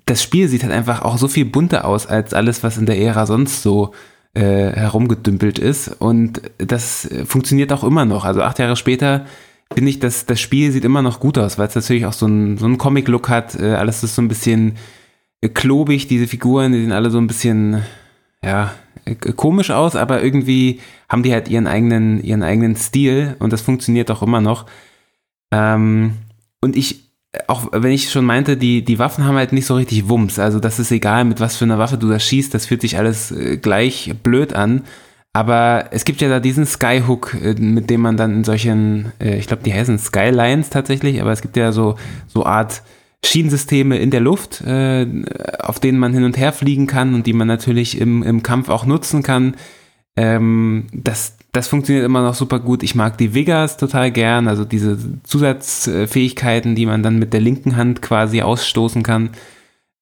das 0.06 0.22
Spiel 0.22 0.48
sieht 0.48 0.62
halt 0.62 0.72
einfach 0.72 1.02
auch 1.02 1.18
so 1.18 1.28
viel 1.28 1.44
bunter 1.44 1.84
aus 1.84 2.06
als 2.06 2.34
alles, 2.34 2.62
was 2.62 2.78
in 2.78 2.86
der 2.86 2.98
Ära 2.98 3.26
sonst 3.26 3.62
so 3.62 3.92
äh, 4.34 4.40
herumgedümpelt 4.40 5.58
ist. 5.58 5.88
Und 5.88 6.40
das 6.58 7.08
funktioniert 7.26 7.72
auch 7.72 7.84
immer 7.84 8.04
noch. 8.04 8.24
Also 8.24 8.42
acht 8.42 8.58
Jahre 8.58 8.76
später 8.76 9.26
finde 9.72 9.90
ich, 9.90 10.00
dass 10.00 10.26
das 10.26 10.40
Spiel 10.40 10.72
sieht 10.72 10.84
immer 10.84 11.02
noch 11.02 11.20
gut 11.20 11.38
aus, 11.38 11.58
weil 11.58 11.68
es 11.68 11.74
natürlich 11.74 12.06
auch 12.06 12.12
so 12.12 12.26
einen 12.26 12.58
so 12.58 12.68
Comic-Look 12.76 13.28
hat. 13.28 13.58
Äh, 13.61 13.74
alles 13.74 14.02
ist 14.02 14.14
so 14.14 14.22
ein 14.22 14.28
bisschen 14.28 14.76
klobig, 15.54 16.06
diese 16.08 16.26
Figuren, 16.26 16.72
die 16.72 16.80
sehen 16.80 16.92
alle 16.92 17.11
so 17.11 17.18
ein 17.18 17.26
bisschen, 17.26 17.82
ja, 18.42 18.72
komisch 19.14 19.70
aus, 19.70 19.96
aber 19.96 20.22
irgendwie 20.22 20.80
haben 21.08 21.22
die 21.22 21.32
halt 21.32 21.48
ihren 21.48 21.66
eigenen, 21.66 22.22
ihren 22.22 22.42
eigenen 22.42 22.76
Stil 22.76 23.36
und 23.38 23.52
das 23.52 23.61
funktioniert 23.62 24.11
auch 24.11 24.22
immer 24.22 24.40
noch. 24.40 24.66
Ähm, 25.52 26.14
und 26.61 26.76
ich, 26.76 27.11
auch 27.46 27.68
wenn 27.72 27.92
ich 27.92 28.11
schon 28.11 28.24
meinte, 28.24 28.56
die, 28.56 28.84
die 28.84 28.98
Waffen 28.98 29.24
haben 29.24 29.36
halt 29.36 29.52
nicht 29.52 29.66
so 29.66 29.76
richtig 29.76 30.08
Wumms. 30.08 30.38
Also 30.38 30.61
das 30.61 30.78
ist 30.78 30.90
egal, 30.90 31.24
mit 31.24 31.40
was 31.40 31.56
für 31.56 31.64
einer 31.64 31.78
Waffe 31.78 31.98
du 31.98 32.08
da 32.08 32.18
schießt, 32.18 32.52
das 32.52 32.66
fühlt 32.66 32.80
sich 32.80 32.98
alles 32.98 33.30
äh, 33.32 33.56
gleich 33.56 34.14
blöd 34.22 34.52
an. 34.52 34.82
Aber 35.32 35.86
es 35.92 36.04
gibt 36.04 36.20
ja 36.20 36.28
da 36.28 36.40
diesen 36.40 36.66
Skyhook, 36.66 37.34
äh, 37.34 37.54
mit 37.54 37.88
dem 37.88 38.00
man 38.00 38.16
dann 38.16 38.34
in 38.34 38.44
solchen, 38.44 39.12
äh, 39.20 39.36
ich 39.36 39.46
glaube, 39.46 39.62
die 39.62 39.72
heißen 39.72 39.98
Skylines 39.98 40.70
tatsächlich, 40.70 41.20
aber 41.20 41.32
es 41.32 41.40
gibt 41.40 41.56
ja 41.56 41.72
so, 41.72 41.96
so 42.26 42.44
Art 42.44 42.82
Schienensysteme 43.25 43.99
in 43.99 44.11
der 44.11 44.21
Luft, 44.21 44.61
äh, 44.62 45.07
auf 45.59 45.79
denen 45.79 45.99
man 45.99 46.14
hin 46.14 46.25
und 46.25 46.39
her 46.39 46.53
fliegen 46.53 46.87
kann 46.87 47.14
und 47.14 47.27
die 47.27 47.33
man 47.33 47.49
natürlich 47.49 48.01
im, 48.01 48.23
im 48.23 48.43
Kampf 48.43 48.68
auch 48.68 48.87
nutzen 48.87 49.23
kann. 49.23 49.57
Ähm, 50.16 50.87
das, 50.93 51.37
das 51.53 51.68
funktioniert 51.68 52.05
immer 52.05 52.23
noch 52.23 52.35
super 52.35 52.59
gut. 52.59 52.83
Ich 52.83 52.95
mag 52.95 53.18
die 53.18 53.35
Vigas 53.35 53.77
total 53.77 54.11
gern, 54.11 54.49
also 54.49 54.64
diese 54.64 54.99
Zusatzfähigkeiten, 55.23 56.75
die 56.75 56.87
man 56.87 57.03
dann 57.03 57.18
mit 57.18 57.33
der 57.33 57.41
linken 57.41 57.77
Hand 57.77 58.03
quasi 58.03 58.43
ausstoßen 58.43 59.03
kann. 59.03 59.31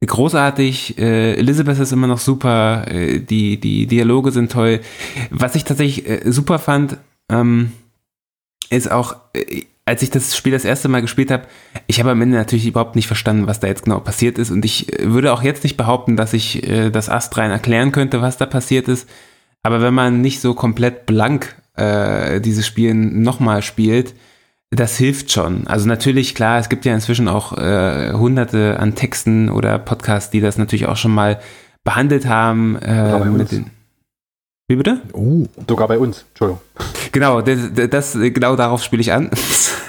Großartig, 0.05 0.97
äh, 0.99 1.35
Elizabeth 1.35 1.81
ist 1.81 1.93
immer 1.93 2.07
noch 2.07 2.21
super, 2.21 2.87
äh, 2.89 3.19
die, 3.19 3.59
die 3.59 3.87
Dialoge 3.89 4.31
sind 4.31 4.53
toll. 4.53 4.81
Was 5.31 5.57
ich 5.57 5.65
tatsächlich 5.65 6.09
äh, 6.09 6.31
super 6.31 6.61
fand, 6.61 6.99
ähm, 7.29 7.73
ist 8.71 8.93
auch, 8.93 9.17
äh, 9.33 9.65
als 9.89 10.03
ich 10.03 10.11
das 10.11 10.37
Spiel 10.37 10.53
das 10.53 10.67
erste 10.67 10.89
Mal 10.89 11.01
gespielt 11.01 11.31
habe, 11.31 11.45
ich 11.87 11.99
habe 11.99 12.11
am 12.11 12.21
Ende 12.21 12.37
natürlich 12.37 12.67
überhaupt 12.67 12.95
nicht 12.95 13.07
verstanden, 13.07 13.47
was 13.47 13.59
da 13.59 13.67
jetzt 13.67 13.85
genau 13.85 14.01
passiert 14.01 14.39
ist. 14.39 14.51
Und 14.51 14.65
ich 14.65 14.93
äh, 14.93 15.11
würde 15.11 15.33
auch 15.33 15.43
jetzt 15.43 15.65
nicht 15.65 15.77
behaupten, 15.77 16.17
dass 16.17 16.35
ich 16.35 16.69
äh, 16.69 16.91
das 16.91 17.09
astrein 17.09 17.51
erklären 17.51 17.91
könnte, 17.91 18.21
was 18.21 18.37
da 18.37 18.47
passiert 18.47 18.87
ist. 18.87 19.09
Aber 19.63 19.81
wenn 19.81 19.95
man 19.95 20.21
nicht 20.21 20.41
so 20.41 20.55
komplett 20.55 21.07
blank 21.07 21.57
äh, 21.75 22.41
dieses 22.41 22.67
Spiel 22.67 22.95
nochmal 22.95 23.63
spielt, 23.63 24.15
das 24.71 24.99
hilft 24.99 25.33
schon. 25.33 25.67
Also 25.67 25.89
natürlich, 25.89 26.35
klar, 26.35 26.59
es 26.59 26.69
gibt 26.69 26.85
ja 26.85 26.95
inzwischen 26.95 27.27
auch 27.27 27.57
äh, 27.57 28.13
hunderte 28.13 28.79
an 28.79 28.95
Texten 28.95 29.49
oder 29.49 29.79
Podcasts, 29.79 30.31
die 30.31 30.41
das 30.41 30.59
natürlich 30.59 30.87
auch 30.87 30.97
schon 30.97 31.15
mal 31.15 31.41
behandelt 31.83 32.27
haben. 32.27 32.77
Äh, 32.77 33.25
mit 33.25 33.53
den, 33.53 33.71
wie 34.69 34.77
bitte? 34.77 35.01
Oh. 35.13 35.47
Sogar 35.67 35.89
bei 35.89 35.99
uns, 35.99 36.27
Entschuldigung. 36.29 36.61
Genau, 37.11 37.41
das, 37.41 37.59
das 37.91 38.13
genau 38.13 38.55
darauf 38.55 38.83
spiele 38.85 39.01
ich 39.01 39.13
an. 39.13 39.31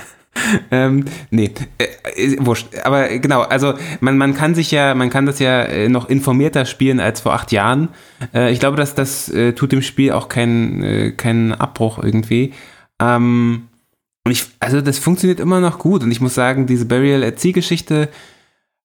ähm, 0.71 1.05
nee, 1.31 1.51
äh, 1.77 2.37
wurscht. 2.39 2.67
Aber 2.83 3.09
genau, 3.19 3.41
also 3.41 3.73
man, 3.99 4.17
man 4.17 4.33
kann 4.33 4.55
sich 4.55 4.71
ja, 4.71 4.95
man 4.95 5.09
kann 5.09 5.25
das 5.25 5.39
ja 5.39 5.63
äh, 5.63 5.89
noch 5.89 6.09
informierter 6.09 6.65
spielen 6.65 6.99
als 6.99 7.21
vor 7.21 7.33
acht 7.33 7.51
Jahren. 7.51 7.89
Äh, 8.33 8.51
ich 8.51 8.59
glaube, 8.59 8.77
dass 8.77 8.95
das 8.95 9.29
äh, 9.29 9.53
tut 9.53 9.73
dem 9.73 9.81
Spiel 9.81 10.13
auch 10.13 10.29
keinen 10.29 10.81
äh, 10.81 11.11
keinen 11.11 11.53
Abbruch 11.53 12.01
irgendwie. 12.01 12.53
Ähm, 13.01 13.67
und 14.25 14.31
ich, 14.31 14.45
also 14.59 14.81
das 14.81 14.99
funktioniert 14.99 15.39
immer 15.39 15.59
noch 15.59 15.79
gut. 15.79 16.03
Und 16.03 16.11
ich 16.11 16.21
muss 16.21 16.35
sagen, 16.35 16.67
diese 16.67 16.85
Burial 16.85 17.23
at 17.23 17.39
Sea 17.39 17.51
Geschichte 17.51 18.09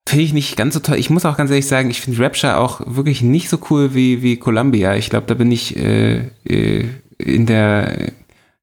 finde 0.08 0.24
ich 0.24 0.32
nicht 0.32 0.56
ganz 0.56 0.74
so 0.74 0.80
toll. 0.80 0.96
Ich 0.96 1.10
muss 1.10 1.24
auch 1.24 1.36
ganz 1.36 1.50
ehrlich 1.50 1.66
sagen, 1.66 1.90
ich 1.90 2.00
finde 2.00 2.22
Rapture 2.22 2.58
auch 2.58 2.80
wirklich 2.86 3.22
nicht 3.22 3.48
so 3.48 3.58
cool 3.70 3.94
wie, 3.94 4.22
wie 4.22 4.36
Columbia. 4.36 4.96
Ich 4.96 5.10
glaube, 5.10 5.26
da 5.26 5.34
bin 5.34 5.50
ich 5.50 5.76
äh, 5.76 6.28
äh, 6.44 6.88
in 7.18 7.46
der, 7.46 8.12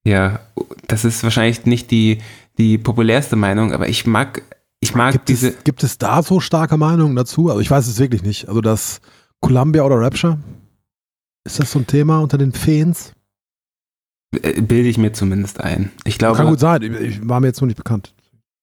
ja, 0.03 0.39
das 0.87 1.05
ist 1.05 1.23
wahrscheinlich 1.23 1.65
nicht 1.65 1.91
die, 1.91 2.19
die 2.57 2.77
populärste 2.77 3.35
Meinung, 3.35 3.73
aber 3.73 3.89
ich 3.89 4.05
mag, 4.05 4.43
ich 4.79 4.93
mag 4.93 5.13
gibt 5.13 5.29
diese. 5.29 5.49
Es, 5.49 5.63
gibt 5.63 5.83
es 5.83 5.97
da 5.97 6.21
so 6.21 6.39
starke 6.39 6.77
Meinungen 6.77 7.15
dazu? 7.15 7.49
Also 7.49 7.59
ich 7.59 7.71
weiß 7.71 7.87
es 7.87 7.99
wirklich 7.99 8.23
nicht. 8.23 8.47
Also 8.47 8.61
das 8.61 9.01
Columbia 9.39 9.83
oder 9.83 9.99
Rapture? 9.99 10.37
Ist 11.43 11.59
das 11.59 11.71
so 11.71 11.79
ein 11.79 11.87
Thema 11.87 12.19
unter 12.19 12.37
den 12.37 12.51
Fans? 12.51 13.13
Äh, 14.41 14.61
bilde 14.61 14.89
ich 14.89 14.97
mir 14.97 15.11
zumindest 15.11 15.59
ein. 15.59 15.91
Ich 16.05 16.17
glaube. 16.17 16.37
Kann 16.37 16.47
gut 16.47 16.59
sein. 16.59 16.81
Ich 17.01 17.27
war 17.27 17.39
mir 17.39 17.47
jetzt 17.47 17.61
noch 17.61 17.67
nicht 17.67 17.77
bekannt. 17.77 18.13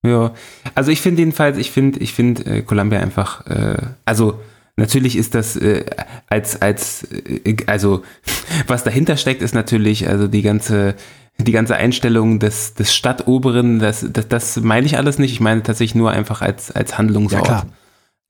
Ja, 0.07 0.32
also 0.74 0.90
ich 0.90 1.01
finde 1.01 1.22
jedenfalls, 1.22 1.59
ich 1.59 1.70
finde, 1.70 1.99
ich 1.99 2.12
finde 2.12 2.44
äh, 2.44 2.62
Columbia 2.62 3.01
einfach, 3.01 3.46
äh, 3.46 3.78
also 4.05 4.38
natürlich 4.76 5.16
ist 5.16 5.34
das 5.34 5.57
äh, 5.57 5.84
als 6.28 6.62
als 6.62 7.03
äh, 7.12 7.57
also 7.66 8.03
was 8.66 8.84
dahinter 8.84 9.16
steckt 9.16 9.42
ist 9.42 9.55
natürlich 9.55 10.09
also 10.09 10.28
die 10.28 10.42
ganze 10.42 10.94
die 11.40 11.53
ganze 11.53 11.76
Einstellung 11.76 12.38
des 12.38 12.74
des 12.74 12.94
Stadtoberen 12.94 13.80
das 13.80 14.07
das, 14.11 14.28
das 14.28 14.61
meine 14.61 14.86
ich 14.86 14.96
alles 14.96 15.18
nicht. 15.18 15.32
Ich 15.32 15.40
meine 15.40 15.62
tatsächlich 15.62 15.96
nur 15.96 16.12
einfach 16.12 16.42
als 16.42 16.70
als 16.70 16.96
Handlungsort. 16.96 17.46
Ja, 17.46 17.62
klar. 17.62 17.66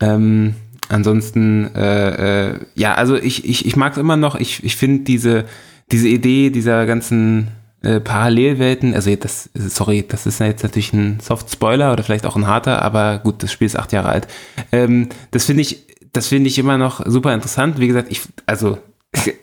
ähm, 0.01 0.55
ansonsten 0.89 1.75
äh, 1.75 2.49
äh, 2.51 2.59
ja 2.75 2.95
also 2.95 3.17
ich 3.17 3.45
ich 3.45 3.67
ich 3.67 3.77
mag 3.77 3.93
es 3.93 3.99
immer 3.99 4.17
noch. 4.17 4.35
Ich 4.35 4.65
ich 4.65 4.77
finde 4.77 5.05
diese 5.05 5.45
diese 5.93 6.09
Idee 6.09 6.51
dieser 6.51 6.87
ganzen 6.87 7.49
äh, 7.83 8.01
Parallelwelten, 8.01 8.95
also 8.95 9.15
das, 9.15 9.51
sorry, 9.55 10.05
das 10.07 10.27
ist 10.27 10.41
jetzt 10.41 10.63
natürlich 10.63 10.93
ein 10.93 11.21
Soft-Spoiler 11.21 11.93
oder 11.93 12.03
vielleicht 12.03 12.27
auch 12.27 12.37
ein 12.37 12.47
harter, 12.47 12.83
aber 12.83 13.19
gut, 13.19 13.43
das 13.43 13.53
Spiel 13.53 13.67
ist 13.67 13.79
acht 13.79 13.93
Jahre 13.93 14.09
alt. 14.09 14.29
Ähm, 14.73 15.09
das 15.31 15.45
finde 15.45 15.63
ich, 15.63 15.87
das 16.13 16.27
finde 16.29 16.49
ich 16.49 16.59
immer 16.59 16.79
noch 16.79 17.05
super 17.07 17.35
interessant. 17.35 17.79
Wie 17.79 17.87
gesagt, 17.87 18.11
ich, 18.11 18.23
also 18.47 18.79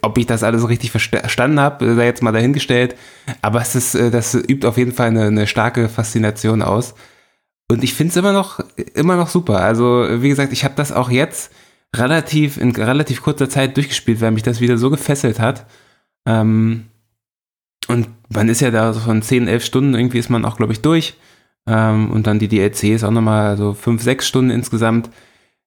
ob 0.02 0.18
ich 0.18 0.26
das 0.26 0.44
alles 0.44 0.68
richtig 0.68 0.92
verstanden 0.92 1.60
habe, 1.60 1.96
sei 1.96 2.06
jetzt 2.06 2.22
mal 2.22 2.32
dahingestellt. 2.32 2.96
Aber 3.42 3.62
es 3.62 3.76
ist, 3.76 3.96
äh, 3.96 4.12
das 4.12 4.36
übt 4.36 4.68
auf 4.68 4.78
jeden 4.78 4.92
Fall 4.92 5.08
eine, 5.08 5.26
eine 5.26 5.48
starke 5.48 5.90
Faszination 5.90 6.62
aus. 6.62 6.94
Und 7.70 7.84
ich 7.84 7.94
finde 7.94 8.12
es 8.12 8.18
immer 8.18 8.34
noch, 8.34 8.60
immer 8.94 9.16
noch 9.16 9.30
super. 9.30 9.62
Also, 9.62 10.06
wie 10.22 10.30
gesagt, 10.30 10.54
ich 10.54 10.64
habe 10.64 10.76
das 10.76 10.92
auch 10.92 11.10
jetzt 11.10 11.52
relativ, 11.96 12.58
in 12.58 12.72
relativ 12.72 13.24
kurzer 13.24 13.50
Zeit 13.50 13.76
durchgespielt, 13.76 14.22
weil 14.22 14.32
mich 14.32 14.44
das 14.44 14.60
wieder 14.60 14.78
so 14.78 14.90
gefesselt 14.90 15.40
hat. 15.40 15.66
Ähm, 16.28 16.86
und 17.88 18.08
man 18.30 18.50
ist 18.50 18.62
ja 18.62 18.72
da 18.72 18.94
so 18.94 19.00
von 19.00 19.22
10, 19.22 19.48
11 19.48 19.64
Stunden, 19.64 19.96
irgendwie 19.96 20.20
ist 20.20 20.30
man 20.30 20.46
auch, 20.46 20.58
glaube 20.58 20.74
ich, 20.74 20.82
durch. 20.82 21.16
Ähm, 21.68 22.12
und 22.12 22.28
dann 22.28 22.40
die 22.40 22.48
DLCs 22.48 23.04
auch 23.04 23.12
nochmal 23.12 23.58
so 23.58 23.74
5, 23.74 24.02
6 24.02 24.28
Stunden 24.28 24.52
insgesamt. 24.52 25.10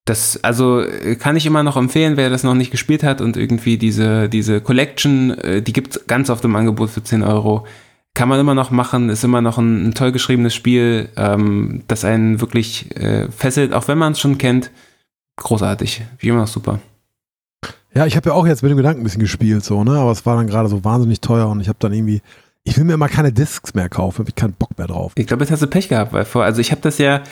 Das, 0.04 0.42
also 0.42 0.84
kann 1.18 1.36
ich 1.36 1.44
immer 1.44 1.62
noch 1.62 1.76
empfehlen, 1.76 2.16
wer 2.16 2.30
das 2.30 2.42
noch 2.42 2.54
nicht 2.54 2.70
gespielt 2.70 3.02
hat 3.02 3.20
und 3.20 3.36
irgendwie 3.36 3.76
diese, 3.76 4.28
diese 4.28 4.60
Collection, 4.60 5.32
äh, 5.38 5.60
die 5.60 5.72
gibt 5.72 5.96
es 5.96 6.06
ganz 6.06 6.30
oft 6.30 6.44
im 6.44 6.56
Angebot 6.56 6.90
für 6.90 7.02
10 7.02 7.22
Euro. 7.22 7.66
Kann 8.14 8.28
man 8.28 8.40
immer 8.40 8.54
noch 8.54 8.70
machen, 8.70 9.10
ist 9.10 9.22
immer 9.22 9.42
noch 9.42 9.58
ein, 9.58 9.88
ein 9.88 9.94
toll 9.94 10.12
geschriebenes 10.12 10.54
Spiel, 10.54 11.10
ähm, 11.16 11.82
das 11.88 12.04
einen 12.04 12.40
wirklich 12.40 12.96
äh, 12.96 13.30
fesselt, 13.30 13.74
auch 13.74 13.86
wenn 13.86 13.98
man 13.98 14.12
es 14.12 14.20
schon 14.20 14.38
kennt. 14.38 14.70
Großartig, 15.36 16.02
wie 16.18 16.28
immer 16.28 16.40
noch 16.40 16.48
super. 16.48 16.80
Ja, 17.94 18.06
ich 18.06 18.16
habe 18.16 18.30
ja 18.30 18.34
auch 18.34 18.46
jetzt 18.46 18.62
mit 18.62 18.70
dem 18.70 18.76
Gedanken 18.76 19.00
ein 19.00 19.04
bisschen 19.04 19.20
gespielt, 19.20 19.64
so, 19.64 19.82
ne? 19.84 19.92
Aber 19.98 20.10
es 20.12 20.24
war 20.26 20.36
dann 20.36 20.46
gerade 20.46 20.68
so 20.68 20.84
wahnsinnig 20.84 21.20
teuer 21.20 21.48
und 21.48 21.60
ich 21.60 21.68
habe 21.68 21.78
dann 21.80 21.92
irgendwie, 21.92 22.20
ich 22.64 22.76
will 22.76 22.84
mir 22.84 22.94
immer 22.94 23.08
keine 23.08 23.32
Discs 23.32 23.74
mehr 23.74 23.88
kaufen, 23.88 24.20
habe 24.20 24.28
ich 24.28 24.34
keinen 24.34 24.52
Bock 24.52 24.76
mehr 24.78 24.86
drauf. 24.86 25.12
Ich 25.14 25.26
glaube, 25.26 25.42
jetzt 25.42 25.50
hast 25.50 25.62
du 25.62 25.66
Pech 25.66 25.88
gehabt, 25.88 26.12
weil 26.12 26.24
vor, 26.24 26.44
also 26.44 26.60
ich 26.60 26.70
habe 26.70 26.80
das 26.82 26.98
ja, 26.98 27.22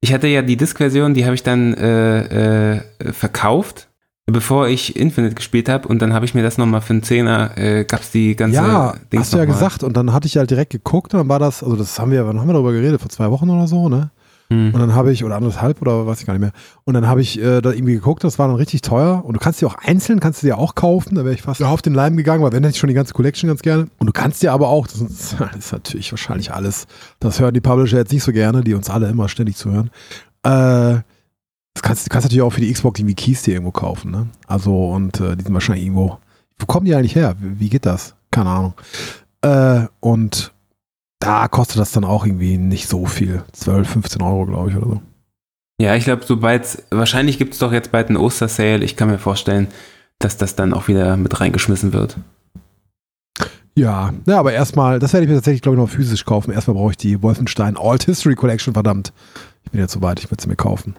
ich 0.00 0.12
hatte 0.12 0.26
ja 0.26 0.42
die 0.42 0.56
Disk-Version, 0.56 1.14
die 1.14 1.24
habe 1.24 1.34
ich 1.34 1.42
dann 1.42 1.72
äh, 1.74 2.74
äh, 2.76 2.80
verkauft, 3.12 3.88
bevor 4.26 4.68
ich 4.68 4.96
Infinite 4.96 5.34
gespielt 5.34 5.68
habe 5.68 5.88
und 5.88 6.00
dann 6.00 6.12
habe 6.12 6.26
ich 6.26 6.34
mir 6.34 6.42
das 6.42 6.58
nochmal 6.58 6.82
für 6.82 6.92
einen 6.92 7.02
Zehner, 7.02 7.56
äh, 7.56 7.84
gab's 7.84 8.10
die 8.10 8.36
ganze 8.36 8.56
Ja, 8.56 8.94
Dings 9.12 9.22
hast 9.24 9.32
du 9.32 9.38
ja 9.38 9.46
mal. 9.46 9.52
gesagt 9.52 9.82
und 9.82 9.96
dann 9.96 10.12
hatte 10.12 10.26
ich 10.26 10.36
halt 10.36 10.50
direkt 10.50 10.70
geguckt 10.72 11.14
und 11.14 11.20
dann 11.20 11.28
war 11.28 11.38
das, 11.38 11.62
also 11.62 11.76
das 11.76 11.98
haben 11.98 12.10
wir, 12.10 12.26
wann 12.26 12.38
haben 12.38 12.46
wir 12.48 12.52
darüber 12.54 12.72
geredet? 12.72 13.00
Vor 13.00 13.10
zwei 13.10 13.30
Wochen 13.30 13.48
oder 13.48 13.66
so, 13.66 13.88
ne? 13.88 14.10
Hm. 14.50 14.74
Und 14.74 14.80
dann 14.80 14.94
habe 14.94 15.12
ich, 15.12 15.24
oder 15.24 15.36
anderthalb 15.36 15.80
oder 15.80 16.06
weiß 16.06 16.20
ich 16.20 16.26
gar 16.26 16.34
nicht 16.34 16.42
mehr. 16.42 16.52
Und 16.84 16.94
dann 16.94 17.06
habe 17.06 17.20
ich 17.20 17.40
äh, 17.40 17.60
da 17.60 17.70
irgendwie 17.70 17.94
geguckt, 17.94 18.24
das 18.24 18.38
war 18.38 18.46
dann 18.46 18.56
richtig 18.56 18.82
teuer. 18.82 19.24
Und 19.24 19.34
du 19.34 19.40
kannst 19.40 19.60
die 19.60 19.66
auch 19.66 19.76
einzeln, 19.76 20.20
kannst 20.20 20.42
du 20.42 20.46
dir 20.46 20.58
auch 20.58 20.74
kaufen. 20.74 21.14
Da 21.14 21.24
wäre 21.24 21.34
ich 21.34 21.42
fast 21.42 21.62
auf 21.62 21.82
den 21.82 21.94
Leim 21.94 22.16
gegangen, 22.16 22.42
weil 22.42 22.52
wenn 22.52 22.62
hätte 22.62 22.74
ich 22.74 22.78
schon 22.78 22.88
die 22.88 22.94
ganze 22.94 23.14
Collection 23.14 23.48
ganz 23.48 23.62
gerne. 23.62 23.88
Und 23.98 24.06
du 24.06 24.12
kannst 24.12 24.42
dir 24.42 24.52
aber 24.52 24.68
auch, 24.68 24.86
das 24.86 25.00
ist, 25.00 25.36
das 25.38 25.56
ist 25.56 25.72
natürlich 25.72 26.12
wahrscheinlich 26.12 26.52
alles, 26.52 26.86
das 27.20 27.40
hören 27.40 27.54
die 27.54 27.60
Publisher 27.60 27.98
jetzt 27.98 28.12
nicht 28.12 28.22
so 28.22 28.32
gerne, 28.32 28.62
die 28.62 28.74
uns 28.74 28.90
alle 28.90 29.08
immer 29.08 29.28
ständig 29.28 29.56
zuhören. 29.56 29.90
Äh, 30.42 31.00
das 31.74 31.82
kannst, 31.82 32.06
du 32.06 32.10
kannst 32.10 32.26
natürlich 32.26 32.42
auch 32.42 32.52
für 32.52 32.60
die 32.60 32.72
Xbox 32.72 33.00
irgendwie 33.00 33.16
Keys 33.16 33.42
dir 33.42 33.54
irgendwo 33.54 33.72
kaufen, 33.72 34.12
ne? 34.12 34.28
Also, 34.46 34.90
und 34.90 35.20
äh, 35.20 35.36
die 35.36 35.42
sind 35.42 35.54
wahrscheinlich 35.54 35.84
irgendwo. 35.84 36.18
Wo 36.58 36.66
kommen 36.66 36.86
die 36.86 36.94
eigentlich 36.94 37.16
her? 37.16 37.34
Wie, 37.40 37.58
wie 37.58 37.68
geht 37.68 37.84
das? 37.84 38.14
Keine 38.30 38.50
Ahnung. 38.50 38.74
Äh, 39.42 39.88
und 39.98 40.53
da 41.24 41.48
kostet 41.48 41.78
das 41.78 41.92
dann 41.92 42.04
auch 42.04 42.26
irgendwie 42.26 42.58
nicht 42.58 42.88
so 42.88 43.06
viel. 43.06 43.42
12, 43.52 43.88
15 43.88 44.22
Euro, 44.22 44.46
glaube 44.46 44.70
ich, 44.70 44.76
oder 44.76 44.86
so. 44.86 45.02
Ja, 45.80 45.94
ich 45.96 46.04
glaube, 46.04 46.22
sobald, 46.24 46.84
wahrscheinlich 46.90 47.38
gibt 47.38 47.54
es 47.54 47.58
doch 47.58 47.72
jetzt 47.72 47.90
bald 47.90 48.08
einen 48.08 48.18
Ostersale. 48.18 48.84
Ich 48.84 48.96
kann 48.96 49.08
mir 49.08 49.18
vorstellen, 49.18 49.68
dass 50.18 50.36
das 50.36 50.54
dann 50.54 50.74
auch 50.74 50.86
wieder 50.86 51.16
mit 51.16 51.40
reingeschmissen 51.40 51.92
wird. 51.92 52.16
Ja, 53.74 54.12
ja, 54.26 54.38
aber 54.38 54.52
erstmal, 54.52 55.00
das 55.00 55.12
werde 55.12 55.24
ich 55.24 55.30
mir 55.30 55.36
tatsächlich, 55.36 55.62
glaube 55.62 55.76
ich, 55.76 55.82
noch 55.82 55.90
physisch 55.90 56.24
kaufen. 56.24 56.52
Erstmal 56.52 56.76
brauche 56.76 56.92
ich 56.92 56.96
die 56.96 57.22
Wolfenstein 57.22 57.76
Alt 57.76 58.04
History 58.04 58.36
Collection, 58.36 58.74
verdammt. 58.74 59.12
Ich 59.64 59.70
bin 59.72 59.80
jetzt 59.80 59.92
so 59.92 60.02
weit, 60.02 60.20
ich 60.20 60.30
werde 60.30 60.42
sie 60.42 60.48
mir 60.48 60.56
kaufen. 60.56 60.94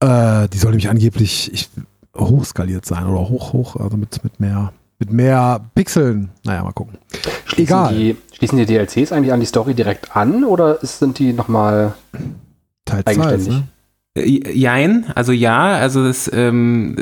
Äh, 0.00 0.48
die 0.48 0.58
soll 0.58 0.70
nämlich 0.70 0.88
angeblich 0.88 1.52
ich, 1.52 1.68
hochskaliert 2.16 2.84
sein 2.86 3.06
oder 3.06 3.28
hoch, 3.28 3.52
hoch, 3.52 3.76
also 3.76 3.96
mit, 3.96 4.24
mit 4.24 4.40
mehr, 4.40 4.72
mit 4.98 5.12
mehr 5.12 5.60
Pixeln. 5.74 6.30
Naja, 6.44 6.64
mal 6.64 6.72
gucken. 6.72 6.98
Schließen 7.44 7.62
Egal. 7.62 7.94
Die, 7.94 8.16
schließen 8.48 8.58
die 8.58 8.66
DLCs 8.66 9.12
eigentlich 9.12 9.32
an 9.32 9.40
die 9.40 9.46
Story 9.46 9.74
direkt 9.74 10.16
an 10.16 10.44
oder 10.44 10.78
sind 10.82 11.18
die 11.18 11.32
nochmal 11.32 11.94
Teil 12.84 13.04
2, 13.04 13.10
Eigenständig. 13.10 13.48
ne? 13.48 13.62
Äh, 14.14 14.52
Jein, 14.58 15.06
also 15.14 15.32
ja, 15.32 15.72
also 15.76 16.04
das, 16.04 16.30
ähm, 16.34 16.96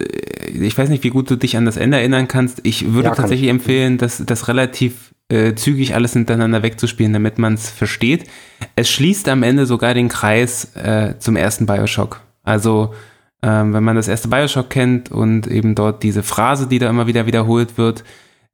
ich 0.46 0.76
weiß 0.76 0.88
nicht, 0.90 1.02
wie 1.04 1.10
gut 1.10 1.30
du 1.30 1.36
dich 1.36 1.56
an 1.56 1.64
das 1.64 1.76
Ende 1.76 1.98
erinnern 1.98 2.28
kannst. 2.28 2.60
Ich 2.64 2.92
würde 2.92 3.08
Ja, 3.08 3.14
tatsächlich 3.14 3.44
ich. 3.46 3.50
empfehlen, 3.50 3.98
das, 3.98 4.22
das 4.24 4.48
relativ 4.48 5.12
äh, 5.28 5.54
zügig 5.54 5.94
alles 5.94 6.12
hintereinander 6.12 6.62
wegzuspielen, 6.62 7.12
damit 7.12 7.38
man 7.38 7.54
es 7.54 7.70
versteht. 7.70 8.24
Es 8.76 8.90
schließt 8.90 9.28
am 9.28 9.42
Ende 9.42 9.64
sogar 9.66 9.94
den 9.94 10.08
Kreis 10.08 10.74
äh, 10.76 11.14
zum 11.18 11.36
ersten 11.36 11.66
Bioshock. 11.66 12.20
Also 12.42 12.94
ähm, 13.42 13.72
wenn 13.72 13.84
man 13.84 13.96
das 13.96 14.08
erste 14.08 14.28
Bioshock 14.28 14.68
kennt 14.70 15.10
und 15.10 15.46
eben 15.46 15.74
dort 15.74 16.02
diese 16.02 16.22
Phrase, 16.22 16.66
die 16.66 16.78
da 16.78 16.90
immer 16.90 17.06
wieder 17.06 17.26
wiederholt 17.26 17.78
wird, 17.78 18.04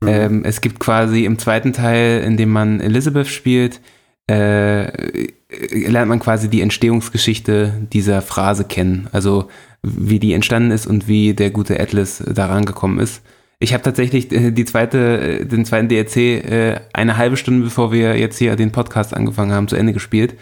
Mhm. 0.01 0.09
ähm, 0.09 0.45
es 0.45 0.61
gibt 0.61 0.81
quasi 0.81 1.25
im 1.25 1.39
zweiten 1.39 1.73
Teil, 1.73 2.23
in 2.23 2.37
dem 2.37 2.51
man 2.51 2.81
Elizabeth 2.81 3.29
spielt, 3.29 3.81
äh, 4.29 5.29
lernt 5.71 6.09
man 6.09 6.19
quasi 6.19 6.49
die 6.49 6.61
Entstehungsgeschichte 6.61 7.87
dieser 7.93 8.21
Phrase 8.23 8.65
kennen. 8.65 9.07
Also 9.13 9.49
wie 9.83 10.19
die 10.19 10.33
entstanden 10.33 10.73
ist 10.73 10.87
und 10.87 11.09
wie 11.09 11.35
der 11.35 11.51
gute 11.51 11.79
Atlas 11.79 12.23
da 12.27 12.47
rangekommen 12.47 12.99
ist. 12.99 13.23
Ich 13.59 13.73
habe 13.73 13.83
tatsächlich 13.83 14.31
äh, 14.33 14.51
die 14.51 14.67
zweite, 14.67 15.41
äh, 15.41 15.47
den 15.47 15.65
zweiten 15.65 15.89
DLC 15.89 16.17
äh, 16.17 16.79
eine 16.93 17.17
halbe 17.17 17.39
Stunde 17.39 17.65
bevor 17.65 17.91
wir 17.93 18.19
jetzt 18.19 18.39
hier 18.39 18.57
den 18.57 18.73
Podcast 18.73 19.15
angefangen 19.15 19.53
haben, 19.53 19.69
zu 19.69 19.77
Ende 19.77 19.93
gespielt. 19.93 20.35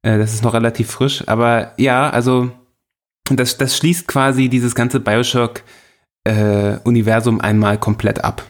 Das 0.00 0.32
ist 0.32 0.44
noch 0.44 0.54
relativ 0.54 0.92
frisch, 0.92 1.24
aber 1.26 1.72
ja, 1.76 2.08
also 2.08 2.52
das, 3.28 3.58
das 3.58 3.76
schließt 3.76 4.06
quasi 4.06 4.48
dieses 4.48 4.76
ganze 4.76 5.00
Bioshock-Universum 5.00 7.40
einmal 7.40 7.78
komplett 7.78 8.22
ab. 8.22 8.44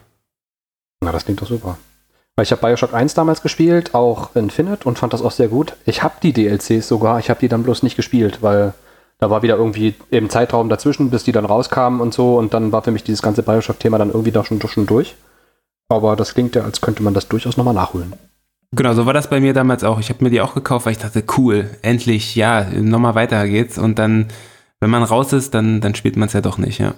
Na, 1.09 1.13
das 1.13 1.25
klingt 1.25 1.41
doch 1.41 1.47
super. 1.47 1.79
Weil 2.37 2.43
ich 2.43 2.53
habe 2.53 2.61
Bioshock 2.61 2.93
1 2.93 3.15
damals 3.15 3.41
gespielt, 3.41 3.95
auch 3.95 4.37
Infinite 4.37 4.87
und 4.87 4.99
fand 4.99 5.15
das 5.15 5.23
auch 5.23 5.31
sehr 5.31 5.49
gut. 5.49 5.75
Ich 5.87 6.03
habe 6.03 6.17
die 6.23 6.35
DLCs 6.35 6.87
sogar, 6.87 7.19
ich 7.19 7.31
habe 7.31 7.41
die 7.41 7.49
dann 7.49 7.63
bloß 7.63 7.83
nicht 7.83 7.97
gespielt, 7.97 8.43
weil 8.43 8.75
da 9.19 9.31
war 9.31 9.41
wieder 9.41 9.57
irgendwie 9.57 9.95
im 10.11 10.29
Zeitraum 10.29 10.69
dazwischen, 10.69 11.09
bis 11.09 11.25
die 11.25 11.33
dann 11.33 11.47
rauskamen 11.47 12.03
und 12.03 12.13
so 12.13 12.37
und 12.37 12.53
dann 12.53 12.73
war 12.73 12.83
für 12.83 12.91
mich 12.91 13.05
dieses 13.05 13.23
ganze 13.23 13.43
Bioshock-Thema 13.43 13.97
dann 13.97 14.11
irgendwie 14.11 14.33
doch 14.33 14.45
schon, 14.45 14.61
schon 14.61 14.85
durch. 14.85 15.17
Aber 15.89 16.15
das 16.15 16.35
klingt 16.35 16.55
ja, 16.55 16.65
als 16.65 16.83
könnte 16.83 17.03
man 17.03 17.15
das 17.15 17.29
durchaus 17.29 17.57
nochmal 17.57 17.73
nachholen. 17.73 18.13
Genau, 18.73 18.93
so 18.93 19.07
war 19.07 19.15
das 19.15 19.31
bei 19.31 19.41
mir 19.41 19.55
damals 19.55 19.85
auch. 19.85 19.99
Ich 20.01 20.11
habe 20.11 20.23
mir 20.23 20.31
die 20.31 20.43
auch 20.43 20.55
gekauft, 20.55 20.85
weil 20.85 20.93
ich 20.93 20.99
dachte, 20.99 21.25
cool, 21.39 21.71
endlich, 21.81 22.37
ja, 22.37 22.65
nochmal 22.65 23.15
weiter 23.15 23.49
geht's. 23.49 23.79
Und 23.79 23.99
dann, 23.99 24.27
wenn 24.79 24.91
man 24.91 25.05
raus 25.05 25.33
ist, 25.33 25.55
dann, 25.55 25.81
dann 25.81 25.95
spielt 25.95 26.19
man 26.19 26.27
es 26.27 26.35
ja 26.35 26.43
doch 26.43 26.59
nicht, 26.59 26.79
ja. 26.79 26.93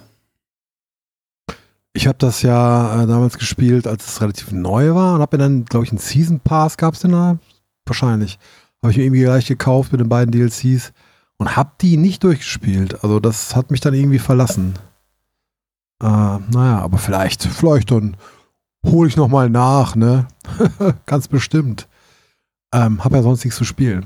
Ich 1.93 2.07
habe 2.07 2.17
das 2.17 2.41
ja 2.41 3.03
äh, 3.03 3.07
damals 3.07 3.37
gespielt, 3.37 3.85
als 3.85 4.07
es 4.07 4.21
relativ 4.21 4.51
neu 4.51 4.95
war 4.95 5.15
und 5.15 5.21
habe 5.21 5.37
mir 5.37 5.43
dann, 5.43 5.65
glaube 5.65 5.85
ich, 5.85 5.91
einen 5.91 5.99
Season 5.99 6.39
Pass, 6.39 6.77
gab 6.77 6.93
es 6.93 7.01
den 7.01 7.11
da? 7.11 7.37
Wahrscheinlich. 7.85 8.39
Habe 8.81 8.91
ich 8.91 8.97
mir 8.97 9.03
irgendwie 9.03 9.23
gleich 9.23 9.45
gekauft 9.45 9.91
mit 9.91 9.99
den 9.99 10.09
beiden 10.09 10.31
DLCs 10.31 10.93
und 11.37 11.55
habe 11.55 11.71
die 11.81 11.97
nicht 11.97 12.23
durchgespielt. 12.23 13.03
Also 13.03 13.19
das 13.19 13.55
hat 13.55 13.71
mich 13.71 13.81
dann 13.81 13.93
irgendwie 13.93 14.19
verlassen. 14.19 14.75
Äh, 16.01 16.05
naja, 16.05 16.79
aber 16.79 16.97
vielleicht, 16.97 17.43
vielleicht 17.43 17.91
dann 17.91 18.15
hole 18.85 19.09
ich 19.09 19.17
nochmal 19.17 19.49
nach, 19.49 19.95
ne? 19.95 20.27
Ganz 21.05 21.27
bestimmt. 21.27 21.87
Ähm, 22.73 23.03
hab 23.03 23.11
ja 23.11 23.21
sonst 23.21 23.43
nichts 23.43 23.57
zu 23.57 23.65
spielen. 23.65 24.05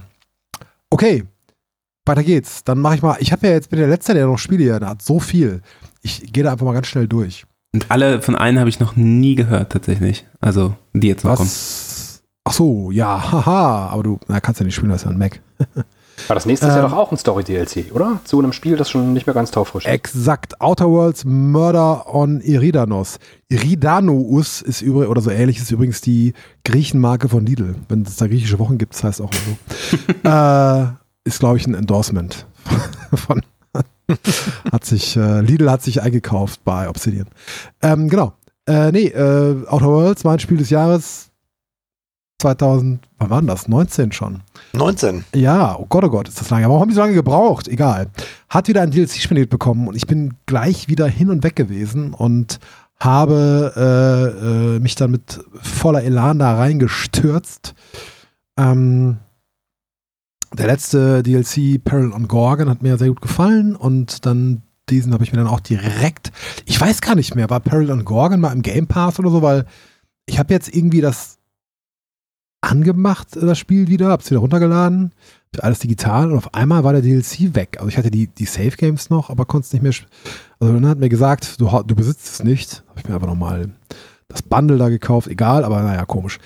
Okay, 0.89 1.25
weiter 2.05 2.23
geht's. 2.23 2.63
Dann 2.63 2.79
mache 2.79 2.95
ich 2.95 3.01
mal, 3.01 3.17
ich 3.19 3.31
habe 3.31 3.47
ja 3.47 3.53
jetzt, 3.53 3.69
bin 3.69 3.79
der 3.79 3.87
Letzte, 3.87 4.13
der 4.13 4.27
noch 4.27 4.37
Spiele 4.37 4.63
hier 4.63 4.87
hat, 4.87 5.01
so 5.01 5.19
viel. 5.19 5.61
Ich 6.01 6.33
gehe 6.33 6.43
da 6.43 6.51
einfach 6.51 6.65
mal 6.65 6.73
ganz 6.73 6.87
schnell 6.87 7.07
durch. 7.07 7.45
Und 7.75 7.91
alle 7.91 8.21
von 8.21 8.37
allen 8.37 8.57
habe 8.57 8.69
ich 8.69 8.79
noch 8.79 8.95
nie 8.95 9.35
gehört, 9.35 9.73
tatsächlich. 9.73 10.25
Also, 10.39 10.75
die 10.93 11.09
jetzt 11.09 11.25
noch 11.25 11.35
kommen. 11.35 11.49
Was? 11.49 12.23
Ach 12.45 12.53
so, 12.53 12.89
ja, 12.89 13.33
haha, 13.33 13.89
aber 13.89 14.01
du 14.01 14.19
na, 14.29 14.39
kannst 14.39 14.61
ja 14.61 14.65
nicht 14.65 14.75
spielen, 14.75 14.91
das 14.91 15.01
ist 15.01 15.05
ja 15.05 15.11
ein 15.11 15.17
Mac. 15.17 15.41
Aber 16.27 16.35
das 16.35 16.45
nächste 16.45 16.67
ist 16.67 16.75
ja 16.75 16.85
Ähm. 16.85 16.89
doch 16.89 16.97
auch 16.97 17.11
ein 17.11 17.17
Story-DLC, 17.17 17.91
oder? 17.93 18.21
Zu 18.23 18.39
einem 18.39 18.53
Spiel, 18.53 18.77
das 18.77 18.89
schon 18.89 19.11
nicht 19.11 19.27
mehr 19.27 19.33
ganz 19.33 19.51
taufrisch 19.51 19.83
ist. 19.83 19.91
Exakt, 19.91 20.61
Outer 20.61 20.89
Worlds 20.89 21.25
Murder 21.25 22.15
on 22.15 22.39
Iridanos. 22.39 23.19
Iridanous 23.49 24.61
ist 24.61 24.81
übrigens, 24.81 25.09
oder 25.09 25.19
so 25.19 25.29
ähnlich 25.29 25.57
ist 25.57 25.69
übrigens 25.69 25.99
die 25.99 26.31
Griechenmarke 26.63 27.27
von 27.27 27.45
Lidl. 27.45 27.75
Wenn 27.89 28.03
es 28.03 28.15
da 28.15 28.27
griechische 28.27 28.57
Wochen 28.57 28.77
gibt, 28.77 28.93
das 28.93 29.03
heißt 29.03 29.21
auch 29.21 29.31
so. 29.33 30.29
äh, 30.29 30.85
ist, 31.25 31.39
glaube 31.39 31.57
ich, 31.57 31.67
ein 31.67 31.73
Endorsement 31.73 32.47
von 33.13 33.41
hat 34.71 34.85
sich, 34.85 35.15
äh, 35.15 35.41
Lidl 35.41 35.69
hat 35.69 35.83
sich 35.83 36.01
eingekauft 36.01 36.63
bei 36.63 36.89
Obsidian. 36.89 37.27
Ähm, 37.81 38.09
genau. 38.09 38.33
Äh, 38.67 38.91
nee, 38.91 39.07
äh, 39.07 39.65
Outer 39.67 39.87
Worlds, 39.87 40.23
mein 40.23 40.39
Spiel 40.39 40.57
des 40.57 40.69
Jahres 40.69 41.31
2000, 42.39 42.99
wann 43.17 43.29
war 43.29 43.41
denn 43.41 43.47
das? 43.47 43.67
19 43.67 44.11
schon. 44.11 44.41
19. 44.73 45.23
Ja, 45.33 45.77
oh 45.79 45.85
Gott, 45.87 46.03
oh 46.03 46.09
Gott, 46.09 46.27
ist 46.27 46.39
das 46.39 46.49
lange. 46.49 46.65
Aber 46.65 46.73
warum 46.73 46.81
haben 46.81 46.89
die 46.89 46.95
so 46.95 47.01
lange 47.01 47.13
gebraucht? 47.13 47.67
Egal. 47.67 48.07
Hat 48.49 48.67
wieder 48.67 48.81
ein 48.81 48.91
DLC 48.91 49.17
spendiert 49.17 49.49
bekommen 49.49 49.87
und 49.87 49.95
ich 49.95 50.07
bin 50.07 50.33
gleich 50.45 50.87
wieder 50.87 51.07
hin 51.07 51.29
und 51.29 51.43
weg 51.43 51.55
gewesen 51.55 52.13
und 52.13 52.59
habe 52.99 53.73
äh, 53.75 54.75
äh, 54.75 54.79
mich 54.79 54.95
dann 54.95 55.11
mit 55.11 55.39
voller 55.61 56.03
Elan 56.03 56.39
da 56.39 56.55
reingestürzt. 56.55 57.73
Ähm, 58.57 59.17
der 60.55 60.67
letzte 60.67 61.23
DLC, 61.23 61.83
Peril 61.83 62.11
on 62.11 62.27
Gorgon, 62.27 62.69
hat 62.69 62.81
mir 62.81 62.97
sehr 62.97 63.09
gut 63.09 63.21
gefallen 63.21 63.75
und 63.75 64.25
dann 64.25 64.61
diesen 64.89 65.13
habe 65.13 65.23
ich 65.23 65.31
mir 65.31 65.39
dann 65.39 65.47
auch 65.47 65.59
direkt, 65.59 66.31
ich 66.65 66.79
weiß 66.79 67.01
gar 67.01 67.15
nicht 67.15 67.35
mehr, 67.35 67.49
war 67.49 67.59
Peril 67.59 67.91
on 67.91 68.05
Gorgon 68.05 68.39
mal 68.39 68.53
im 68.53 68.61
Game 68.61 68.87
Pass 68.87 69.19
oder 69.19 69.31
so, 69.31 69.41
weil 69.41 69.65
ich 70.27 70.37
habe 70.39 70.53
jetzt 70.53 70.73
irgendwie 70.73 71.01
das 71.01 71.39
angemacht, 72.61 73.35
das 73.35 73.57
Spiel 73.57 73.87
wieder, 73.87 74.09
hab's 74.09 74.29
wieder 74.29 74.39
runtergeladen, 74.39 75.11
alles 75.59 75.79
digital 75.79 76.31
und 76.31 76.37
auf 76.37 76.53
einmal 76.53 76.83
war 76.83 76.93
der 76.93 77.01
DLC 77.01 77.55
weg. 77.55 77.77
Also 77.77 77.87
ich 77.89 77.97
hatte 77.97 78.11
die, 78.11 78.27
die 78.27 78.45
Save 78.45 78.71
Games 78.71 79.09
noch, 79.09 79.29
aber 79.29 79.45
konnte 79.45 79.65
es 79.65 79.73
nicht 79.73 79.81
mehr. 79.81 79.93
Also 80.59 80.73
dann 80.73 80.87
hat 80.87 80.99
mir 80.99 81.09
gesagt, 81.09 81.61
du, 81.61 81.69
du 81.85 81.95
besitzt 81.95 82.27
es 82.27 82.43
nicht. 82.43 82.83
Habe 82.89 82.99
ich 82.99 83.07
mir 83.07 83.15
einfach 83.15 83.27
nochmal 83.27 83.69
das 84.27 84.41
Bundle 84.41 84.77
da 84.77 84.89
gekauft, 84.89 85.27
egal, 85.27 85.63
aber 85.63 85.81
naja, 85.81 86.03
komisch. 86.05 86.39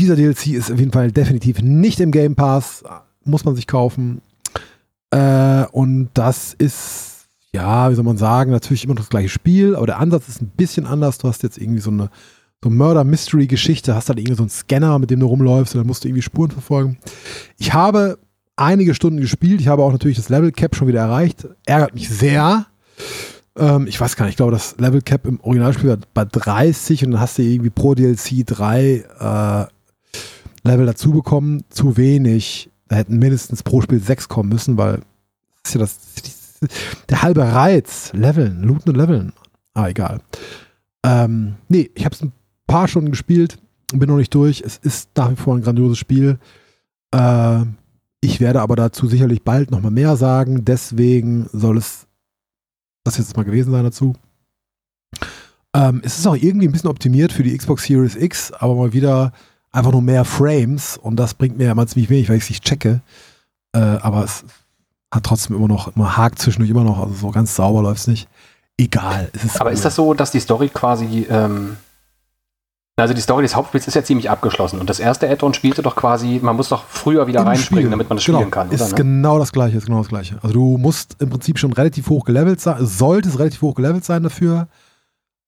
Dieser 0.00 0.16
DLC 0.16 0.54
ist 0.54 0.72
auf 0.72 0.78
jeden 0.78 0.92
Fall 0.92 1.12
definitiv 1.12 1.60
nicht 1.60 2.00
im 2.00 2.10
Game 2.10 2.34
Pass, 2.34 2.82
muss 3.22 3.44
man 3.44 3.54
sich 3.54 3.66
kaufen. 3.66 4.22
Äh, 5.10 5.66
und 5.72 6.08
das 6.14 6.54
ist, 6.54 7.26
ja, 7.52 7.90
wie 7.90 7.94
soll 7.94 8.04
man 8.04 8.16
sagen, 8.16 8.50
natürlich 8.50 8.84
immer 8.84 8.94
noch 8.94 9.02
das 9.02 9.10
gleiche 9.10 9.28
Spiel, 9.28 9.76
aber 9.76 9.84
der 9.84 9.98
Ansatz 9.98 10.26
ist 10.28 10.40
ein 10.40 10.52
bisschen 10.56 10.86
anders. 10.86 11.18
Du 11.18 11.28
hast 11.28 11.42
jetzt 11.42 11.58
irgendwie 11.58 11.82
so 11.82 11.90
eine 11.90 12.08
so 12.64 12.70
Murder-Mystery-Geschichte, 12.70 13.94
hast 13.94 14.08
halt 14.08 14.18
irgendwie 14.18 14.36
so 14.36 14.42
einen 14.42 14.48
Scanner, 14.48 14.98
mit 14.98 15.10
dem 15.10 15.20
du 15.20 15.26
rumläufst 15.26 15.74
und 15.74 15.80
dann 15.80 15.86
musst 15.86 16.02
du 16.02 16.08
irgendwie 16.08 16.22
Spuren 16.22 16.50
verfolgen. 16.50 16.96
Ich 17.58 17.74
habe 17.74 18.18
einige 18.56 18.94
Stunden 18.94 19.20
gespielt, 19.20 19.60
ich 19.60 19.68
habe 19.68 19.82
auch 19.82 19.92
natürlich 19.92 20.16
das 20.16 20.30
Level 20.30 20.50
Cap 20.50 20.76
schon 20.76 20.88
wieder 20.88 21.00
erreicht, 21.00 21.46
ärgert 21.66 21.94
mich 21.94 22.08
sehr. 22.08 22.64
Ähm, 23.54 23.86
ich 23.86 24.00
weiß 24.00 24.16
gar 24.16 24.24
nicht, 24.24 24.32
ich 24.32 24.36
glaube, 24.38 24.52
das 24.52 24.76
Level 24.78 25.02
Cap 25.02 25.26
im 25.26 25.40
Originalspiel 25.40 25.90
war 25.90 25.98
bei 26.14 26.24
30 26.24 27.04
und 27.04 27.10
dann 27.10 27.20
hast 27.20 27.36
du 27.36 27.42
irgendwie 27.42 27.68
pro 27.68 27.94
DLC 27.94 28.46
drei 28.46 29.04
äh, 29.18 29.79
Level 30.64 30.86
dazu 30.86 31.12
bekommen, 31.12 31.64
zu 31.70 31.96
wenig. 31.96 32.70
Da 32.88 32.96
hätten 32.96 33.18
mindestens 33.18 33.62
pro 33.62 33.80
Spiel 33.80 34.00
sechs 34.00 34.28
kommen 34.28 34.48
müssen, 34.48 34.76
weil 34.76 35.02
das 35.62 35.74
ist 35.74 35.74
ja 35.74 35.80
das, 35.80 36.70
der 37.08 37.22
halbe 37.22 37.42
Reiz, 37.42 38.12
Leveln, 38.12 38.62
looten 38.62 38.90
und 38.90 38.96
leveln. 38.96 39.32
Ah, 39.74 39.88
egal. 39.88 40.20
Ähm, 41.04 41.54
nee, 41.68 41.90
ich 41.94 42.04
habe 42.04 42.14
es 42.14 42.22
ein 42.22 42.32
paar 42.66 42.88
Stunden 42.88 43.10
gespielt 43.10 43.58
und 43.92 43.98
bin 43.98 44.08
noch 44.08 44.16
nicht 44.16 44.34
durch. 44.34 44.62
Es 44.64 44.76
ist 44.76 45.10
nach 45.16 45.30
wie 45.30 45.36
vor 45.36 45.56
ein 45.56 45.62
grandioses 45.62 45.98
Spiel. 45.98 46.38
Äh, 47.12 47.62
ich 48.20 48.40
werde 48.40 48.60
aber 48.60 48.76
dazu 48.76 49.06
sicherlich 49.06 49.42
bald 49.42 49.70
noch 49.70 49.80
mal 49.80 49.90
mehr 49.90 50.16
sagen. 50.16 50.64
Deswegen 50.64 51.48
soll 51.52 51.78
es 51.78 52.06
das 53.04 53.18
jetzt 53.18 53.36
mal 53.36 53.44
gewesen 53.44 53.72
sein 53.72 53.84
dazu. 53.84 54.14
Ähm, 55.74 56.02
es 56.04 56.18
ist 56.18 56.26
auch 56.26 56.36
irgendwie 56.36 56.68
ein 56.68 56.72
bisschen 56.72 56.90
optimiert 56.90 57.32
für 57.32 57.44
die 57.44 57.56
Xbox 57.56 57.84
Series 57.84 58.16
X, 58.16 58.52
aber 58.52 58.74
mal 58.74 58.92
wieder 58.92 59.32
einfach 59.72 59.92
nur 59.92 60.02
mehr 60.02 60.24
Frames 60.24 60.96
und 60.96 61.16
das 61.16 61.34
bringt 61.34 61.58
mir 61.58 61.64
ja 61.64 61.72
immer 61.72 61.86
ziemlich 61.86 62.10
wenig, 62.10 62.28
weil 62.28 62.36
ich 62.36 62.44
es 62.44 62.50
nicht 62.50 62.64
checke. 62.64 63.00
Äh, 63.72 63.78
aber 63.78 64.24
es 64.24 64.44
hat 65.12 65.24
trotzdem 65.24 65.56
immer 65.56 65.68
noch, 65.68 65.94
immer 65.96 66.16
hakt 66.16 66.38
zwischendurch 66.38 66.70
immer 66.70 66.84
noch, 66.84 66.98
also 66.98 67.14
so 67.14 67.30
ganz 67.30 67.54
sauber 67.54 67.82
läuft 67.82 68.00
es 68.00 68.06
nicht. 68.06 68.28
Egal. 68.78 69.30
Es 69.32 69.44
ist 69.44 69.60
Aber 69.60 69.72
ist 69.72 69.84
das 69.84 69.94
so, 69.94 70.14
dass 70.14 70.30
die 70.30 70.40
Story 70.40 70.70
quasi 70.70 71.26
ähm, 71.28 71.76
Also 72.96 73.12
die 73.14 73.20
Story 73.20 73.42
des 73.42 73.54
Hauptspiels 73.54 73.86
ist 73.86 73.94
ja 73.94 74.02
ziemlich 74.02 74.30
abgeschlossen. 74.30 74.80
Und 74.80 74.88
das 74.88 75.00
erste 75.00 75.28
Add-on 75.28 75.52
spielte 75.54 75.82
doch 75.82 75.96
quasi, 75.96 76.40
man 76.42 76.56
muss 76.56 76.70
doch 76.70 76.84
früher 76.88 77.26
wieder 77.26 77.40
Im 77.40 77.46
reinspringen, 77.46 77.82
Spiel. 77.84 77.90
damit 77.90 78.08
man 78.08 78.16
das 78.16 78.24
genau, 78.24 78.38
spielen 78.38 78.50
kann. 78.50 78.70
Ist 78.70 78.80
Oder, 78.80 78.90
ne? 78.90 78.96
genau 78.96 79.38
das 79.38 79.52
gleiche, 79.52 79.76
ist 79.76 79.86
genau 79.86 79.98
das 79.98 80.08
gleiche. 80.08 80.38
Also 80.42 80.54
du 80.54 80.78
musst 80.78 81.16
im 81.20 81.28
Prinzip 81.28 81.58
schon 81.58 81.72
relativ 81.72 82.08
hoch 82.08 82.24
gelevelt 82.24 82.60
sein, 82.60 82.76
solltest 82.80 83.38
relativ 83.38 83.60
hoch 83.62 83.74
gelevelt 83.74 84.04
sein 84.04 84.22
dafür. 84.22 84.68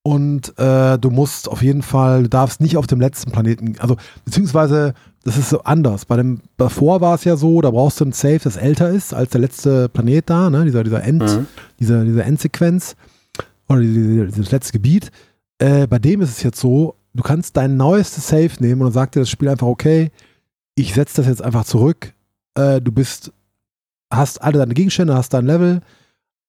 Und 0.05 0.59
äh, 0.59 0.99
du 0.99 1.11
musst 1.11 1.49
auf 1.49 1.63
jeden 1.63 1.83
Fall, 1.83 2.25
du 2.25 2.29
darfst 2.29 2.61
nicht 2.61 2.77
auf 2.77 2.89
dem 2.89 3.01
letzten 3.01 3.31
Planeten, 3.31 3.77
also 3.79 3.97
beziehungsweise 4.25 4.95
das 5.23 5.37
ist 5.37 5.51
so 5.51 5.63
anders. 5.63 6.07
Bei 6.07 6.17
dem 6.17 6.41
davor 6.57 7.01
war 7.01 7.15
es 7.15 7.23
ja 7.23 7.37
so, 7.37 7.61
da 7.61 7.71
brauchst 7.71 8.01
du 8.01 8.05
ein 8.07 8.13
Safe, 8.13 8.41
das 8.43 8.57
älter 8.57 8.89
ist 8.91 9.15
als 9.15 9.31
der 9.31 9.41
letzte 9.41 9.89
Planet 9.89 10.29
da, 10.29 10.51
ne? 10.51 10.65
Dieser, 10.65 10.83
dieser 10.83 11.05
End, 11.05 11.23
Mhm. 11.23 11.47
diese, 11.79 12.05
diese 12.05 12.25
Endsequenz 12.25 12.97
oder 13.69 13.81
diese, 13.81 14.27
dieses 14.27 14.51
letzte 14.51 14.73
Gebiet. 14.73 15.13
Äh, 15.59 15.87
bei 15.87 16.01
dem 16.01 16.21
ist 16.21 16.31
es 16.31 16.43
jetzt 16.43 16.59
so, 16.59 16.97
du 17.15 17.23
kannst 17.23 17.57
dein 17.57 17.77
neuestes 17.77 18.27
Save 18.27 18.51
nehmen 18.59 18.81
und 18.81 18.89
dann 18.89 18.95
sagt 18.95 19.15
dir 19.15 19.21
das 19.21 19.31
Spiel 19.31 19.49
einfach, 19.49 19.69
okay, 19.69 20.11
ich 20.75 20.95
setze 20.95 21.19
das 21.19 21.29
jetzt 21.29 21.43
einfach 21.43 21.65
zurück. 21.65 22.13
Äh, 22.57 22.81
du 22.81 22.91
bist, 22.91 23.31
hast 24.11 24.43
alle 24.43 24.59
deine 24.59 24.75
Gegenstände, 24.75 25.15
hast 25.15 25.33
dein 25.33 25.47
Level, 25.47 25.81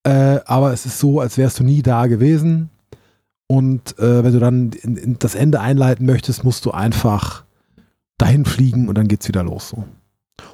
äh, 0.02 0.40
aber 0.46 0.72
es 0.72 0.84
ist 0.86 0.98
so, 0.98 1.20
als 1.20 1.38
wärst 1.38 1.60
du 1.60 1.64
nie 1.64 1.82
da 1.82 2.08
gewesen. 2.08 2.70
Und 3.54 3.98
äh, 3.98 4.24
wenn 4.24 4.32
du 4.32 4.38
dann 4.40 4.72
in, 4.82 4.96
in 4.96 5.16
das 5.18 5.34
Ende 5.34 5.60
einleiten 5.60 6.06
möchtest, 6.06 6.42
musst 6.44 6.64
du 6.64 6.70
einfach 6.72 7.44
dahin 8.18 8.44
fliegen 8.44 8.88
und 8.88 8.96
dann 8.98 9.06
geht's 9.08 9.28
wieder 9.28 9.42
los. 9.42 9.68
So. 9.70 9.76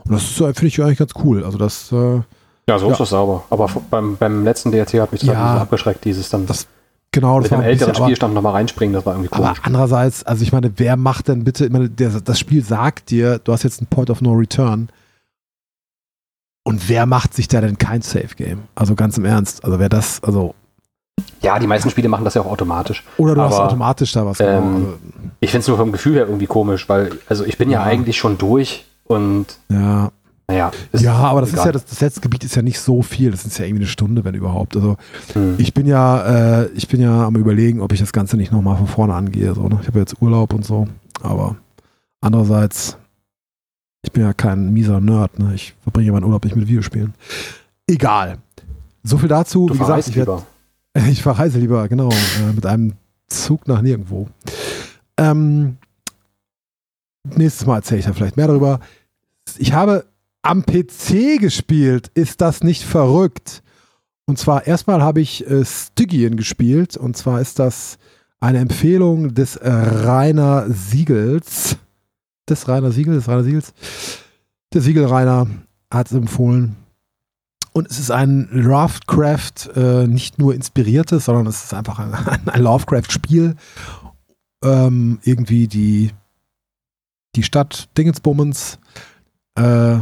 Und 0.05 0.13
das 0.13 0.23
äh, 0.41 0.53
finde 0.55 0.67
ich 0.67 0.83
eigentlich 0.83 0.99
ganz 0.99 1.13
cool. 1.25 1.45
Also 1.45 1.57
das, 1.59 1.91
äh, 1.93 2.21
Ja, 2.69 2.79
so 2.79 2.87
Ja. 2.87 2.93
ist 2.93 2.99
das 3.01 3.11
sauber. 3.11 3.45
Aber 3.51 3.69
beim, 3.91 4.17
beim 4.17 4.45
letzten 4.45 4.71
DLC 4.71 5.01
hat 5.01 5.13
mich 5.13 5.23
das 5.23 5.31
Ja. 5.31 5.37
halt 5.45 5.57
so 5.59 5.63
abgeschreckt, 5.63 6.05
dieses 6.05 6.29
dann 6.31 6.47
Das 6.47 6.67
genau, 7.13 7.41
das 7.41 7.51
mit 7.51 7.53
ein 7.53 7.59
bisschen, 7.65 7.71
älteren 7.71 7.97
aber- 7.97 8.05
Spielstand 8.05 8.35
nochmal 8.35 8.53
reinspringen, 8.53 8.93
das 8.95 9.07
war 9.07 9.15
irgendwie 9.15 9.33
Aber 9.33 9.45
komisch. 9.47 9.61
andererseits, 9.65 10.23
also 10.25 10.43
ich 10.43 10.53
meine, 10.53 10.73
wer 10.77 10.97
macht 10.97 11.29
denn 11.29 11.45
bitte, 11.45 11.65
ich 11.67 11.73
meine, 11.73 11.89
der, 11.91 12.11
das 12.21 12.39
Spiel 12.39 12.63
sagt 12.65 13.11
dir, 13.11 13.39
du 13.39 13.53
hast 13.53 13.63
jetzt 13.63 13.81
einen 13.81 13.87
Point 13.89 14.11
of 14.11 14.21
No 14.21 14.33
Return. 14.33 14.89
Und 16.65 16.89
wer 16.89 17.07
macht 17.07 17.35
sich 17.35 17.49
da 17.49 17.61
denn 17.61 17.79
kein 17.79 18.03
Safe 18.03 18.35
Game? 18.37 18.65
Also 18.75 18.95
ganz 18.95 19.17
im 19.17 19.25
Ernst. 19.25 19.65
Also 19.65 19.79
wer 19.79 19.89
das, 19.89 20.23
also, 20.23 20.55
Ja, 21.43 21.59
die 21.59 21.67
meisten 21.67 21.91
Spiele 21.91 22.09
machen 22.09 22.25
das 22.25 22.35
ja 22.35 22.43
auch 22.43 22.47
automatisch. 22.51 23.05
oder 23.17 23.35
du 23.35 23.41
hast 23.43 23.55
Aber, 23.55 23.67
automatisch 23.67 24.13
da 24.13 24.25
was. 24.27 24.41
ähm, 24.41 24.47
genau. 24.47 24.89
Ich 25.41 25.51
finde 25.51 25.63
es 25.63 25.69
nur 25.69 25.77
vom 25.77 25.93
Gefühl 25.93 26.15
her 26.15 26.27
irgendwie 26.27 26.47
komisch, 26.47 26.89
weil, 26.89 27.11
also 27.29 27.45
ich 27.45 27.57
bin 27.59 27.71
ja, 27.71 27.81
Ja. 27.81 27.85
eigentlich 27.87 28.19
schon 28.19 28.37
durch 28.39 28.85
und 29.05 29.47
ja. 29.71 30.11
naja. 30.49 30.71
ist 30.93 31.03
ja, 31.03 31.15
aber 31.15 31.41
das 31.41 31.51
ist 31.51 31.55
egal. 31.55 31.67
ja, 31.67 31.73
das, 31.73 31.85
das 31.87 32.01
letzte 32.01 32.21
Gebiet 32.21 32.45
ist 32.45 32.55
ja 32.57 32.63
nicht 32.63 32.79
so 32.81 33.03
viel. 33.03 33.31
Das 33.31 33.45
ist 33.45 33.59
ja 33.59 33.65
irgendwie 33.65 33.83
eine 33.85 33.89
Stunde, 33.91 34.25
wenn 34.25 34.35
überhaupt. 34.35 34.77
Also 34.77 34.97
Hm. 35.33 35.55
ich 35.59 35.73
bin 35.75 35.87
ja, 35.87 36.61
äh, 36.63 36.67
ich 36.75 36.89
bin 36.89 37.01
ja 37.01 37.27
am 37.27 37.37
überlegen, 37.37 37.81
ob 37.81 37.93
ich 37.93 38.01
das 38.01 38.13
Ganze 38.13 38.37
nicht 38.37 38.53
nochmal 38.53 38.77
von 38.77 38.87
vorne 38.87 39.15
angehe. 39.15 39.55
So, 39.55 39.69
ne? 39.69 39.79
Ich 39.83 39.89
habe 39.89 39.99
jetzt 39.99 40.21
Urlaub 40.21 40.53
und 40.53 40.65
so. 40.65 40.87
Aber 41.23 41.57
andererseits, 42.21 42.97
ich 44.03 44.13
bin 44.13 44.23
ja 44.23 44.33
kein 44.33 44.73
mieser 44.73 45.01
Nerd. 45.01 45.39
Ne? 45.39 45.53
Ich 45.55 45.75
verbringe 45.83 46.07
ja 46.09 46.13
meinen 46.13 46.25
Urlaub 46.25 46.45
nicht 46.45 46.57
mit 46.57 46.69
Videospielen. 46.69 47.15
Egal. 47.87 48.39
So 49.03 49.17
viel 49.19 49.29
dazu. 49.29 49.67
Du 49.67 49.75
Wie 49.75 49.79
gesagt, 49.79 50.07
ich, 50.09 50.17
werd, 50.17 50.29
lieber. 50.29 50.43
ich 51.11 51.23
verreise 51.23 51.59
lieber, 51.59 51.89
genau, 51.89 52.11
äh, 52.11 52.53
mit 52.55 52.67
einem 52.67 52.95
Zug 53.29 53.69
nach 53.69 53.83
nirgendwo. 53.83 54.29
Ähm, 55.17 55.77
nächstes 57.25 57.67
Mal 57.67 57.77
erzähle 57.77 58.01
ich 58.01 58.07
da 58.07 58.13
vielleicht 58.13 58.37
mehr 58.37 58.49
darüber. 58.49 58.81
Ich 59.59 59.73
habe 59.73 60.05
am 60.43 60.65
PC 60.65 61.39
gespielt. 61.39 62.11
Ist 62.15 62.41
das 62.41 62.63
nicht 62.63 62.85
verrückt? 62.85 63.63
Und 64.27 64.39
zwar 64.39 64.67
erstmal 64.67 65.03
habe 65.03 65.21
ich 65.21 65.49
äh, 65.49 65.65
Stygian 65.65 66.37
gespielt. 66.37 66.97
Und 66.97 67.17
zwar 67.17 67.41
ist 67.41 67.59
das 67.59 67.99
eine 68.41 68.59
Empfehlung 68.59 69.35
des 69.35 69.57
äh, 69.57 69.69
Rainer 69.71 70.67
Siegels. 70.71 71.77
Des 72.49 72.69
Rainer 72.69 72.91
Siegels, 72.91 73.17
des 73.17 73.29
Rainer 73.29 73.45
Siegels. 73.45 73.75
Der 74.73 74.81
Siegel 74.81 75.05
Rainer 75.05 75.47
hat 75.93 76.07
es 76.07 76.13
empfohlen. 76.13 76.77
Und 77.73 77.91
es 77.91 77.99
ist 77.99 78.11
ein 78.11 78.49
Lovecraft, 78.51 79.77
äh, 79.77 80.07
nicht 80.07 80.39
nur 80.39 80.55
inspiriertes, 80.55 81.27
sondern 81.27 81.47
es 81.47 81.65
ist 81.65 81.75
einfach 81.75 81.99
ein, 82.27 82.49
ein 82.49 82.63
Lovecraft-Spiel. 82.63 83.57
Ähm, 84.63 85.19
irgendwie 85.23 85.69
die, 85.69 86.11
die 87.37 87.43
Stadt 87.43 87.89
Dingensbummens 87.97 88.79
äh, 89.55 90.01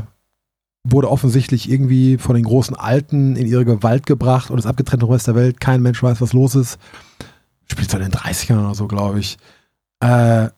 wurde 0.84 1.10
offensichtlich 1.10 1.70
irgendwie 1.70 2.18
von 2.18 2.34
den 2.34 2.44
großen 2.44 2.74
Alten 2.74 3.36
in 3.36 3.46
ihre 3.46 3.64
Gewalt 3.64 4.06
gebracht 4.06 4.50
und 4.50 4.58
ist 4.58 4.66
abgetrennt 4.66 5.02
vom 5.02 5.10
Rest 5.10 5.26
der 5.26 5.34
Welt. 5.34 5.60
Kein 5.60 5.82
Mensch 5.82 6.02
weiß, 6.02 6.20
was 6.20 6.32
los 6.32 6.54
ist. 6.54 6.78
Spielt 7.70 7.92
in 7.92 8.00
den 8.00 8.12
30ern 8.12 8.64
oder 8.64 8.74
so, 8.74 8.88
glaube 8.88 9.20
ich. 9.20 9.36
Äh, 10.00 10.48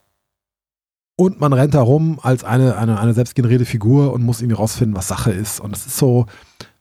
und 1.21 1.39
man 1.39 1.53
rennt 1.53 1.75
herum 1.75 2.19
als 2.23 2.43
eine, 2.43 2.77
eine, 2.77 2.99
eine 2.99 3.13
selbstgenerierte 3.13 3.65
Figur 3.65 4.11
und 4.11 4.23
muss 4.23 4.41
irgendwie 4.41 4.55
rausfinden, 4.55 4.97
was 4.97 5.07
Sache 5.07 5.29
ist. 5.29 5.59
Und 5.59 5.75
es 5.75 5.85
ist 5.85 5.97
so, 5.97 6.25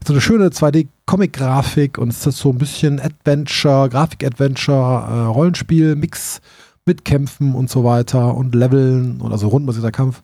so 0.02 0.14
eine 0.14 0.22
schöne 0.22 0.48
2D-Comic-Grafik 0.48 1.98
und 1.98 2.08
es 2.08 2.26
ist 2.26 2.38
so 2.38 2.48
ein 2.48 2.56
bisschen 2.56 3.00
Adventure, 3.00 3.90
Grafik-Adventure, 3.90 5.04
äh, 5.06 5.26
Rollenspiel, 5.26 5.94
Mix 5.94 6.40
mit 6.86 7.04
Kämpfen 7.04 7.54
und 7.54 7.68
so 7.68 7.84
weiter 7.84 8.34
und 8.34 8.54
Leveln 8.54 9.20
oder 9.20 9.36
so 9.36 9.48
rundbasierter 9.48 9.92
Kampf. 9.92 10.22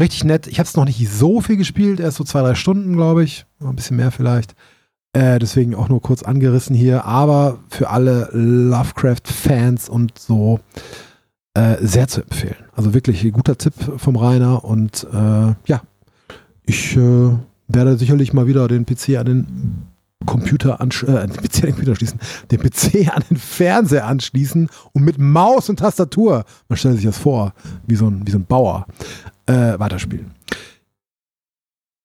Richtig 0.00 0.24
nett. 0.24 0.46
Ich 0.46 0.58
habe 0.58 0.66
es 0.66 0.74
noch 0.74 0.86
nicht 0.86 1.06
so 1.10 1.42
viel 1.42 1.58
gespielt, 1.58 2.00
erst 2.00 2.16
so 2.16 2.24
zwei, 2.24 2.40
drei 2.40 2.54
Stunden, 2.54 2.94
glaube 2.94 3.22
ich. 3.22 3.44
Ein 3.60 3.76
bisschen 3.76 3.98
mehr 3.98 4.12
vielleicht. 4.12 4.54
Äh, 5.12 5.38
deswegen 5.38 5.74
auch 5.74 5.90
nur 5.90 6.00
kurz 6.00 6.22
angerissen 6.22 6.74
hier. 6.74 7.04
Aber 7.04 7.58
für 7.68 7.90
alle 7.90 8.30
Lovecraft-Fans 8.32 9.90
und 9.90 10.18
so 10.18 10.60
äh, 11.54 11.76
sehr 11.80 12.08
zu 12.08 12.22
empfehlen. 12.22 12.56
Also 12.74 12.94
wirklich 12.94 13.24
ein 13.24 13.32
guter 13.32 13.58
Tipp 13.58 13.74
vom 13.96 14.16
Rainer. 14.16 14.64
Und 14.64 15.06
äh, 15.12 15.54
ja, 15.66 15.82
ich 16.64 16.96
äh, 16.96 17.30
werde 17.68 17.96
sicherlich 17.96 18.32
mal 18.32 18.46
wieder 18.46 18.68
den 18.68 18.86
PC 18.86 19.16
an 19.18 19.26
den 19.26 19.86
Computer 20.26 20.80
anschließen, 20.80 21.16
äh, 21.16 21.26
den 21.26 21.36
PC 21.36 21.64
an 21.64 21.84
den 21.84 21.96
schließen, 21.96 22.20
den 22.50 22.60
PC 22.60 23.08
an 23.14 23.22
den 23.28 23.36
Fernseher 23.36 24.06
anschließen 24.06 24.68
und 24.92 25.02
mit 25.02 25.18
Maus 25.18 25.68
und 25.68 25.78
Tastatur, 25.78 26.44
man 26.68 26.76
stellt 26.76 26.96
sich 26.96 27.06
das 27.06 27.18
vor, 27.18 27.54
wie 27.86 27.96
so 27.96 28.06
ein, 28.06 28.26
wie 28.26 28.30
so 28.30 28.38
ein 28.38 28.46
Bauer, 28.46 28.86
äh, 29.46 29.78
weiterspielen. 29.78 30.32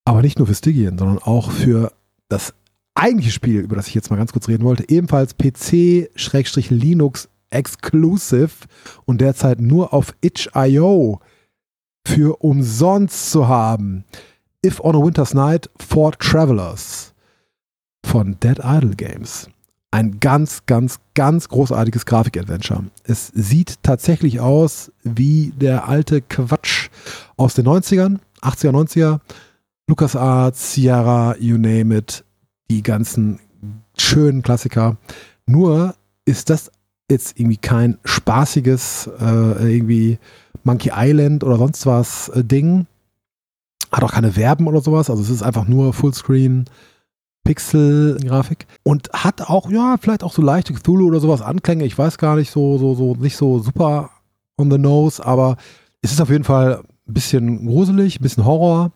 Aber 0.05 0.21
nicht 0.21 0.37
nur 0.37 0.47
für 0.47 0.55
Stygian, 0.55 0.97
sondern 0.97 1.19
auch 1.19 1.51
für 1.51 1.91
das 2.29 2.53
eigentliche 2.93 3.31
Spiel, 3.31 3.59
über 3.61 3.75
das 3.75 3.87
ich 3.87 3.93
jetzt 3.95 4.09
mal 4.09 4.17
ganz 4.17 4.31
kurz 4.31 4.47
reden 4.47 4.63
wollte, 4.63 4.89
ebenfalls 4.89 5.35
PC-Linux 5.37 7.27
Exclusive 7.55 8.67
und 9.05 9.21
derzeit 9.21 9.59
nur 9.59 9.93
auf 9.93 10.13
itch.io 10.21 11.19
für 12.05 12.43
umsonst 12.43 13.31
zu 13.31 13.47
haben. 13.47 14.03
If 14.65 14.79
on 14.79 14.95
a 14.95 14.99
Winter's 14.99 15.33
Night 15.33 15.69
for 15.79 16.11
Travelers 16.11 17.13
von 18.05 18.37
Dead 18.39 18.59
Idle 18.63 18.95
Games. 18.95 19.49
Ein 19.91 20.19
ganz, 20.19 20.65
ganz, 20.65 20.99
ganz 21.13 21.47
großartiges 21.47 22.05
Grafik-Adventure. 22.05 22.83
Es 23.05 23.27
sieht 23.33 23.81
tatsächlich 23.81 24.41
aus 24.41 24.91
wie 25.03 25.53
der 25.55 25.87
alte 25.87 26.21
Quatsch 26.21 26.89
aus 27.37 27.53
den 27.53 27.65
90ern, 27.65 28.19
80er, 28.41 28.71
90er. 28.71 29.19
LucasArts, 29.87 30.73
Sierra, 30.73 31.35
you 31.39 31.57
name 31.57 31.95
it. 31.95 32.25
Die 32.69 32.83
ganzen 32.83 33.39
schönen 33.97 34.41
Klassiker. 34.41 34.97
Nur 35.45 35.95
ist 36.25 36.49
das 36.49 36.71
jetzt 37.09 37.39
irgendwie 37.39 37.57
kein 37.57 37.97
spaßiges, 38.03 39.09
äh, 39.19 39.75
irgendwie 39.75 40.17
Monkey 40.63 40.91
Island 40.95 41.43
oder 41.43 41.57
sonst 41.57 41.85
was 41.85 42.29
äh, 42.29 42.43
Ding. 42.43 42.87
Hat 43.91 44.03
auch 44.03 44.11
keine 44.11 44.31
Verben 44.31 44.67
oder 44.67 44.81
sowas. 44.81 45.09
Also 45.09 45.21
es 45.21 45.29
ist 45.29 45.43
einfach 45.43 45.67
nur 45.67 45.93
Fullscreen. 45.93 46.65
Pixel-Grafik 47.45 48.65
und 48.83 49.09
hat 49.13 49.41
auch, 49.43 49.69
ja, 49.69 49.97
vielleicht 50.01 50.23
auch 50.23 50.33
so 50.33 50.41
leichte 50.41 50.73
Cthulhu 50.73 51.07
oder 51.07 51.19
sowas 51.19 51.41
Anklänge. 51.41 51.85
Ich 51.85 51.97
weiß 51.97 52.17
gar 52.17 52.35
nicht, 52.35 52.51
so, 52.51 52.77
so, 52.77 52.95
so, 52.95 53.15
nicht 53.15 53.37
so 53.37 53.59
super 53.59 54.09
on 54.57 54.71
the 54.71 54.77
nose, 54.77 55.23
aber 55.23 55.57
es 56.01 56.11
ist 56.11 56.21
auf 56.21 56.29
jeden 56.29 56.43
Fall 56.43 56.81
ein 57.07 57.13
bisschen 57.13 57.67
gruselig, 57.67 58.19
ein 58.19 58.23
bisschen 58.23 58.45
Horror, 58.45 58.91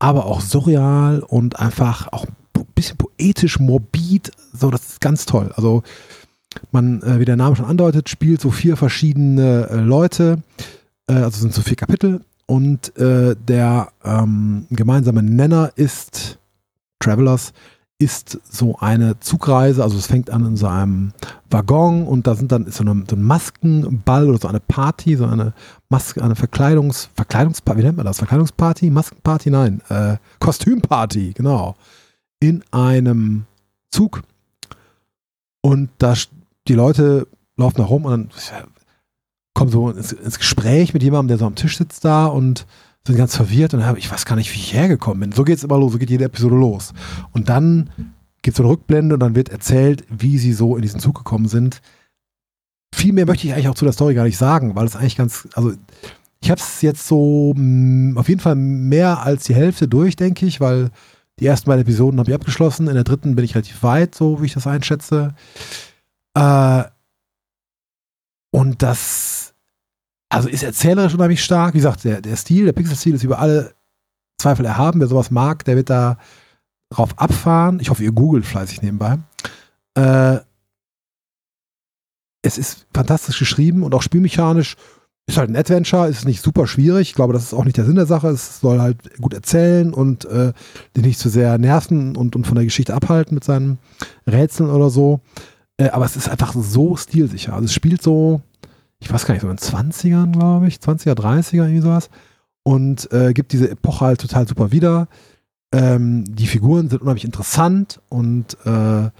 aber 0.00 0.26
auch 0.26 0.40
surreal 0.40 1.20
und 1.20 1.58
einfach 1.60 2.12
auch 2.12 2.26
ein 2.26 2.66
bisschen 2.74 2.96
poetisch, 2.96 3.60
morbid. 3.60 4.32
So, 4.52 4.70
das 4.70 4.88
ist 4.88 5.00
ganz 5.00 5.24
toll. 5.24 5.52
Also, 5.54 5.84
man, 6.72 7.02
äh, 7.02 7.18
wie 7.20 7.24
der 7.24 7.36
Name 7.36 7.56
schon 7.56 7.66
andeutet, 7.66 8.08
spielt 8.08 8.40
so 8.40 8.50
vier 8.50 8.76
verschiedene 8.76 9.68
äh, 9.70 9.76
Leute, 9.80 10.42
äh, 11.06 11.14
also 11.14 11.40
sind 11.40 11.54
so 11.54 11.62
vier 11.62 11.76
Kapitel 11.76 12.20
und 12.46 12.96
äh, 12.98 13.34
der 13.36 13.88
ähm, 14.04 14.66
gemeinsame 14.70 15.22
Nenner 15.22 15.72
ist 15.76 16.38
Travelers 16.98 17.52
ist 17.98 18.40
so 18.50 18.76
eine 18.78 19.20
Zugreise, 19.20 19.82
also 19.82 19.96
es 19.96 20.06
fängt 20.06 20.28
an 20.28 20.44
in 20.44 20.56
so 20.56 20.66
einem 20.66 21.12
Waggon 21.48 22.06
und 22.06 22.26
da 22.26 22.34
sind 22.34 22.50
dann 22.50 22.70
so, 22.70 22.82
eine, 22.82 23.04
so 23.08 23.14
ein 23.14 23.22
Maskenball 23.22 24.28
oder 24.28 24.38
so 24.38 24.48
eine 24.48 24.60
Party, 24.60 25.16
so 25.16 25.26
eine 25.26 25.54
Maske, 25.88 26.22
eine 26.22 26.34
Verkleidungs, 26.34 27.10
Verkleidungsparty, 27.14 27.78
wie 27.78 27.84
nennt 27.84 27.96
man 27.96 28.06
das? 28.06 28.18
Verkleidungsparty? 28.18 28.90
Maskenparty? 28.90 29.50
Nein, 29.50 29.80
äh, 29.88 30.16
Kostümparty, 30.40 31.34
genau. 31.34 31.76
In 32.40 32.64
einem 32.72 33.44
Zug 33.90 34.22
und 35.60 35.88
da 35.98 36.14
die 36.68 36.74
Leute 36.74 37.26
laufen 37.56 37.78
da 37.78 37.84
rum 37.84 38.04
und 38.04 38.10
dann 38.10 38.30
kommen 39.54 39.70
so 39.70 39.90
ins, 39.90 40.12
ins 40.12 40.38
Gespräch 40.38 40.94
mit 40.94 41.02
jemandem, 41.02 41.28
der 41.28 41.38
so 41.38 41.46
am 41.46 41.54
Tisch 41.54 41.78
sitzt 41.78 42.04
da 42.04 42.26
und 42.26 42.66
sind 43.06 43.16
ganz 43.16 43.36
verwirrt 43.36 43.74
und 43.74 43.80
dann 43.80 43.88
hab, 43.88 43.98
ich 43.98 44.10
weiß 44.10 44.24
gar 44.24 44.36
nicht, 44.36 44.52
wie 44.54 44.58
ich 44.58 44.74
hergekommen 44.74 45.20
bin. 45.20 45.32
So 45.32 45.44
geht's 45.44 45.62
immer 45.62 45.78
los, 45.78 45.92
so 45.92 45.98
geht 45.98 46.10
jede 46.10 46.24
Episode 46.24 46.56
los. 46.56 46.92
Und 47.32 47.48
dann 47.48 47.90
gibt 48.42 48.54
es 48.54 48.56
so 48.56 48.62
eine 48.62 48.72
Rückblende 48.72 49.14
und 49.14 49.20
dann 49.20 49.34
wird 49.34 49.50
erzählt, 49.50 50.04
wie 50.08 50.38
sie 50.38 50.52
so 50.52 50.76
in 50.76 50.82
diesen 50.82 51.00
Zug 51.00 51.16
gekommen 51.16 51.48
sind. 51.48 51.80
Viel 52.94 53.12
mehr 53.12 53.26
möchte 53.26 53.46
ich 53.46 53.52
eigentlich 53.52 53.68
auch 53.68 53.74
zu 53.74 53.84
der 53.84 53.92
Story 53.92 54.14
gar 54.14 54.24
nicht 54.24 54.38
sagen, 54.38 54.74
weil 54.74 54.86
es 54.86 54.96
eigentlich 54.96 55.16
ganz, 55.16 55.48
also 55.54 55.72
ich 56.40 56.50
habe 56.50 56.60
es 56.60 56.82
jetzt 56.82 57.06
so 57.06 57.52
mh, 57.56 58.18
auf 58.18 58.28
jeden 58.28 58.40
Fall 58.40 58.54
mehr 58.54 59.22
als 59.22 59.44
die 59.44 59.54
Hälfte 59.54 59.88
durch, 59.88 60.16
denke 60.16 60.46
ich, 60.46 60.60
weil 60.60 60.90
die 61.40 61.46
ersten 61.46 61.68
beiden 61.68 61.82
Episoden 61.82 62.18
habe 62.18 62.30
ich 62.30 62.34
abgeschlossen. 62.34 62.88
In 62.88 62.94
der 62.94 63.04
dritten 63.04 63.34
bin 63.34 63.44
ich 63.44 63.54
relativ 63.54 63.82
weit, 63.82 64.14
so 64.14 64.40
wie 64.40 64.46
ich 64.46 64.54
das 64.54 64.66
einschätze. 64.66 65.34
Äh, 66.34 66.84
und 68.52 68.82
das, 68.82 69.54
also 70.28 70.48
ist 70.48 70.62
erzählerisch 70.62 71.14
unheimlich 71.14 71.42
stark. 71.42 71.74
Wie 71.74 71.78
gesagt, 71.78 72.04
der, 72.04 72.20
der 72.20 72.36
Stil, 72.36 72.66
der 72.66 72.72
Pixel-Stil 72.72 73.14
ist 73.14 73.24
über 73.24 73.38
alle 73.38 73.74
Zweifel 74.40 74.64
erhaben. 74.64 75.00
Wer 75.00 75.08
sowas 75.08 75.30
mag, 75.30 75.64
der 75.64 75.76
wird 75.76 75.90
da 75.90 76.18
drauf 76.90 77.18
abfahren. 77.18 77.80
Ich 77.80 77.90
hoffe, 77.90 78.04
ihr 78.04 78.12
googelt 78.12 78.46
fleißig 78.46 78.82
nebenbei. 78.82 79.18
Äh, 79.96 80.40
es 82.42 82.58
ist 82.58 82.86
fantastisch 82.92 83.38
geschrieben 83.38 83.82
und 83.82 83.94
auch 83.94 84.02
spielmechanisch 84.02 84.76
ist 85.26 85.38
halt 85.38 85.48
ein 85.48 85.56
Adventure, 85.56 86.08
ist 86.08 86.26
nicht 86.26 86.42
super 86.42 86.66
schwierig. 86.66 87.08
Ich 87.08 87.14
glaube, 87.14 87.32
das 87.32 87.44
ist 87.44 87.54
auch 87.54 87.64
nicht 87.64 87.78
der 87.78 87.86
Sinn 87.86 87.94
der 87.94 88.04
Sache. 88.04 88.28
Es 88.28 88.60
soll 88.60 88.80
halt 88.80 89.18
gut 89.20 89.32
erzählen 89.32 89.94
und 89.94 90.26
äh, 90.26 90.52
dich 90.94 91.04
nicht 91.04 91.18
zu 91.18 91.30
sehr 91.30 91.56
nerven 91.56 92.14
und, 92.16 92.36
und 92.36 92.46
von 92.46 92.56
der 92.56 92.64
Geschichte 92.64 92.92
abhalten 92.92 93.34
mit 93.34 93.44
seinen 93.44 93.78
Rätseln 94.26 94.68
oder 94.68 94.90
so. 94.90 95.20
Äh, 95.76 95.88
aber 95.90 96.04
es 96.04 96.16
ist 96.16 96.28
einfach 96.28 96.54
so 96.54 96.96
stilsicher. 96.96 97.54
Also 97.54 97.66
es 97.66 97.74
spielt 97.74 98.02
so, 98.02 98.42
ich 98.98 99.12
weiß 99.12 99.26
gar 99.26 99.34
nicht, 99.34 99.42
so 99.42 99.50
in 99.50 99.56
den 99.56 99.92
20ern, 99.92 100.32
glaube 100.32 100.68
ich, 100.68 100.76
20er, 100.76 101.14
30er, 101.14 101.56
irgendwie 101.56 101.80
sowas. 101.80 102.10
Und 102.62 103.12
äh, 103.12 103.32
gibt 103.32 103.52
diese 103.52 103.70
Epoche 103.70 104.06
halt 104.06 104.20
total 104.20 104.48
super 104.48 104.72
wieder. 104.72 105.08
Ähm, 105.72 106.24
die 106.24 106.46
Figuren 106.46 106.88
sind 106.88 107.02
unheimlich 107.02 107.24
interessant 107.24 108.00
und 108.08 108.56
äh, 108.64 109.10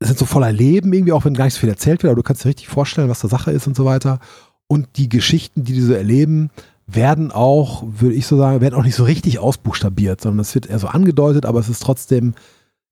sind 0.00 0.18
so 0.18 0.24
voller 0.24 0.52
Leben 0.52 0.92
irgendwie, 0.92 1.12
auch 1.12 1.24
wenn 1.24 1.34
gar 1.34 1.44
nicht 1.44 1.54
so 1.54 1.60
viel 1.60 1.68
erzählt 1.68 2.02
wird, 2.02 2.10
aber 2.10 2.20
du 2.20 2.22
kannst 2.22 2.44
dir 2.44 2.48
richtig 2.48 2.68
vorstellen, 2.68 3.08
was 3.08 3.20
da 3.20 3.28
Sache 3.28 3.50
ist 3.50 3.66
und 3.66 3.76
so 3.76 3.84
weiter. 3.84 4.20
Und 4.66 4.96
die 4.96 5.08
Geschichten, 5.08 5.64
die 5.64 5.72
die 5.72 5.80
so 5.80 5.92
erleben, 5.92 6.50
werden 6.86 7.32
auch, 7.32 7.84
würde 7.86 8.14
ich 8.14 8.26
so 8.26 8.36
sagen, 8.36 8.60
werden 8.60 8.74
auch 8.74 8.84
nicht 8.84 8.94
so 8.94 9.04
richtig 9.04 9.38
ausbuchstabiert, 9.38 10.20
sondern 10.20 10.40
es 10.40 10.54
wird 10.54 10.66
eher 10.66 10.78
so 10.78 10.88
angedeutet, 10.88 11.46
aber 11.46 11.60
es 11.60 11.68
ist 11.68 11.82
trotzdem, 11.82 12.34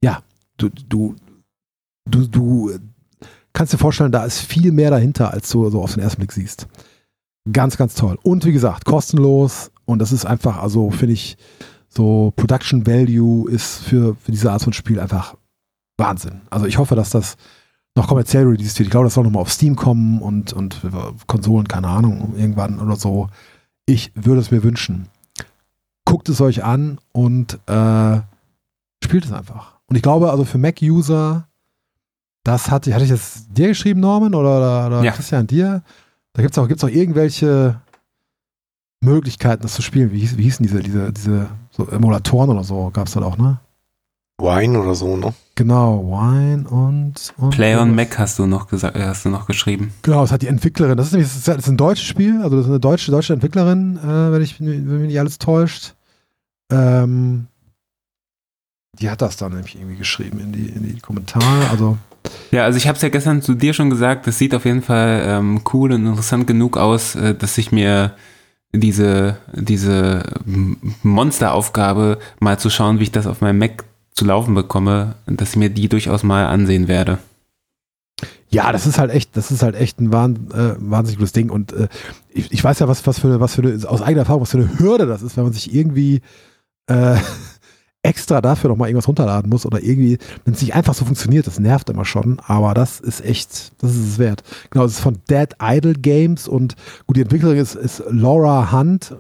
ja, 0.03 0.23
du, 0.57 0.71
du, 0.89 1.15
du, 2.05 2.27
du 2.27 2.73
kannst 3.53 3.73
dir 3.73 3.79
vorstellen, 3.79 4.13
da 4.13 4.25
ist 4.25 4.41
viel 4.41 4.73
mehr 4.73 4.91
dahinter, 4.91 5.33
als 5.33 5.51
du 5.51 5.69
so 5.71 5.83
auf 5.83 5.95
den 5.95 6.03
ersten 6.03 6.21
Blick 6.21 6.33
siehst. 6.33 6.67
Ganz, 7.51 7.77
ganz 7.77 7.95
toll. 7.95 8.19
Und 8.23 8.45
wie 8.45 8.53
gesagt, 8.53 8.85
kostenlos 8.85 9.71
und 9.85 9.99
das 9.99 10.13
ist 10.13 10.25
einfach, 10.25 10.63
also 10.63 10.91
finde 10.91 11.15
ich, 11.15 11.37
so 11.89 12.33
Production 12.37 12.87
Value 12.87 13.51
ist 13.51 13.79
für, 13.79 14.17
für 14.17 14.33
diese 14.33 14.51
Art 14.51 14.63
von 14.63 14.73
Spiel 14.73 14.99
einfach 14.99 15.37
Wahnsinn. 15.99 16.41
Also 16.51 16.67
ich 16.67 16.79
hoffe, 16.79 16.95
dass 16.95 17.11
das 17.11 17.37
noch 17.95 18.09
kommerziell 18.09 18.45
released 18.45 18.79
wird. 18.79 18.87
Ich 18.87 18.91
glaube, 18.91 19.05
das 19.05 19.15
soll 19.15 19.25
nochmal 19.25 19.43
auf 19.43 19.53
Steam 19.53 19.77
kommen 19.77 20.23
und, 20.23 20.53
und 20.53 20.81
Konsolen, 21.27 21.69
keine 21.69 21.89
Ahnung, 21.89 22.35
irgendwann 22.37 22.81
oder 22.81 22.97
so. 22.97 23.29
Ich 23.85 24.13
würde 24.15 24.41
es 24.41 24.51
mir 24.51 24.63
wünschen. 24.63 25.09
Guckt 26.07 26.29
es 26.29 26.41
euch 26.41 26.65
an 26.65 26.99
und 27.13 27.59
äh, 27.69 28.21
spielt 29.05 29.25
es 29.25 29.33
einfach. 29.33 29.79
Und 29.87 29.97
ich 29.97 30.03
glaube, 30.03 30.31
also 30.31 30.45
für 30.45 30.59
Mac-User, 30.59 31.49
das 32.45 32.71
hatte, 32.71 32.93
hatte 32.95 33.05
ich 33.05 33.11
das 33.11 33.47
dir 33.49 33.69
geschrieben, 33.69 34.01
Norman, 34.01 34.35
oder, 34.35 34.59
oder, 34.59 34.87
oder 34.89 35.03
Ja. 35.05 35.13
Christian, 35.13 35.47
dir? 35.47 35.83
Da 36.33 36.43
gibt 36.43 36.53
es 36.55 36.59
auch, 36.59 36.67
gibt's 36.69 36.83
auch 36.85 36.89
irgendwelche 36.89 37.81
Möglichkeiten, 39.01 39.63
das 39.63 39.75
zu 39.75 39.83
spielen. 39.83 40.13
Wie, 40.13 40.21
hieß, 40.21 40.37
wie 40.37 40.43
hießen 40.45 40.65
diese, 40.67 40.81
diese, 40.81 41.13
diese 41.13 41.49
so 41.71 41.87
Emulatoren 41.89 42.51
oder 42.51 42.65
so, 42.65 42.91
gab 42.93 43.07
es 43.07 43.15
da 43.15 43.23
auch, 43.23 43.37
ne? 43.39 43.59
Wine 44.39 44.81
oder 44.81 44.95
so, 44.95 45.17
ne? 45.17 45.35
Genau, 45.55 46.03
Wine 46.05 46.67
und, 46.69 47.35
und 47.37 47.51
Play 47.51 47.77
on. 47.77 47.95
Mac 47.95 48.19
hast 48.19 48.39
du 48.39 48.47
noch 48.47 48.67
gesagt, 48.67 48.97
äh, 48.97 49.05
hast 49.05 49.25
du 49.25 49.29
noch 49.29 49.47
geschrieben. 49.47 49.93
Genau, 50.03 50.23
das 50.23 50.33
hat 50.33 50.43
die 50.43 50.47
Entwicklerin. 50.49 50.97
Das 50.97 51.07
ist 51.09 51.13
nämlich 51.13 51.31
das 51.33 51.47
ist 51.59 51.69
ein 51.69 51.77
deutsches 51.77 52.07
Spiel, 52.07 52.41
also 52.43 52.57
das 52.57 52.65
ist 52.65 52.71
eine 52.71 52.81
deutsche, 52.81 53.11
deutsche 53.11 53.35
Entwicklerin, 53.35 53.99
äh, 53.99 54.33
wenn, 54.33 54.43
ich, 54.43 54.59
wenn 54.61 54.85
mich 55.01 55.09
nicht 55.09 55.21
alles 55.21 55.39
täuscht. 55.39 55.95
Ähm, 56.71 57.47
die 58.99 59.11
hat 59.11 59.23
das 59.23 59.37
dann 59.37 59.53
nämlich 59.53 59.77
irgendwie 59.77 59.97
geschrieben 59.97 60.41
in 60.41 60.53
die, 60.53 60.69
in 60.69 60.83
die 60.83 61.01
Kommentare. 61.01 61.71
Also, 61.71 61.99
Ja, 62.51 62.65
also 62.65 62.77
ich 62.77 62.87
habe 62.87 62.97
es 62.97 63.03
ja 63.03 63.09
gestern 63.09 63.43
zu 63.43 63.55
dir 63.55 63.73
schon 63.73 63.91
gesagt, 63.91 64.27
das 64.27 64.39
sieht 64.39 64.55
auf 64.55 64.65
jeden 64.65 64.83
Fall 64.83 65.23
ähm, 65.27 65.63
cool 65.73 65.93
und 65.93 66.07
interessant 66.07 66.47
genug 66.47 66.77
aus, 66.77 67.15
äh, 67.15 67.35
dass 67.35 67.59
ich 67.59 67.73
mir 67.73 68.15
diese, 68.75 69.37
diese 69.53 70.23
Monsteraufgabe 71.03 72.19
mal 72.41 72.59
zu 72.59 72.71
schauen, 72.71 72.99
wie 72.99 73.05
ich 73.05 73.13
das 73.13 73.27
auf 73.27 73.41
meinem 73.41 73.59
Mac 73.59 73.85
zu 74.13 74.25
laufen 74.25 74.55
bekomme, 74.55 75.15
dass 75.27 75.51
ich 75.51 75.57
mir 75.57 75.71
die 75.71 75.89
durchaus 75.89 76.23
mal 76.23 76.47
ansehen 76.47 76.89
werde. 76.89 77.19
ja, 78.51 78.71
das 78.71 78.87
ist 78.87 78.99
halt 78.99 79.11
echt, 79.11 79.37
das 79.37 79.51
ist 79.51 79.63
halt 79.63 79.75
echt 79.75 79.99
ein 80.01 80.13
wahn, 80.13 80.51
äh, 80.53 80.75
wahnsinnig 80.79 81.19
gutes 81.19 81.33
Ding. 81.33 81.51
Und 81.51 81.73
äh, 81.73 81.89
ich, 82.29 82.53
ich 82.53 82.63
weiß 82.63 82.79
ja, 82.79 82.89
was, 82.89 83.07
was 83.07 83.19
für 83.19 83.29
eine, 83.29 83.41
was 83.41 83.55
für 83.55 83.63
eine, 83.63 83.89
aus 83.89 84.03
eigener 84.03 84.21
Erfahrung, 84.21 84.43
was 84.43 84.51
für 84.51 84.59
eine 84.59 84.79
Hürde 84.79 85.07
das 85.07 85.23
ist, 85.23 85.37
wenn 85.37 85.45
man 85.45 85.55
sich 85.55 85.75
irgendwie 85.75 86.21
äh, 86.87 87.17
extra 88.05 88.41
dafür 88.41 88.69
nochmal 88.71 88.89
irgendwas 88.89 89.07
runterladen 89.09 89.49
muss 89.49 89.65
oder 89.65 89.81
irgendwie, 89.83 90.19
wenn 90.45 90.55
es 90.55 90.61
nicht 90.61 90.75
einfach 90.75 90.95
so 90.95 91.05
funktioniert, 91.05 91.47
das 91.47 91.61
nervt 91.61 91.89
immer 91.89 92.05
schon, 92.05 92.41
aber 92.41 92.75
das 92.75 92.99
ist 93.01 93.25
echt, 93.25 93.81
das 93.83 93.93
ist 93.93 94.07
es 94.09 94.19
wert. 94.19 94.43
Genau, 94.71 94.85
es 94.85 94.93
ist 94.95 95.01
von 95.01 95.19
Dead 95.31 95.49
Idle 95.63 95.95
Games 95.95 96.49
und 96.49 96.75
gut, 97.07 97.17
die 97.17 97.23
Entwicklerin 97.23 97.59
ist, 97.59 97.77
ist 97.77 98.03
Laura 98.11 98.73
Hunt 98.73 99.15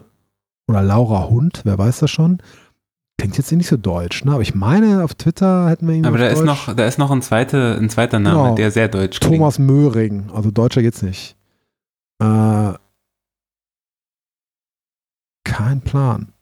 oder 0.68 0.82
Laura 0.82 1.28
Hund, 1.28 1.60
wer 1.64 1.78
weiß 1.78 2.00
das 2.00 2.10
schon. 2.10 2.38
Klingt 3.18 3.36
jetzt 3.38 3.52
nicht 3.52 3.68
so 3.68 3.76
deutsch, 3.76 4.24
ne? 4.24 4.32
Aber 4.32 4.42
ich 4.42 4.54
meine, 4.56 5.04
auf 5.04 5.14
Twitter 5.14 5.68
hätten 5.68 5.86
wir 5.86 5.94
ihn 5.94 6.04
Aber 6.06 6.18
da 6.18 6.26
ist 6.26 6.38
Deutsch. 6.40 6.46
noch, 6.46 6.74
da 6.74 6.84
ist 6.86 6.98
noch 6.98 7.12
ein, 7.12 7.22
zweite, 7.22 7.76
ein 7.80 7.88
zweiter 7.88 8.18
Name, 8.18 8.42
Genau. 8.42 8.54
der 8.56 8.70
sehr 8.72 8.88
deutsch 8.88 9.20
klingt. 9.20 9.36
Thomas 9.36 9.60
Möhring, 9.60 10.28
also 10.34 10.50
deutscher 10.50 10.82
geht's 10.82 11.02
nicht. 11.02 11.36
Äh, 12.20 12.72
kein 15.44 15.82
Plan. 15.82 16.32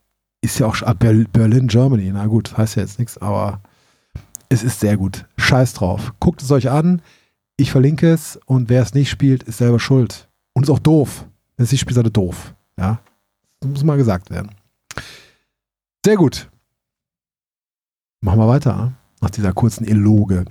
Ist 0.42 0.58
ja 0.58 0.66
auch 0.66 0.80
ah, 0.82 0.94
Ber- 0.94 1.24
Berlin, 1.32 1.68
Germany. 1.68 2.10
Na 2.12 2.26
gut, 2.26 2.56
heißt 2.56 2.76
ja 2.76 2.82
jetzt 2.82 2.98
nichts, 2.98 3.18
aber 3.18 3.60
es 4.48 4.62
ist 4.62 4.80
sehr 4.80 4.96
gut. 4.96 5.26
Scheiß 5.36 5.74
drauf. 5.74 6.12
Guckt 6.20 6.42
es 6.42 6.50
euch 6.50 6.70
an. 6.70 7.02
Ich 7.56 7.70
verlinke 7.72 8.10
es 8.10 8.38
und 8.46 8.68
wer 8.70 8.82
es 8.82 8.94
nicht 8.94 9.10
spielt, 9.10 9.42
ist 9.42 9.58
selber 9.58 9.78
schuld. 9.78 10.28
Und 10.54 10.62
ist 10.64 10.70
auch 10.70 10.78
doof. 10.78 11.26
Wenn 11.56 11.64
es 11.64 11.72
nicht 11.72 11.80
spielt, 11.80 11.96
ist 11.98 12.04
er 12.04 12.10
doof. 12.10 12.54
Ja. 12.78 13.00
Das 13.60 13.70
muss 13.70 13.84
mal 13.84 13.98
gesagt 13.98 14.30
werden. 14.30 14.50
Sehr 16.04 16.16
gut. 16.16 16.48
Machen 18.22 18.38
wir 18.38 18.48
weiter. 18.48 18.74
ne? 18.76 18.94
Nach 19.20 19.30
dieser 19.30 19.52
kurzen 19.52 19.86
Eloge. 19.86 20.46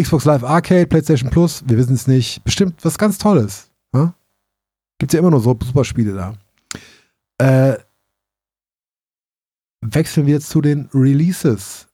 Xbox 0.00 0.24
Live 0.24 0.44
Arcade, 0.44 0.86
PlayStation 0.86 1.30
Plus, 1.30 1.64
wir 1.66 1.76
wissen 1.76 1.94
es 1.94 2.06
nicht. 2.06 2.44
Bestimmt 2.44 2.84
was 2.84 2.96
ganz 2.98 3.18
Tolles. 3.18 3.68
Ja? 3.92 4.14
Gibt 4.98 5.12
ja 5.12 5.18
immer 5.18 5.30
nur 5.30 5.40
so 5.40 5.58
super 5.60 5.84
Spiele 5.84 6.14
da. 6.14 6.34
Äh, 7.44 7.78
wechseln 9.80 10.26
wir 10.26 10.34
jetzt 10.34 10.50
zu 10.50 10.60
den 10.60 10.88
Releases. 10.92 11.86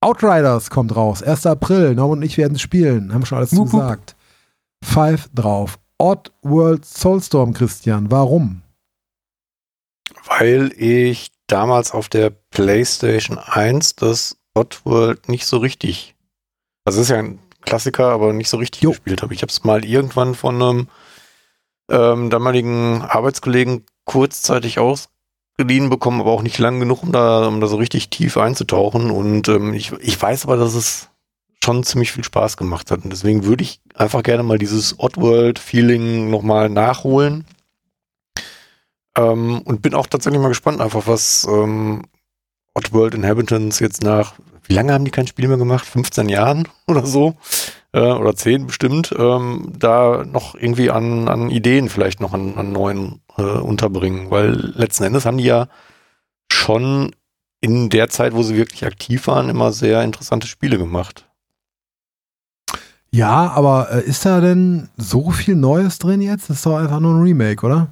Outriders 0.00 0.70
kommt 0.70 0.94
raus, 0.96 1.22
1. 1.22 1.46
April. 1.46 1.94
Norm 1.94 2.10
und 2.12 2.22
ich 2.22 2.36
werden 2.36 2.54
es 2.56 2.60
spielen. 2.60 3.12
Haben 3.12 3.22
wir 3.22 3.26
schon 3.26 3.38
alles 3.38 3.52
Wup, 3.52 3.66
wup. 3.66 3.70
zugesagt. 3.70 4.16
Five 4.84 5.28
drauf. 5.34 5.78
Odd 5.98 6.32
World 6.42 6.84
Soulstorm, 6.84 7.52
Christian. 7.54 8.10
Warum? 8.10 8.62
Weil 10.26 10.72
ich 10.76 11.30
damals 11.46 11.92
auf 11.92 12.08
der 12.08 12.30
PlayStation 12.30 13.38
1 13.38 13.96
das 13.96 14.36
Oddworld 14.54 15.28
nicht 15.28 15.46
so 15.46 15.58
richtig. 15.58 16.14
Also 16.84 17.00
es 17.00 17.06
ist 17.06 17.10
ja 17.10 17.18
ein 17.18 17.38
Klassiker, 17.60 18.08
aber 18.10 18.32
nicht 18.32 18.48
so 18.48 18.56
richtig 18.56 18.82
Jo. 18.82 18.90
gespielt 18.90 19.22
habe. 19.22 19.34
Ich 19.34 19.42
habe 19.42 19.50
es 19.50 19.62
mal 19.62 19.84
irgendwann 19.84 20.34
von 20.34 20.60
einem 20.60 20.88
ähm, 21.88 22.30
damaligen 22.30 23.02
Arbeitskollegen 23.02 23.84
kurzzeitig 24.04 24.78
ausgeliehen 25.52 25.90
bekommen, 25.90 26.20
aber 26.20 26.30
auch 26.30 26.42
nicht 26.42 26.58
lang 26.58 26.80
genug, 26.80 27.02
um 27.02 27.12
da, 27.12 27.46
um 27.46 27.60
da 27.60 27.66
so 27.66 27.76
richtig 27.76 28.10
tief 28.10 28.36
einzutauchen. 28.36 29.10
Und 29.10 29.48
ähm, 29.48 29.74
ich, 29.74 29.92
ich 30.00 30.20
weiß 30.20 30.44
aber, 30.44 30.56
dass 30.56 30.74
es 30.74 31.08
schon 31.62 31.84
ziemlich 31.84 32.12
viel 32.12 32.24
Spaß 32.24 32.56
gemacht 32.56 32.90
hat. 32.90 33.04
Und 33.04 33.12
deswegen 33.12 33.44
würde 33.44 33.62
ich 33.62 33.80
einfach 33.94 34.22
gerne 34.22 34.42
mal 34.42 34.58
dieses 34.58 34.98
Oddworld-Feeling 34.98 36.30
nochmal 36.30 36.68
nachholen. 36.68 37.44
Ähm, 39.16 39.60
und 39.62 39.82
bin 39.82 39.94
auch 39.94 40.06
tatsächlich 40.06 40.40
mal 40.40 40.48
gespannt, 40.48 40.80
einfach 40.80 41.06
was 41.06 41.46
ähm, 41.48 42.02
Oddworld 42.74 43.14
Inhabitants 43.14 43.78
jetzt 43.78 44.02
nach, 44.02 44.34
wie 44.64 44.72
lange 44.72 44.92
haben 44.92 45.04
die 45.04 45.10
kein 45.10 45.26
Spiel 45.26 45.48
mehr 45.48 45.58
gemacht? 45.58 45.84
15 45.84 46.28
Jahren 46.28 46.66
oder 46.86 47.06
so? 47.06 47.36
Äh, 47.92 48.12
oder 48.12 48.34
10 48.34 48.66
bestimmt, 48.66 49.14
ähm, 49.18 49.72
da 49.78 50.24
noch 50.24 50.54
irgendwie 50.54 50.90
an, 50.90 51.28
an 51.28 51.50
Ideen 51.50 51.88
vielleicht 51.88 52.20
noch 52.20 52.32
an, 52.32 52.56
an 52.56 52.72
neuen 52.72 53.20
äh, 53.36 53.42
unterbringen. 53.42 54.30
Weil 54.30 54.52
letzten 54.52 55.04
Endes 55.04 55.26
haben 55.26 55.38
die 55.38 55.44
ja 55.44 55.68
schon 56.50 57.14
in 57.60 57.90
der 57.90 58.08
Zeit, 58.08 58.34
wo 58.34 58.42
sie 58.42 58.56
wirklich 58.56 58.86
aktiv 58.86 59.26
waren, 59.26 59.48
immer 59.48 59.72
sehr 59.72 60.02
interessante 60.02 60.46
Spiele 60.46 60.78
gemacht. 60.78 61.28
Ja, 63.14 63.50
aber 63.50 63.92
äh, 63.92 64.04
ist 64.04 64.24
da 64.24 64.40
denn 64.40 64.88
so 64.96 65.30
viel 65.30 65.54
Neues 65.54 65.98
drin 65.98 66.22
jetzt? 66.22 66.48
Das 66.48 66.58
ist 66.58 66.66
doch 66.66 66.78
einfach 66.78 66.98
nur 66.98 67.14
ein 67.14 67.22
Remake, 67.22 67.64
oder? 67.64 67.88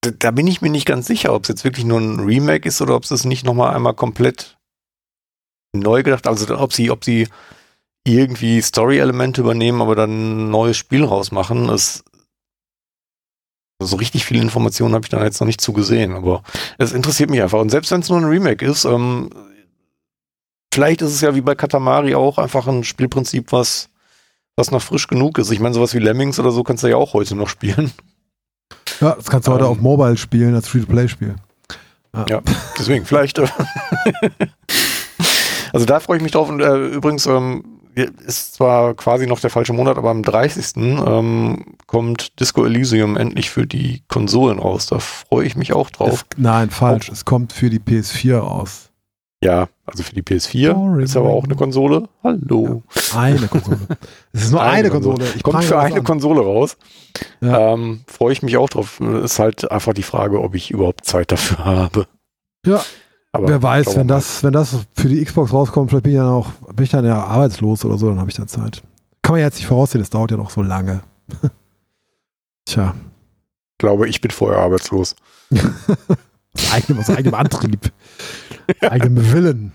Da, 0.00 0.10
da 0.12 0.30
bin 0.30 0.46
ich 0.46 0.62
mir 0.62 0.70
nicht 0.70 0.86
ganz 0.86 1.06
sicher, 1.06 1.34
ob 1.34 1.42
es 1.42 1.48
jetzt 1.48 1.64
wirklich 1.64 1.84
nur 1.84 1.98
ein 1.98 2.20
Remake 2.20 2.68
ist 2.68 2.80
oder 2.80 2.94
ob 2.94 3.02
es 3.02 3.24
nicht 3.24 3.44
nochmal 3.44 3.74
einmal 3.74 3.94
komplett 3.94 4.56
neu 5.74 6.04
gedacht, 6.04 6.28
also 6.28 6.56
ob 6.56 6.72
sie, 6.72 6.92
ob 6.92 7.04
sie 7.04 7.26
irgendwie 8.04 8.60
Story-Elemente 8.60 9.40
übernehmen, 9.40 9.82
aber 9.82 9.96
dann 9.96 10.46
ein 10.46 10.50
neues 10.50 10.76
Spiel 10.76 11.04
rausmachen. 11.04 11.68
Es, 11.70 12.04
so 13.80 13.96
richtig 13.96 14.24
viele 14.24 14.42
Informationen 14.42 14.94
habe 14.94 15.04
ich 15.04 15.10
da 15.10 15.22
jetzt 15.24 15.40
noch 15.40 15.46
nicht 15.46 15.60
zugesehen, 15.60 16.14
aber 16.14 16.42
es 16.78 16.92
interessiert 16.92 17.30
mich 17.30 17.42
einfach. 17.42 17.60
Und 17.60 17.70
selbst 17.70 17.90
wenn 17.90 18.00
es 18.00 18.08
nur 18.08 18.18
ein 18.18 18.24
Remake 18.24 18.64
ist, 18.64 18.84
ähm, 18.84 19.30
vielleicht 20.72 21.02
ist 21.02 21.12
es 21.12 21.20
ja 21.20 21.34
wie 21.34 21.40
bei 21.40 21.54
Katamari 21.54 22.14
auch 22.14 22.38
einfach 22.38 22.66
ein 22.66 22.84
Spielprinzip, 22.84 23.52
was, 23.52 23.88
was 24.56 24.70
noch 24.70 24.82
frisch 24.82 25.06
genug 25.06 25.38
ist. 25.38 25.50
Ich 25.50 25.60
meine, 25.60 25.74
sowas 25.74 25.94
wie 25.94 25.98
Lemmings 25.98 26.38
oder 26.38 26.50
so 26.50 26.62
kannst 26.62 26.84
du 26.84 26.88
ja 26.88 26.96
auch 26.96 27.14
heute 27.14 27.34
noch 27.34 27.48
spielen. 27.48 27.92
Ja, 29.00 29.14
das 29.14 29.26
kannst 29.26 29.48
du 29.48 29.52
heute 29.52 29.64
Ähm. 29.64 29.70
auf 29.70 29.80
Mobile 29.80 30.16
spielen, 30.16 30.54
als 30.54 30.68
Free-to-Play-Spiel. 30.68 31.36
Ja, 32.28 32.42
deswegen, 32.78 33.04
vielleicht. 33.04 33.40
also 35.72 35.84
da 35.84 35.98
freue 35.98 36.18
ich 36.18 36.22
mich 36.22 36.30
drauf. 36.30 36.48
Und 36.48 36.60
äh, 36.60 36.86
übrigens 36.86 37.26
ähm, 37.26 37.73
ist 37.94 38.54
zwar 38.54 38.94
quasi 38.94 39.26
noch 39.26 39.40
der 39.40 39.50
falsche 39.50 39.72
Monat, 39.72 39.96
aber 39.98 40.10
am 40.10 40.22
30. 40.22 40.76
Ähm, 40.76 41.76
kommt 41.86 42.40
Disco 42.40 42.64
Elysium 42.64 43.16
endlich 43.16 43.50
für 43.50 43.66
die 43.66 44.02
Konsolen 44.08 44.58
raus. 44.58 44.86
Da 44.86 44.98
freue 44.98 45.46
ich 45.46 45.56
mich 45.56 45.72
auch 45.72 45.90
drauf. 45.90 46.24
Es, 46.30 46.38
nein, 46.38 46.70
falsch. 46.70 47.08
Es 47.08 47.24
kommt 47.24 47.52
für 47.52 47.70
die 47.70 47.78
PS4 47.78 48.36
raus. 48.38 48.90
ja, 49.42 49.68
also 49.86 50.02
für 50.02 50.14
die 50.14 50.22
PS4 50.22 50.72
Boring. 50.72 51.04
ist 51.04 51.16
aber 51.16 51.30
auch 51.30 51.44
eine 51.44 51.54
Konsole. 51.54 52.08
Hallo. 52.22 52.82
Eine 53.14 53.46
Konsole. 53.48 53.78
Es 54.32 54.44
ist 54.44 54.50
nur 54.50 54.62
eine, 54.62 54.90
Konsole. 54.90 55.24
Ich 55.36 55.42
kommt 55.42 55.64
für 55.64 55.78
eine 55.78 55.96
an. 55.96 56.04
Konsole 56.04 56.40
raus. 56.40 56.76
Ja. 57.40 57.74
Ähm, 57.74 58.04
freue 58.06 58.32
ich 58.32 58.42
mich 58.42 58.56
auch 58.56 58.68
drauf. 58.68 59.00
Ist 59.00 59.38
halt 59.38 59.70
einfach 59.70 59.92
die 59.92 60.02
Frage, 60.02 60.40
ob 60.40 60.54
ich 60.54 60.70
überhaupt 60.70 61.04
Zeit 61.04 61.30
dafür 61.30 61.64
habe. 61.64 62.06
Ja, 62.66 62.82
Aber 63.34 63.48
Wer 63.48 63.60
weiß, 63.60 63.96
wenn 63.96 64.06
das, 64.06 64.44
wenn 64.44 64.52
das 64.52 64.76
für 64.94 65.08
die 65.08 65.22
Xbox 65.24 65.52
rauskommt, 65.52 65.90
vielleicht 65.90 66.04
bin 66.04 66.12
ich 66.12 66.18
dann 66.18 66.28
auch, 66.28 66.52
bin 66.72 66.84
ich 66.84 66.90
dann 66.90 67.04
ja 67.04 67.24
arbeitslos 67.24 67.84
oder 67.84 67.98
so, 67.98 68.08
dann 68.08 68.20
habe 68.20 68.30
ich 68.30 68.36
dann 68.36 68.46
Zeit. 68.46 68.80
Kann 69.22 69.32
man 69.32 69.40
ja 69.40 69.46
jetzt 69.46 69.56
nicht 69.56 69.66
voraussehen, 69.66 70.00
das 70.00 70.08
dauert 70.10 70.30
ja 70.30 70.36
noch 70.36 70.50
so 70.50 70.62
lange. 70.62 71.00
Tja, 72.64 72.94
Ich 73.72 73.78
glaube, 73.78 74.08
ich 74.08 74.20
bin 74.20 74.30
vorher 74.30 74.60
arbeitslos. 74.60 75.16
aus 75.52 76.72
eigenem, 76.72 77.00
aus 77.00 77.10
eigenem 77.10 77.34
Antrieb, 77.34 77.90
aus 78.80 78.90
eigenem 78.90 79.32
Willen. 79.32 79.72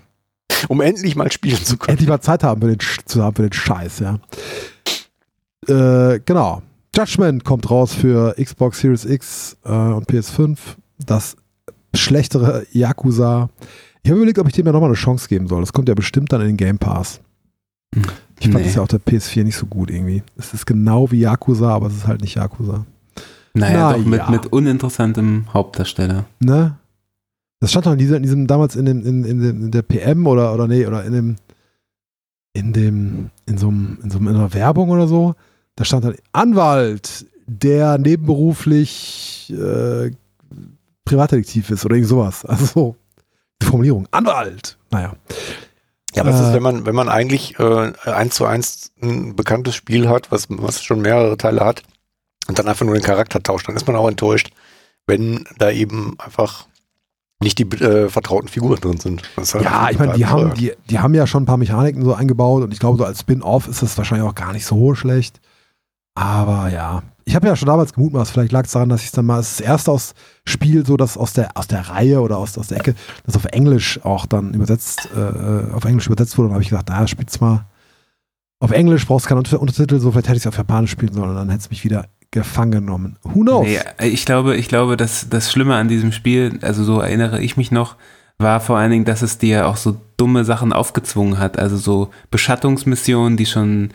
Um 0.69 0.79
endlich 0.79 1.17
mal 1.17 1.29
spielen 1.29 1.61
zu 1.61 1.75
können. 1.77 1.91
Endlich 1.97 2.07
mal 2.07 2.21
Zeit 2.21 2.43
haben 2.45 2.61
für 2.61 2.67
den, 2.67 2.79
zu 3.05 3.21
haben 3.21 3.35
für 3.35 3.41
den 3.43 3.51
Scheiß, 3.53 3.99
ja. 3.99 4.19
Äh, 5.67 6.21
genau. 6.23 6.61
Judgment 6.95 7.43
kommt 7.43 7.69
raus 7.69 7.93
für 7.93 8.35
Xbox 8.41 8.79
Series 8.79 9.03
X 9.03 9.57
äh, 9.65 9.69
und 9.69 10.09
PS5. 10.09 10.57
Das 10.97 11.35
schlechtere 11.95 12.65
Yakuza. 12.71 13.49
Ich 14.03 14.09
habe 14.09 14.17
überlegt, 14.19 14.39
ob 14.39 14.47
ich 14.47 14.53
dem 14.53 14.65
ja 14.65 14.71
nochmal 14.71 14.89
eine 14.89 14.95
Chance 14.97 15.27
geben 15.27 15.47
soll. 15.47 15.61
Das 15.61 15.73
kommt 15.73 15.89
ja 15.89 15.95
bestimmt 15.95 16.31
dann 16.31 16.41
in 16.41 16.47
den 16.47 16.57
Game 16.57 16.77
Pass. 16.77 17.21
Ich 18.39 18.49
fand 18.49 18.63
Nee. 18.63 18.69
es 18.69 18.75
ja 18.75 18.81
auf 18.81 18.87
der 18.87 19.01
PS4 19.01 19.43
nicht 19.43 19.57
so 19.57 19.65
gut 19.65 19.89
irgendwie. 19.91 20.23
Es 20.37 20.53
ist 20.53 20.65
genau 20.65 21.11
wie 21.11 21.19
Yakuza, 21.21 21.69
aber 21.73 21.87
es 21.87 21.95
ist 21.95 22.07
halt 22.07 22.21
nicht 22.21 22.35
Yakuza. 22.35 22.85
Naja, 23.55 23.91
Na 23.91 23.97
doch 23.97 24.05
mit, 24.05 24.19
ja. 24.19 24.29
mit 24.29 24.45
uninteressantem 24.47 25.45
Hauptdarsteller. 25.53 26.25
Ne? 26.39 26.77
Das 27.59 27.71
stand 27.71 27.87
doch 27.87 27.91
in 27.93 27.97
diesem, 27.97 28.17
in 28.17 28.23
diesem 28.23 28.47
damals 28.47 28.75
in 28.75 28.85
dem, 28.85 29.05
in, 29.05 29.25
in, 29.25 29.41
dem, 29.41 29.65
in 29.65 29.71
der 29.71 29.81
PM 29.81 30.27
oder, 30.27 30.53
oder 30.53 30.67
nee, 30.67 30.85
oder 30.85 31.03
in 31.03 31.11
dem, 31.13 31.35
in 32.53 32.73
dem, 32.73 33.29
in 33.47 33.57
so 33.57 33.67
einem, 33.69 33.97
in 34.03 34.11
so 34.11 34.19
einem, 34.19 34.27
in 34.29 34.35
einer 34.35 34.53
Werbung 34.53 34.89
oder 34.89 35.07
so. 35.07 35.35
Da 35.75 35.83
stand 35.83 36.05
dann 36.05 36.15
Anwalt, 36.31 37.25
der 37.47 37.97
nebenberuflich 37.97 39.51
äh, 39.57 40.11
Privatdetektiv 41.09 41.69
ist 41.69 41.85
oder 41.85 41.95
irgend 41.95 42.09
sowas. 42.09 42.45
Also 42.45 42.65
so, 42.65 42.95
die 43.61 43.65
Formulierung. 43.65 44.07
Anwalt! 44.11 44.77
Naja. 44.91 45.13
Ja, 46.15 46.23
aber 46.23 46.31
es 46.31 46.39
Äh, 46.39 46.47
ist, 46.47 46.53
wenn 46.53 46.63
man, 46.63 46.85
wenn 46.85 46.95
man 46.95 47.09
eigentlich 47.09 47.59
äh, 47.59 47.91
eins 48.05 48.35
zu 48.35 48.45
eins 48.45 48.91
ein 49.01 49.35
bekanntes 49.35 49.75
Spiel 49.75 50.07
hat, 50.09 50.31
was, 50.31 50.47
was 50.49 50.83
schon 50.83 51.01
mehrere 51.01 51.37
Teile 51.37 51.61
hat, 51.65 51.83
und 52.47 52.57
dann 52.57 52.67
einfach 52.67 52.85
nur 52.85 52.95
den 52.95 53.03
Charakter 53.03 53.43
tauscht, 53.43 53.67
dann 53.67 53.75
ist 53.75 53.85
man 53.85 53.95
auch 53.95 54.07
enttäuscht, 54.07 54.49
wenn 55.05 55.45
da 55.59 55.69
eben 55.69 56.15
einfach 56.19 56.65
nicht 57.41 57.59
die 57.59 57.63
äh, 57.63 58.09
vertrauten 58.09 58.47
Figuren 58.49 58.79
drin 58.81 58.97
sind. 58.97 59.21
Halt 59.37 59.63
Ja, 59.63 59.89
ich 59.91 59.99
meine, 59.99 60.13
die 60.13 60.25
haben, 60.25 60.53
die, 60.55 60.73
die 60.89 60.99
haben 60.99 61.13
ja 61.13 61.27
schon 61.27 61.43
ein 61.43 61.45
paar 61.45 61.57
Mechaniken 61.57 62.03
so 62.03 62.13
eingebaut 62.13 62.63
und 62.63 62.73
ich 62.73 62.79
glaube, 62.79 62.97
so 62.97 63.05
als 63.05 63.19
Spin-off 63.21 63.67
ist 63.67 63.81
das 63.83 63.97
wahrscheinlich 63.97 64.27
auch 64.27 64.35
gar 64.35 64.51
nicht 64.51 64.65
so 64.65 64.95
schlecht. 64.95 65.39
Aber 66.15 66.69
ja, 66.69 67.03
ich 67.29 67.35
habe 67.35 67.45
ja 67.45 67.55
schon 67.55 67.67
damals 67.67 67.93
gemutmaßt, 67.93 68.31
vielleicht 68.31 68.51
lag 68.51 68.65
es 68.65 68.71
daran, 68.71 68.89
dass 68.89 69.03
ich 69.03 69.11
dann 69.11 69.27
mal 69.27 69.37
das 69.37 69.59
erste 69.59 69.91
aus 69.91 70.15
Spiel, 70.45 70.83
so 70.83 70.97
das 70.97 71.15
aus 71.15 71.33
der, 71.33 71.55
aus 71.55 71.67
der 71.67 71.87
Reihe 71.87 72.21
oder 72.21 72.37
aus, 72.37 72.57
aus 72.57 72.69
der 72.69 72.79
Ecke, 72.79 72.95
das 73.23 73.35
auf 73.35 73.45
Englisch 73.45 74.03
auch 74.03 74.25
dann 74.25 74.55
übersetzt, 74.55 75.09
äh, 75.15 75.71
auf 75.71 75.85
Englisch 75.85 76.07
übersetzt 76.07 76.39
wurde. 76.39 76.47
Und 76.47 76.53
habe 76.53 76.63
ich 76.63 76.69
gedacht, 76.69 76.89
naja, 76.89 77.05
spiel's 77.05 77.39
mal 77.39 77.67
auf 78.59 78.71
Englisch, 78.71 79.05
brauchst 79.05 79.27
keinen 79.27 79.37
Unter 79.37 79.61
Untertitel, 79.61 79.99
so 79.99 80.11
vielleicht 80.11 80.27
hätte 80.27 80.37
ich 80.37 80.43
es 80.43 80.47
auf 80.47 80.57
Japanisch 80.57 80.89
spielen 80.89 81.13
sollen 81.13 81.35
dann 81.35 81.49
hätte 81.49 81.61
es 81.61 81.69
mich 81.69 81.83
wieder 81.83 82.07
gefangen 82.31 82.71
genommen. 82.71 83.17
Who 83.21 83.41
knows? 83.41 83.67
Nee, 83.67 83.79
ich 84.07 84.25
glaube, 84.25 84.55
ich 84.55 84.67
glaube, 84.67 84.97
dass 84.97 85.29
das 85.29 85.51
Schlimme 85.51 85.75
an 85.75 85.87
diesem 85.87 86.11
Spiel, 86.11 86.57
also 86.63 86.83
so 86.83 86.99
erinnere 86.99 87.41
ich 87.41 87.57
mich 87.57 87.69
noch, 87.69 87.95
war 88.39 88.59
vor 88.59 88.77
allen 88.77 88.89
Dingen, 88.89 89.05
dass 89.05 89.21
es 89.21 89.37
dir 89.37 89.67
auch 89.67 89.77
so 89.77 90.01
dumme 90.17 90.45
Sachen 90.45 90.73
aufgezwungen 90.73 91.37
hat. 91.37 91.59
Also 91.59 91.77
so 91.77 92.09
Beschattungsmissionen, 92.31 93.37
die 93.37 93.45
schon, 93.45 93.91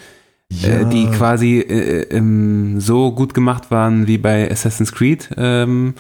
äh, 0.51 0.85
die 0.87 1.07
quasi 1.07 1.59
äh, 1.59 2.03
ähm, 2.17 2.81
so 2.81 3.13
gut 3.13 3.35
gemacht 3.35 3.71
waren 3.71 4.07
wie 4.07 4.19
bei 4.19 4.51
Assassin's 4.51 4.93
Creed 4.93 5.31
ähm, 5.37 5.95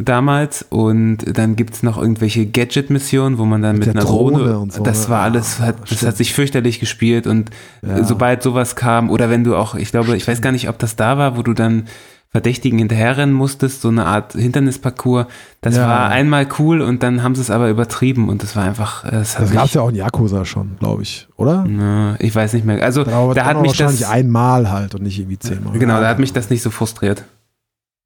damals. 0.00 0.64
Und 0.68 1.18
dann 1.36 1.56
gibt's 1.56 1.82
noch 1.82 1.98
irgendwelche 1.98 2.46
Gadget-Missionen, 2.46 3.38
wo 3.38 3.44
man 3.44 3.62
dann 3.62 3.78
Mit 3.78 3.88
mit, 3.88 3.96
einer 3.96 4.04
Drohne, 4.04 4.38
Drohne 4.38 4.58
und 4.58 4.72
so, 4.72 4.82
das 4.82 5.04
ne? 5.04 5.14
war 5.14 5.22
alles, 5.22 5.58
Ja, 5.58 5.66
hat, 5.66 5.90
das 5.90 6.02
hat 6.04 6.16
sich 6.16 6.32
fürchterlich 6.32 6.80
gespielt 6.80 7.26
und 7.26 7.50
Ja. 7.86 8.04
sobald 8.04 8.42
sowas 8.42 8.76
kam, 8.76 9.10
oder 9.10 9.28
wenn 9.30 9.44
du 9.44 9.56
auch, 9.56 9.74
ich 9.74 9.90
glaube, 9.90 10.16
ich 10.16 10.26
weiß 10.26 10.40
gar 10.40 10.52
nicht, 10.52 10.68
ob 10.68 10.78
das 10.78 10.96
da 10.96 11.18
war, 11.18 11.36
wo 11.36 11.42
du 11.42 11.52
dann 11.52 11.84
Verdächtigen 12.32 12.78
hinterherrennen 12.78 13.34
musstest, 13.34 13.80
so 13.82 13.88
eine 13.88 14.06
Art 14.06 14.34
Hindernisparcours. 14.34 15.26
Das 15.62 15.76
Ja. 15.76 15.88
war 15.88 16.08
einmal 16.10 16.46
cool 16.60 16.80
und 16.80 17.02
dann 17.02 17.24
haben 17.24 17.34
sie 17.34 17.40
es 17.40 17.50
aber 17.50 17.68
übertrieben 17.70 18.28
und 18.28 18.44
das 18.44 18.54
war 18.54 18.62
einfach, 18.62 19.04
äh, 19.04 19.08
hat 19.08 19.40
das 19.40 19.50
gab 19.52 19.64
es 19.66 19.74
ja 19.74 19.80
auch 19.82 19.88
in 19.88 19.96
Yakuza 19.96 20.44
schon, 20.44 20.76
glaube 20.78 21.02
ich, 21.02 21.26
oder? 21.36 21.64
Na, 21.68 22.14
ich 22.20 22.32
weiß 22.32 22.52
nicht 22.52 22.64
mehr. 22.64 22.84
Also 22.84 23.02
da 23.02 23.34
dann 23.34 23.44
hat 23.44 23.60
mich 23.60 23.70
wahrscheinlich 23.72 24.00
das, 24.02 24.10
einmal 24.10 24.70
halt 24.70 24.94
und 24.94 25.02
nicht 25.02 25.18
irgendwie 25.18 25.40
zehnmal. 25.40 25.76
genau, 25.76 26.00
da 26.00 26.06
hat 26.08 26.20
mich 26.20 26.32
das 26.32 26.50
nicht 26.50 26.62
so 26.62 26.70
frustriert. 26.70 27.24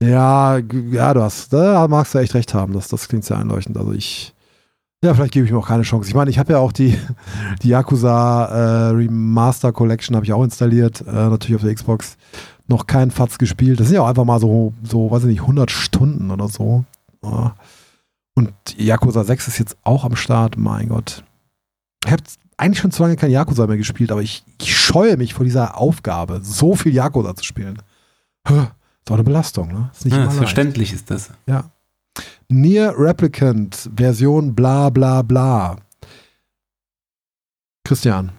Ja, 0.02 0.58
ja, 0.90 1.14
du 1.14 1.22
hast, 1.22 1.52
da 1.52 1.86
magst 1.88 2.14
du 2.14 2.18
echt 2.18 2.34
recht 2.34 2.54
haben. 2.54 2.72
Das, 2.72 2.88
das 2.88 3.08
klingt 3.08 3.24
sehr 3.24 3.38
einleuchtend. 3.38 3.76
Also 3.76 3.92
ich, 3.92 4.34
ja, 5.04 5.14
vielleicht 5.14 5.32
gebe 5.32 5.44
ich 5.46 5.52
mir 5.52 5.58
auch 5.58 5.68
keine 5.68 5.82
Chance. 5.82 6.08
Ich 6.08 6.14
meine, 6.14 6.30
ich 6.30 6.38
habe 6.38 6.52
ja 6.54 6.58
auch 6.58 6.72
die, 6.72 6.98
die 7.62 7.68
Yakuza 7.68 8.46
äh, 8.46 8.88
Remaster 8.94 9.72
Collection 9.72 10.16
habe 10.16 10.24
ich 10.24 10.32
auch 10.32 10.42
installiert, 10.44 11.02
äh, 11.06 11.12
natürlich 11.12 11.56
auf 11.56 11.62
der 11.62 11.74
Xbox. 11.74 12.16
Noch 12.66 12.86
kein 12.86 13.10
Fatz 13.10 13.36
gespielt. 13.38 13.78
Das 13.80 13.88
sind 13.88 13.96
ja 13.96 14.02
auch 14.02 14.08
einfach 14.08 14.24
mal 14.24 14.40
so, 14.40 14.72
so, 14.82 15.10
weiß 15.10 15.22
ich 15.24 15.28
nicht, 15.28 15.40
100 15.42 15.70
Stunden 15.70 16.30
oder 16.30 16.48
so. 16.48 16.84
Ja. 17.22 17.54
Und 18.34 18.52
Yakuza 18.76 19.22
6 19.24 19.48
ist 19.48 19.58
jetzt 19.58 19.76
auch 19.82 20.04
am 20.04 20.16
Start, 20.16 20.56
mein 20.56 20.88
Gott. 20.88 21.24
Ich 22.06 22.10
habe 22.12 22.22
eigentlich 22.56 22.78
schon 22.80 22.90
zu 22.90 23.02
lange 23.02 23.16
kein 23.16 23.30
Yakuza 23.30 23.66
mehr 23.66 23.76
gespielt, 23.76 24.10
aber 24.12 24.22
ich, 24.22 24.44
ich 24.60 24.76
scheue 24.76 25.16
mich 25.16 25.34
vor 25.34 25.44
dieser 25.44 25.76
Aufgabe, 25.78 26.40
so 26.42 26.74
viel 26.74 26.94
Yakuza 26.94 27.34
zu 27.34 27.44
spielen. 27.44 27.80
Ist 28.48 29.10
auch 29.10 29.14
eine 29.14 29.24
Belastung, 29.24 29.68
ne? 29.68 29.90
Ist 29.92 30.04
nicht 30.06 30.12
Ja, 30.14 30.18
immer 30.22 30.26
leicht. 30.28 30.38
verständlich 30.38 30.92
ist 30.92 31.10
das. 31.10 31.30
Ja. 31.46 31.70
Near 32.48 32.94
Replicant, 32.98 33.90
Version 33.96 34.54
bla 34.54 34.88
bla 34.90 35.22
bla. 35.22 35.76
Christian. 37.84 38.32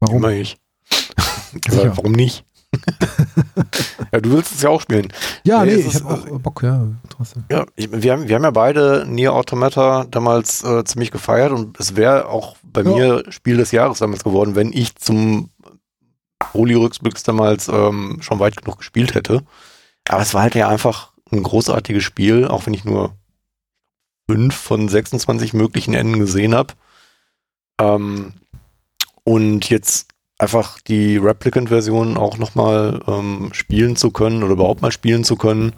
Warum? 0.00 0.18
Immer 0.18 0.32
ich. 0.32 0.56
Sicher. 1.68 1.96
Warum 1.96 2.12
nicht? 2.12 2.44
ja, 4.12 4.20
du 4.20 4.30
willst 4.32 4.52
es 4.54 4.62
ja 4.62 4.70
auch 4.70 4.80
spielen. 4.80 5.08
Ja, 5.44 5.64
Nee, 5.64 5.76
nee, 5.76 5.80
ich 5.82 5.94
habe 5.96 6.08
auch 6.14 6.38
Bock, 6.40 6.62
ja, 6.62 6.86
trotzdem. 7.08 7.44
Ja, 7.50 7.64
ich, 7.76 7.90
wir, 7.92 8.12
haben, 8.12 8.28
wir 8.28 8.34
haben 8.36 8.44
ja 8.44 8.50
beide 8.50 9.04
Nier 9.08 9.32
Automata 9.32 10.04
damals 10.10 10.62
äh, 10.64 10.84
ziemlich 10.84 11.10
gefeiert 11.10 11.52
und 11.52 11.78
es 11.80 11.96
wäre 11.96 12.28
auch 12.28 12.56
bei 12.62 12.82
Ja. 12.82 12.90
mir 12.90 13.24
Spiel 13.32 13.56
des 13.56 13.70
Jahres 13.72 13.98
damals 13.98 14.24
geworden, 14.24 14.54
wenn 14.54 14.72
ich 14.72 14.94
zum 14.96 15.50
Holy-Rückblicks 16.54 17.22
damals 17.22 17.68
ähm, 17.68 18.18
schon 18.20 18.38
weit 18.40 18.56
genug 18.56 18.78
gespielt 18.78 19.14
hätte. 19.14 19.42
Aber 20.08 20.22
es 20.22 20.34
war 20.34 20.42
halt 20.42 20.54
ja 20.54 20.68
einfach 20.68 21.12
ein 21.30 21.42
großartiges 21.42 22.02
Spiel, 22.02 22.46
auch 22.46 22.66
wenn 22.66 22.74
ich 22.74 22.84
nur 22.84 23.14
fünf 24.28 24.54
von 24.54 24.88
26 24.88 25.52
möglichen 25.54 25.94
Enden 25.94 26.18
gesehen 26.18 26.54
habe. 26.54 26.74
Ähm, 27.80 28.34
und 29.24 29.68
jetzt 29.70 30.08
einfach 30.42 30.80
die 30.80 31.16
Replicant-Version 31.16 32.16
auch 32.16 32.36
nochmal 32.36 33.00
ähm, 33.06 33.50
spielen 33.52 33.96
zu 33.96 34.10
können 34.10 34.42
oder 34.42 34.52
überhaupt 34.54 34.82
mal 34.82 34.90
spielen 34.92 35.24
zu 35.24 35.36
können, 35.36 35.72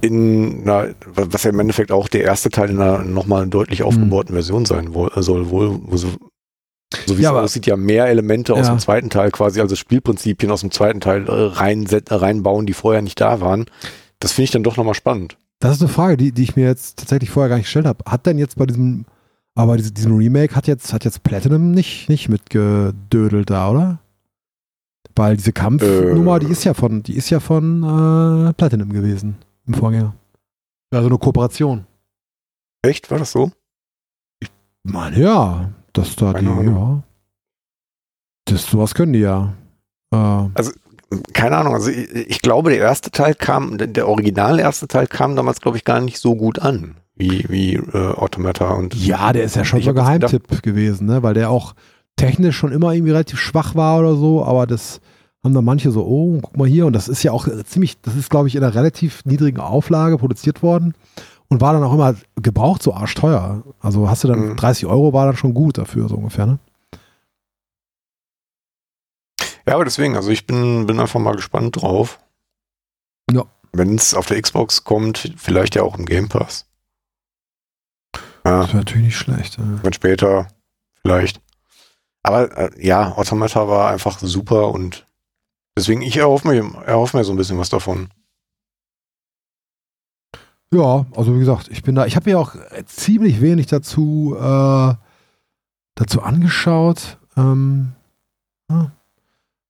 in 0.00 0.62
einer, 0.62 0.94
was 1.04 1.42
ja 1.44 1.50
im 1.50 1.58
Endeffekt 1.60 1.92
auch 1.92 2.08
der 2.08 2.22
erste 2.24 2.50
Teil 2.50 2.70
in 2.70 2.80
einer 2.80 3.02
nochmal 3.02 3.46
deutlich 3.46 3.82
aufgebauten 3.82 4.34
Version 4.34 4.64
sein 4.64 4.94
wo, 4.94 5.08
soll, 5.16 5.50
wohl, 5.50 5.78
wo 5.82 5.96
sie 5.96 6.08
So 7.06 7.18
wie 7.18 7.22
Ja, 7.22 7.30
es 7.38 7.44
aussieht, 7.44 7.66
ja 7.66 7.76
mehr 7.76 8.06
Elemente 8.06 8.54
aus 8.54 8.66
Ja. 8.66 8.74
dem 8.74 8.78
zweiten 8.80 9.10
Teil 9.10 9.30
quasi, 9.30 9.60
also 9.60 9.76
Spielprinzipien 9.76 10.50
aus 10.50 10.60
dem 10.60 10.70
zweiten 10.70 11.00
Teil 11.00 11.26
äh, 11.28 11.32
rein, 11.32 11.86
reinbauen, 12.08 12.66
die 12.66 12.72
vorher 12.74 13.02
nicht 13.02 13.20
da 13.20 13.40
waren. 13.40 13.66
Das 14.20 14.32
finde 14.32 14.44
ich 14.44 14.50
dann 14.52 14.62
doch 14.62 14.76
nochmal 14.76 14.94
spannend. 14.94 15.36
Das 15.60 15.76
ist 15.76 15.82
eine 15.82 15.88
Frage, 15.88 16.16
die, 16.16 16.32
die 16.32 16.42
ich 16.42 16.56
mir 16.56 16.66
jetzt 16.66 16.98
tatsächlich 16.98 17.30
vorher 17.30 17.48
gar 17.48 17.56
nicht 17.56 17.66
gestellt 17.66 17.86
habe. 17.86 18.04
Hat 18.10 18.26
denn 18.26 18.38
jetzt 18.38 18.56
bei 18.56 18.66
diesem, 18.66 19.04
aber 19.56 19.76
diese, 19.76 19.90
diesem 19.90 20.16
Remake 20.16 20.54
hat 20.54 20.68
jetzt, 20.68 20.92
hat 20.92 21.04
jetzt 21.04 21.24
Platinum 21.24 21.72
nicht, 21.72 22.08
nicht 22.08 22.28
mitgedödelt 22.28 23.50
da, 23.50 23.70
oder? 23.70 23.98
Weil 25.16 25.36
diese 25.36 25.52
Kampfnummer, 25.52 26.36
Äh. 26.36 26.40
die 26.40 26.46
ist 26.52 26.62
ja 26.64 26.74
von, 26.74 27.02
die 27.02 27.16
ist 27.16 27.30
ja 27.30 27.40
von 27.40 27.82
äh, 27.82 28.52
Platinum 28.52 28.92
gewesen 28.92 29.36
im 29.66 29.74
Vorgänger. 29.74 30.14
Also 30.92 31.08
eine 31.08 31.18
Kooperation. 31.18 31.86
Echt? 32.82 33.10
War 33.10 33.18
das 33.18 33.32
so? 33.32 33.50
Mann, 34.84 35.18
ja, 35.18 35.70
das 35.92 36.14
da 36.14 36.32
die, 36.32 36.44
Keine 36.44 36.50
Ahnung. 36.52 36.74
ja. 36.76 37.02
Das, 38.44 38.66
sowas 38.70 38.94
können 38.94 39.14
die 39.14 39.20
ja. 39.20 39.54
Äh, 40.12 40.48
Keine 41.32 41.56
Ahnung, 41.56 41.74
also 41.74 41.88
ich, 41.90 42.10
ich 42.14 42.42
glaube, 42.42 42.70
der 42.70 42.80
erste 42.80 43.10
Teil 43.10 43.34
kam, 43.34 43.78
der, 43.78 44.08
original 44.08 44.58
erste 44.58 44.88
Teil 44.88 45.06
kam 45.06 45.36
damals, 45.36 45.60
glaube 45.60 45.76
ich, 45.76 45.84
gar 45.84 46.00
nicht 46.00 46.18
so 46.18 46.34
gut 46.34 46.58
an, 46.58 46.96
wie, 47.14 47.44
wie 47.48 47.74
äh, 47.74 48.12
Automata 48.14 48.70
und. 48.70 48.94
ja, 48.94 49.32
der 49.32 49.44
ist 49.44 49.56
ja 49.56 49.64
schon 49.64 49.80
so 49.80 49.90
jetzt 49.90 49.96
Geheimtipp 49.96 50.62
gewesen, 50.62 51.06
ne? 51.06 51.22
Weil 51.22 51.34
der 51.34 51.50
auch 51.50 51.74
technisch 52.16 52.56
schon 52.56 52.72
immer 52.72 52.92
irgendwie 52.92 53.12
relativ 53.12 53.38
schwach 53.38 53.74
war 53.74 54.00
oder 54.00 54.16
so, 54.16 54.44
aber 54.44 54.66
das 54.66 55.00
haben 55.44 55.54
dann 55.54 55.64
manche 55.64 55.92
so, 55.92 56.04
oh, 56.04 56.40
guck 56.42 56.56
mal 56.56 56.66
hier, 56.66 56.86
und 56.86 56.92
das 56.92 57.06
ist 57.08 57.22
ja 57.22 57.30
auch 57.30 57.46
ziemlich, 57.64 58.00
das 58.00 58.16
ist, 58.16 58.28
glaube 58.30 58.48
ich, 58.48 58.56
in 58.56 58.64
einer 58.64 58.74
relativ 58.74 59.24
niedrigen 59.24 59.60
Auflage 59.60 60.18
produziert 60.18 60.62
worden 60.62 60.94
und 61.48 61.60
war 61.60 61.72
dann 61.72 61.84
auch 61.84 61.94
immer 61.94 62.16
gebraucht 62.42 62.82
so 62.82 62.94
arschteuer. 62.94 63.62
Also 63.80 64.10
hast 64.10 64.24
du 64.24 64.28
dann 64.28 64.48
Mhm. 64.48 64.56
30 64.56 64.86
Euro 64.86 65.12
war 65.12 65.26
dann 65.26 65.36
schon 65.36 65.54
gut 65.54 65.78
dafür, 65.78 66.08
so 66.08 66.16
ungefähr, 66.16 66.46
ne? 66.46 66.58
Ja, 69.68 69.74
aber 69.74 69.84
deswegen, 69.84 70.16
also 70.16 70.30
ich 70.30 70.46
bin, 70.46 70.86
bin 70.86 71.00
einfach 71.00 71.20
mal 71.20 71.34
gespannt 71.34 71.80
drauf. 71.80 72.20
Ja. 73.30 73.44
Wenn 73.72 73.94
es 73.96 74.14
auf 74.14 74.26
der 74.26 74.40
Xbox 74.40 74.84
kommt, 74.84 75.34
vielleicht 75.36 75.74
ja 75.74 75.82
auch 75.82 75.98
im 75.98 76.06
Game 76.06 76.28
Pass. 76.28 76.66
Ja, 78.44 78.60
Das 78.60 78.68
wäre 78.68 78.78
natürlich 78.78 79.06
nicht 79.06 79.18
schlecht. 79.18 79.58
Ja. 79.58 79.92
später 79.92 80.48
vielleicht. 81.02 81.40
Aber 82.22 82.56
äh, 82.56 82.84
ja, 82.86 83.12
Automata 83.16 83.68
war 83.68 83.90
einfach 83.90 84.18
super 84.20 84.70
und 84.70 85.06
deswegen, 85.76 86.02
ich 86.02 86.16
erhoffe 86.16 86.48
mir, 86.48 86.58
erhoffe 86.84 87.16
mir 87.16 87.24
so 87.24 87.32
ein 87.32 87.36
bisschen 87.36 87.58
was 87.58 87.68
davon. 87.68 88.08
Ja, 90.72 91.06
also 91.14 91.34
wie 91.34 91.38
gesagt, 91.38 91.68
ich 91.68 91.82
bin 91.82 91.94
da, 91.94 92.06
ich 92.06 92.16
habe 92.16 92.28
mir 92.28 92.38
auch 92.38 92.54
ziemlich 92.86 93.40
wenig 93.40 93.66
dazu, 93.66 94.36
äh, 94.38 94.94
dazu 95.94 96.22
angeschaut. 96.22 97.18
Ähm, 97.36 97.92
ja. 98.70 98.90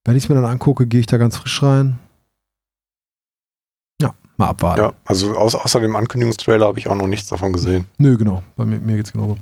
Wenn 0.06 0.16
ich 0.16 0.22
es 0.22 0.28
mir 0.28 0.36
dann 0.36 0.44
angucke, 0.44 0.86
gehe 0.86 1.00
ich 1.00 1.06
da 1.06 1.16
ganz 1.16 1.36
frisch 1.36 1.64
rein. 1.64 1.98
Ja, 4.00 4.14
mal 4.36 4.50
abwarten. 4.50 4.80
Ja, 4.80 4.92
also 5.04 5.36
außer, 5.36 5.64
außer 5.64 5.80
dem 5.80 5.96
Ankündigungstrailer 5.96 6.64
habe 6.64 6.78
ich 6.78 6.88
auch 6.88 6.94
noch 6.94 7.08
nichts 7.08 7.28
davon 7.28 7.52
gesehen. 7.52 7.86
Nö, 7.98 8.16
genau. 8.16 8.44
Bei 8.54 8.64
mir, 8.64 8.78
mir 8.78 8.96
geht's 8.96 9.12
genauso. 9.12 9.36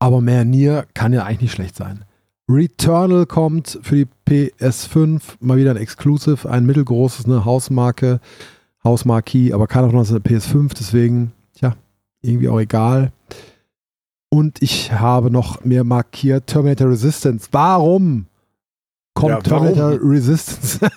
Aber 0.00 0.20
mehr 0.20 0.44
Nier 0.44 0.86
kann 0.92 1.12
ja 1.12 1.22
eigentlich 1.22 1.42
nicht 1.42 1.52
schlecht 1.52 1.76
sein. 1.76 2.04
Returnal 2.48 3.26
kommt 3.26 3.78
für 3.82 3.94
die 3.94 4.08
PS5, 4.28 5.20
mal 5.38 5.56
wieder 5.56 5.70
ein 5.70 5.76
Exclusive, 5.76 6.50
ein 6.50 6.66
mittelgroßes, 6.66 7.26
eine 7.26 7.44
Hausmarke, 7.44 8.18
Hausmarquee, 8.82 9.52
aber 9.52 9.68
von 9.68 9.94
uns 9.94 10.10
hat 10.10 10.26
eine 10.26 10.36
PS5, 10.36 10.72
deswegen, 10.76 11.32
tja, 11.54 11.76
irgendwie 12.22 12.48
auch 12.48 12.58
egal. 12.58 13.12
Und 14.30 14.60
ich 14.62 14.90
habe 14.90 15.30
noch 15.30 15.64
mir 15.64 15.84
markiert 15.84 16.48
Terminator 16.48 16.88
Resistance. 16.88 17.48
Warum 17.52 18.26
kommt 19.14 19.46
Ja, 19.46 19.88
Resistance? 20.02 20.78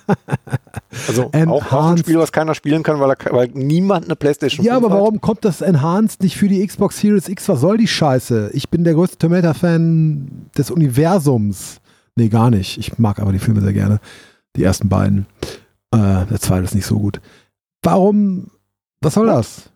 Also 1.08 1.24
auch, 1.24 1.26
auch 1.26 1.32
ein 1.34 1.40
Enhanced. 1.48 2.04
Spiel, 2.06 2.18
was 2.18 2.30
keiner 2.30 2.54
spielen 2.54 2.84
kann, 2.84 3.00
weil, 3.00 3.10
er, 3.10 3.32
weil 3.32 3.48
niemand 3.52 4.04
eine 4.04 4.14
Playstation 4.14 4.64
Ja, 4.64 4.74
5 4.74 4.84
aber 4.86 4.94
hat. 4.94 5.00
warum 5.00 5.20
kommt 5.20 5.44
das 5.44 5.60
Enhanced 5.60 6.22
nicht 6.22 6.36
für 6.36 6.46
die 6.48 6.64
Xbox 6.64 7.00
Series 7.00 7.28
X? 7.28 7.48
Was 7.48 7.60
soll 7.60 7.78
die 7.78 7.88
Scheiße? 7.88 8.50
Ich 8.52 8.68
bin 8.70 8.84
der 8.84 8.94
größte 8.94 9.16
Terminator-Fan 9.18 10.48
des 10.56 10.70
Universums. 10.70 11.80
Nee, 12.14 12.28
gar 12.28 12.50
nicht. 12.50 12.78
Ich 12.78 12.96
mag 12.98 13.18
aber 13.18 13.32
die 13.32 13.40
Filme 13.40 13.60
sehr 13.60 13.72
gerne. 13.72 13.98
Die 14.56 14.62
ersten 14.62 14.88
beiden. 14.88 15.26
Äh, 15.90 16.26
der 16.26 16.38
zweite 16.40 16.62
ist 16.64 16.76
nicht 16.76 16.86
so 16.86 16.98
gut. 17.00 17.20
Warum? 17.82 18.46
Was 19.00 19.14
soll 19.14 19.26
das? 19.26 19.70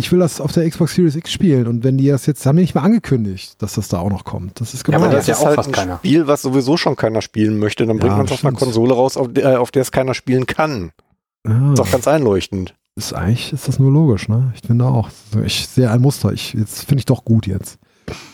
Ich 0.00 0.10
will 0.12 0.18
das 0.18 0.40
auf 0.40 0.50
der 0.52 0.68
Xbox 0.68 0.94
Series 0.94 1.14
X 1.14 1.30
spielen 1.30 1.66
und 1.66 1.84
wenn 1.84 1.96
die 1.98 2.08
das 2.08 2.26
jetzt, 2.26 2.44
haben 2.46 2.56
die 2.56 2.62
nicht 2.62 2.74
mal 2.74 2.82
angekündigt, 2.82 3.60
dass 3.62 3.74
das 3.74 3.88
da 3.88 3.98
auch 3.98 4.10
noch 4.10 4.24
kommt. 4.24 4.60
Das 4.60 4.74
ist 4.74 4.80
Ja, 4.80 4.94
gemein. 4.94 5.02
aber 5.04 5.12
das 5.12 5.24
ist 5.24 5.28
ja 5.28 5.36
auch 5.36 5.44
halt 5.46 5.54
fast 5.56 5.68
ein 5.68 5.72
keiner. 5.72 5.96
Spiel, 5.98 6.26
was 6.26 6.42
sowieso 6.42 6.76
schon 6.76 6.96
keiner 6.96 7.22
spielen 7.22 7.58
möchte. 7.58 7.86
Dann 7.86 7.98
bringt 7.98 8.12
Ja, 8.12 8.16
man 8.16 8.26
es 8.26 8.32
auf 8.32 8.44
einer. 8.44 8.56
Konsole 8.56 8.94
raus, 8.94 9.16
auf 9.16 9.32
der, 9.32 9.60
auf 9.60 9.70
der 9.70 9.82
es 9.82 9.92
keiner 9.92 10.14
spielen 10.14 10.46
kann. 10.46 10.90
Ja. 11.46 11.70
Ist 11.72 11.78
doch 11.78 11.90
ganz 11.90 12.08
einleuchtend. 12.08 12.74
ist 12.96 13.12
eigentlich 13.14 13.52
ist 13.52 13.68
das 13.68 13.78
nur 13.78 13.92
logisch, 13.92 14.28
ne? 14.28 14.52
Ich 14.54 14.66
finde 14.66 14.86
auch. 14.86 15.08
Ich 15.44 15.68
sehe 15.68 15.90
ein 15.90 16.00
Muster. 16.00 16.32
Ich, 16.32 16.54
jetzt 16.54 16.80
finde 16.84 17.00
ich 17.00 17.06
doch 17.06 17.24
gut 17.24 17.46
jetzt. 17.46 17.78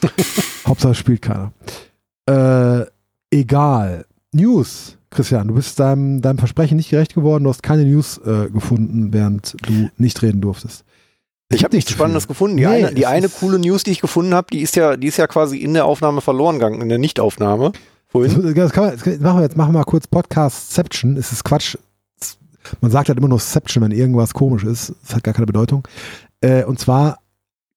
Hauptsache 0.66 0.92
es 0.92 0.98
spielt 0.98 1.22
keiner. 1.22 1.52
Äh, 2.28 2.86
egal. 3.30 4.06
News, 4.32 4.96
Christian, 5.10 5.48
du 5.48 5.54
bist 5.54 5.78
deinem, 5.80 6.20
deinem 6.20 6.38
Versprechen 6.38 6.76
nicht 6.76 6.90
gerecht 6.90 7.14
geworden. 7.14 7.44
Du 7.44 7.50
hast 7.50 7.62
keine 7.62 7.84
News 7.84 8.18
äh, 8.18 8.50
gefunden, 8.50 9.12
während 9.12 9.56
du 9.66 9.88
nicht 9.96 10.20
reden 10.22 10.40
durftest. 10.40 10.84
Ich 11.52 11.62
habe 11.64 11.76
nichts 11.76 11.90
Spannendes 11.92 12.24
viel. 12.24 12.28
gefunden. 12.28 12.56
Die 12.56 12.64
Nee, 12.66 12.84
eine, 12.84 12.94
die 12.94 13.06
eine 13.06 13.28
coole 13.28 13.58
News, 13.58 13.84
die 13.84 13.92
ich 13.92 14.00
gefunden 14.00 14.34
habe, 14.34 14.48
die 14.52 14.60
ist 14.60 14.74
ja, 14.76 14.96
die 14.96 15.06
ist 15.06 15.16
ja 15.16 15.26
quasi 15.26 15.58
in 15.58 15.74
der 15.74 15.84
Aufnahme 15.84 16.20
verloren 16.20 16.56
gegangen, 16.56 16.80
in 16.80 16.88
der 16.88 16.98
Nichtaufnahme. 16.98 17.72
Vorhin. 18.08 18.54
das 18.54 18.72
kann 18.72 18.86
man, 18.86 18.96
das 18.96 19.20
machen 19.20 19.38
wir 19.38 19.42
jetzt 19.42 19.56
machen 19.56 19.72
wir 19.72 19.78
mal 19.78 19.84
kurz 19.84 20.06
Podcastception. 20.06 21.16
Es 21.16 21.32
ist 21.32 21.44
Quatsch. 21.44 21.76
Man 22.80 22.90
sagt 22.90 23.08
halt 23.08 23.18
immer 23.18 23.28
nur 23.28 23.38
Ception, 23.38 23.84
wenn 23.84 23.92
irgendwas 23.92 24.34
komisch 24.34 24.64
ist. 24.64 24.92
Das 25.02 25.14
hat 25.14 25.22
gar 25.24 25.34
keine 25.34 25.46
Bedeutung. 25.46 25.86
Äh, 26.40 26.64
und 26.64 26.80
zwar, 26.80 27.18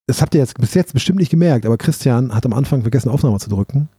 das 0.08 0.22
habt 0.22 0.34
ihr 0.34 0.42
jetzt 0.42 0.60
bis 0.60 0.74
jetzt 0.74 0.94
bestimmt 0.94 1.20
nicht 1.20 1.30
gemerkt, 1.30 1.66
aber 1.68 1.78
Christian 1.78 2.34
hat 2.34 2.46
am 2.46 2.54
Anfang 2.54 2.82
vergessen, 2.82 3.10
Aufnahme 3.10 3.38
zu 3.38 3.50
drücken. 3.50 3.90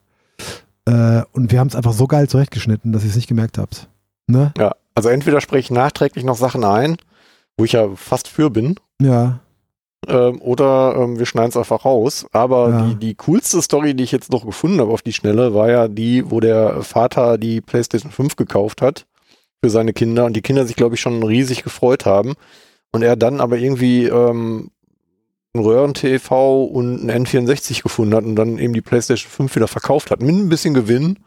Äh, 0.87 1.23
und 1.33 1.53
wir 1.53 1.61
haben 1.61 1.69
es 1.69 1.77
einfach 1.77 1.93
so 1.93 2.09
geil 2.09 2.29
zurechtgeschnitten, 2.29 2.93
dass 2.93 3.05
ihr 3.05 3.11
es 3.11 3.17
nicht 3.17 3.29
gemerkt 3.29 3.57
habt. 3.59 3.89
Ne? 4.27 4.53
Ja, 4.59 4.75
also 4.95 5.09
entweder 5.09 5.41
spreche 5.41 5.61
ich 5.61 5.71
nachträglich 5.71 6.25
noch 6.25 6.37
Sachen 6.37 6.65
ein, 6.65 6.97
wo 7.57 7.65
ich 7.65 7.73
ja 7.73 7.89
fast 7.95 8.27
für 8.27 8.51
bin, 8.51 8.77
Ja. 9.01 9.41
Ähm, 10.09 10.41
oder 10.41 10.95
ähm, 10.97 11.19
wir 11.19 11.27
schneiden 11.27 11.51
es 11.51 11.57
einfach 11.57 11.85
raus. 11.85 12.27
Aber 12.33 12.71
Ja. 12.71 12.87
die, 12.89 12.95
die 12.97 13.15
coolste 13.15 13.61
Story, 13.63 13.95
die 13.95 14.05
ich 14.05 14.13
jetzt 14.13 14.33
noch 14.33 14.45
gefunden 14.47 14.81
habe 14.81 14.93
auf 14.93 15.03
die 15.03 15.13
Schnelle, 15.13 15.55
war 15.55 15.71
ja 15.71 15.89
die, 15.89 16.31
wo 16.31 16.41
der 16.41 16.83
Vater 16.83 17.39
die 17.39 17.61
PlayStation 17.61 18.11
5 18.13 18.37
gekauft 18.37 18.83
hat 18.83 19.07
für 19.63 19.71
seine 19.71 19.93
Kinder 19.93 20.25
und 20.25 20.35
die 20.35 20.43
Kinder 20.43 20.67
sich, 20.67 20.77
glaube 20.77 20.95
ich, 20.95 21.01
schon 21.01 21.23
riesig 21.23 21.63
gefreut 21.63 22.07
haben. 22.07 22.35
Und 22.93 23.03
er 23.03 23.15
dann 23.17 23.41
aber 23.41 23.59
irgendwie 23.59 24.07
ähm, 24.07 24.71
ein 25.55 25.61
Röhren-TV 25.63 26.65
und 26.65 27.09
ein 27.09 27.27
N64 27.27 27.83
gefunden 27.83 28.15
hat 28.15 28.25
und 28.25 28.37
dann 28.37 28.59
eben 28.59 28.73
die 28.73 28.81
PlayStation 28.81 29.31
5 29.31 29.55
wieder 29.57 29.69
verkauft 29.69 30.11
hat. 30.11 30.23
Mit 30.23 30.35
ein 30.35 30.49
bisschen 30.49 30.75
Gewinn. 30.75 31.19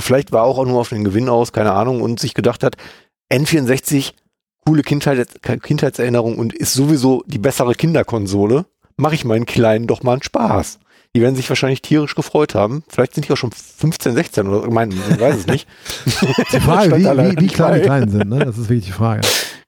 Vielleicht 0.00 0.30
war 0.30 0.44
auch 0.44 0.64
nur 0.64 0.80
auf 0.80 0.90
den 0.90 1.04
Gewinn 1.04 1.28
aus, 1.28 1.52
keine 1.52 1.72
Ahnung, 1.72 2.02
und 2.02 2.20
sich 2.20 2.34
gedacht 2.34 2.62
hat, 2.62 2.76
N64, 3.32 4.12
coole 4.66 4.82
Kindheit, 4.82 5.42
Kindheitserinnerung 5.62 6.38
und 6.38 6.52
ist 6.52 6.74
sowieso 6.74 7.22
die 7.26 7.38
bessere 7.38 7.74
Kinderkonsole. 7.74 8.66
Mache 8.96 9.14
ich 9.14 9.24
meinen 9.24 9.46
Kleinen 9.46 9.86
doch 9.86 10.02
mal 10.02 10.14
einen 10.14 10.22
Spaß. 10.22 10.80
Die 11.14 11.22
werden 11.22 11.36
sich 11.36 11.48
wahrscheinlich 11.48 11.82
tierisch 11.82 12.14
gefreut 12.14 12.54
haben. 12.54 12.82
Vielleicht 12.88 13.14
sind 13.14 13.26
die 13.26 13.32
auch 13.32 13.36
schon 13.36 13.52
15, 13.52 14.14
16 14.14 14.48
oder 14.48 14.66
ich 14.66 14.72
meine, 14.72 14.94
ich 14.94 15.20
weiß 15.20 15.36
es 15.36 15.46
nicht. 15.46 15.68
Die 16.52 16.60
Frage, 16.60 16.96
wie, 16.96 17.04
wie, 17.04 17.40
wie 17.40 17.46
klein 17.46 17.74
die. 17.74 17.80
Kleinen 17.86 18.10
sind, 18.10 18.28
ne? 18.28 18.40
Das 18.40 18.58
ist 18.58 18.68
wirklich 18.68 18.86
die 18.86 18.92
Frage. 18.92 19.22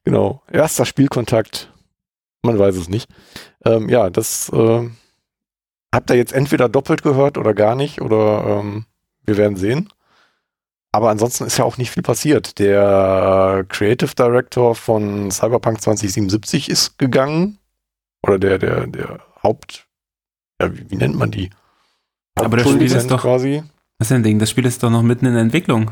Genau. 0.04 0.42
Erster 0.50 0.84
Spielkontakt. 0.84 1.72
Man 2.42 2.58
weiß 2.58 2.76
es 2.76 2.88
nicht. 2.88 3.08
Ähm, 3.64 3.88
ja, 3.88 4.10
das 4.10 4.50
äh, 4.50 4.88
habt 5.94 6.10
ihr 6.10 6.16
jetzt 6.16 6.32
entweder 6.32 6.68
doppelt 6.68 7.02
gehört 7.02 7.38
oder 7.38 7.54
gar 7.54 7.74
nicht 7.74 8.02
oder 8.02 8.60
ähm, 8.60 8.84
wir 9.24 9.36
werden 9.36 9.56
sehen. 9.56 9.88
Aber 10.92 11.10
ansonsten 11.10 11.44
ist 11.44 11.58
ja 11.58 11.64
auch 11.64 11.76
nicht 11.76 11.90
viel 11.90 12.02
passiert. 12.02 12.58
Der 12.58 13.64
Creative 13.68 14.14
Director 14.14 14.74
von 14.74 15.30
Cyberpunk 15.30 15.80
2077 15.82 16.68
ist 16.70 16.98
gegangen. 16.98 17.58
Oder 18.22 18.38
der, 18.38 18.58
der, 18.58 18.86
der 18.86 19.20
Haupt, 19.42 19.86
ja, 20.60 20.74
wie, 20.74 20.90
wie 20.90 20.96
nennt 20.96 21.14
man 21.16 21.30
die? 21.30 21.50
Aber 22.36 22.56
das 22.56 22.68
Spiel 22.68 22.82
ist 22.82 23.10
doch- 23.10 23.20
quasi. 23.22 23.62
Was 23.98 24.06
ist 24.06 24.14
denn 24.14 24.22
Ding? 24.22 24.38
Das 24.38 24.50
Spiel 24.50 24.64
ist 24.64 24.82
doch 24.82 24.90
noch 24.90 25.02
mitten 25.02 25.26
in 25.26 25.32
der 25.32 25.42
Entwicklung. 25.42 25.90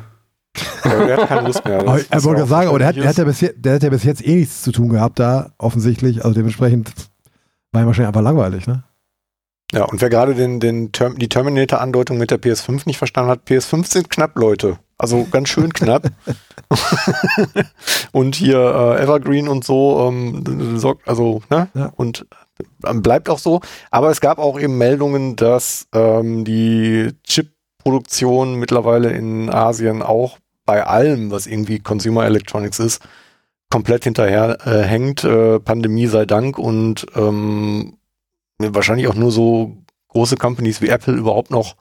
Ja, 0.84 1.06
der 1.06 1.16
hat 1.18 1.28
keine 1.28 1.46
Lust 1.48 1.64
mehr. 1.64 1.82
Das- 1.84 2.04
er 2.08 2.24
wollte 2.24 2.38
ja 2.40 2.44
auch 2.44 2.48
sagen, 2.48 2.68
aber 2.68 2.78
der 2.78 2.88
hat, 2.88 2.96
der, 2.96 3.08
hat 3.08 3.16
ja 3.18 3.24
bis 3.24 3.40
jetzt, 3.40 3.56
der 3.64 3.74
hat 3.74 3.82
ja 3.82 3.90
bis 3.90 4.04
jetzt 4.04 4.24
eh 4.26 4.36
nichts 4.36 4.62
zu 4.62 4.72
tun 4.72 4.88
gehabt 4.88 5.18
da, 5.18 5.52
offensichtlich. 5.58 6.24
Also 6.24 6.34
dementsprechend 6.34 6.92
war 7.72 7.82
ihm 7.82 7.86
wahrscheinlich 7.86 8.08
einfach 8.08 8.22
langweilig, 8.22 8.66
ne? 8.66 8.82
Ja, 9.72 9.84
und 9.84 10.00
wer 10.00 10.08
gerade 10.08 10.34
den, 10.34 10.60
den 10.60 10.92
Term, 10.92 11.18
die 11.18 11.28
Terminator-Andeutung 11.28 12.16
mit 12.18 12.30
der 12.30 12.40
PS5 12.40 12.82
nicht 12.86 12.98
verstanden 12.98 13.30
hat, 13.30 13.48
PS5 13.48 13.84
sind 13.92 14.10
knapp, 14.10 14.36
Leute. 14.38 14.78
Also 14.98 15.26
ganz 15.30 15.48
schön 15.48 15.72
knapp. 15.72 16.10
und 18.12 18.34
hier 18.34 18.58
äh, 18.58 19.02
Evergreen 19.02 19.48
und 19.48 19.64
so, 19.64 20.08
ähm, 20.08 20.78
sorgt, 20.78 21.06
also, 21.06 21.42
ne? 21.50 21.68
Ja. 21.74 21.92
Und 21.96 22.26
ähm, 22.84 23.02
bleibt 23.02 23.28
auch 23.28 23.38
so. 23.38 23.60
Aber 23.90 24.10
es 24.10 24.20
gab 24.20 24.38
auch 24.38 24.58
eben 24.58 24.78
Meldungen, 24.78 25.36
dass 25.36 25.86
ähm, 25.92 26.44
die 26.44 27.10
Chip-Produktion 27.24 28.54
mittlerweile 28.54 29.10
in 29.10 29.50
Asien 29.50 30.02
auch 30.02 30.38
bei 30.64 30.84
allem, 30.84 31.30
was 31.30 31.46
irgendwie 31.46 31.78
Consumer 31.78 32.24
Electronics 32.24 32.78
ist, 32.78 33.02
komplett 33.70 34.04
hinterher 34.04 34.58
äh, 34.66 34.82
hängt. 34.82 35.24
Äh, 35.24 35.60
Pandemie 35.60 36.06
sei 36.06 36.24
Dank 36.24 36.58
und 36.58 37.06
ähm, 37.14 37.98
wahrscheinlich 38.58 39.08
auch 39.08 39.14
nur 39.14 39.30
so 39.30 39.76
große 40.08 40.36
Companies 40.36 40.80
wie 40.80 40.88
Apple 40.88 41.14
überhaupt 41.14 41.50
noch 41.50 41.76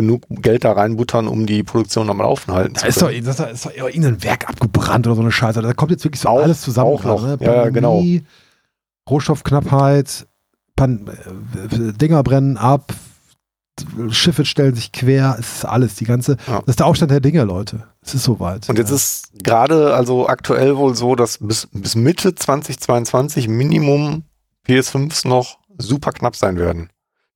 genug 0.00 0.22
Geld 0.28 0.64
da 0.64 0.72
reinbuttern, 0.72 1.28
um 1.28 1.46
die 1.46 1.62
Produktion 1.62 2.06
nochmal 2.06 2.26
laufen 2.26 2.52
halten 2.52 2.74
Da 2.74 2.86
ist 2.86 3.00
doch, 3.00 3.10
das 3.10 3.40
ist 3.40 3.66
doch 3.66 3.72
irgendein 3.74 4.22
Werk 4.22 4.48
abgebrannt 4.48 5.06
oder 5.06 5.16
so 5.16 5.22
eine 5.22 5.32
Scheiße. 5.32 5.62
Da 5.62 5.72
kommt 5.74 5.90
jetzt 5.90 6.04
wirklich 6.04 6.20
so 6.20 6.28
Auch- 6.28 6.42
alles 6.42 6.60
zusammen. 6.62 6.88
auch 6.90 7.04
noch. 7.04 7.22
gerade, 7.22 7.44
Ja, 7.44 7.68
genau. 7.70 8.02
Rohstoffknappheit, 9.08 10.26
Pan 10.76 11.10
Dinger 12.00 12.22
brennen 12.22 12.56
ab, 12.56 12.92
Schiffe 14.10 14.44
stellen 14.44 14.74
sich 14.74 14.92
quer, 14.92 15.36
es 15.38 15.56
ist 15.56 15.64
alles, 15.64 15.94
die 15.94 16.04
ganze, 16.04 16.36
Ja. 16.46 16.58
das 16.60 16.68
ist 16.68 16.78
der 16.80 16.86
Aufstand 16.86 17.10
der 17.10 17.20
Dinge, 17.20 17.44
Leute. 17.44 17.84
Es 18.02 18.14
ist 18.14 18.24
soweit. 18.24 18.68
Und 18.68 18.78
jetzt 18.78 18.90
Ja. 18.90 18.96
ist 18.96 19.30
gerade 19.42 19.94
also 19.94 20.28
aktuell 20.28 20.76
wohl 20.76 20.94
so, 20.94 21.14
dass 21.14 21.38
bis, 21.38 21.68
bis 21.72 21.94
Mitte 21.94 22.34
2022 22.34 23.48
Minimum 23.48 24.24
PS5s 24.66 25.26
noch 25.26 25.58
super 25.78 26.12
knapp 26.12 26.36
sein 26.36 26.58
werden. 26.58 26.90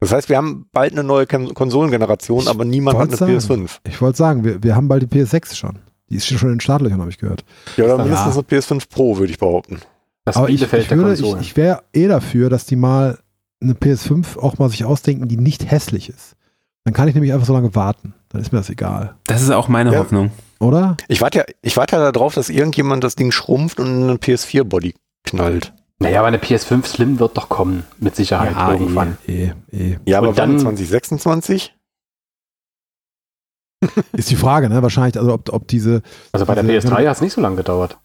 Das 0.04 0.12
heißt, 0.12 0.28
wir 0.28 0.36
haben 0.36 0.66
bald 0.72 0.92
eine 0.92 1.02
neue 1.04 1.26
Kon- 1.26 1.54
Konsolengeneration, 1.54 2.42
Ich 2.42 2.48
aber 2.48 2.64
niemand 2.64 2.98
hat 2.98 3.08
eine 3.10 3.18
wollte 3.20 3.38
PS5. 3.54 3.70
Ich 3.88 4.00
wollte 4.00 4.18
sagen, 4.18 4.44
wir, 4.44 4.62
wir 4.62 4.76
haben 4.76 4.88
bald 4.88 5.02
die 5.02 5.06
PS6 5.06 5.54
schon. 5.54 5.78
Die 6.10 6.16
ist 6.16 6.26
schon 6.26 6.48
in 6.50 6.54
den 6.56 6.60
Startlöchern, 6.60 7.00
habe 7.00 7.10
ich 7.10 7.18
gehört. 7.18 7.44
Ja, 7.76 7.84
oder 7.84 7.96
Ja. 7.98 8.02
mindestens 8.04 8.34
eine 8.34 8.42
PS5 8.42 8.88
Pro, 8.90 9.16
würde 9.18 9.32
ich 9.32 9.38
behaupten. 9.38 9.80
Das 10.26 10.36
Aber 10.36 10.48
ich, 10.48 10.62
ich, 10.62 10.68
der 10.70 10.90
würde, 10.98 11.14
ich, 11.14 11.20
Konsolen. 11.20 11.40
ich 11.42 11.56
wäre 11.56 11.82
eh 11.94 12.06
dafür, 12.08 12.50
dass 12.50 12.66
die 12.66 12.76
mal 12.76 13.18
eine 13.62 13.72
PS5 13.74 14.38
auch 14.38 14.58
mal 14.58 14.68
sich 14.68 14.84
ausdenken, 14.84 15.28
die 15.28 15.36
nicht 15.38 15.70
hässlich 15.70 16.08
ist. 16.10 16.34
Dann 16.84 16.92
kann 16.92 17.08
ich 17.08 17.14
nämlich 17.14 17.32
einfach 17.32 17.46
so 17.46 17.54
lange 17.54 17.74
warten. 17.74 18.12
Dann 18.28 18.42
ist 18.42 18.52
mir 18.52 18.58
das 18.58 18.68
egal. 18.68 19.14
Das 19.26 19.40
ist 19.42 19.50
auch 19.50 19.68
meine 19.68 19.92
Ja. 19.92 19.98
Hoffnung. 20.00 20.30
Oder? 20.60 20.96
Ich 21.08 21.20
warte 21.22 21.38
ja, 21.38 21.44
ich 21.62 21.76
warte 21.78 21.96
ja 21.96 22.12
darauf, 22.12 22.34
dass 22.34 22.50
irgendjemand 22.50 23.02
das 23.04 23.16
Ding 23.16 23.32
schrumpft 23.32 23.80
und 23.80 23.86
in 23.86 24.02
eine 24.04 24.14
PS4-Body 24.16 24.94
knallt. 25.24 25.72
Naja, 26.00 26.18
aber 26.18 26.28
eine 26.28 26.38
PS5 26.38 26.84
Slim 26.86 27.18
wird 27.18 27.36
doch 27.36 27.48
kommen, 27.48 27.84
mit 27.98 28.16
Sicherheit 28.16 28.56
irgendwann. 28.72 29.16
eh, 29.26 29.50
eh, 29.70 29.92
eh. 29.92 29.98
Ja, 30.06 30.18
aber 30.18 30.28
Und 30.30 30.38
dann 30.38 30.50
dann- 30.52 30.60
2026? 30.60 31.74
Ist 34.12 34.30
die 34.30 34.36
Frage, 34.36 34.68
ne? 34.68 34.82
Wahrscheinlich, 34.82 35.18
also 35.18 35.32
ob, 35.34 35.52
ob 35.52 35.68
diese, 35.68 36.02
Also 36.32 36.46
bei 36.46 36.54
der 36.54 36.64
Also, 36.64 36.88
PS3 36.88 37.06
hat 37.06 37.16
es 37.16 37.20
nicht 37.20 37.32
so 37.34 37.40
lange 37.40 37.56
gedauert. 37.56 37.98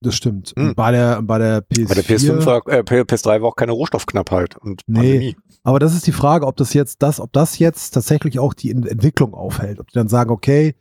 das 0.00 0.16
stimmt. 0.16 0.52
Hm. 0.56 0.68
Und 0.70 0.74
bei 0.74 0.90
der, 0.90 1.22
bei 1.22 1.38
der 1.38 1.62
PS4. 1.62 1.88
Bei 1.88 1.94
der 1.94 2.04
PS5 2.04 2.46
war, 2.46 2.56
äh, 2.68 2.80
PS3 2.82 3.40
war 3.40 3.48
auch 3.48 3.56
keine 3.56 3.72
Rohstoffknappheit 3.72 4.56
und 4.56 4.82
Nee. 4.86 5.36
Aber 5.62 5.78
das 5.78 5.94
ist 5.94 6.06
die 6.06 6.12
Frage, 6.12 6.46
ob 6.46 6.56
das 6.56 6.74
jetzt 6.74 7.00
das, 7.02 7.20
ob 7.20 7.32
das 7.32 7.58
jetzt 7.58 7.92
tatsächlich 7.92 8.38
auch 8.38 8.52
die 8.54 8.70
Ent- 8.70 8.86
Entwicklung 8.86 9.32
aufhält. 9.34 9.80
Ob 9.80 9.88
die 9.88 9.94
dann 9.94 10.08
sagen, 10.08 10.30
okay, 10.30 10.74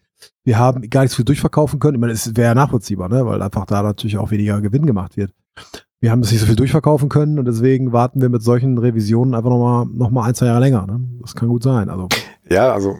wir 0.44 0.57
haben 0.57 0.82
gar 0.90 1.03
nicht 1.03 1.11
so 1.11 1.18
viel 1.18 1.26
durchverkaufen 1.26 1.80
können. 1.80 1.95
Ich 1.95 2.02
meine, 2.02 2.14
es 2.14 2.36
wäre 2.36 2.49
ja 2.49 2.56
nachvollziehbar, 2.56 3.07
ne? 3.10 3.26
weil 3.26 3.41
einfach 3.41 3.65
da 3.65 3.82
natürlich 3.82 4.18
auch 4.18 4.32
weniger 4.32 4.60
Gewinn 4.61 4.86
gemacht 4.86 5.15
wird. 5.15 5.32
Wir 6.03 6.11
haben 6.11 6.19
es 6.19 6.31
nicht 6.31 6.41
so 6.41 6.47
viel 6.47 6.57
durchverkaufen 6.57 7.07
können 7.07 7.39
und 7.39 7.45
deswegen 7.45 7.93
warten 7.93 8.19
wir 8.19 8.27
mit 8.27 8.43
solchen 8.43 8.77
Revisionen 8.77 9.34
einfach 9.34 9.49
nochmal 9.49 9.85
noch 9.85 10.09
mal 10.09 10.23
ein, 10.25 10.35
zwei 10.35 10.47
Jahre 10.47 10.59
länger. 10.59 10.85
Ne? 10.85 10.99
Das 11.21 11.34
kann 11.34 11.47
gut 11.47 11.63
sein. 11.63 11.88
Also, 11.88 12.09
Ja, 12.51 12.73
also 12.73 12.97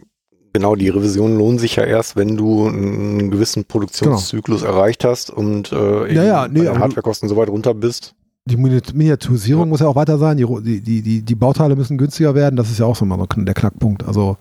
genau, 0.54 0.74
die 0.74 0.88
Revisionen 0.88 1.36
lohnen 1.36 1.58
sich 1.58 1.76
ja 1.76 1.84
erst, 1.84 2.16
wenn 2.16 2.34
du 2.38 2.66
einen 2.66 3.30
gewissen 3.30 3.66
Produktionszyklus 3.66 4.62
erreicht 4.62 5.04
hast 5.04 5.28
und 5.28 5.70
äh, 5.70 6.06
eben 6.06 6.16
Ja, 6.16 6.24
ja, 6.24 6.48
nee, 6.48 6.66
Hardwarekosten 6.66 7.28
so 7.28 7.36
weit 7.36 7.50
runter 7.50 7.74
bist. 7.74 8.14
die 8.46 8.56
Mini- 8.56 8.80
Miniaturisierung 8.94 9.68
muss 9.68 9.80
ja 9.80 9.86
auch 9.86 9.96
weiter 9.96 10.16
sein. 10.16 10.38
Die, 10.38 10.46
die, 10.80 11.02
die, 11.02 11.20
die, 11.20 11.34
Bauteile 11.34 11.76
müssen 11.76 11.98
günstiger 11.98 12.34
werden. 12.34 12.56
Das 12.56 12.70
ist 12.70 12.78
ja 12.78 12.86
auch 12.86 12.96
so 12.96 13.04
mal 13.04 13.18
so 13.18 13.26
der 13.26 13.52
Knackpunkt. 13.52 14.02
Also, 14.04 14.38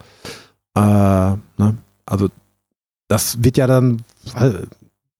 äh, 0.77 0.79
ne? 0.79 1.77
also 2.05 2.29
das 3.09 3.43
wird 3.43 3.57
ja 3.57 3.67
dann 3.67 4.03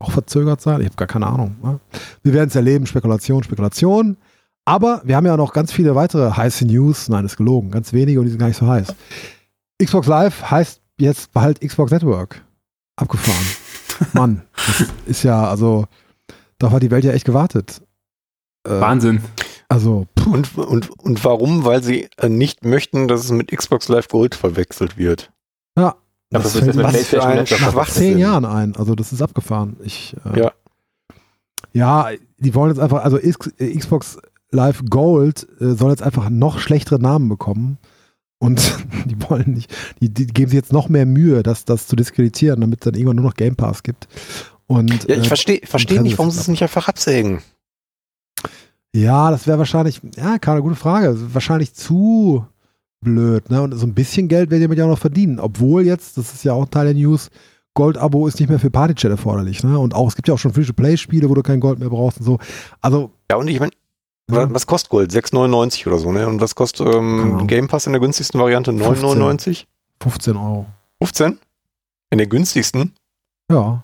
auch 0.04 0.12
verzögert 0.12 0.62
sein. 0.62 0.82
Ich 0.82 0.88
habe 0.88 0.96
gar 0.96 1.08
keine 1.08 1.28
Ahnung. 1.28 1.56
Ne? 1.64 1.80
Wir 2.24 2.34
werden 2.34 2.50
es 2.50 2.56
erleben. 2.56 2.86
Spekulation, 2.86 3.44
Spekulation. 3.44 4.18
Aber 4.66 5.02
wir 5.04 5.16
haben 5.16 5.26
ja 5.26 5.36
noch 5.36 5.54
ganz 5.54 5.72
viele 5.72 5.96
weitere 5.96 6.32
heiße 6.32 6.66
News. 6.66 7.10
Nein, 7.10 7.26
ist 7.26 7.38
gelogen. 7.38 7.72
Ganz 7.72 7.92
wenige 7.94 8.20
und 8.20 8.26
die 8.26 8.32
sind 8.32 8.40
gar 8.40 8.48
nicht 8.48 8.58
so 8.58 8.68
heiß. 8.68 8.94
Xbox 9.84 10.08
Live 10.08 10.50
heißt 10.50 10.82
jetzt 11.00 11.32
bald 11.34 11.60
Xbox 11.62 11.92
Network. 11.92 12.42
Abgefahren. 12.96 13.46
Mann, 14.14 14.42
das 14.56 14.88
ist 15.06 15.24
ja, 15.24 15.48
also, 15.50 15.86
darauf 16.60 16.76
hat 16.76 16.84
die 16.84 16.92
Welt 16.92 17.04
ja 17.04 17.12
echt 17.12 17.26
gewartet. 17.26 17.82
Äh, 18.66 18.80
Wahnsinn. 18.80 19.22
also, 19.68 20.08
puh, 20.16 20.32
Und, 20.34 20.58
und, 20.58 20.90
und 20.90 21.26
warum? 21.26 21.66
Weil 21.66 21.84
sie 21.84 22.08
äh, 22.18 22.30
nicht 22.30 22.64
möchten, 22.64 23.08
dass 23.08 23.24
es 23.26 23.32
mit 23.32 23.52
Xbox 23.56 23.90
Live 23.90 24.08
Gold 24.08 24.36
verwechselt 24.36 24.98
wird. 24.98 25.32
ja. 25.78 25.96
Das 26.42 26.56
wird 26.56 26.66
fällt 26.66 26.76
mir 26.76 26.90
für 26.94 27.24
ein 27.24 27.76
nach 27.76 27.90
zehn 27.90 28.18
Jahren 28.18 28.46
ein. 28.46 28.76
Also, 28.76 28.96
das 28.96 29.14
ist 29.14 29.22
abgefahren. 29.22 29.78
Ich, 29.84 30.16
äh, 30.34 30.40
Ja. 30.40 30.52
ja, 31.74 32.10
die 32.38 32.56
wollen 32.56 32.72
jetzt 32.72 32.80
einfach, 32.80 33.04
also 33.04 33.18
X, 33.20 33.52
äh, 33.58 33.78
Xbox 33.78 34.18
Live 34.52 34.84
Gold 34.90 35.48
äh, 35.60 35.74
soll 35.74 35.92
jetzt 35.92 36.04
einfach 36.04 36.30
noch 36.30 36.60
schlechtere 36.60 37.00
Namen 37.00 37.30
bekommen. 37.30 37.78
Und 38.40 38.78
die 39.06 39.30
wollen 39.30 39.54
nicht, 39.54 39.74
die, 40.02 40.10
die 40.10 40.28
geben 40.28 40.50
sich 40.50 40.58
jetzt 40.58 40.74
noch 40.74 40.90
mehr 40.90 41.06
Mühe, 41.06 41.44
das, 41.44 41.66
das 41.66 41.88
zu 41.88 41.96
diskreditieren, 41.96 42.62
damit 42.62 42.82
es 42.82 42.86
dann 42.86 42.96
irgendwann 42.96 43.16
nur 43.18 43.26
noch 43.26 43.36
Game 43.36 43.56
Pass 43.56 43.84
gibt. 43.84 44.08
Und, 44.68 45.08
Ja, 45.08 45.16
ich 45.16 45.26
äh, 45.26 45.28
verstehe 45.28 45.62
versteh 45.64 46.00
nicht, 46.00 46.14
das 46.14 46.20
warum 46.20 46.32
sie 46.32 46.40
es 46.40 46.48
nicht 46.48 46.62
einfach 46.62 46.88
absägen. 46.88 47.42
Ja, 48.96 49.32
das 49.32 49.48
wäre 49.48 49.58
wahrscheinlich, 49.58 50.02
ja, 50.16 50.38
keine 50.38 50.62
gute 50.62 50.76
Frage. 50.76 51.18
Wahrscheinlich 51.34 51.74
zu 51.74 52.46
blöd, 53.04 53.50
ne? 53.50 53.62
Und 53.62 53.76
so 53.78 53.86
ein 53.86 53.94
bisschen 53.94 54.28
Geld 54.28 54.50
werdet 54.50 54.62
ihr 54.64 54.68
damit 54.68 54.78
ja 54.80 54.86
auch 54.86 54.90
noch 54.90 55.00
verdienen. 55.00 55.40
Obwohl 55.40 55.86
jetzt, 55.86 56.18
das 56.18 56.34
ist 56.34 56.44
ja 56.44 56.54
auch 56.54 56.66
Teil 56.68 56.86
der 56.86 56.94
News, 56.96 57.30
Gold-Abo 57.76 58.28
ist 58.28 58.40
nicht 58.40 58.50
mehr 58.50 58.60
für 58.60 58.70
Partychat 58.70 59.12
erforderlich, 59.12 59.64
ne? 59.64 59.78
Und 59.80 59.96
auch, 59.96 60.08
es 60.08 60.16
gibt 60.16 60.28
ja 60.28 60.34
auch 60.34 60.38
schon 60.40 60.54
Free-to-Play-Spiele, 60.54 61.30
wo 61.30 61.34
du 61.34 61.42
kein 61.44 61.60
Gold 61.60 61.80
mehr 61.80 61.90
brauchst 61.90 62.20
und 62.20 62.26
so. 62.26 62.40
Also, 62.82 63.12
Ja, 63.32 63.38
und 63.38 63.48
ich 63.48 63.60
meine, 63.60 63.72
Ja. 64.32 64.52
was 64.54 64.68
kostet 64.68 64.90
Gold? 64.90 65.12
6,99 65.12 65.88
oder 65.88 65.98
so, 65.98 66.12
ne? 66.12 66.28
Und 66.28 66.40
was 66.42 66.56
kostet 66.56 66.88
ähm, 66.88 67.22
Ahnung. 67.34 67.48
Game 67.48 67.68
Pass 67.68 67.88
in 67.88 67.94
der 67.94 68.00
günstigsten 68.02 68.40
Variante? 68.40 68.72
9,99? 68.72 69.66
15 70.02 70.38
Euro. 70.38 70.66
15? 71.02 71.40
In 72.12 72.18
der 72.20 72.28
günstigsten? 72.28 72.94
Ja. 73.52 73.84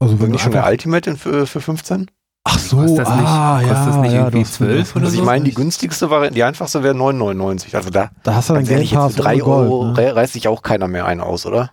Also, 0.00 0.20
Wenn 0.20 0.32
nicht 0.32 0.40
schon 0.42 0.52
der 0.52 0.66
Ultimate 0.66 1.16
für, 1.16 1.46
für 1.46 1.60
15? 1.60 2.10
Ach 2.44 2.58
so, 2.58 2.76
Kostet 2.76 2.98
das 3.00 3.08
nicht- 3.16 3.26
ah, 3.26 3.54
kostet 3.60 3.68
ja, 3.76 3.86
das 3.86 3.96
nicht 3.96 4.12
ja, 4.12 4.18
irgendwie 4.18 4.38
du 4.38 4.44
hast- 4.44 4.54
12 4.54 4.70
du 4.74 4.80
hast- 4.80 4.96
oder 4.96 5.04
Also 5.06 5.14
ich 5.14 5.20
so? 5.20 5.24
meine, 5.26 5.44
die 5.44 5.54
günstigste 5.54 6.10
Variante, 6.10 6.34
die 6.34 6.44
einfachste 6.44 6.82
wäre 6.82 6.94
9,99. 6.94 7.74
Also 7.76 7.90
da, 7.90 8.10
Da 8.22 8.34
hast 8.34 8.50
du 8.50 8.54
dann 8.54 8.64
Pass 8.66 9.14
für 9.14 9.20
3 9.22 9.34
ohne 9.34 9.42
Gold, 9.44 9.70
Euro 9.70 9.84
ne? 9.92 9.98
re- 9.98 10.16
reißt 10.16 10.32
sich 10.34 10.48
auch 10.48 10.62
keiner 10.62 10.88
mehr 10.88 11.06
einen 11.06 11.20
aus, 11.20 11.46
oder? 11.46 11.70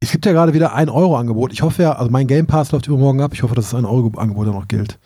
Es 0.00 0.10
gibt 0.12 0.26
ja 0.26 0.32
gerade 0.32 0.52
wieder 0.52 0.74
ein 0.74 0.90
Euro 0.90 1.16
Angebot. 1.16 1.52
Ich 1.52 1.62
hoffe 1.62 1.82
ja, 1.82 1.92
also 1.92 2.10
mein 2.10 2.26
Game 2.26 2.46
Pass 2.46 2.72
läuft 2.72 2.86
übermorgen 2.88 3.22
ab. 3.22 3.30
Ich 3.32 3.42
hoffe, 3.42 3.54
dass 3.54 3.70
das 3.70 3.78
ein 3.78 3.86
Euro 3.86 4.12
Angebot 4.18 4.46
dann 4.46 4.54
noch 4.54 4.68
gilt. 4.68 4.98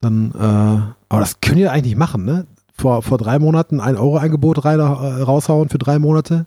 Dann, 0.00 0.30
äh, 0.32 0.94
aber 1.08 1.20
das 1.20 1.40
können 1.40 1.56
die 1.58 1.68
eigentlich 1.68 1.94
nicht 1.94 1.98
machen, 1.98 2.24
ne? 2.24 2.46
Vor, 2.78 3.02
vor 3.02 3.18
drei 3.18 3.38
Monaten 3.38 3.80
ein 3.80 3.96
Euro 3.96 4.16
Angebot 4.18 4.64
rein, 4.64 4.78
äh, 4.80 4.82
raushauen 4.82 5.68
für 5.68 5.78
drei 5.78 5.98
Monate 5.98 6.46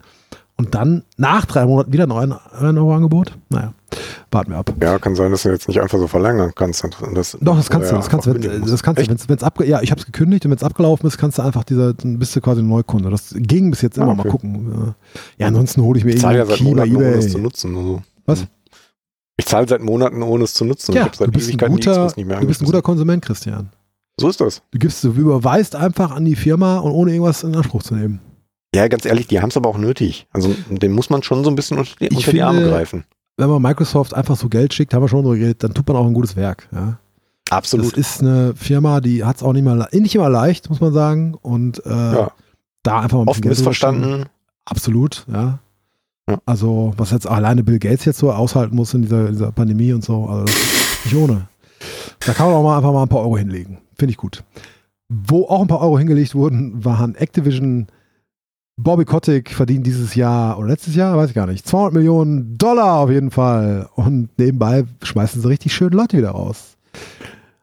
und 0.58 0.76
dann 0.76 1.04
nach 1.18 1.46
drei 1.46 1.66
Monaten 1.66 1.92
wieder 1.94 2.08
noch 2.08 2.18
ein, 2.18 2.32
ein 2.32 2.78
Euro 2.78 2.94
Angebot. 2.96 3.38
Naja, 3.50 3.74
warten 4.32 4.52
wir 4.52 4.58
ab. 4.58 4.74
Ja, 4.82 5.00
kann 5.00 5.16
sein, 5.16 5.32
dass 5.32 5.44
du 5.44 5.50
jetzt 5.50 5.68
nicht 5.68 5.82
einfach 5.82 5.98
so 5.98 6.08
verlängern 6.08 6.52
kannst. 6.56 6.84
Das, 7.14 7.38
Doch, 7.42 7.58
das 7.58 7.70
kannst 7.70 7.90
du, 7.90 7.96
ja, 7.96 8.00
das 8.00 8.10
kannst 8.10 8.28
wenn, 8.28 8.62
das 8.66 8.84
kannst 8.84 9.02
du, 9.02 9.08
wenn's, 9.10 9.28
wenn's 9.30 9.44
abge, 9.44 9.66
ja, 9.66 9.82
ich 9.82 9.92
habe 9.92 10.00
es 10.00 10.06
gekündigt 10.06 10.46
und 10.46 10.52
wenn 10.52 10.58
es 10.58 10.64
abgelaufen 10.64 11.08
ist, 11.08 11.18
kannst 11.18 11.38
du 11.38 11.42
einfach 11.42 11.64
dieser, 11.64 11.94
dann 11.94 12.20
bist 12.20 12.36
du 12.36 12.42
quasi 12.42 12.62
ein 12.62 12.68
Neukunde. 12.68 13.10
Das 13.10 13.34
ging 13.36 13.72
bis 13.72 13.82
jetzt 13.82 13.98
immer, 13.98 14.10
Ah, 14.12 14.14
mal 14.16 14.20
okay. 14.22 14.30
gucken. 14.30 14.96
Ja, 15.38 15.48
ansonsten 15.48 15.82
hole 15.82 15.98
ich 15.98 16.06
mir 16.06 16.14
Ich 16.14 16.22
zahle 16.22 16.38
ja 16.38 16.44
irgendwie 16.44 16.76
seit 16.76 16.86
Key 16.86 16.92
Monaten, 16.94 16.96
ohne 16.98 17.16
es 17.18 17.32
zu 17.32 17.38
nutzen. 17.40 17.76
Also. 17.76 18.02
Was? 18.26 18.46
Ich 19.38 19.46
zahle 19.48 19.68
seit 19.68 19.82
Monaten, 19.82 20.22
ohne 20.22 20.44
es 20.44 20.54
zu 20.54 20.66
nutzen. 20.66 20.92
ich 20.92 20.98
Ja, 20.98 21.06
habe 21.06 21.16
seit 21.18 21.28
du 21.28 21.32
bist, 21.32 21.48
ein 21.48 21.50
Ewigkeiten 21.54 21.76
guter, 21.76 22.06
nicht 22.16 22.26
mehr 22.28 22.40
du 22.40 22.48
bist 22.48 22.62
ein 22.62 22.66
guter 22.66 22.82
Konsument, 22.84 23.24
Christian. 23.26 23.70
So 24.20 24.30
ist 24.30 24.40
das. 24.40 24.62
Du 24.70 24.78
gibst, 24.78 25.04
du 25.04 25.10
überweist 25.12 25.76
einfach 25.76 26.12
an 26.12 26.24
die 26.26 26.36
Firma 26.36 26.78
und 26.78 26.92
ohne 26.92 27.12
irgendwas 27.14 27.42
in 27.44 27.56
Anspruch 27.56 27.82
zu 27.82 27.96
nehmen. 27.96 28.20
Ja, 28.76 28.88
ganz 28.88 29.06
ehrlich, 29.06 29.28
die 29.28 29.40
haben 29.40 29.50
es 29.50 29.58
aber 29.58 29.70
auch 29.70 29.78
nötig. 29.78 30.28
Also 30.32 30.54
den 30.70 30.92
muss 30.94 31.10
man 31.10 31.22
schon 31.24 31.44
so 31.44 31.50
ein 31.50 31.56
bisschen 31.56 31.78
unter 31.78 31.92
die, 32.00 32.16
unter 32.16 32.32
die 32.32 32.42
Arme 32.42 32.60
finde- 32.60 32.72
greifen. 32.74 33.04
Wenn 33.38 33.50
man 33.50 33.62
Microsoft 33.62 34.14
einfach 34.14 34.36
so 34.38 34.48
Geld 34.48 34.74
schickt, 34.76 34.94
haben 34.94 35.02
wir 35.02 35.08
schon 35.10 35.24
drüber 35.24 35.36
geredet, 35.38 35.64
dann 35.64 35.74
tut 35.74 35.88
man 35.88 35.98
auch 35.98 36.06
ein 36.06 36.14
gutes 36.14 36.36
Werk. 36.36 36.68
Ja. 36.72 37.00
Das 37.46 37.58
Absolut. 37.58 37.94
ist 37.98 38.22
eine 38.22 38.54
Firma, 38.56 39.02
die 39.02 39.24
hat 39.24 39.38
es 39.38 39.44
auch 39.44 39.54
nicht, 39.54 39.64
mal, 39.64 39.88
nicht 39.92 40.16
immer 40.16 40.30
leicht, 40.30 40.70
muss 40.70 40.80
man 40.82 40.94
sagen. 40.94 41.34
Und 41.42 41.84
äh, 41.86 41.90
Ja. 41.90 42.32
da 42.84 43.00
einfach 43.02 43.18
mal 43.18 43.24
ein 43.24 43.28
Oft 43.30 43.44
missverstanden. 43.44 44.26
Absolut, 44.66 45.26
ja. 45.32 45.60
Ja. 46.30 46.38
Also, 46.46 46.94
was 46.96 47.12
jetzt 47.12 47.28
alleine 47.28 47.64
Bill 47.64 47.80
Gates 47.80 48.06
jetzt 48.06 48.20
so 48.20 48.32
aushalten 48.32 48.76
muss 48.76 48.94
in 48.94 49.02
dieser, 49.02 49.30
dieser 49.30 49.52
Pandemie 49.52 49.92
und 49.94 50.06
so, 50.06 50.26
also 50.26 50.46
das 50.46 50.56
nicht 51.06 51.16
ohne. 51.16 51.48
Da 52.26 52.34
kann 52.34 52.46
man 52.48 52.56
auch 52.56 52.64
mal 52.64 52.78
einfach 52.78 52.94
mal 52.94 53.04
ein 53.04 53.10
paar 53.10 53.20
Euro 53.22 53.38
hinlegen. 53.38 53.80
Finde 53.98 54.12
ich 54.12 54.18
gut. 54.18 54.44
Wo 55.10 55.46
auch 55.48 55.62
ein 55.62 55.68
paar 55.68 55.82
Euro 55.82 55.98
hingelegt 56.00 56.34
wurden, 56.36 56.86
waren 56.86 57.16
Activision. 57.16 57.88
Bobby 58.76 59.06
Kotick 59.06 59.52
verdient 59.52 59.86
dieses 59.86 60.16
Jahr 60.16 60.58
oder 60.58 60.70
letztes 60.70 60.96
Jahr, 60.96 61.16
weiß 61.16 61.30
ich 61.30 61.36
gar 61.36 61.46
nicht, 61.48 61.68
200 61.68 61.94
Millionen 61.94 62.58
Dollar 62.58 63.00
auf 63.00 63.12
jeden 63.12 63.30
Fall. 63.32 63.88
Und 63.96 64.30
nebenbei 64.38 64.84
schmeißen 65.04 65.42
sie 65.42 65.48
richtig 65.48 65.74
schön 65.74 65.94
Leute 65.94 66.18
wieder 66.18 66.32
raus. 66.32 66.76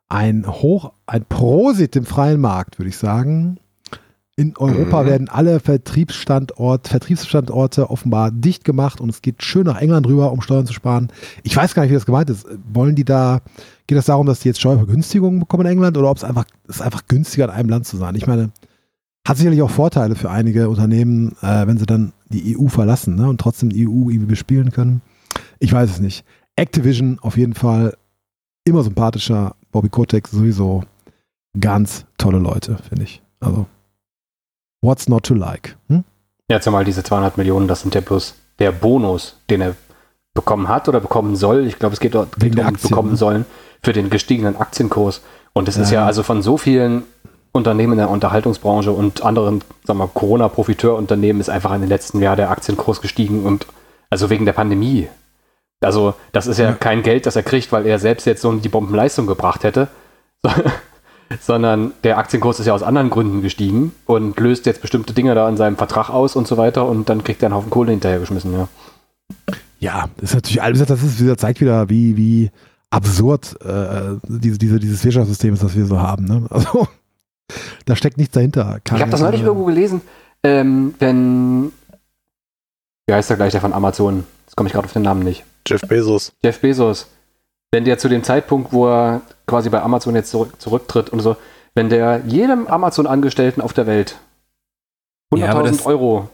Ein 0.09 0.47
Hoch, 0.47 0.93
ein 1.07 1.25
Prosit 1.25 1.97
im 1.97 2.05
freien 2.05 2.41
Markt, 2.41 2.79
würde 2.79 2.89
ich 2.89 2.97
sagen. 2.97 3.59
In 4.37 4.57
Europa 4.57 5.03
Mhm. 5.03 5.07
werden 5.07 5.29
alle 5.29 5.61
Vertriebsstandort, 5.61 6.89
Vertriebsstandorte 6.89 7.91
offenbar 7.91 8.31
dicht 8.31 8.65
gemacht 8.65 9.01
und 9.01 9.11
es 9.11 9.21
geht 9.21 9.43
schön 9.43 9.67
nach 9.67 9.81
England 9.81 10.07
rüber, 10.07 10.33
um 10.33 10.41
Steuern 10.41 10.67
zu 10.67 10.73
sparen. 10.73 11.09
Ich 11.43 11.55
weiß 11.55 11.75
gar 11.75 11.83
nicht, 11.83 11.91
wie 11.91 11.95
das 11.97 12.07
gemeint 12.07 12.31
ist. 12.31 12.47
Wollen 12.73 12.95
die 12.95 13.05
da, 13.05 13.41
geht 13.87 13.99
es 13.99 14.07
darum, 14.07 14.27
dass 14.27 14.41
die 14.41 14.49
jetzt 14.49 14.61
Steuervergünstigungen 14.61 15.41
bekommen 15.41 15.67
in 15.67 15.73
England 15.73 15.99
oder 15.99 16.11
ob 16.11 16.17
es 16.17 16.25
einfach, 16.25 16.45
es 16.69 16.77
ist 16.77 16.83
einfach 16.83 17.07
günstiger 17.07 17.45
in 17.47 17.51
einem 17.51 17.69
Land 17.69 17.87
zu 17.87 17.97
sein? 17.99 18.15
Ich 18.15 18.27
meine, 18.27 18.51
hat 19.27 19.37
sicherlich 19.37 19.63
auch 19.63 19.71
Vorteile 19.71 20.15
für 20.15 20.31
einige 20.31 20.69
Unternehmen, 20.69 21.37
äh, 21.43 21.67
wenn 21.67 21.79
sie 21.79 21.87
dann 21.87 22.13
die 22.29 22.57
EU 22.59 22.69
verlassen 22.69 23.17
ne, 23.17 23.29
und 23.29 23.41
trotzdem 23.41 23.71
die 23.71 23.87
EU 23.87 24.09
irgendwie 24.09 24.27
bespielen 24.27 24.71
können. 24.73 25.03
Ich 25.59 25.73
weiß 25.73 25.91
es 25.91 26.01
nicht. 26.01 26.25
Activision 26.57 27.19
auf 27.21 27.37
jeden 27.37 27.55
Fall 27.55 27.97
immer 28.65 28.83
sympathischer. 28.83 29.55
Bobby 29.73 29.89
Kotick 29.89 30.27
sowieso 30.29 30.83
ganz 31.59 32.07
tolle 32.19 32.39
Leute, 32.39 32.79
finde 32.89 33.05
ich. 33.05 33.23
Also, 33.41 33.67
what's 34.83 35.09
not 35.09 35.25
to 35.25 35.35
like? 35.35 35.77
Hm? 35.89 36.05
Jetzt 36.49 36.67
einmal 36.67 36.85
diese 36.85 37.03
200 37.03 37.37
Millionen, 37.37 37.69
das 37.69 37.83
sind 37.83 37.95
ja 37.95 38.01
bloß 38.01 38.35
der 38.59 38.73
Bonus, 38.73 39.41
den 39.49 39.61
er 39.61 39.77
bekommen 40.35 40.69
hat 40.69 40.89
oder 40.89 41.01
bekommen 41.01 41.37
soll. 41.37 41.67
Ich 41.67 41.79
glaube, 41.79 41.95
es 41.95 42.01
geht 42.01 42.15
dort 42.15 42.43
um 42.43 42.59
Aktien, 42.61 42.91
bekommen 42.91 43.11
ne? 43.13 43.17
sollen 43.17 43.47
für 43.83 43.93
den 43.93 44.11
gestiegenen 44.11 44.57
Aktienkurs. 44.57 45.23
Und 45.53 45.69
es 45.69 45.77
ist 45.77 45.91
Ja. 45.91 46.01
ja 46.01 46.07
also 46.07 46.23
von 46.23 46.43
so 46.43 46.57
vielen 46.57 47.03
Unternehmen 47.53 47.95
in 47.95 47.99
der 47.99 48.11
Unterhaltungsbranche 48.11 48.93
und 48.93 49.25
anderen, 49.25 49.63
sagen 49.85 49.99
wir, 49.99 50.09
Corona-Profiteurunternehmen 50.09 51.41
ist 51.41 51.51
einfach 51.51 51.75
in 51.75 51.81
den 51.81 51.89
letzten 51.89 52.21
Jahren 52.21 52.37
der 52.37 52.51
Aktienkurs 52.51 53.01
gestiegen 53.01 53.45
und 53.45 53.67
also 54.09 54.31
wegen 54.31 54.45
der 54.45 54.53
Pandemie. 54.53 55.09
Also, 55.81 56.15
das 56.33 56.47
ist 56.47 56.59
ja, 56.59 56.71
Ja. 56.71 56.73
kein 56.73 57.03
Geld, 57.03 57.27
das 57.27 57.37
er 57.37 57.43
kriegt, 57.43 57.73
weil 57.73 57.87
er 57.87 57.99
selbst 57.99 58.27
jetzt 58.27 58.43
so 58.43 58.53
die 58.53 58.69
Bombenleistung 58.69 59.27
gebracht 59.27 59.65
hätte, 59.65 59.89
sondern 61.41 61.93
der 62.05 62.19
Aktienkurs 62.19 62.61
ist 62.61 62.67
ja 62.67 62.75
aus 62.75 62.83
anderen 62.83 63.11
Gründen 63.11 63.41
gestiegen 63.43 63.93
und 64.07 64.39
löst 64.39 64.67
jetzt 64.67 64.83
bestimmte 64.83 65.13
Dinge 65.13 65.35
da 65.35 65.49
in 65.49 65.57
seinem 65.57 65.77
Vertrag 65.77 66.11
aus 66.11 66.37
und 66.37 66.47
so 66.47 66.57
weiter 66.57 66.87
und 66.87 67.09
dann 67.09 67.25
kriegt 67.25 67.43
er 67.43 67.47
einen 67.47 67.55
Haufen 67.55 67.71
Kohle 67.71 67.93
hinterhergeschmissen, 67.93 68.53
ja. 68.53 68.69
Ja, 69.79 70.09
das 70.17 70.31
ist 70.31 70.35
natürlich 70.35 70.63
alles, 70.63 70.85
das 70.85 71.03
ist, 71.03 71.27
das 71.27 71.39
zeigt 71.39 71.61
wieder, 71.61 71.89
wie, 71.89 72.17
wie 72.17 72.51
absurd 72.91 73.57
äh, 73.65 74.17
diese, 74.29 74.59
diese, 74.59 74.79
dieses 74.79 75.05
Wirtschaftssystem 75.05 75.55
ist, 75.55 75.63
das 75.63 75.75
wir 75.75 75.87
so 75.87 76.01
haben. 76.01 76.25
Ne? 76.25 76.47
Also, 76.51 76.87
da 77.87 77.97
steckt 77.97 78.17
nichts 78.19 78.33
dahinter. 78.35 78.79
Ich 78.85 78.93
habe 79.01 79.11
das 79.11 79.21
neulich 79.21 79.43
irgendwo 79.43 79.65
gelesen, 79.65 80.01
ähm, 80.43 80.95
wenn, 80.99 81.73
wie 83.07 83.15
heißt 83.15 83.31
der 83.31 83.37
gleich, 83.37 83.53
der 83.53 83.61
von 83.61 83.73
Amazon? 83.73 84.25
Jetzt 84.47 84.57
komme 84.57 84.69
ich 84.69 84.73
gerade 84.73 84.87
auf 84.87 84.93
den 84.93 85.03
Namen 85.03 85.23
nicht. 85.23 85.45
Jeff 85.67 85.81
Bezos. 85.83 86.33
Jeff 86.43 86.61
Bezos, 86.61 87.09
wenn 87.73 87.85
der 87.85 87.99
zu 87.99 88.09
dem 88.09 88.23
Zeitpunkt, 88.25 88.73
wo 88.73 88.89
er 88.89 89.21
quasi 89.47 89.69
bei 89.69 89.81
Amazon 89.83 90.15
jetzt 90.15 90.31
zurück, 90.31 90.55
zurücktritt 90.59 91.11
und 91.11 91.21
so, 91.21 91.37
wenn 91.75 91.89
der 91.89 92.23
jedem 92.27 92.67
Amazon-Angestellten 92.67 93.61
auf 93.61 93.73
der 93.73 93.87
Welt 93.87 94.17
100.000 95.33 95.39
Ja, 95.39 95.63
das- 95.63 95.87
Euro, 95.87 96.29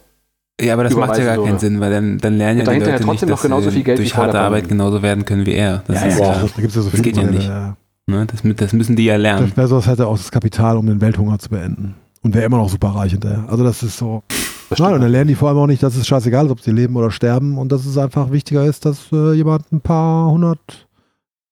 Ja, 0.60 0.72
aber 0.72 0.84
das 0.84 0.94
macht 0.94 1.18
ja 1.18 1.24
gar 1.36 1.44
keinen 1.44 1.58
Sinn, 1.58 1.80
weil 1.80 1.90
dann, 1.90 2.16
dann 2.18 2.38
lernen 2.38 2.60
ja 2.60 2.64
Und 2.64 2.72
die 2.74 2.78
dahinter 2.80 2.86
Leute 2.86 2.90
ja 2.90 2.96
trotzdem 3.06 3.10
nicht, 3.10 3.22
noch 3.22 3.28
dass 3.36 3.42
genauso 3.42 3.68
sie 3.68 3.74
viel 3.76 3.84
Geld 3.84 3.98
wie 3.98 4.02
durch 4.04 4.12
vor 4.14 4.24
der 4.24 4.34
harte 4.34 4.46
Arbeit 4.46 4.68
genauso 4.70 5.02
werden 5.02 5.24
können 5.26 5.44
wie 5.44 5.52
er. 5.54 5.82
Das, 5.86 6.00
Ja, 6.00 6.06
ist 6.06 6.18
ja, 6.18 6.24
ja, 6.26 6.32
da 6.32 6.46
gibt 6.62 6.68
es 6.68 6.74
ja 6.76 6.80
so 6.82 6.88
das 6.88 6.90
viele 6.90 7.02
geht 7.02 7.16
ja 7.18 7.22
nicht. 7.24 7.46
ja. 7.48 7.76
Ne, 8.06 8.26
das, 8.26 8.42
das 8.56 8.72
müssen 8.72 8.96
die 8.96 9.04
ja 9.04 9.16
lernen. 9.16 9.52
Bezos 9.54 9.86
hätte 9.86 10.06
auch 10.06 10.16
das 10.16 10.30
Kapital, 10.30 10.76
um 10.76 10.86
den 10.86 11.00
Welthunger 11.00 11.38
zu 11.38 11.50
beenden. 11.50 11.94
Und 12.22 12.34
wäre 12.34 12.46
immer 12.46 12.58
noch 12.58 12.68
super 12.68 12.88
reich 12.88 13.12
hinterher. 13.12 13.44
Also 13.48 13.62
das 13.62 13.82
ist 13.82 13.98
so. 13.98 14.22
das 14.68 14.78
Nein, 14.78 14.94
und 14.94 15.00
dann 15.00 15.12
lernen 15.12 15.28
die 15.28 15.34
vor 15.34 15.48
allem 15.48 15.58
auch 15.58 15.66
nicht, 15.66 15.82
dass 15.82 15.94
es 15.94 16.06
scheißegal 16.06 16.46
ist, 16.46 16.52
ob 16.52 16.60
sie 16.60 16.72
leben 16.72 16.96
oder 16.96 17.10
sterben 17.10 17.58
und 17.58 17.70
dass 17.70 17.86
es 17.86 17.96
einfach 17.98 18.32
wichtiger 18.32 18.64
ist, 18.64 18.84
dass 18.84 19.12
äh, 19.12 19.32
jemand 19.34 19.70
ein 19.72 19.80
paar 19.80 20.30
hundert 20.30 20.88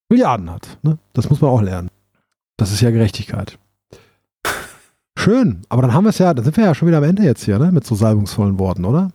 Milliarden 0.09 0.51
hat. 0.51 0.79
Ne? 0.83 0.99
Das 1.13 1.31
muss 1.31 1.41
man 1.41 1.51
auch 1.51 1.63
lernen. 1.63 1.91
Das 2.57 2.73
ist 2.73 2.81
ja 2.81 2.91
Gerechtigkeit. 2.91 3.59
Schön, 5.19 5.63
aber 5.69 5.83
dann 5.83 5.93
haben 5.93 6.05
wir 6.05 6.11
es 6.11 6.19
ja, 6.19 6.35
dann 6.35 6.45
sind 6.45 6.57
wir 6.57 6.65
ja 6.65 6.75
schon 6.75 6.89
wieder 6.89 6.99
am 6.99 7.05
Ende 7.05 7.23
jetzt 7.23 7.45
hier, 7.45 7.59
ne? 7.59 7.73
Mit 7.73 7.87
so 7.87 7.95
salbungsvollen 7.95 8.59
Worten, 8.59 8.85
oder? 8.85 9.11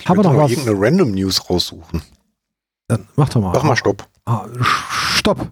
Ich 0.00 0.08
Haben 0.08 0.18
wir 0.18 0.24
noch 0.24 0.36
was? 0.36 0.50
irgendeine 0.50 0.78
Random 0.80 1.10
News 1.12 1.48
raussuchen. 1.48 2.02
Dann 2.88 3.08
mach 3.16 3.28
doch 3.28 3.40
mal. 3.40 3.54
Sag 3.54 3.64
mal 3.64 3.76
Stopp. 3.76 4.06
Ah, 4.26 4.46
stopp. 5.24 5.50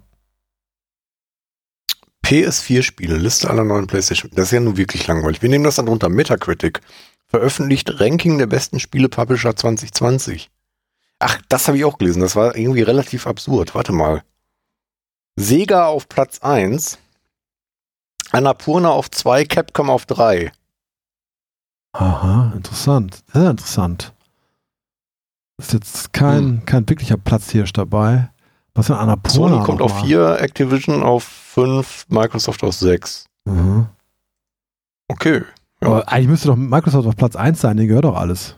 PS4-Spiele, 2.26 3.16
Liste 3.16 3.48
aller 3.48 3.64
neuen 3.64 3.86
PlayStation. 3.86 4.30
Das 4.34 4.46
ist 4.46 4.52
ja 4.52 4.60
nun 4.60 4.76
wirklich 4.76 5.06
langweilig. 5.06 5.40
Wir 5.40 5.48
nehmen 5.48 5.64
das 5.64 5.76
dann 5.76 5.88
runter. 5.88 6.10
Metacritic. 6.10 6.80
Veröffentlicht 7.28 7.98
Ranking 7.98 8.36
der 8.36 8.46
besten 8.46 8.80
Spiele-Publisher 8.80 9.56
2020. 9.56 10.50
Ach, 11.18 11.40
das 11.48 11.68
habe 11.68 11.78
ich 11.78 11.84
auch 11.84 11.96
gelesen. 11.96 12.20
Das 12.20 12.36
war 12.36 12.54
irgendwie 12.54 12.82
relativ 12.82 13.26
absurd. 13.26 13.74
Warte 13.74 13.92
mal. 13.92 14.22
Sega 15.36 15.86
auf 15.86 16.08
Platz 16.08 16.40
1. 16.40 16.98
Annapurna 18.30 18.90
auf 18.90 19.10
2, 19.10 19.46
Capcom 19.46 19.88
auf 19.88 20.04
3. 20.04 20.52
Aha, 21.92 22.52
interessant. 22.54 23.22
Sehr 23.32 23.50
interessant. 23.50 24.12
Ist 25.58 25.72
jetzt 25.72 26.12
kein, 26.12 26.64
kein 26.66 26.88
wirklicher 26.88 27.16
Platzhirsch 27.16 27.72
dabei. 27.72 28.31
Was 28.74 28.86
für 28.86 28.94
ein 28.94 29.00
Annapurna 29.00 29.54
Sony 29.56 29.64
kommt 29.66 29.82
auf 29.82 29.94
mal. 29.94 30.04
4, 30.06 30.40
Activision 30.40 31.02
auf 31.02 31.24
5, 31.24 32.06
Microsoft 32.08 32.62
auf 32.64 32.74
6. 32.74 33.26
Mhm. 33.44 33.86
Okay. 35.08 35.42
Ja, 35.82 35.88
Aber 35.88 36.08
eigentlich 36.08 36.28
müsste 36.28 36.48
doch 36.48 36.56
Microsoft 36.56 37.06
auf 37.06 37.16
Platz 37.16 37.36
1 37.36 37.60
sein, 37.60 37.76
den 37.76 37.88
gehört 37.88 38.04
doch 38.04 38.16
alles. 38.16 38.56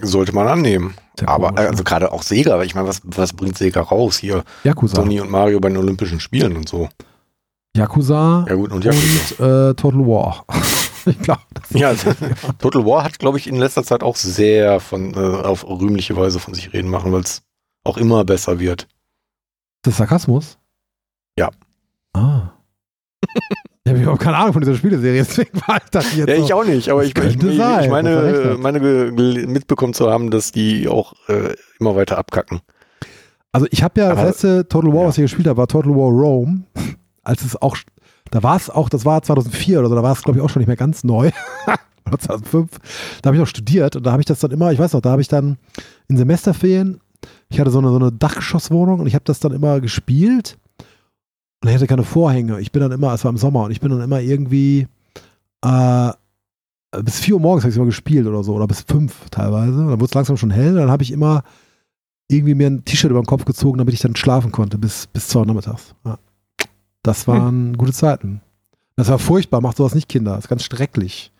sollte 0.00 0.32
man 0.34 0.46
annehmen. 0.46 0.94
Sehr 1.18 1.28
Aber 1.28 1.48
komisch, 1.48 1.62
ne? 1.62 1.68
also 1.70 1.84
gerade 1.84 2.12
auch 2.12 2.22
Sega, 2.22 2.56
weil 2.58 2.66
ich 2.66 2.74
meine, 2.74 2.86
was, 2.88 3.00
was 3.04 3.32
bringt 3.32 3.58
Sega 3.58 3.80
raus 3.80 4.18
hier? 4.18 4.44
Yakuza. 4.64 4.96
Sony 4.96 5.20
und 5.20 5.30
Mario 5.30 5.58
bei 5.60 5.68
den 5.68 5.78
Olympischen 5.78 6.20
Spielen 6.20 6.56
und 6.56 6.68
so. 6.68 6.88
Yakuza 7.76 8.44
Ja 8.48 8.54
gut, 8.54 8.70
und 8.72 8.84
Yakuza. 8.84 9.44
und 9.44 9.70
äh, 9.70 9.74
Total 9.74 10.00
War. 10.06 10.44
ich 11.06 11.18
glaube. 11.18 11.40
Ja, 11.70 11.88
also, 11.88 12.12
Total 12.58 12.84
War 12.86 13.04
hat, 13.04 13.18
glaube 13.18 13.38
ich, 13.38 13.46
in 13.46 13.56
letzter 13.56 13.82
Zeit 13.82 14.02
auch 14.02 14.16
sehr 14.16 14.78
von 14.80 15.14
äh, 15.14 15.18
auf 15.18 15.66
rühmliche 15.66 16.16
Weise 16.16 16.38
von 16.38 16.54
sich 16.54 16.72
reden 16.72 16.90
machen, 16.90 17.12
weil 17.12 17.22
es 17.22 17.42
auch 17.84 17.96
immer 17.96 18.24
besser 18.24 18.58
wird. 18.58 18.82
Ist 18.82 19.86
das 19.86 19.96
Sarkasmus? 19.96 20.58
Ja. 21.38 21.50
Ah. 22.12 22.52
ich 23.84 23.90
habe 23.90 24.00
überhaupt 24.00 24.22
keine 24.22 24.36
Ahnung 24.36 24.52
von 24.52 24.62
dieser 24.62 24.76
Spieleserie, 24.76 25.18
deswegen 25.18 25.60
war 25.66 25.78
ich 25.82 25.90
das 25.90 26.14
jetzt 26.14 26.28
Ja, 26.28 26.36
ich 26.36 26.52
auch 26.52 26.64
nicht, 26.64 26.88
aber 26.88 27.02
ich, 27.02 27.08
ich, 27.08 27.14
könnte 27.14 27.48
ich, 27.48 27.54
ich 27.54 27.90
meine, 27.90 28.56
meine 28.58 28.80
mitbekommen 28.80 29.94
zu 29.94 30.10
haben, 30.10 30.30
dass 30.30 30.52
die 30.52 30.88
auch 30.88 31.14
äh, 31.28 31.54
immer 31.80 31.96
weiter 31.96 32.18
abkacken. 32.18 32.60
Also 33.52 33.66
ich 33.70 33.82
habe 33.82 34.00
ja 34.00 34.08
das 34.10 34.18
Aber- 34.18 34.28
letzte 34.28 34.68
Total 34.68 34.92
War, 34.92 35.02
ja. 35.02 35.08
was 35.08 35.18
ich 35.18 35.22
gespielt 35.22 35.46
habe, 35.46 35.58
war 35.58 35.68
Total 35.68 35.90
War 35.90 36.10
Rome. 36.10 36.62
Als 37.24 37.44
es 37.44 37.60
auch, 37.60 37.76
da 38.30 38.42
war 38.42 38.56
es 38.56 38.68
auch, 38.68 38.88
das 38.88 39.04
war 39.04 39.22
2004 39.22 39.78
oder 39.78 39.88
so, 39.88 39.94
da 39.94 40.02
war 40.02 40.12
es 40.12 40.22
glaube 40.22 40.38
ich 40.38 40.44
auch 40.44 40.50
schon 40.50 40.60
nicht 40.60 40.66
mehr 40.68 40.76
ganz 40.76 41.04
neu. 41.04 41.30
oder 42.06 42.18
2005. 42.18 42.78
Da 43.20 43.28
habe 43.28 43.36
ich 43.36 43.40
noch 43.40 43.46
studiert 43.46 43.94
und 43.94 44.04
da 44.04 44.12
habe 44.12 44.22
ich 44.22 44.26
das 44.26 44.40
dann 44.40 44.50
immer, 44.50 44.72
ich 44.72 44.78
weiß 44.78 44.92
noch, 44.92 45.00
da 45.00 45.10
habe 45.10 45.22
ich 45.22 45.28
dann 45.28 45.56
in 46.08 46.16
Semesterferien, 46.16 47.00
ich 47.48 47.60
hatte 47.60 47.70
so 47.70 47.78
eine, 47.78 47.88
so 47.88 47.96
eine 47.96 48.12
Dachgeschosswohnung 48.12 49.00
und 49.00 49.06
ich 49.06 49.14
habe 49.14 49.24
das 49.24 49.40
dann 49.40 49.52
immer 49.52 49.80
gespielt 49.80 50.58
und 51.62 51.68
ich 51.68 51.74
hatte 51.74 51.86
keine 51.86 52.04
Vorhänge. 52.04 52.60
Ich 52.60 52.72
bin 52.72 52.82
dann 52.82 52.92
immer, 52.92 53.12
es 53.14 53.24
war 53.24 53.30
im 53.30 53.36
Sommer 53.36 53.64
und 53.64 53.70
ich 53.70 53.80
bin 53.80 53.90
dann 53.90 54.00
immer 54.00 54.20
irgendwie 54.20 54.86
äh, 55.64 56.12
bis 57.00 57.20
4 57.20 57.34
Uhr 57.34 57.40
morgens 57.40 57.64
habe 57.64 57.70
ich 57.70 57.76
immer 57.76 57.86
gespielt 57.86 58.26
oder 58.26 58.42
so 58.42 58.54
oder 58.54 58.66
bis 58.66 58.82
5 58.82 59.30
teilweise. 59.30 59.72
Und 59.72 59.88
dann 59.88 60.00
wurde 60.00 60.04
es 60.04 60.14
langsam 60.14 60.36
schon 60.36 60.50
hell. 60.50 60.74
Dann 60.74 60.90
habe 60.90 61.02
ich 61.02 61.12
immer 61.12 61.42
irgendwie 62.28 62.54
mir 62.54 62.68
ein 62.68 62.84
T-Shirt 62.84 63.10
über 63.10 63.20
den 63.20 63.26
Kopf 63.26 63.44
gezogen, 63.44 63.78
damit 63.78 63.94
ich 63.94 64.00
dann 64.00 64.16
schlafen 64.16 64.52
konnte 64.52 64.78
bis, 64.78 65.06
bis 65.06 65.28
2 65.28 65.40
Uhr 65.40 65.46
nachmittags. 65.46 65.94
Ja. 66.04 66.18
Das 67.02 67.26
waren 67.26 67.76
gute 67.76 67.92
Zeiten. 67.92 68.40
Das 68.96 69.08
war 69.08 69.18
furchtbar, 69.18 69.60
macht 69.60 69.76
sowas 69.76 69.94
nicht, 69.94 70.08
Kinder. 70.08 70.34
Das 70.34 70.44
ist 70.44 70.48
ganz 70.48 70.64
schrecklich. 70.64 71.32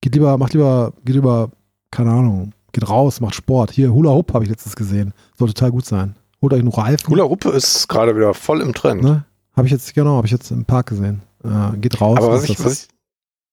Geht 0.00 0.14
lieber, 0.14 0.36
macht 0.38 0.54
lieber, 0.54 0.92
geht 1.04 1.14
lieber, 1.14 1.50
keine 1.90 2.10
Ahnung, 2.10 2.52
geht 2.74 2.88
raus, 2.88 3.20
macht 3.20 3.34
Sport. 3.34 3.70
Hier, 3.70 3.92
Hula 3.92 4.10
Hoop 4.10 4.34
habe 4.34 4.44
ich 4.44 4.50
letztens 4.50 4.76
gesehen. 4.76 5.14
Soll 5.38 5.48
total 5.48 5.70
gut 5.70 5.86
sein. 5.86 6.14
Holt 6.42 6.52
euch 6.52 6.60
einen 6.60 6.68
Reifen. 6.68 7.08
Hula 7.08 7.24
Hoop 7.24 7.46
ist 7.46 7.88
gerade 7.88 8.14
wieder 8.14 8.34
voll 8.34 8.60
im 8.60 8.74
Trend. 8.74 9.02
Ne? 9.02 9.24
Habe 9.56 9.66
ich 9.66 9.72
jetzt, 9.72 9.94
genau, 9.94 10.16
habe 10.16 10.26
ich 10.26 10.32
jetzt 10.32 10.50
im 10.50 10.64
Park 10.64 10.88
gesehen. 10.88 11.22
Äh, 11.42 11.76
geht 11.78 12.00
raus. 12.00 12.18
Aber 12.18 12.30
was 12.32 12.44
ich, 12.44 12.62
was, 12.62 12.84
ich, 12.84 12.88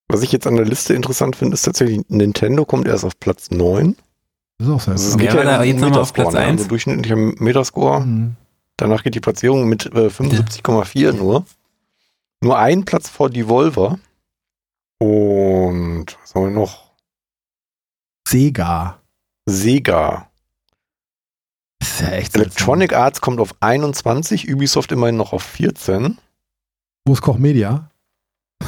was 0.09 0.21
ich 0.23 0.31
jetzt 0.31 0.47
an 0.47 0.55
der 0.55 0.65
Liste 0.65 0.93
interessant 0.93 1.35
finde, 1.35 1.53
ist 1.53 1.61
tatsächlich, 1.61 2.01
Nintendo 2.09 2.65
kommt 2.65 2.87
erst 2.87 3.05
auf 3.05 3.17
Platz 3.19 3.51
9. 3.51 3.95
das 4.57 4.67
ist 4.67 4.73
auch 4.73 4.81
sehr 4.81 4.93
Also 4.93 5.09
es 5.09 5.17
geht 5.17 5.33
Ja, 5.33 5.43
ja, 5.43 5.63
jetzt 5.63 5.79
nochmal 5.79 5.99
auf 5.99 6.13
Platz 6.13 6.33
ne? 6.33 6.39
eins. 6.39 6.61
Also 6.61 6.69
durchschnittlicher 6.69 7.15
Metascore. 7.15 8.01
Mhm. 8.01 8.35
Danach 8.77 9.03
geht 9.03 9.15
die 9.15 9.19
Platzierung 9.19 9.69
mit 9.69 9.85
äh, 9.85 10.07
75,4 10.07 11.13
nur. 11.13 11.45
Nur 12.43 12.57
ein 12.57 12.83
Platz 12.83 13.07
vor 13.07 13.29
Devolver. 13.29 13.99
Und 14.97 16.17
was 16.21 16.33
haben 16.35 16.43
wir 16.45 16.51
noch? 16.51 16.91
Sega. 18.27 19.00
Sega. 19.51 20.29
Ist 21.81 22.01
ja 22.01 22.09
echt 22.09 22.35
Electronic 22.35 22.93
Arts 22.93 23.21
kommt 23.21 23.39
auf 23.39 23.55
21, 23.59 24.51
Ubisoft 24.51 24.91
immerhin 24.91 25.17
noch 25.17 25.33
auf 25.33 25.43
14. 25.43 26.17
Wo 27.05 27.13
ist 27.13 27.21
Koch 27.21 27.37
Media? 27.37 27.89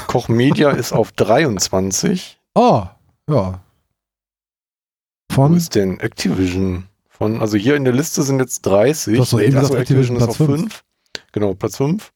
Koch 0.07 0.27
Media 0.27 0.71
ist 0.71 0.91
auf 0.91 1.11
23. 1.11 2.39
Oh, 2.55 2.85
ja. 3.29 3.63
Wo 5.29 5.35
Von 5.35 5.55
ist 5.55 5.75
denn 5.75 5.99
Activision? 5.99 6.87
Von, 7.07 7.39
also 7.39 7.57
hier 7.57 7.75
in 7.75 7.85
der 7.85 7.93
Liste 7.93 8.23
sind 8.23 8.39
jetzt 8.39 8.63
30. 8.63 9.15
Du 9.15 9.21
hast 9.21 9.33
doch 9.33 9.39
eben 9.39 9.55
Achso, 9.55 9.69
gesagt, 9.69 9.81
Activision 9.81 10.17
ist 10.17 10.23
auf 10.23 10.37
Platz 10.37 10.49
fünf. 10.49 10.61
5. 10.61 10.83
Genau, 11.31 11.53
Platz 11.53 11.77
5. 11.77 12.11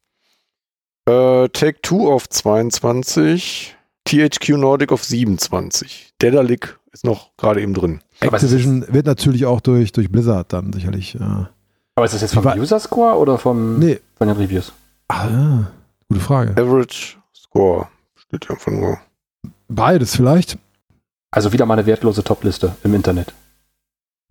Äh, 1.07 1.49
Take 1.49 1.81
Two 1.81 2.11
auf 2.11 2.27
22. 2.27 3.76
THQ 4.07 4.49
Nordic 4.57 4.91
auf 4.91 5.03
27. 5.03 6.13
Dedalic 6.21 6.77
ist 6.91 7.03
noch 7.05 7.35
gerade 7.37 7.61
eben 7.61 7.73
drin. 7.73 8.01
Activision 8.19 8.85
wird 8.87 9.05
natürlich 9.05 9.45
auch 9.45 9.61
durch, 9.61 9.91
durch 9.91 10.09
Blizzard 10.11 10.51
dann 10.53 10.73
sicherlich. 10.73 11.15
Äh, 11.15 11.19
Aber 11.95 12.05
ist 12.05 12.13
das 12.13 12.21
jetzt 12.21 12.33
vom 12.33 12.45
User 12.45 12.79
Score 12.79 13.17
oder 13.17 13.37
vom, 13.37 13.79
nee, 13.79 13.99
von 14.15 14.27
den 14.27 14.37
Reviews? 14.37 14.71
ah, 15.09 15.27
ja, 15.29 15.71
gute 16.09 16.21
Frage. 16.21 16.51
Average 16.51 17.17
Score 17.35 17.87
steht 18.15 18.45
hier 18.45 18.55
einfach 18.55 18.71
nur. 18.71 18.97
Beides 19.67 20.15
vielleicht. 20.15 20.57
Also 21.31 21.51
wieder 21.53 21.65
mal 21.65 21.73
eine 21.73 21.85
wertlose 21.85 22.23
Topliste 22.23 22.75
im 22.83 22.93
Internet. 22.93 23.33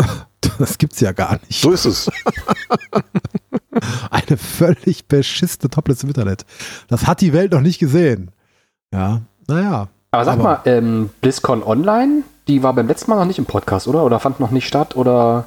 Das 0.59 0.79
gibt's 0.79 1.01
ja 1.01 1.13
gar 1.13 1.39
nicht. 1.47 1.61
So 1.61 1.71
ist 1.73 1.85
es. 1.85 2.11
Eine 4.11 4.39
völlig 4.39 5.07
beschissene 5.07 5.69
Topliste 5.69 6.05
im 6.05 6.11
Internet. 6.11 6.47
Das 6.89 7.07
hat 7.07 7.21
die 7.21 7.35
Welt 7.35 7.53
noch 7.53 7.61
nicht 7.61 7.79
gesehen. 7.79 8.31
Ja, 8.91 9.21
naja. 9.49 9.89
Aber 10.11 10.25
sag 10.25 10.35
Aber- 10.35 10.43
mal, 10.43 10.61
ähm, 10.65 11.11
BlizzCon 11.21 11.63
Online, 11.63 12.23
die 12.49 12.63
war 12.63 12.73
beim 12.75 12.87
letzten 12.87 13.11
Mal 13.11 13.17
noch 13.19 13.27
nicht 13.27 13.39
im 13.39 13.47
Podcast, 13.47 13.89
oder? 13.89 14.05
Oder 14.05 14.21
fand 14.21 14.41
noch 14.41 14.51
nicht 14.51 14.67
statt? 14.67 14.97
Oder 14.97 15.47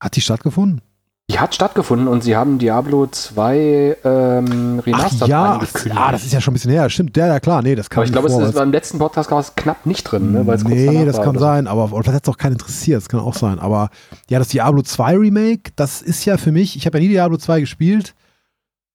Hat 0.00 0.16
die 0.16 0.20
stattgefunden? 0.20 0.80
die 1.28 1.40
hat 1.40 1.56
stattgefunden 1.56 2.06
und 2.06 2.22
sie 2.22 2.36
haben 2.36 2.58
Diablo 2.58 3.08
2 3.08 3.96
ähm, 4.04 4.78
Remastered 4.78 5.28
ja, 5.28 5.44
ach, 5.44 5.54
angekündigt. 5.54 6.00
ah, 6.00 6.12
das 6.12 6.24
ist 6.24 6.32
ja 6.32 6.40
schon 6.40 6.52
ein 6.52 6.54
bisschen 6.54 6.70
her. 6.70 6.88
Stimmt, 6.88 7.16
ja, 7.16 7.26
ja, 7.26 7.40
klar. 7.40 7.62
Nee, 7.62 7.74
das 7.74 7.90
kann 7.90 7.98
Aber 7.98 8.04
ich 8.06 8.12
glaube, 8.12 8.28
es 8.28 8.36
ist 8.38 8.54
beim 8.54 8.70
letzten 8.70 8.98
Podcast 9.00 9.32
war 9.32 9.40
es 9.40 9.56
knapp 9.56 9.86
nicht 9.86 10.04
drin, 10.04 10.30
ne? 10.30 10.46
Weil 10.46 10.54
es 10.54 10.62
kurz 10.62 10.76
nee, 10.76 11.04
das 11.04 11.16
kann 11.16 11.30
oder 11.30 11.38
so. 11.40 11.44
sein, 11.46 11.66
aber 11.66 11.88
vielleicht 11.88 12.08
hat 12.12 12.22
es 12.22 12.28
auch 12.32 12.38
keinen 12.38 12.52
interessiert, 12.52 12.98
das 13.02 13.08
kann 13.08 13.18
auch 13.18 13.34
sein. 13.34 13.58
Aber 13.58 13.90
ja, 14.30 14.38
das 14.38 14.48
Diablo 14.48 14.82
2 14.82 15.16
Remake, 15.18 15.72
das 15.74 16.00
ist 16.00 16.24
ja 16.26 16.36
für 16.36 16.52
mich, 16.52 16.76
ich 16.76 16.86
habe 16.86 16.98
ja 16.98 17.02
nie 17.02 17.08
Diablo 17.08 17.38
2 17.38 17.58
gespielt, 17.58 18.14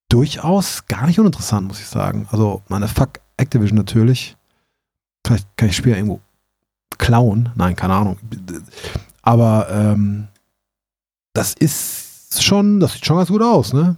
durchaus 0.09 0.85
gar 0.87 1.07
nicht 1.07 1.19
uninteressant, 1.19 1.67
muss 1.67 1.79
ich 1.79 1.87
sagen. 1.87 2.27
Also, 2.31 2.61
meine 2.69 2.87
Fuck 2.87 3.19
Activision 3.37 3.77
natürlich. 3.77 4.35
Vielleicht 5.25 5.45
kann 5.57 5.67
ich 5.69 5.75
das 5.75 5.77
Spiel 5.77 5.95
irgendwo 5.95 6.19
klauen. 6.97 7.49
Nein, 7.55 7.75
keine 7.75 7.93
Ahnung. 7.93 8.17
Aber 9.21 9.67
ähm, 9.71 10.27
das 11.33 11.53
ist 11.53 12.41
schon, 12.43 12.79
das 12.79 12.93
sieht 12.93 13.05
schon 13.05 13.17
ganz 13.17 13.29
gut 13.29 13.41
aus, 13.41 13.73
ne? 13.73 13.95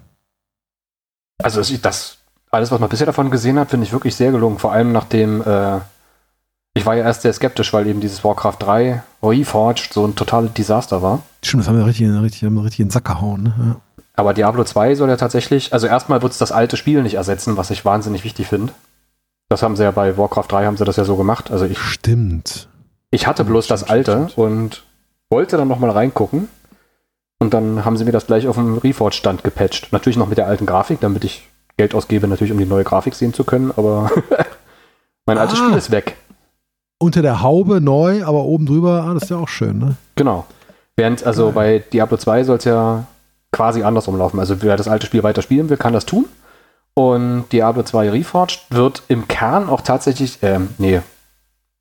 Also 1.41 1.61
es- 1.61 1.81
das, 1.81 2.18
alles, 2.51 2.72
was 2.72 2.80
man 2.80 2.89
bisher 2.89 3.05
davon 3.07 3.31
gesehen 3.31 3.57
hat, 3.60 3.69
finde 3.69 3.85
ich 3.85 3.93
wirklich 3.93 4.15
sehr 4.15 4.31
gelungen. 4.31 4.60
Vor 4.60 4.72
allem 4.72 4.91
nachdem, 4.91 5.41
äh, 5.41 5.80
ich 6.76 6.85
war 6.85 6.95
ja 6.95 7.03
erst 7.03 7.22
sehr 7.22 7.34
skeptisch, 7.34 7.73
weil 7.73 7.88
eben 7.88 8.01
dieses 8.01 8.23
Warcraft 8.23 8.57
3 8.60 9.03
Reforged 9.22 9.93
so 9.93 10.05
ein 10.05 10.15
totales 10.15 10.53
Desaster 10.53 11.01
war. 11.01 11.23
Stimmt, 11.43 11.64
das 11.64 11.69
haben 11.69 11.77
wir 11.77 11.85
richtig, 11.85 12.10
richtig, 12.10 12.43
haben 12.43 12.55
wir 12.55 12.64
richtig 12.64 12.80
in 12.81 12.88
den 12.88 12.91
Sack 12.91 13.05
gehauen, 13.05 13.43
ne? 13.43 13.53
Ja. 13.60 13.76
Aber 14.15 14.34
Diablo 14.35 14.64
2 14.64 14.93
soll 14.95 15.10
ja 15.10 15.18
tatsächlich, 15.18 15.73
also 15.73 15.88
erstmal 15.88 16.22
wird 16.22 16.31
es 16.34 16.38
das 16.38 16.51
alte 16.51 16.77
Spiel 16.77 17.01
nicht 17.01 17.15
ersetzen, 17.15 17.57
was 17.57 17.72
ich 17.72 17.84
wahnsinnig 17.84 18.23
wichtig 18.23 18.47
finde. 18.47 18.72
Das 19.54 19.62
haben 19.62 19.76
sie 19.76 19.84
ja 19.84 19.92
bei 19.92 20.18
Warcraft 20.18 20.46
3 20.48 20.66
haben 20.66 20.78
sie 20.78 20.84
das 20.84 20.96
ja 20.96 21.04
so 21.04 21.16
gemacht. 21.16 21.52
Also 21.52 21.66
ich, 21.66 21.78
Stimmt. 21.78 22.68
ich 23.12 23.28
hatte 23.28 23.44
bloß 23.46 23.68
das 23.68 23.82
Stimmt, 23.82 23.92
alte 23.92 24.12
stimmt, 24.32 24.38
und 24.40 24.84
wollte 25.30 25.58
dann 25.58 25.68
nochmal 25.68 25.92
reingucken. 25.92 26.50
Und 27.38 27.54
dann 27.54 27.86
haben 27.86 27.96
sie 27.96 28.04
mir 28.04 28.12
das 28.12 28.26
gleich 28.26 28.48
auf 28.48 28.56
dem 28.56 28.80
Reforged-Stand 28.80 29.44
gepatcht. 29.44 29.90
Natürlich 29.92 30.18
noch 30.18 30.28
mit 30.28 30.40
der 30.40 30.48
alten 30.48 30.66
Grafik, 30.66 31.02
damit 31.02 31.24
ich 31.24 31.48
Geld 31.78 31.94
ausgebe, 31.94 32.28
natürlich 32.28 32.52
um 32.52 32.58
die 32.58 32.66
neue 32.66 32.84
Grafik 32.84 33.14
sehen 33.14 33.32
zu 33.36 33.44
können, 33.44 33.72
aber 33.78 34.10
mein 35.28 35.38
altes 35.38 35.60
Ah. 35.60 35.66
Spiel 35.66 35.78
ist 35.78 35.92
weg. 35.92 36.16
Unter 36.98 37.22
der 37.22 37.44
Haube 37.44 37.80
neu, 37.80 38.24
aber 38.26 38.46
oben 38.46 38.66
drüber, 38.66 39.04
ah, 39.08 39.14
das 39.14 39.24
ist 39.24 39.30
ja 39.30 39.38
auch 39.38 39.50
schön, 39.50 39.78
ne? 39.78 39.98
Genau. 40.16 40.48
Während, 40.96 41.24
also 41.28 41.52
Geil. 41.52 41.54
bei 41.54 41.80
Diablo 41.94 42.18
2 42.18 42.44
soll 42.46 42.58
es 42.58 42.64
ja 42.64 43.06
quasi 43.52 43.84
andersrum 43.84 44.18
laufen. 44.18 44.40
Also 44.40 44.64
wer 44.64 44.78
das 44.78 44.88
alte 44.88 45.06
Spiel 45.06 45.22
weiter 45.22 45.44
spielen 45.44 45.70
will, 45.70 45.78
kann 45.78 45.94
das 45.94 46.08
tun. 46.08 46.26
Und 46.95 47.45
Diablo 47.52 47.84
2 47.84 48.11
Reforged 48.11 48.65
wird 48.70 49.03
im 49.07 49.28
Kern 49.28 49.70
auch 49.70 49.82
tatsächlich, 49.82 50.40
ähm, 50.44 50.74
nee, 50.78 51.02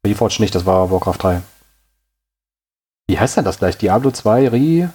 Reforged 0.06 0.40
nicht, 0.40 0.54
das 0.54 0.66
war 0.66 0.90
Warcraft 0.90 1.18
3. 1.18 1.42
Wie 3.08 3.18
heißt 3.18 3.36
denn 3.36 3.44
das 3.44 3.58
gleich? 3.58 3.76
Diablo 3.76 4.10
2 4.10 4.48
Re... 4.48 4.90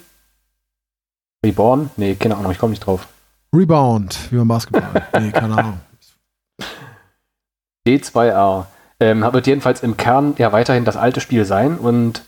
Reborn? 1.45 1.91
Nee, 1.97 2.15
keine 2.15 2.35
Ahnung, 2.35 2.51
ich 2.51 2.57
komme 2.57 2.71
nicht 2.71 2.85
drauf. 2.85 3.07
Rebound, 3.53 4.31
wie 4.31 4.37
beim 4.37 4.47
Basketball. 4.47 5.07
nee, 5.19 5.31
keine 5.31 5.57
Ahnung. 5.57 5.79
D2R. 7.87 8.65
Ähm, 8.99 9.21
wird 9.21 9.45
jedenfalls 9.45 9.83
im 9.83 9.95
Kern 9.95 10.33
ja 10.39 10.51
weiterhin 10.51 10.83
das 10.83 10.97
alte 10.97 11.21
Spiel 11.21 11.45
sein 11.45 11.77
und 11.77 12.23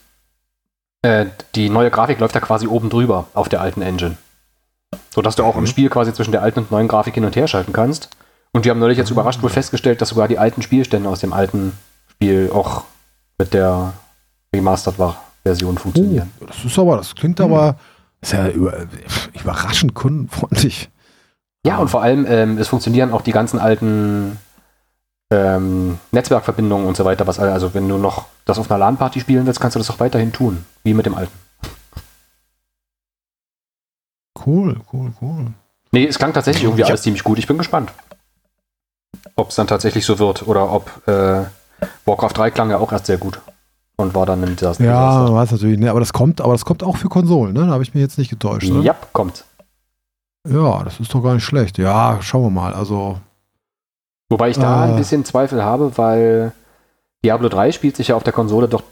äh, 1.01 1.25
die 1.55 1.69
neue 1.69 1.89
Grafik 1.89 2.19
läuft 2.19 2.35
da 2.35 2.39
quasi 2.39 2.67
oben 2.67 2.89
drüber 2.89 3.27
auf 3.33 3.49
der 3.49 3.61
alten 3.61 3.81
Engine. 3.81 4.17
Sodass 5.09 5.35
du 5.35 5.43
auch 5.43 5.55
im 5.57 5.67
Spiel 5.67 5.89
quasi 5.89 6.13
zwischen 6.13 6.31
der 6.31 6.41
alten 6.41 6.59
und 6.59 6.71
neuen 6.71 6.87
Grafik 6.87 7.13
hin 7.15 7.25
und 7.25 7.35
her 7.35 7.47
schalten 7.47 7.73
kannst. 7.73 8.09
Und 8.51 8.65
wir 8.65 8.71
haben 8.71 8.79
neulich 8.79 8.97
jetzt 8.97 9.11
überrascht 9.11 9.41
wohl 9.43 9.49
festgestellt, 9.49 10.01
dass 10.01 10.09
sogar 10.09 10.27
die 10.27 10.39
alten 10.39 10.61
Spielstände 10.61 11.09
aus 11.09 11.19
dem 11.19 11.33
alten 11.33 11.73
Spiel 12.11 12.49
auch 12.53 12.83
mit 13.37 13.53
der 13.53 13.93
Remastered-Version 14.55 15.75
Oh, 15.77 15.79
funktionieren. 15.79 16.31
das 16.47 16.63
ist 16.65 16.77
aber, 16.79 16.97
das 16.97 17.15
klingt 17.15 17.39
aber 17.39 17.75
ist 18.21 18.33
ja 18.33 18.49
über, 18.49 18.85
überraschend 19.39 19.93
kundenfreundlich. 19.93 20.89
Ja, 21.65 21.77
und 21.77 21.89
vor 21.89 22.01
allem, 22.01 22.25
ähm, 22.27 22.57
es 22.57 22.67
funktionieren 22.67 23.11
auch 23.13 23.21
die 23.21 23.31
ganzen 23.31 23.59
alten 23.59 24.37
ähm, 25.31 25.99
Netzwerkverbindungen 26.11 26.87
und 26.87 26.97
so 26.97 27.05
weiter. 27.05 27.27
Was, 27.27 27.39
also, 27.39 27.73
wenn 27.73 27.87
du 27.87 27.97
noch 27.97 28.25
das 28.45 28.57
auf 28.57 28.69
einer 28.69 28.79
LAN-Party 28.79 29.19
spielen 29.19 29.45
willst, 29.45 29.59
kannst 29.59 29.75
du 29.75 29.79
das 29.79 29.89
auch 29.89 29.99
weiterhin 29.99 30.33
tun, 30.33 30.65
wie 30.83 30.93
mit 30.93 31.05
dem 31.05 31.15
alten. 31.15 31.33
Cool, 34.49 34.75
cool, 34.91 35.13
cool. 35.21 35.45
Nee, 35.91 36.05
es 36.07 36.17
klang 36.17 36.33
tatsächlich 36.33 36.63
irgendwie 36.63 36.81
Ich 36.81 36.87
alles 36.87 37.01
ziemlich 37.03 37.23
gut. 37.23 37.37
Ich 37.39 37.47
bin 37.47 37.57
gespannt, 37.57 37.91
ob 39.35 39.49
es 39.49 39.55
dann 39.55 39.67
tatsächlich 39.67 40.05
so 40.05 40.17
wird 40.19 40.47
oder 40.47 40.71
ob 40.71 41.07
äh, 41.07 41.43
Warcraft 42.05 42.33
3 42.35 42.51
klang 42.51 42.69
ja 42.71 42.77
auch 42.77 42.91
erst 42.91 43.05
sehr 43.07 43.17
gut 43.17 43.39
und 43.97 44.13
war 44.15 44.25
dann 44.25 44.43
ein 44.43 44.55
Desaster. 44.55 44.83
Ja, 44.83 45.23
man 45.23 45.33
weiß 45.35 45.51
natürlich, 45.51 45.79
ne, 45.79 45.89
aber 45.89 45.99
das 45.99 46.13
kommt, 46.13 46.41
aber 46.41 46.53
das 46.53 46.65
kommt 46.65 46.83
auch 46.83 46.97
für 46.97 47.09
Konsolen, 47.09 47.53
ne? 47.53 47.65
Da 47.67 47.71
habe 47.73 47.83
ich 47.83 47.93
mich 47.93 48.01
jetzt 48.01 48.17
nicht 48.17 48.29
getäuscht. 48.29 48.69
Ne? 48.69 48.81
Ja, 48.81 48.95
kommt. 49.13 49.45
Ja, 50.47 50.83
das 50.83 50.99
ist 50.99 51.13
doch 51.13 51.21
gar 51.21 51.33
nicht 51.35 51.43
schlecht. 51.43 51.77
Ja, 51.77 52.17
schauen 52.21 52.43
wir 52.43 52.49
mal. 52.49 52.73
Also, 52.73 53.19
Wobei 54.29 54.49
ich 54.51 54.57
da 54.57 54.85
Äh. 54.85 54.89
ein 54.89 54.95
bisschen 54.95 55.25
Zweifel 55.25 55.63
habe, 55.63 55.97
weil 55.97 56.53
Diablo 57.25 57.49
3 57.49 57.71
spielt 57.71 57.95
sich 57.97 58.09
ja 58.09 58.15
auf 58.15 58.23
der 58.23 58.31
Konsole 58.33 58.67
doch 58.67 58.83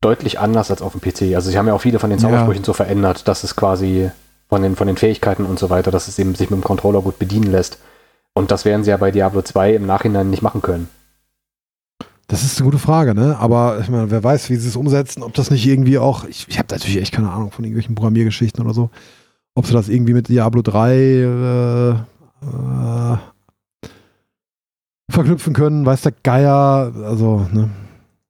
deutlich 0.00 0.38
anders 0.38 0.70
als 0.70 0.82
auf 0.82 0.92
dem 0.92 1.00
PC. 1.00 1.34
Also 1.34 1.50
sie 1.50 1.58
haben 1.58 1.66
ja 1.66 1.74
auch 1.74 1.80
viele 1.80 1.98
von 1.98 2.10
den 2.10 2.18
Ja. 2.20 2.28
Zaubersprüchen 2.28 2.62
so 2.64 2.72
verändert, 2.72 3.26
dass 3.26 3.42
es 3.42 3.56
quasi 3.56 4.10
von 4.48 4.62
den, 4.62 4.76
von 4.76 4.86
den 4.86 4.96
Fähigkeiten 4.96 5.44
und 5.44 5.58
so 5.58 5.70
weiter, 5.70 5.90
dass 5.90 6.08
es 6.08 6.18
eben 6.18 6.34
sich 6.34 6.50
mit 6.50 6.60
dem 6.60 6.64
Controller 6.64 7.02
gut 7.02 7.18
bedienen 7.18 7.50
lässt. 7.50 7.78
Und 8.34 8.50
das 8.50 8.64
werden 8.64 8.84
sie 8.84 8.90
ja 8.90 8.96
bei 8.96 9.10
Diablo 9.10 9.42
2 9.42 9.74
im 9.74 9.86
Nachhinein 9.86 10.30
nicht 10.30 10.42
machen 10.42 10.62
können. 10.62 10.88
das 12.28 12.44
ist 12.44 12.58
eine 12.58 12.66
gute 12.70 12.78
Frage, 12.78 13.14
ne? 13.14 13.36
Aber 13.38 13.80
ich 13.80 13.88
meine, 13.88 14.10
wer 14.10 14.22
weiß, 14.22 14.50
wie 14.50 14.56
sie 14.56 14.68
es 14.68 14.76
umsetzen, 14.76 15.22
ob 15.22 15.34
das 15.34 15.50
nicht 15.50 15.66
irgendwie 15.66 15.98
auch, 15.98 16.24
ich, 16.24 16.46
ich 16.48 16.58
habe 16.58 16.68
natürlich 16.70 16.98
echt 16.98 17.12
keine 17.12 17.30
Ahnung 17.30 17.50
von 17.50 17.64
irgendwelchen 17.64 17.94
Programmiergeschichten 17.94 18.64
oder 18.64 18.74
so, 18.74 18.90
ob 19.54 19.66
sie 19.66 19.72
das 19.72 19.88
irgendwie 19.88 20.12
mit 20.12 20.28
Diablo 20.28 20.62
3 20.62 20.94
äh, 20.94 21.90
äh, 21.90 23.16
verknüpfen 25.10 25.54
können, 25.54 25.84
weiß 25.84 26.02
der 26.02 26.12
Geier, 26.22 26.92
also, 27.04 27.46
ne? 27.52 27.70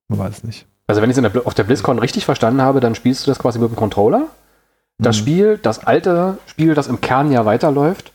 Man 0.08 0.18
weiß 0.18 0.44
nicht. 0.44 0.66
Also 0.86 1.02
wenn 1.02 1.10
ich 1.10 1.18
es 1.18 1.36
auf 1.44 1.54
der 1.54 1.64
BlizzCon 1.64 1.98
richtig 1.98 2.24
verstanden 2.24 2.62
habe, 2.62 2.80
dann 2.80 2.94
spielst 2.94 3.26
du 3.26 3.30
das 3.30 3.38
quasi 3.38 3.58
mit 3.58 3.68
dem 3.70 3.76
Controller. 3.76 4.28
Das 4.98 5.16
Mhm. 5.16 5.20
Spiel, 5.20 5.58
das 5.58 5.78
alte 5.86 6.38
Spiel, 6.46 6.74
das 6.74 6.88
im 6.88 7.00
Kern 7.00 7.30
ja 7.30 7.44
weiterläuft, 7.44 8.12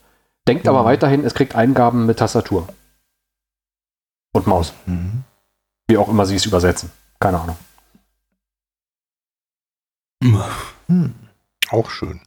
denkt 0.47 0.67
aber 0.67 0.81
Mhm. 0.81 0.85
weiterhin, 0.85 1.25
es 1.25 1.33
kriegt 1.33 1.55
Eingaben 1.55 2.05
mit 2.05 2.19
Tastatur. 2.19 2.67
Und 4.33 4.47
Maus. 4.47 4.73
Mhm. 4.85 5.23
Wie 5.87 5.97
auch 5.97 6.09
immer 6.09 6.25
sie 6.25 6.35
es 6.35 6.45
übersetzen. 6.45 6.91
Keine 7.19 7.39
Ahnung. 7.39 7.57
Hm. 10.87 11.13
Auch 11.69 11.89
schön. 11.89 12.21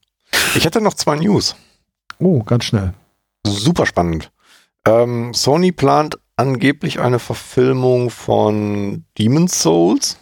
Ich 0.54 0.64
hätte 0.64 0.80
noch 0.80 0.94
zwei 0.94 1.16
News. 1.16 1.56
Oh, 2.18 2.42
ganz 2.42 2.64
schnell. 2.64 2.94
Super 3.46 3.86
spannend. 3.86 4.30
Ähm, 4.86 5.32
Sony 5.34 5.72
plant 5.72 6.18
angeblich 6.36 7.00
eine 7.00 7.18
Verfilmung 7.18 8.10
von 8.10 9.04
Demon's 9.18 9.60
Souls. 9.62 10.18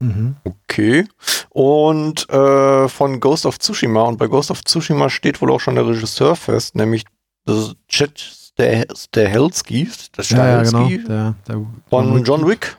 Mhm. 0.00 0.36
Okay. 0.44 1.08
Und 1.50 2.28
äh, 2.30 2.88
von 2.88 3.18
Ghost 3.20 3.46
of 3.46 3.58
Tsushima. 3.58 4.02
Und 4.02 4.16
bei 4.18 4.26
Ghost 4.28 4.50
of 4.50 4.62
Tsushima 4.64 5.10
steht 5.10 5.40
wohl 5.42 5.50
auch 5.50 5.60
schon 5.60 5.74
der 5.74 5.86
Regisseur 5.86 6.36
fest, 6.36 6.74
nämlich 6.76 7.04
Chet 7.88 8.18
Stah- 8.18 8.86
Stahelski, 8.96 9.90
das 10.12 10.30
Ja, 10.30 10.46
ja, 10.46 10.62
genau. 10.62 10.88
Der, 10.88 11.34
der 11.46 11.66
von 11.88 12.24
John 12.24 12.46
Wick. 12.46 12.76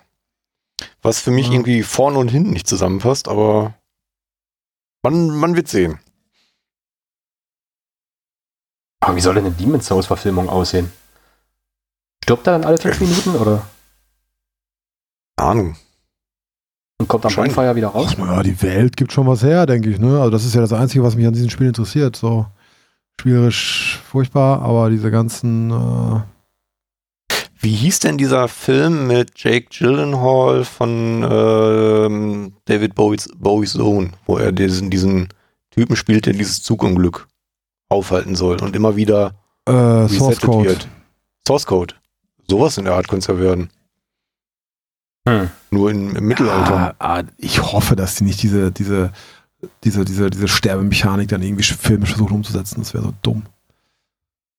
Was 1.02 1.20
für 1.20 1.32
mich 1.32 1.48
Ja. 1.48 1.54
irgendwie 1.54 1.84
vorne 1.84 2.20
und 2.20 2.30
hinten 2.30 2.52
nicht 2.52 2.68
zusammenpasst, 2.68 3.28
aber 3.28 3.74
man, 5.04 5.30
man 5.30 5.56
wird 5.56 5.68
sehen. 5.68 6.00
Aber 9.02 9.16
wie 9.16 9.22
soll 9.22 9.36
denn 9.36 9.46
eine 9.46 9.56
Demon's 9.56 9.88
Souls-Verfilmung 9.88 10.50
aussehen? 10.50 10.92
Stirbt 12.24 12.48
er 12.48 12.54
dann 12.54 12.66
alle 12.66 12.78
fünf 12.78 13.00
Minuten 13.00 13.36
oder? 13.36 13.66
Keine 15.38 15.50
Ahnung. 15.52 15.78
Und 17.00 17.08
kommt 17.08 17.26
am. 17.26 17.34
Bonfire 17.34 17.76
wieder 17.76 17.88
raus? 17.90 18.16
Ja, 18.18 18.44
die 18.44 18.62
Welt 18.62 18.98
gibt 18.98 19.12
schon 19.14 19.26
was 19.28 19.42
her, 19.42 19.66
denke 19.66 19.90
ich. 19.90 20.00
Ne? 20.00 20.20
Also 20.20 20.30
das 20.30 20.46
ist 20.46 20.54
ja 20.54 20.62
das 20.62 20.74
Einzige, 20.74 21.04
was 21.04 21.16
mich 21.16 21.26
an 21.26 21.34
diesem 21.34 21.50
Spiel 21.50 21.68
interessiert. 21.68 22.16
So 22.16 22.46
spielerisch 23.20 24.00
furchtbar, 24.10 24.62
aber 24.62 24.90
diese 24.90 25.10
ganzen. 25.12 25.72
Äh, 25.72 26.22
Wie 27.62 27.72
hieß 27.74 28.00
denn 28.00 28.18
dieser 28.18 28.48
Film 28.48 29.08
mit 29.08 29.32
Jake 29.36 29.68
Gyllenhaal 29.70 30.64
von 30.66 31.26
ähm, 31.30 32.54
David 32.66 32.96
Bowies, 32.96 33.30
Bowies 33.38 33.74
Sohn, 33.74 34.14
wo 34.26 34.38
er 34.38 34.52
diesen, 34.52 34.90
diesen 34.90 35.30
Typen 35.72 35.96
spielt, 35.96 36.26
der 36.26 36.34
dieses 36.34 36.62
Zugunglück 36.64 37.28
aufhalten 37.90 38.36
soll 38.36 38.62
und 38.62 38.76
immer 38.76 38.96
wieder 38.96 39.36
Äh, 39.68 39.72
Source 39.72 40.12
resettet 40.12 40.42
Code. 40.42 40.70
wird. 40.70 40.88
Source 41.48 41.66
Code. 41.66 41.96
Sowas 42.50 42.78
in 42.78 42.86
der 42.86 42.94
Art 42.96 43.08
könnte 43.08 43.32
es 43.32 43.38
ja 43.38 43.40
werden. 43.44 43.70
Hm. 45.30 45.50
Nur 45.72 45.92
in, 45.92 46.16
im 46.16 46.28
Mittelalter. 46.28 46.96
Ah, 47.00 47.20
ah, 47.20 47.24
ich 47.38 47.62
hoffe, 47.62 47.96
dass 47.96 48.16
sie 48.16 48.24
nicht 48.24 48.42
diese, 48.42 48.72
diese, 48.72 49.12
diese, 49.84 50.06
diese, 50.06 50.30
diese 50.30 50.48
Sterbemechanik 50.48 51.30
dann 51.30 51.42
irgendwie 51.42 51.64
filmisch 51.64 52.10
versuchen 52.10 52.36
umzusetzen. 52.36 52.80
Das 52.80 52.94
wäre 52.94 53.04
so 53.04 53.14
dumm. 53.22 53.44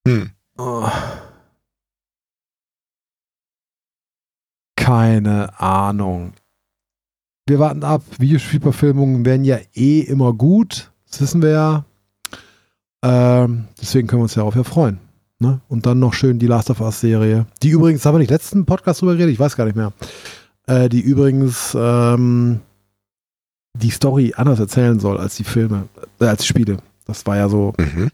Hm. 0.07 0.31
Oh. 0.59 0.89
Keine 4.77 5.59
Ahnung. 5.61 6.33
Wir 7.47 7.59
warten 7.59 7.83
ab. 7.83 8.03
Videospielverfilmungen 8.19 9.25
werden 9.25 9.45
ja 9.45 9.59
eh 9.75 10.01
immer 10.01 10.33
gut. 10.33 10.93
Das 11.11 11.21
wissen 11.21 11.43
wir 11.43 11.51
ja. 11.51 11.85
Ähm, 13.03 13.69
deswegen 13.81 14.07
können 14.07 14.21
wir 14.21 14.25
uns 14.25 14.35
darauf 14.35 14.55
ja 14.55 14.63
freuen. 14.63 15.01
Ne? 15.39 15.61
Und 15.69 15.87
dann 15.87 15.99
noch 15.99 16.13
schön 16.13 16.39
die 16.39 16.47
Last 16.47 16.71
of 16.71 16.81
Us 16.81 17.01
Serie. 17.01 17.47
Die 17.63 17.71
übrigens, 17.71 18.05
haben 18.05 18.15
wir 18.15 18.19
nicht 18.19 18.31
letzten 18.31 18.67
Podcast 18.67 19.01
drüber 19.01 19.15
geredet? 19.15 19.33
Ich 19.33 19.41
weiß 19.41 19.57
gar 19.57 19.65
nicht 19.65 19.77
mehr. 19.77 19.93
Äh, 20.71 20.89
die 20.89 21.01
übrigens 21.01 21.77
ähm, 21.79 22.61
die 23.77 23.91
Story 23.91 24.33
anders 24.37 24.59
erzählen 24.61 24.99
soll 25.01 25.19
als 25.19 25.37
die 25.37 25.45
Filme, 25.45 25.89
äh, 26.21 26.27
als 26.27 26.43
die 26.43 26.49
Spiele. 26.49 26.77
Das 27.07 27.27
war 27.27 27.37
ja 27.37 27.49
so 27.49 27.73
Mhm. 27.79 28.11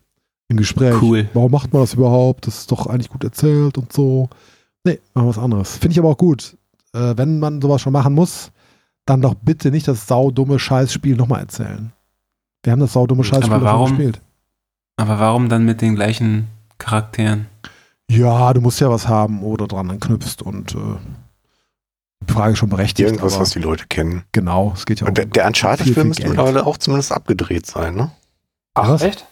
im 0.48 0.56
Gespräch. 0.56 0.94
Cool. 1.02 1.28
Warum 1.34 1.52
macht 1.52 1.72
man 1.72 1.82
das 1.82 1.94
überhaupt? 1.94 2.46
Das 2.46 2.58
ist 2.58 2.70
doch 2.72 2.86
eigentlich 2.86 3.10
gut 3.10 3.24
erzählt 3.24 3.76
und 3.78 3.92
so. 3.92 4.28
Nee, 4.84 5.00
machen 5.14 5.26
wir 5.26 5.30
was 5.30 5.38
anderes. 5.38 5.76
Finde 5.76 5.92
ich 5.92 5.98
aber 5.98 6.10
auch 6.10 6.16
gut. 6.18 6.56
Äh, 6.94 7.14
wenn 7.16 7.38
man 7.40 7.60
sowas 7.60 7.80
schon 7.82 7.92
machen 7.92 8.14
muss, 8.14 8.50
dann 9.04 9.20
doch 9.22 9.34
bitte 9.34 9.70
nicht 9.70 9.86
das 9.88 10.06
saudumme 10.06 10.58
Scheißspiel 10.58 11.16
nochmal 11.16 11.40
erzählen. 11.40 11.92
Wir 12.62 12.72
haben 12.72 12.80
das 12.80 12.92
saudumme 12.92 13.22
Scheißspiel 13.24 13.52
Aber 13.52 13.64
doch 13.64 13.70
schon 13.70 13.80
warum? 13.80 13.90
gespielt. 13.96 14.20
Aber 14.96 15.18
warum 15.18 15.48
dann 15.48 15.64
mit 15.64 15.80
den 15.82 15.94
gleichen 15.94 16.46
Charakteren? 16.78 17.46
Ja, 18.10 18.52
du 18.54 18.60
musst 18.60 18.80
ja 18.80 18.88
was 18.88 19.08
haben, 19.08 19.42
wo 19.42 19.56
du 19.56 19.66
dran 19.66 19.90
anknüpfst 19.90 20.42
und 20.42 20.74
äh, 20.74 20.78
Frage 22.26 22.52
ist 22.55 22.59
schon 22.59 22.68
berechtigt. 22.70 23.06
Irgendwas, 23.09 23.34
aber 23.34 23.43
was 23.43 23.51
die 23.51 23.59
Leute 23.59 23.86
kennen. 23.88 24.24
genau, 24.32 24.72
es 24.74 24.86
geht 24.86 25.01
ja 25.01 25.05
um 25.06 25.09
Und 25.10 25.18
der, 25.18 25.26
der 25.26 25.47
Uncharted-Film 25.47 26.09
müsste 26.09 26.28
mittlerweile 26.28 26.66
auch 26.66 26.76
zumindest 26.78 27.12
abgedreht 27.12 27.66
sein, 27.66 27.94
ne? 27.94 28.10
Ach, 28.74 28.88
Was? 28.88 29.02
echt? 29.02 29.26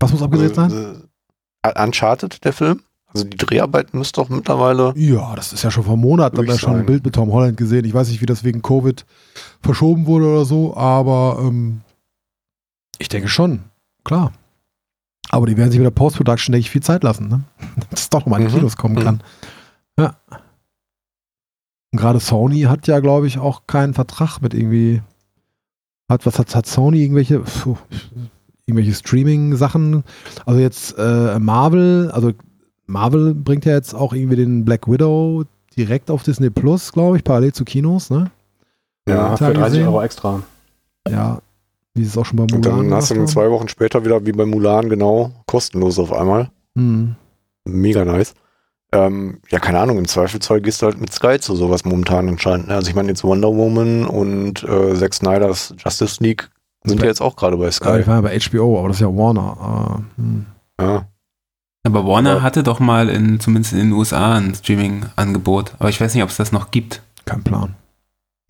Was 0.00 0.10
muss 0.12 0.22
abgedreht 0.22 0.54
sein? 0.54 1.06
Äh, 1.62 1.82
Uncharted, 1.82 2.44
der 2.44 2.52
Film? 2.52 2.82
Also 3.06 3.24
die 3.24 3.36
Dreharbeit 3.36 3.94
müsste 3.94 4.20
doch 4.20 4.28
mittlerweile. 4.28 4.92
Ja, 4.96 5.34
das 5.36 5.52
ist 5.52 5.62
ja 5.62 5.70
schon 5.70 5.84
vor 5.84 5.96
Monaten. 5.96 6.34
Da 6.36 6.42
haben 6.42 6.48
wir 6.48 6.58
schon 6.58 6.76
ein. 6.76 6.84
Bild 6.84 7.04
mit 7.04 7.14
Tom 7.14 7.30
Holland 7.32 7.56
gesehen. 7.56 7.84
Ich 7.84 7.94
weiß 7.94 8.08
nicht, 8.08 8.20
wie 8.20 8.26
das 8.26 8.42
wegen 8.42 8.60
Covid 8.60 9.06
verschoben 9.62 10.06
wurde 10.06 10.26
oder 10.26 10.44
so, 10.44 10.76
aber 10.76 11.38
ähm, 11.40 11.80
ich 12.98 13.08
denke 13.08 13.28
schon, 13.28 13.60
klar. 14.02 14.32
Aber 15.30 15.46
die 15.46 15.56
werden 15.56 15.70
sich 15.70 15.78
mit 15.78 15.86
der 15.86 15.90
Post-Production, 15.92 16.52
denke 16.52 16.66
ich, 16.66 16.70
viel 16.70 16.82
Zeit 16.82 17.02
lassen, 17.04 17.28
ne? 17.28 17.44
dass 17.90 18.00
es 18.02 18.10
doch 18.10 18.20
nochmal 18.20 18.40
in 18.40 18.48
die 18.48 18.52
Mhm. 18.52 18.58
Kinos 18.58 18.76
kommen 18.76 18.96
Mhm. 18.96 19.02
kann. 19.04 19.22
Und 21.94 22.00
gerade 22.00 22.18
Sony 22.18 22.62
hat 22.62 22.88
ja, 22.88 22.98
glaube 22.98 23.28
ich, 23.28 23.38
auch 23.38 23.68
keinen 23.68 23.94
Vertrag 23.94 24.40
mit 24.40 24.52
irgendwie. 24.52 25.00
Hat, 26.08 26.26
was 26.26 26.40
hat, 26.40 26.52
hat 26.52 26.66
Sony 26.66 27.00
irgendwelche, 27.04 27.38
puh, 27.38 27.76
irgendwelche 28.66 28.94
Streaming-Sachen? 28.94 30.02
Also 30.44 30.58
jetzt 30.58 30.98
äh, 30.98 31.38
Marvel, 31.38 32.10
also 32.12 32.32
Marvel 32.86 33.32
bringt 33.32 33.64
ja 33.64 33.74
jetzt 33.74 33.94
auch 33.94 34.12
irgendwie 34.12 34.34
den 34.34 34.64
Black 34.64 34.90
Widow 34.90 35.44
direkt 35.76 36.10
auf 36.10 36.24
Disney 36.24 36.50
Plus, 36.50 36.90
glaube 36.90 37.16
ich, 37.16 37.22
parallel 37.22 37.52
zu 37.52 37.64
Kinos, 37.64 38.10
ne? 38.10 38.32
Ja, 39.08 39.36
für 39.36 39.52
30 39.52 39.62
gesehen. 39.62 39.86
Euro 39.86 40.02
extra. 40.02 40.42
Ja, 41.08 41.42
wie 41.94 42.02
es 42.02 42.18
auch 42.18 42.26
schon 42.26 42.38
bei 42.38 42.42
Mulan 42.52 42.56
Und 42.56 42.88
dann 42.88 42.94
hast 42.94 43.12
du 43.12 43.14
dann 43.14 43.28
zwei 43.28 43.48
Wochen 43.52 43.68
später 43.68 44.04
wieder 44.04 44.26
wie 44.26 44.32
bei 44.32 44.46
Mulan 44.46 44.88
genau 44.88 45.30
kostenlos 45.46 46.00
auf 46.00 46.12
einmal. 46.12 46.50
haben. 46.74 47.16
Hm. 47.64 47.72
Mega 47.72 48.04
nice. 48.04 48.34
Ähm, 48.94 49.40
ja, 49.50 49.58
keine 49.58 49.80
Ahnung, 49.80 49.98
im 49.98 50.06
Zweifelsfall 50.08 50.60
gehst 50.60 50.80
du 50.80 50.86
halt 50.86 51.00
mit 51.00 51.12
Sky 51.12 51.38
zu 51.40 51.56
sowas 51.56 51.84
momentan 51.84 52.28
anscheinend. 52.28 52.68
ne? 52.68 52.74
Also 52.76 52.88
ich 52.88 52.94
meine 52.94 53.08
jetzt 53.08 53.24
Wonder 53.24 53.48
Woman 53.54 54.06
und 54.06 54.62
äh, 54.62 54.94
Zack 54.94 55.14
Snyder's 55.14 55.74
Justice 55.78 56.22
League 56.22 56.48
sind 56.84 57.00
ja 57.00 57.06
jetzt 57.06 57.20
auch 57.20 57.34
gerade 57.34 57.56
bei 57.56 57.64
Ja, 57.64 57.72
Sky. 57.72 58.00
ich 58.00 58.06
war 58.06 58.16
ja 58.16 58.20
bei 58.20 58.38
HBO, 58.38 58.78
aber 58.78 58.88
das 58.88 58.98
ist 58.98 59.00
ja 59.00 59.08
Warner. 59.08 60.02
Äh, 60.16 60.20
hm. 60.20 60.46
Ja. 60.80 61.06
Aber 61.86 62.06
Warner 62.06 62.36
Ja. 62.36 62.42
hatte 62.42 62.62
doch 62.62 62.78
mal 62.80 63.08
in, 63.08 63.40
zumindest 63.40 63.72
in 63.72 63.78
den 63.80 63.92
USA 63.92 64.36
ein 64.36 64.54
Streaming-Angebot. 64.54 65.74
Aber 65.78 65.88
ich 65.88 66.00
weiß 66.00 66.14
nicht, 66.14 66.22
ob 66.22 66.30
es 66.30 66.36
das 66.36 66.52
noch 66.52 66.70
gibt. 66.70 67.02
Kein 67.24 67.42
Plan. 67.42 67.74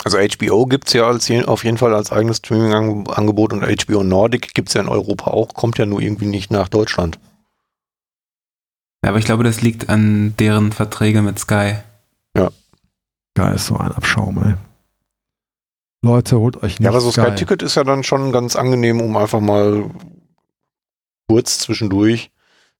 Also 0.04 0.18
HBO 0.18 0.66
gibt's 0.66 0.92
ja 0.92 1.06
als, 1.06 1.30
auf 1.46 1.64
jeden 1.64 1.78
Fall 1.78 1.94
als 1.94 2.12
eigenes 2.12 2.36
Streaming-Angebot 2.38 3.52
und 3.54 3.62
HBO 3.64 4.02
Nordic 4.02 4.52
gibt's 4.54 4.74
ja 4.74 4.82
in 4.82 4.88
Europa 4.88 5.30
auch, 5.30 5.54
kommt 5.54 5.78
ja 5.78 5.86
nur 5.86 6.00
irgendwie 6.02 6.26
nicht 6.26 6.50
nach 6.50 6.68
Deutschland. 6.68 7.18
Ja, 9.04 9.10
aber 9.10 9.18
ich 9.18 9.26
glaube, 9.26 9.44
das 9.44 9.60
liegt 9.60 9.90
an 9.90 10.34
deren 10.38 10.72
Verträge 10.72 11.20
mit 11.20 11.38
Sky. 11.38 11.74
Geil, 13.36 13.56
ist 13.56 13.66
so 13.66 13.76
ein 13.76 13.90
Abschaum, 13.90 14.40
ey. 14.44 14.54
Leute, 16.02 16.38
holt 16.38 16.56
euch 16.62 16.78
nicht 16.78 16.82
Ja, 16.82 16.90
aber 16.90 17.00
so 17.00 17.10
Sky 17.10 17.22
Sky. 17.22 17.34
Ticket 17.34 17.62
ist 17.62 17.74
ja 17.74 17.82
dann 17.82 18.04
schon 18.04 18.30
ganz 18.30 18.54
angenehm, 18.54 19.00
um 19.00 19.16
einfach 19.16 19.40
mal 19.40 19.90
kurz 21.28 21.58
zwischendurch 21.58 22.30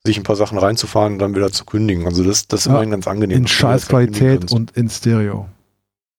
sich 0.07 0.17
ein 0.17 0.23
paar 0.23 0.37
Sachen 0.37 0.59
reinzufahren 0.59 1.15
und 1.15 1.19
dann 1.19 1.35
wieder 1.35 1.51
zu 1.51 1.65
kündigen. 1.65 2.07
Also 2.07 2.23
das, 2.23 2.47
das 2.47 2.61
ist 2.61 2.67
Ja, 2.67 2.73
immerhin 2.73 2.91
ganz 2.91 3.09
angenehm. 3.09 3.39
In 3.39 3.43
dass 3.45 3.53
du 3.53 3.57
das 3.57 3.61
scheiß 3.61 3.89
dann 3.89 3.99
kündigen 3.99 4.15
Qualität 4.15 4.41
kannst. 4.43 4.55
und 4.55 4.71
in 4.77 4.89
Stereo. 4.89 5.49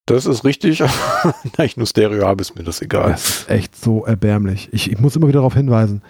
Das 0.06 0.26
ist 0.26 0.44
richtig. 0.44 0.80
da 1.58 1.64
ich 1.64 1.78
nur 1.78 1.88
Stereo 1.88 2.28
habe, 2.28 2.42
ist 2.42 2.56
mir 2.56 2.64
das 2.64 2.82
egal. 2.82 3.12
Das 3.12 3.30
ist 3.30 3.50
echt 3.50 3.76
so 3.82 4.06
erbärmlich. 4.06 4.70
Ich, 4.72 4.92
ich 4.92 5.00
muss 5.00 5.16
immer 5.16 5.28
wieder 5.28 5.40
darauf 5.40 5.54
hinweisen. 5.54 6.02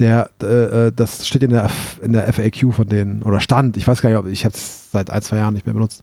Der, 0.00 0.28
äh, 0.42 0.86
äh, 0.86 0.92
das 0.92 1.26
steht 1.26 1.44
in 1.44 1.50
der, 1.50 1.66
F- 1.66 2.00
in 2.02 2.12
der 2.12 2.32
FAQ 2.32 2.74
von 2.74 2.88
denen, 2.88 3.22
oder 3.22 3.38
stand, 3.40 3.76
ich 3.76 3.86
weiß 3.86 4.02
gar 4.02 4.10
nicht, 4.10 4.18
ob 4.18 4.26
ich 4.26 4.44
habe 4.44 4.54
es 4.54 4.90
seit 4.90 5.08
ein, 5.08 5.22
zwei 5.22 5.36
Jahren 5.36 5.54
nicht 5.54 5.66
mehr 5.66 5.74
benutzt. 5.74 6.02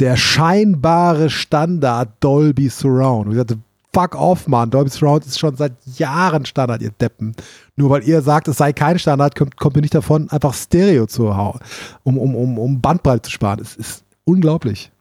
Der 0.00 0.16
scheinbare 0.16 1.30
Standard 1.30 2.10
Dolby 2.20 2.68
Surround. 2.68 3.26
Und 3.26 3.32
ich 3.32 3.38
sagte, 3.38 3.58
fuck 3.94 4.14
off, 4.16 4.46
Mann. 4.48 4.70
Dolby 4.70 4.90
Surround 4.90 5.24
ist 5.24 5.38
schon 5.38 5.56
seit 5.56 5.72
Jahren 5.96 6.44
Standard, 6.44 6.82
ihr 6.82 6.90
Deppen. 6.90 7.34
Nur 7.76 7.88
weil 7.88 8.06
ihr 8.06 8.20
sagt, 8.20 8.48
es 8.48 8.58
sei 8.58 8.74
kein 8.74 8.98
Standard, 8.98 9.34
kommt, 9.34 9.56
kommt 9.56 9.76
ihr 9.76 9.82
nicht 9.82 9.94
davon, 9.94 10.28
einfach 10.30 10.52
Stereo 10.52 11.06
zu 11.06 11.34
hauen, 11.34 11.58
um, 12.02 12.18
um, 12.18 12.34
um, 12.36 12.58
um 12.58 12.80
Bandbreite 12.82 13.22
zu 13.22 13.30
sparen. 13.30 13.60
Es 13.60 13.76
ist 13.76 14.04
unglaublich. 14.24 14.91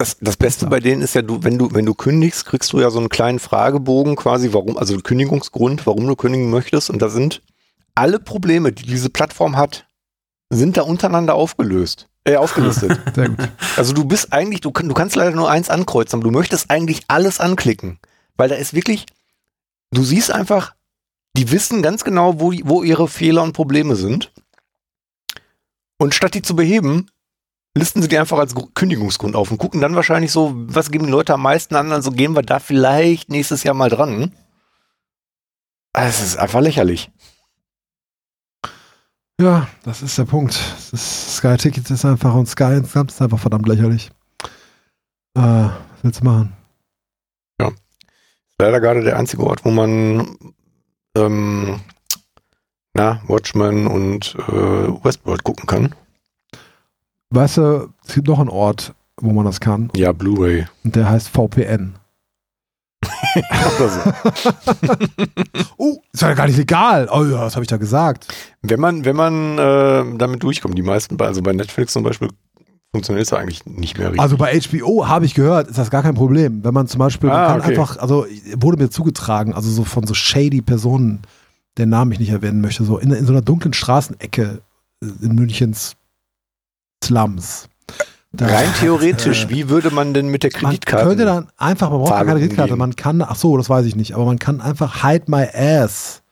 Das, 0.00 0.16
das 0.18 0.38
Beste 0.38 0.66
bei 0.66 0.80
denen 0.80 1.02
ist 1.02 1.14
ja, 1.14 1.20
du, 1.20 1.44
wenn 1.44 1.58
du, 1.58 1.74
wenn 1.74 1.84
du 1.84 1.92
kündigst, 1.92 2.46
kriegst 2.46 2.72
du 2.72 2.80
ja 2.80 2.88
so 2.88 2.98
einen 2.98 3.10
kleinen 3.10 3.38
Fragebogen 3.38 4.16
quasi, 4.16 4.54
warum, 4.54 4.78
also 4.78 4.96
Kündigungsgrund, 4.96 5.86
warum 5.86 6.06
du 6.06 6.16
kündigen 6.16 6.48
möchtest. 6.48 6.88
Und 6.88 7.02
da 7.02 7.10
sind 7.10 7.42
alle 7.94 8.18
Probleme, 8.18 8.72
die 8.72 8.84
diese 8.84 9.10
Plattform 9.10 9.58
hat, 9.58 9.86
sind 10.48 10.78
da 10.78 10.82
untereinander 10.84 11.34
aufgelöst, 11.34 12.08
äh, 12.24 12.36
aufgelistet. 12.36 12.98
Sehr 13.14 13.28
gut. 13.28 13.50
also 13.76 13.92
du 13.92 14.06
bist 14.06 14.32
eigentlich, 14.32 14.62
du, 14.62 14.70
du 14.70 14.94
kannst 14.94 15.16
leider 15.16 15.36
nur 15.36 15.50
eins 15.50 15.68
ankreuzen, 15.68 16.18
aber 16.18 16.30
du 16.30 16.34
möchtest 16.34 16.70
eigentlich 16.70 17.02
alles 17.08 17.38
anklicken. 17.38 17.98
Weil 18.38 18.48
da 18.48 18.54
ist 18.54 18.72
wirklich, 18.72 19.04
du 19.90 20.02
siehst 20.02 20.30
einfach, 20.30 20.74
die 21.36 21.52
wissen 21.52 21.82
ganz 21.82 22.04
genau, 22.04 22.40
wo, 22.40 22.54
wo 22.64 22.82
ihre 22.82 23.06
Fehler 23.06 23.42
und 23.42 23.52
Probleme 23.52 23.96
sind. 23.96 24.32
Und 25.98 26.14
statt 26.14 26.32
die 26.32 26.40
zu 26.40 26.56
beheben, 26.56 27.10
listen 27.76 28.02
sie 28.02 28.08
die 28.08 28.18
einfach 28.18 28.38
als 28.38 28.54
Gru- 28.54 28.68
Kündigungsgrund 28.74 29.36
auf 29.36 29.50
und 29.50 29.58
gucken 29.58 29.80
dann 29.80 29.94
wahrscheinlich 29.94 30.32
so, 30.32 30.52
was 30.54 30.90
geben 30.90 31.06
die 31.06 31.12
Leute 31.12 31.34
am 31.34 31.42
meisten 31.42 31.74
an, 31.76 31.92
also 31.92 32.10
gehen 32.10 32.34
wir 32.34 32.42
da 32.42 32.58
vielleicht 32.58 33.28
nächstes 33.30 33.62
Jahr 33.62 33.74
mal 33.74 33.90
dran. 33.90 34.32
Ah, 35.92 36.06
Es 36.06 36.20
ist 36.22 36.36
einfach 36.36 36.60
lächerlich. 36.60 37.10
Ja, 39.40 39.68
das 39.84 40.02
ist 40.02 40.18
der 40.18 40.24
Punkt. 40.26 40.58
Das 40.90 41.36
Sky 41.36 41.56
Tickets 41.56 41.90
ist 41.90 42.04
einfach 42.04 42.34
und 42.34 42.46
Sky 42.46 42.74
insgesamt 42.74 43.10
ist 43.10 43.22
einfach 43.22 43.38
verdammt 43.38 43.66
lächerlich. 43.66 44.10
Äh, 45.34 45.40
was 45.40 45.72
willst 46.02 46.20
du 46.20 46.24
machen? 46.24 46.52
Leider 48.58 48.78
gerade 48.80 49.02
der 49.02 49.16
einzige 49.16 49.42
Ort, 49.44 49.64
wo 49.64 49.70
man 49.70 50.36
ähm, 51.16 51.80
na, 52.92 53.22
Watchmen 53.26 53.86
und 53.86 54.34
äh, 54.34 55.04
Westworld 55.04 55.42
gucken 55.44 55.66
kann. 55.66 55.94
Weißt 57.30 57.58
du, 57.58 57.88
es 58.06 58.14
gibt 58.14 58.28
noch 58.28 58.38
einen 58.40 58.48
Ort, 58.48 58.94
wo 59.20 59.30
man 59.32 59.44
das 59.44 59.60
kann 59.60 59.90
Ja, 59.94 60.12
Blu-ray. 60.12 60.66
und 60.84 60.96
der 60.96 61.08
heißt 61.08 61.28
VPN. 61.28 61.94
Oh, 65.78 65.98
ist 66.12 66.22
ja 66.22 66.34
gar 66.34 66.46
nicht 66.46 66.56
legal. 66.58 67.08
Oh 67.12 67.24
ja, 67.24 67.40
was 67.40 67.54
habe 67.54 67.64
ich 67.64 67.68
da 67.68 67.76
gesagt? 67.76 68.26
Wenn 68.62 68.80
man, 68.80 69.04
wenn 69.04 69.16
man 69.16 69.58
äh, 69.58 70.04
damit 70.18 70.42
durchkommt, 70.42 70.76
die 70.76 70.82
meisten, 70.82 71.20
also 71.20 71.42
bei 71.42 71.52
Netflix 71.52 71.92
zum 71.92 72.02
Beispiel, 72.02 72.28
funktioniert 72.92 73.26
es 73.26 73.32
eigentlich 73.32 73.64
nicht 73.66 73.96
mehr 73.98 74.08
richtig. 74.08 74.20
Also 74.20 74.36
bei 74.36 74.58
HBO 74.58 75.06
habe 75.06 75.24
ich 75.24 75.34
gehört, 75.34 75.68
ist 75.68 75.78
das 75.78 75.90
gar 75.90 76.02
kein 76.02 76.14
Problem. 76.14 76.64
Wenn 76.64 76.74
man 76.74 76.88
zum 76.88 76.98
Beispiel, 76.98 77.28
man 77.28 77.38
Ah, 77.38 77.46
kann 77.52 77.60
okay. 77.60 77.70
einfach, 77.70 77.96
also 77.98 78.26
wurde 78.56 78.82
mir 78.82 78.90
zugetragen, 78.90 79.54
also 79.54 79.70
so 79.70 79.84
von 79.84 80.06
so 80.06 80.14
shady 80.14 80.60
Personen, 80.60 81.22
der 81.76 81.86
Namen 81.86 82.12
ich 82.12 82.18
nicht 82.18 82.30
erwähnen 82.30 82.60
möchte, 82.60 82.84
so 82.84 82.98
in, 82.98 83.12
in 83.12 83.24
so 83.26 83.32
einer 83.32 83.42
dunklen 83.42 83.72
Straßenecke 83.72 84.60
äh, 85.02 85.06
in 85.24 85.34
Münchens 85.36 85.94
Slums. 87.04 87.68
Da 88.32 88.46
Rein 88.46 88.68
theoretisch, 88.78 89.46
äh, 89.46 89.50
wie 89.50 89.68
würde 89.68 89.90
man 89.90 90.14
denn 90.14 90.28
mit 90.28 90.44
der 90.44 90.50
man 90.54 90.70
Kreditkarte? 90.70 91.06
könnte 91.08 91.24
dann 91.24 91.48
einfach, 91.56 91.90
man 91.90 91.98
braucht 91.98 92.12
keine 92.14 92.32
Kreditkarte, 92.38 92.76
man 92.76 92.94
kann, 92.94 93.22
ach 93.22 93.34
so, 93.34 93.56
das 93.56 93.68
weiß 93.68 93.84
ich 93.86 93.96
nicht, 93.96 94.14
aber 94.14 94.24
man 94.24 94.38
kann 94.38 94.60
einfach 94.60 95.02
Hide 95.02 95.24
My 95.26 95.46
Ass 95.52 96.22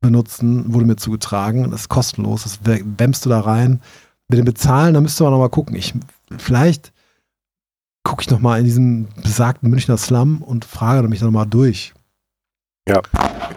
benutzen, 0.00 0.72
wurde 0.72 0.86
mir 0.86 0.96
zugetragen. 0.96 1.70
Das 1.70 1.82
ist 1.82 1.88
kostenlos, 1.88 2.44
das 2.44 2.60
wä- 2.62 2.84
wämmst 2.98 3.24
du 3.24 3.28
da 3.30 3.40
rein. 3.40 3.80
Mit 4.28 4.38
dem 4.38 4.44
Bezahlen, 4.44 4.94
da 4.94 5.00
müsste 5.00 5.24
man 5.24 5.32
nochmal 5.32 5.48
gucken. 5.50 5.74
Ich, 5.74 5.94
vielleicht 6.38 6.92
gucke 8.04 8.22
ich 8.22 8.30
nochmal 8.30 8.58
in 8.60 8.64
diesem 8.64 9.08
besagten 9.22 9.68
Münchner 9.68 9.96
Slum 9.96 10.42
und 10.42 10.64
frage 10.64 11.06
mich 11.08 11.18
dann 11.20 11.28
nochmal 11.28 11.46
durch. 11.46 11.92
Ja. 12.88 13.00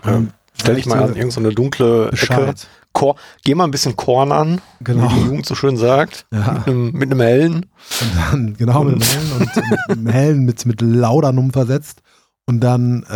Ähm, 0.05 0.31
Stell 0.59 0.75
dich 0.75 0.85
mal 0.85 1.03
an 1.03 1.15
irgendeine 1.15 1.49
dunkle 1.53 2.07
Ecke. 2.11 2.53
Bescheid. 2.95 3.15
Kor 3.15 3.15
Geh 3.43 3.55
mal 3.55 3.65
ein 3.65 3.71
bisschen 3.71 3.95
Korn 3.95 4.31
an, 4.31 4.61
Genau. 4.81 5.09
wie 5.11 5.15
die 5.15 5.25
Jugend 5.25 5.45
so 5.45 5.53
schön 5.55 5.77
sagt. 5.77 6.25
Ja. 6.31 6.53
Mit, 6.53 6.67
einem, 6.67 6.91
mit 6.93 7.11
einem 7.11 7.21
hellen. 7.21 7.55
Und 7.55 8.11
dann, 8.31 8.55
genau, 8.57 8.83
mit 8.83 8.95
dem 8.95 9.01
Hellen 9.01 9.31
und 9.33 9.39
mit 9.39 9.97
dem 9.97 10.07
Hellen 10.07 10.45
mit, 10.45 10.65
mit 10.65 10.81
Laudanum 10.81 11.51
versetzt. 11.51 12.01
Und 12.47 12.59
dann, 12.61 13.03
äh, 13.03 13.07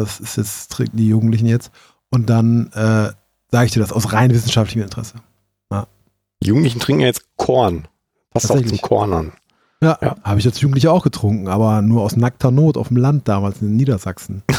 das 0.00 0.18
ist 0.20 0.36
jetzt, 0.36 0.72
trinken 0.72 0.96
die 0.96 1.08
Jugendlichen 1.08 1.46
jetzt. 1.46 1.70
Und 2.10 2.28
dann 2.30 2.68
äh, 2.72 3.10
sage 3.50 3.66
ich 3.66 3.72
dir 3.72 3.80
das 3.80 3.92
aus 3.92 4.12
rein 4.12 4.30
wissenschaftlichem 4.32 4.82
Interesse. 4.82 5.14
Die 6.42 6.48
Jugendlichen 6.48 6.80
trinken 6.80 7.02
ja 7.02 7.06
jetzt 7.06 7.22
Korn. 7.36 7.86
Passt 8.32 8.50
auch 8.50 8.60
zum. 8.60 8.78
Korn 8.80 9.12
an. 9.12 9.32
Ja, 9.80 9.96
Ja. 10.02 10.16
habe 10.24 10.40
ich 10.40 10.46
als 10.46 10.60
Jugendlicher 10.60 10.92
auch 10.92 11.04
getrunken, 11.04 11.46
aber 11.46 11.82
nur 11.82 12.02
aus 12.02 12.16
nackter 12.16 12.50
Not 12.50 12.76
auf 12.76 12.88
dem 12.88 12.96
Land 12.96 13.28
damals 13.28 13.62
in 13.62 13.76
Niedersachsen. 13.76 14.42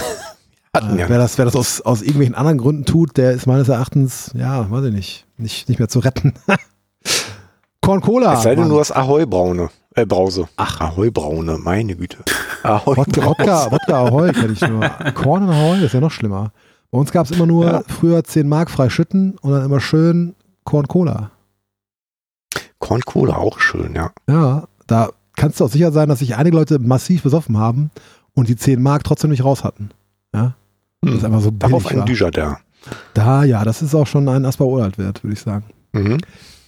Hatten 0.75 0.97
Äh, 0.97 1.01
ja. 1.01 1.09
wer 1.09 1.17
das, 1.19 1.37
wer 1.37 1.45
das 1.45 1.55
aus, 1.55 1.81
aus 1.81 2.01
irgendwelchen 2.01 2.35
anderen 2.35 2.57
Gründen 2.57 2.85
tut, 2.85 3.17
der 3.17 3.31
ist 3.31 3.45
meines 3.45 3.69
Erachtens, 3.69 4.31
ja, 4.35 4.69
weiß 4.71 4.85
ich 4.85 4.93
nicht, 4.93 5.25
nicht, 5.37 5.69
nicht 5.69 5.77
mehr 5.79 5.87
zu 5.89 5.99
retten. 5.99 6.33
Korn 7.81 8.01
Cola. 8.01 8.33
es 8.35 8.43
sei 8.43 8.51
denn, 8.55 8.61
Mann. 8.65 8.69
du 8.69 8.79
hast 8.79 8.91
Ahoi-Braune. 8.91 9.69
Äh, 9.95 10.05
Brause. 10.05 10.47
Ach. 10.55 10.79
Ahoi-Braune, 10.81 11.57
meine 11.59 11.95
Güte. 11.95 12.17
Ahoi 12.63 12.95
Wodka, 12.97 13.25
Wodka, 13.25 13.71
Wodka 13.71 14.05
Ahoi 14.05 14.31
kenne 14.31 14.53
ich 14.53 14.61
nur. 14.61 14.87
Korn 15.15 15.43
und 15.43 15.49
Ahoi 15.51 15.83
ist 15.83 15.93
ja 15.93 15.99
noch 15.99 16.11
schlimmer. 16.11 16.51
Bei 16.89 16.97
uns 16.97 17.11
gab 17.11 17.25
es 17.25 17.31
immer 17.31 17.45
nur 17.45 17.65
Ja. 17.65 17.83
früher 17.87 18.23
10 18.23 18.47
Mark 18.47 18.71
frei 18.71 18.89
schütten 18.89 19.37
und 19.41 19.51
dann 19.51 19.65
immer 19.65 19.81
schön 19.81 20.33
Korn 20.63 20.87
Cola. 20.87 21.31
Korn 22.79 23.01
Cola, 23.01 23.35
auch 23.37 23.59
schön, 23.59 23.95
ja. 23.95 24.11
Ja, 24.29 24.63
da 24.87 25.09
kannst 25.35 25.59
du 25.59 25.65
auch 25.65 25.69
sicher 25.69 25.91
sein, 25.91 26.09
dass 26.09 26.19
sich 26.19 26.35
einige 26.35 26.55
Leute 26.55 26.79
massiv 26.79 27.23
besoffen 27.23 27.57
haben 27.57 27.91
und 28.33 28.47
die 28.47 28.55
10 28.55 28.81
Mark 28.81 29.03
trotzdem 29.03 29.29
nicht 29.31 29.43
raus 29.43 29.63
hatten. 29.63 29.89
Ja, 30.33 30.55
das 31.05 31.15
ist 31.15 31.25
einfach 31.25 31.41
so 31.41 31.51
Darauf 31.51 31.83
billig 31.83 31.91
ein 31.91 31.99
war. 31.99 32.05
Dujardin. 32.05 32.55
Da, 33.13 33.43
ja, 33.43 33.63
das 33.63 33.81
ist 33.81 33.95
auch 33.95 34.07
schon 34.07 34.27
ein 34.27 34.45
Asper 34.45 34.65
Uralt 34.65 34.97
wert, 34.97 35.23
würde 35.23 35.33
ich 35.33 35.41
sagen. 35.41 35.65
Mhm. 35.93 36.17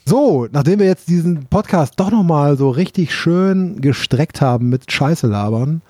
So, 0.05 0.47
nachdem 0.51 0.79
wir 0.79 0.85
jetzt 0.85 1.09
diesen 1.09 1.47
Podcast 1.47 1.95
doch 1.97 2.11
nochmal 2.11 2.57
so 2.57 2.69
richtig 2.69 3.13
schön 3.13 3.81
gestreckt 3.81 4.39
haben 4.39 4.69
mit 4.69 4.91
Scheiße 4.91 5.27
labern, 5.27 5.81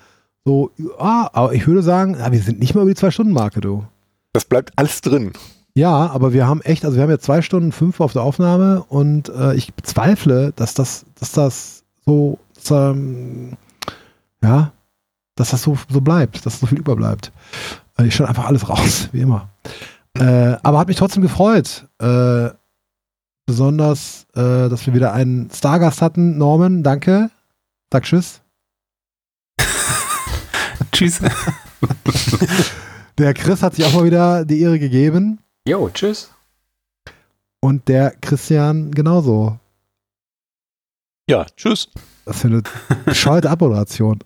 so, 0.44 0.70
ah, 0.98 1.28
aber 1.32 1.52
ich 1.54 1.66
würde 1.66 1.82
sagen, 1.82 2.16
ja, 2.18 2.30
wir 2.30 2.40
sind 2.40 2.60
nicht 2.60 2.74
mal 2.74 2.82
über 2.82 2.90
die 2.90 2.96
Zwei-Stunden-Marke, 2.96 3.60
du. 3.60 3.84
Das 4.32 4.44
bleibt 4.44 4.72
alles 4.76 5.00
drin. 5.00 5.32
Ja, 5.74 6.06
aber 6.10 6.32
wir 6.32 6.46
haben 6.46 6.62
echt, 6.62 6.84
also 6.84 6.96
wir 6.96 7.02
haben 7.02 7.10
jetzt 7.10 7.24
zwei 7.24 7.42
Stunden 7.42 7.72
fünf 7.72 8.00
auf 8.00 8.14
der 8.14 8.22
Aufnahme 8.22 8.82
und 8.88 9.28
äh, 9.28 9.54
ich 9.54 9.74
bezweifle, 9.74 10.52
dass 10.56 10.72
das, 10.72 11.04
dass 11.18 11.32
das 11.32 11.84
so, 12.06 12.38
dass, 12.54 12.70
ähm, 12.70 13.58
ja, 14.42 14.72
dass 15.34 15.50
das 15.50 15.62
so, 15.62 15.76
so 15.90 16.00
bleibt, 16.00 16.46
dass 16.46 16.60
so 16.60 16.66
viel 16.66 16.78
überbleibt. 16.78 17.32
Äh, 17.98 18.06
ich 18.06 18.14
schaue 18.14 18.28
einfach 18.28 18.46
alles 18.46 18.68
raus, 18.68 19.08
wie 19.12 19.20
immer. 19.20 19.48
Äh, 20.14 20.56
aber 20.62 20.78
hat 20.78 20.88
mich 20.88 20.96
trotzdem 20.96 21.22
gefreut. 21.22 21.86
Äh, 21.98 22.50
besonders, 23.46 24.26
äh, 24.34 24.68
dass 24.68 24.86
wir 24.86 24.94
wieder 24.94 25.12
einen 25.12 25.50
Stargast 25.50 26.02
hatten. 26.02 26.38
Norman, 26.38 26.82
danke. 26.82 27.30
Sag 27.92 28.04
Tschüss. 28.04 28.40
Tschüss. 30.92 31.20
Der 33.18 33.32
Chris 33.32 33.62
hat 33.62 33.74
sich 33.74 33.84
auch 33.84 33.94
mal 33.94 34.04
wieder 34.04 34.44
die 34.44 34.60
Ehre 34.60 34.78
gegeben. 34.78 35.38
Jo, 35.66 35.88
tschüss. 35.88 36.30
Und 37.60 37.88
der 37.88 38.10
Christian 38.20 38.90
genauso. 38.92 39.58
Ja, 41.28 41.46
tschüss. 41.56 41.88
Das 42.26 42.40
für 42.40 42.48
eine 42.48 42.62
bescheuerte 43.06 43.50
Abmoderation. 43.50 44.18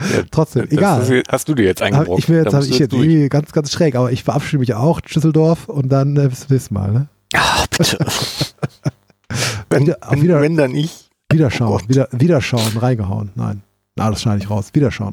Ja, 0.00 0.06
Trotzdem, 0.30 0.66
egal. 0.70 1.02
ist- 1.02 1.28
hast 1.30 1.48
du 1.48 1.54
dir 1.54 1.64
jetzt 1.64 1.82
eingebrochen. 1.82 2.18
ich 2.18 2.28
mir 2.28 2.42
jetzt, 2.42 2.54
hab 2.54 2.62
ich 2.64 2.78
jetzt 2.78 2.92
irgendwie 2.92 3.28
ganz, 3.28 3.52
ganz 3.52 3.72
schräg, 3.72 3.94
aber 3.96 4.12
ich 4.12 4.24
verabschiede 4.24 4.58
mich 4.58 4.74
auch, 4.74 5.00
Düsseldorf, 5.00 5.68
und 5.68 5.88
dann 5.88 6.16
äh, 6.16 6.28
bis 6.28 6.40
zum 6.46 6.54
nächsten 6.54 6.74
Mal. 6.74 6.92
Ne? 6.92 7.08
Ah, 7.34 7.64
bitte. 7.76 7.98
wenn, 9.70 9.86
wenn, 10.10 10.22
wieder- 10.22 10.40
wenn 10.40 10.56
dann 10.56 10.74
ich. 10.74 11.08
Wiederschauen, 11.32 11.82
Oh 11.84 11.88
wieder, 11.88 12.08
Wiederschauen, 12.12 12.76
reingehauen. 12.78 13.30
Nein. 13.34 13.62
Na, 13.96 14.10
das 14.10 14.22
schneide 14.22 14.42
ich 14.42 14.48
raus. 14.50 14.68
Wiederschauen. 14.74 15.12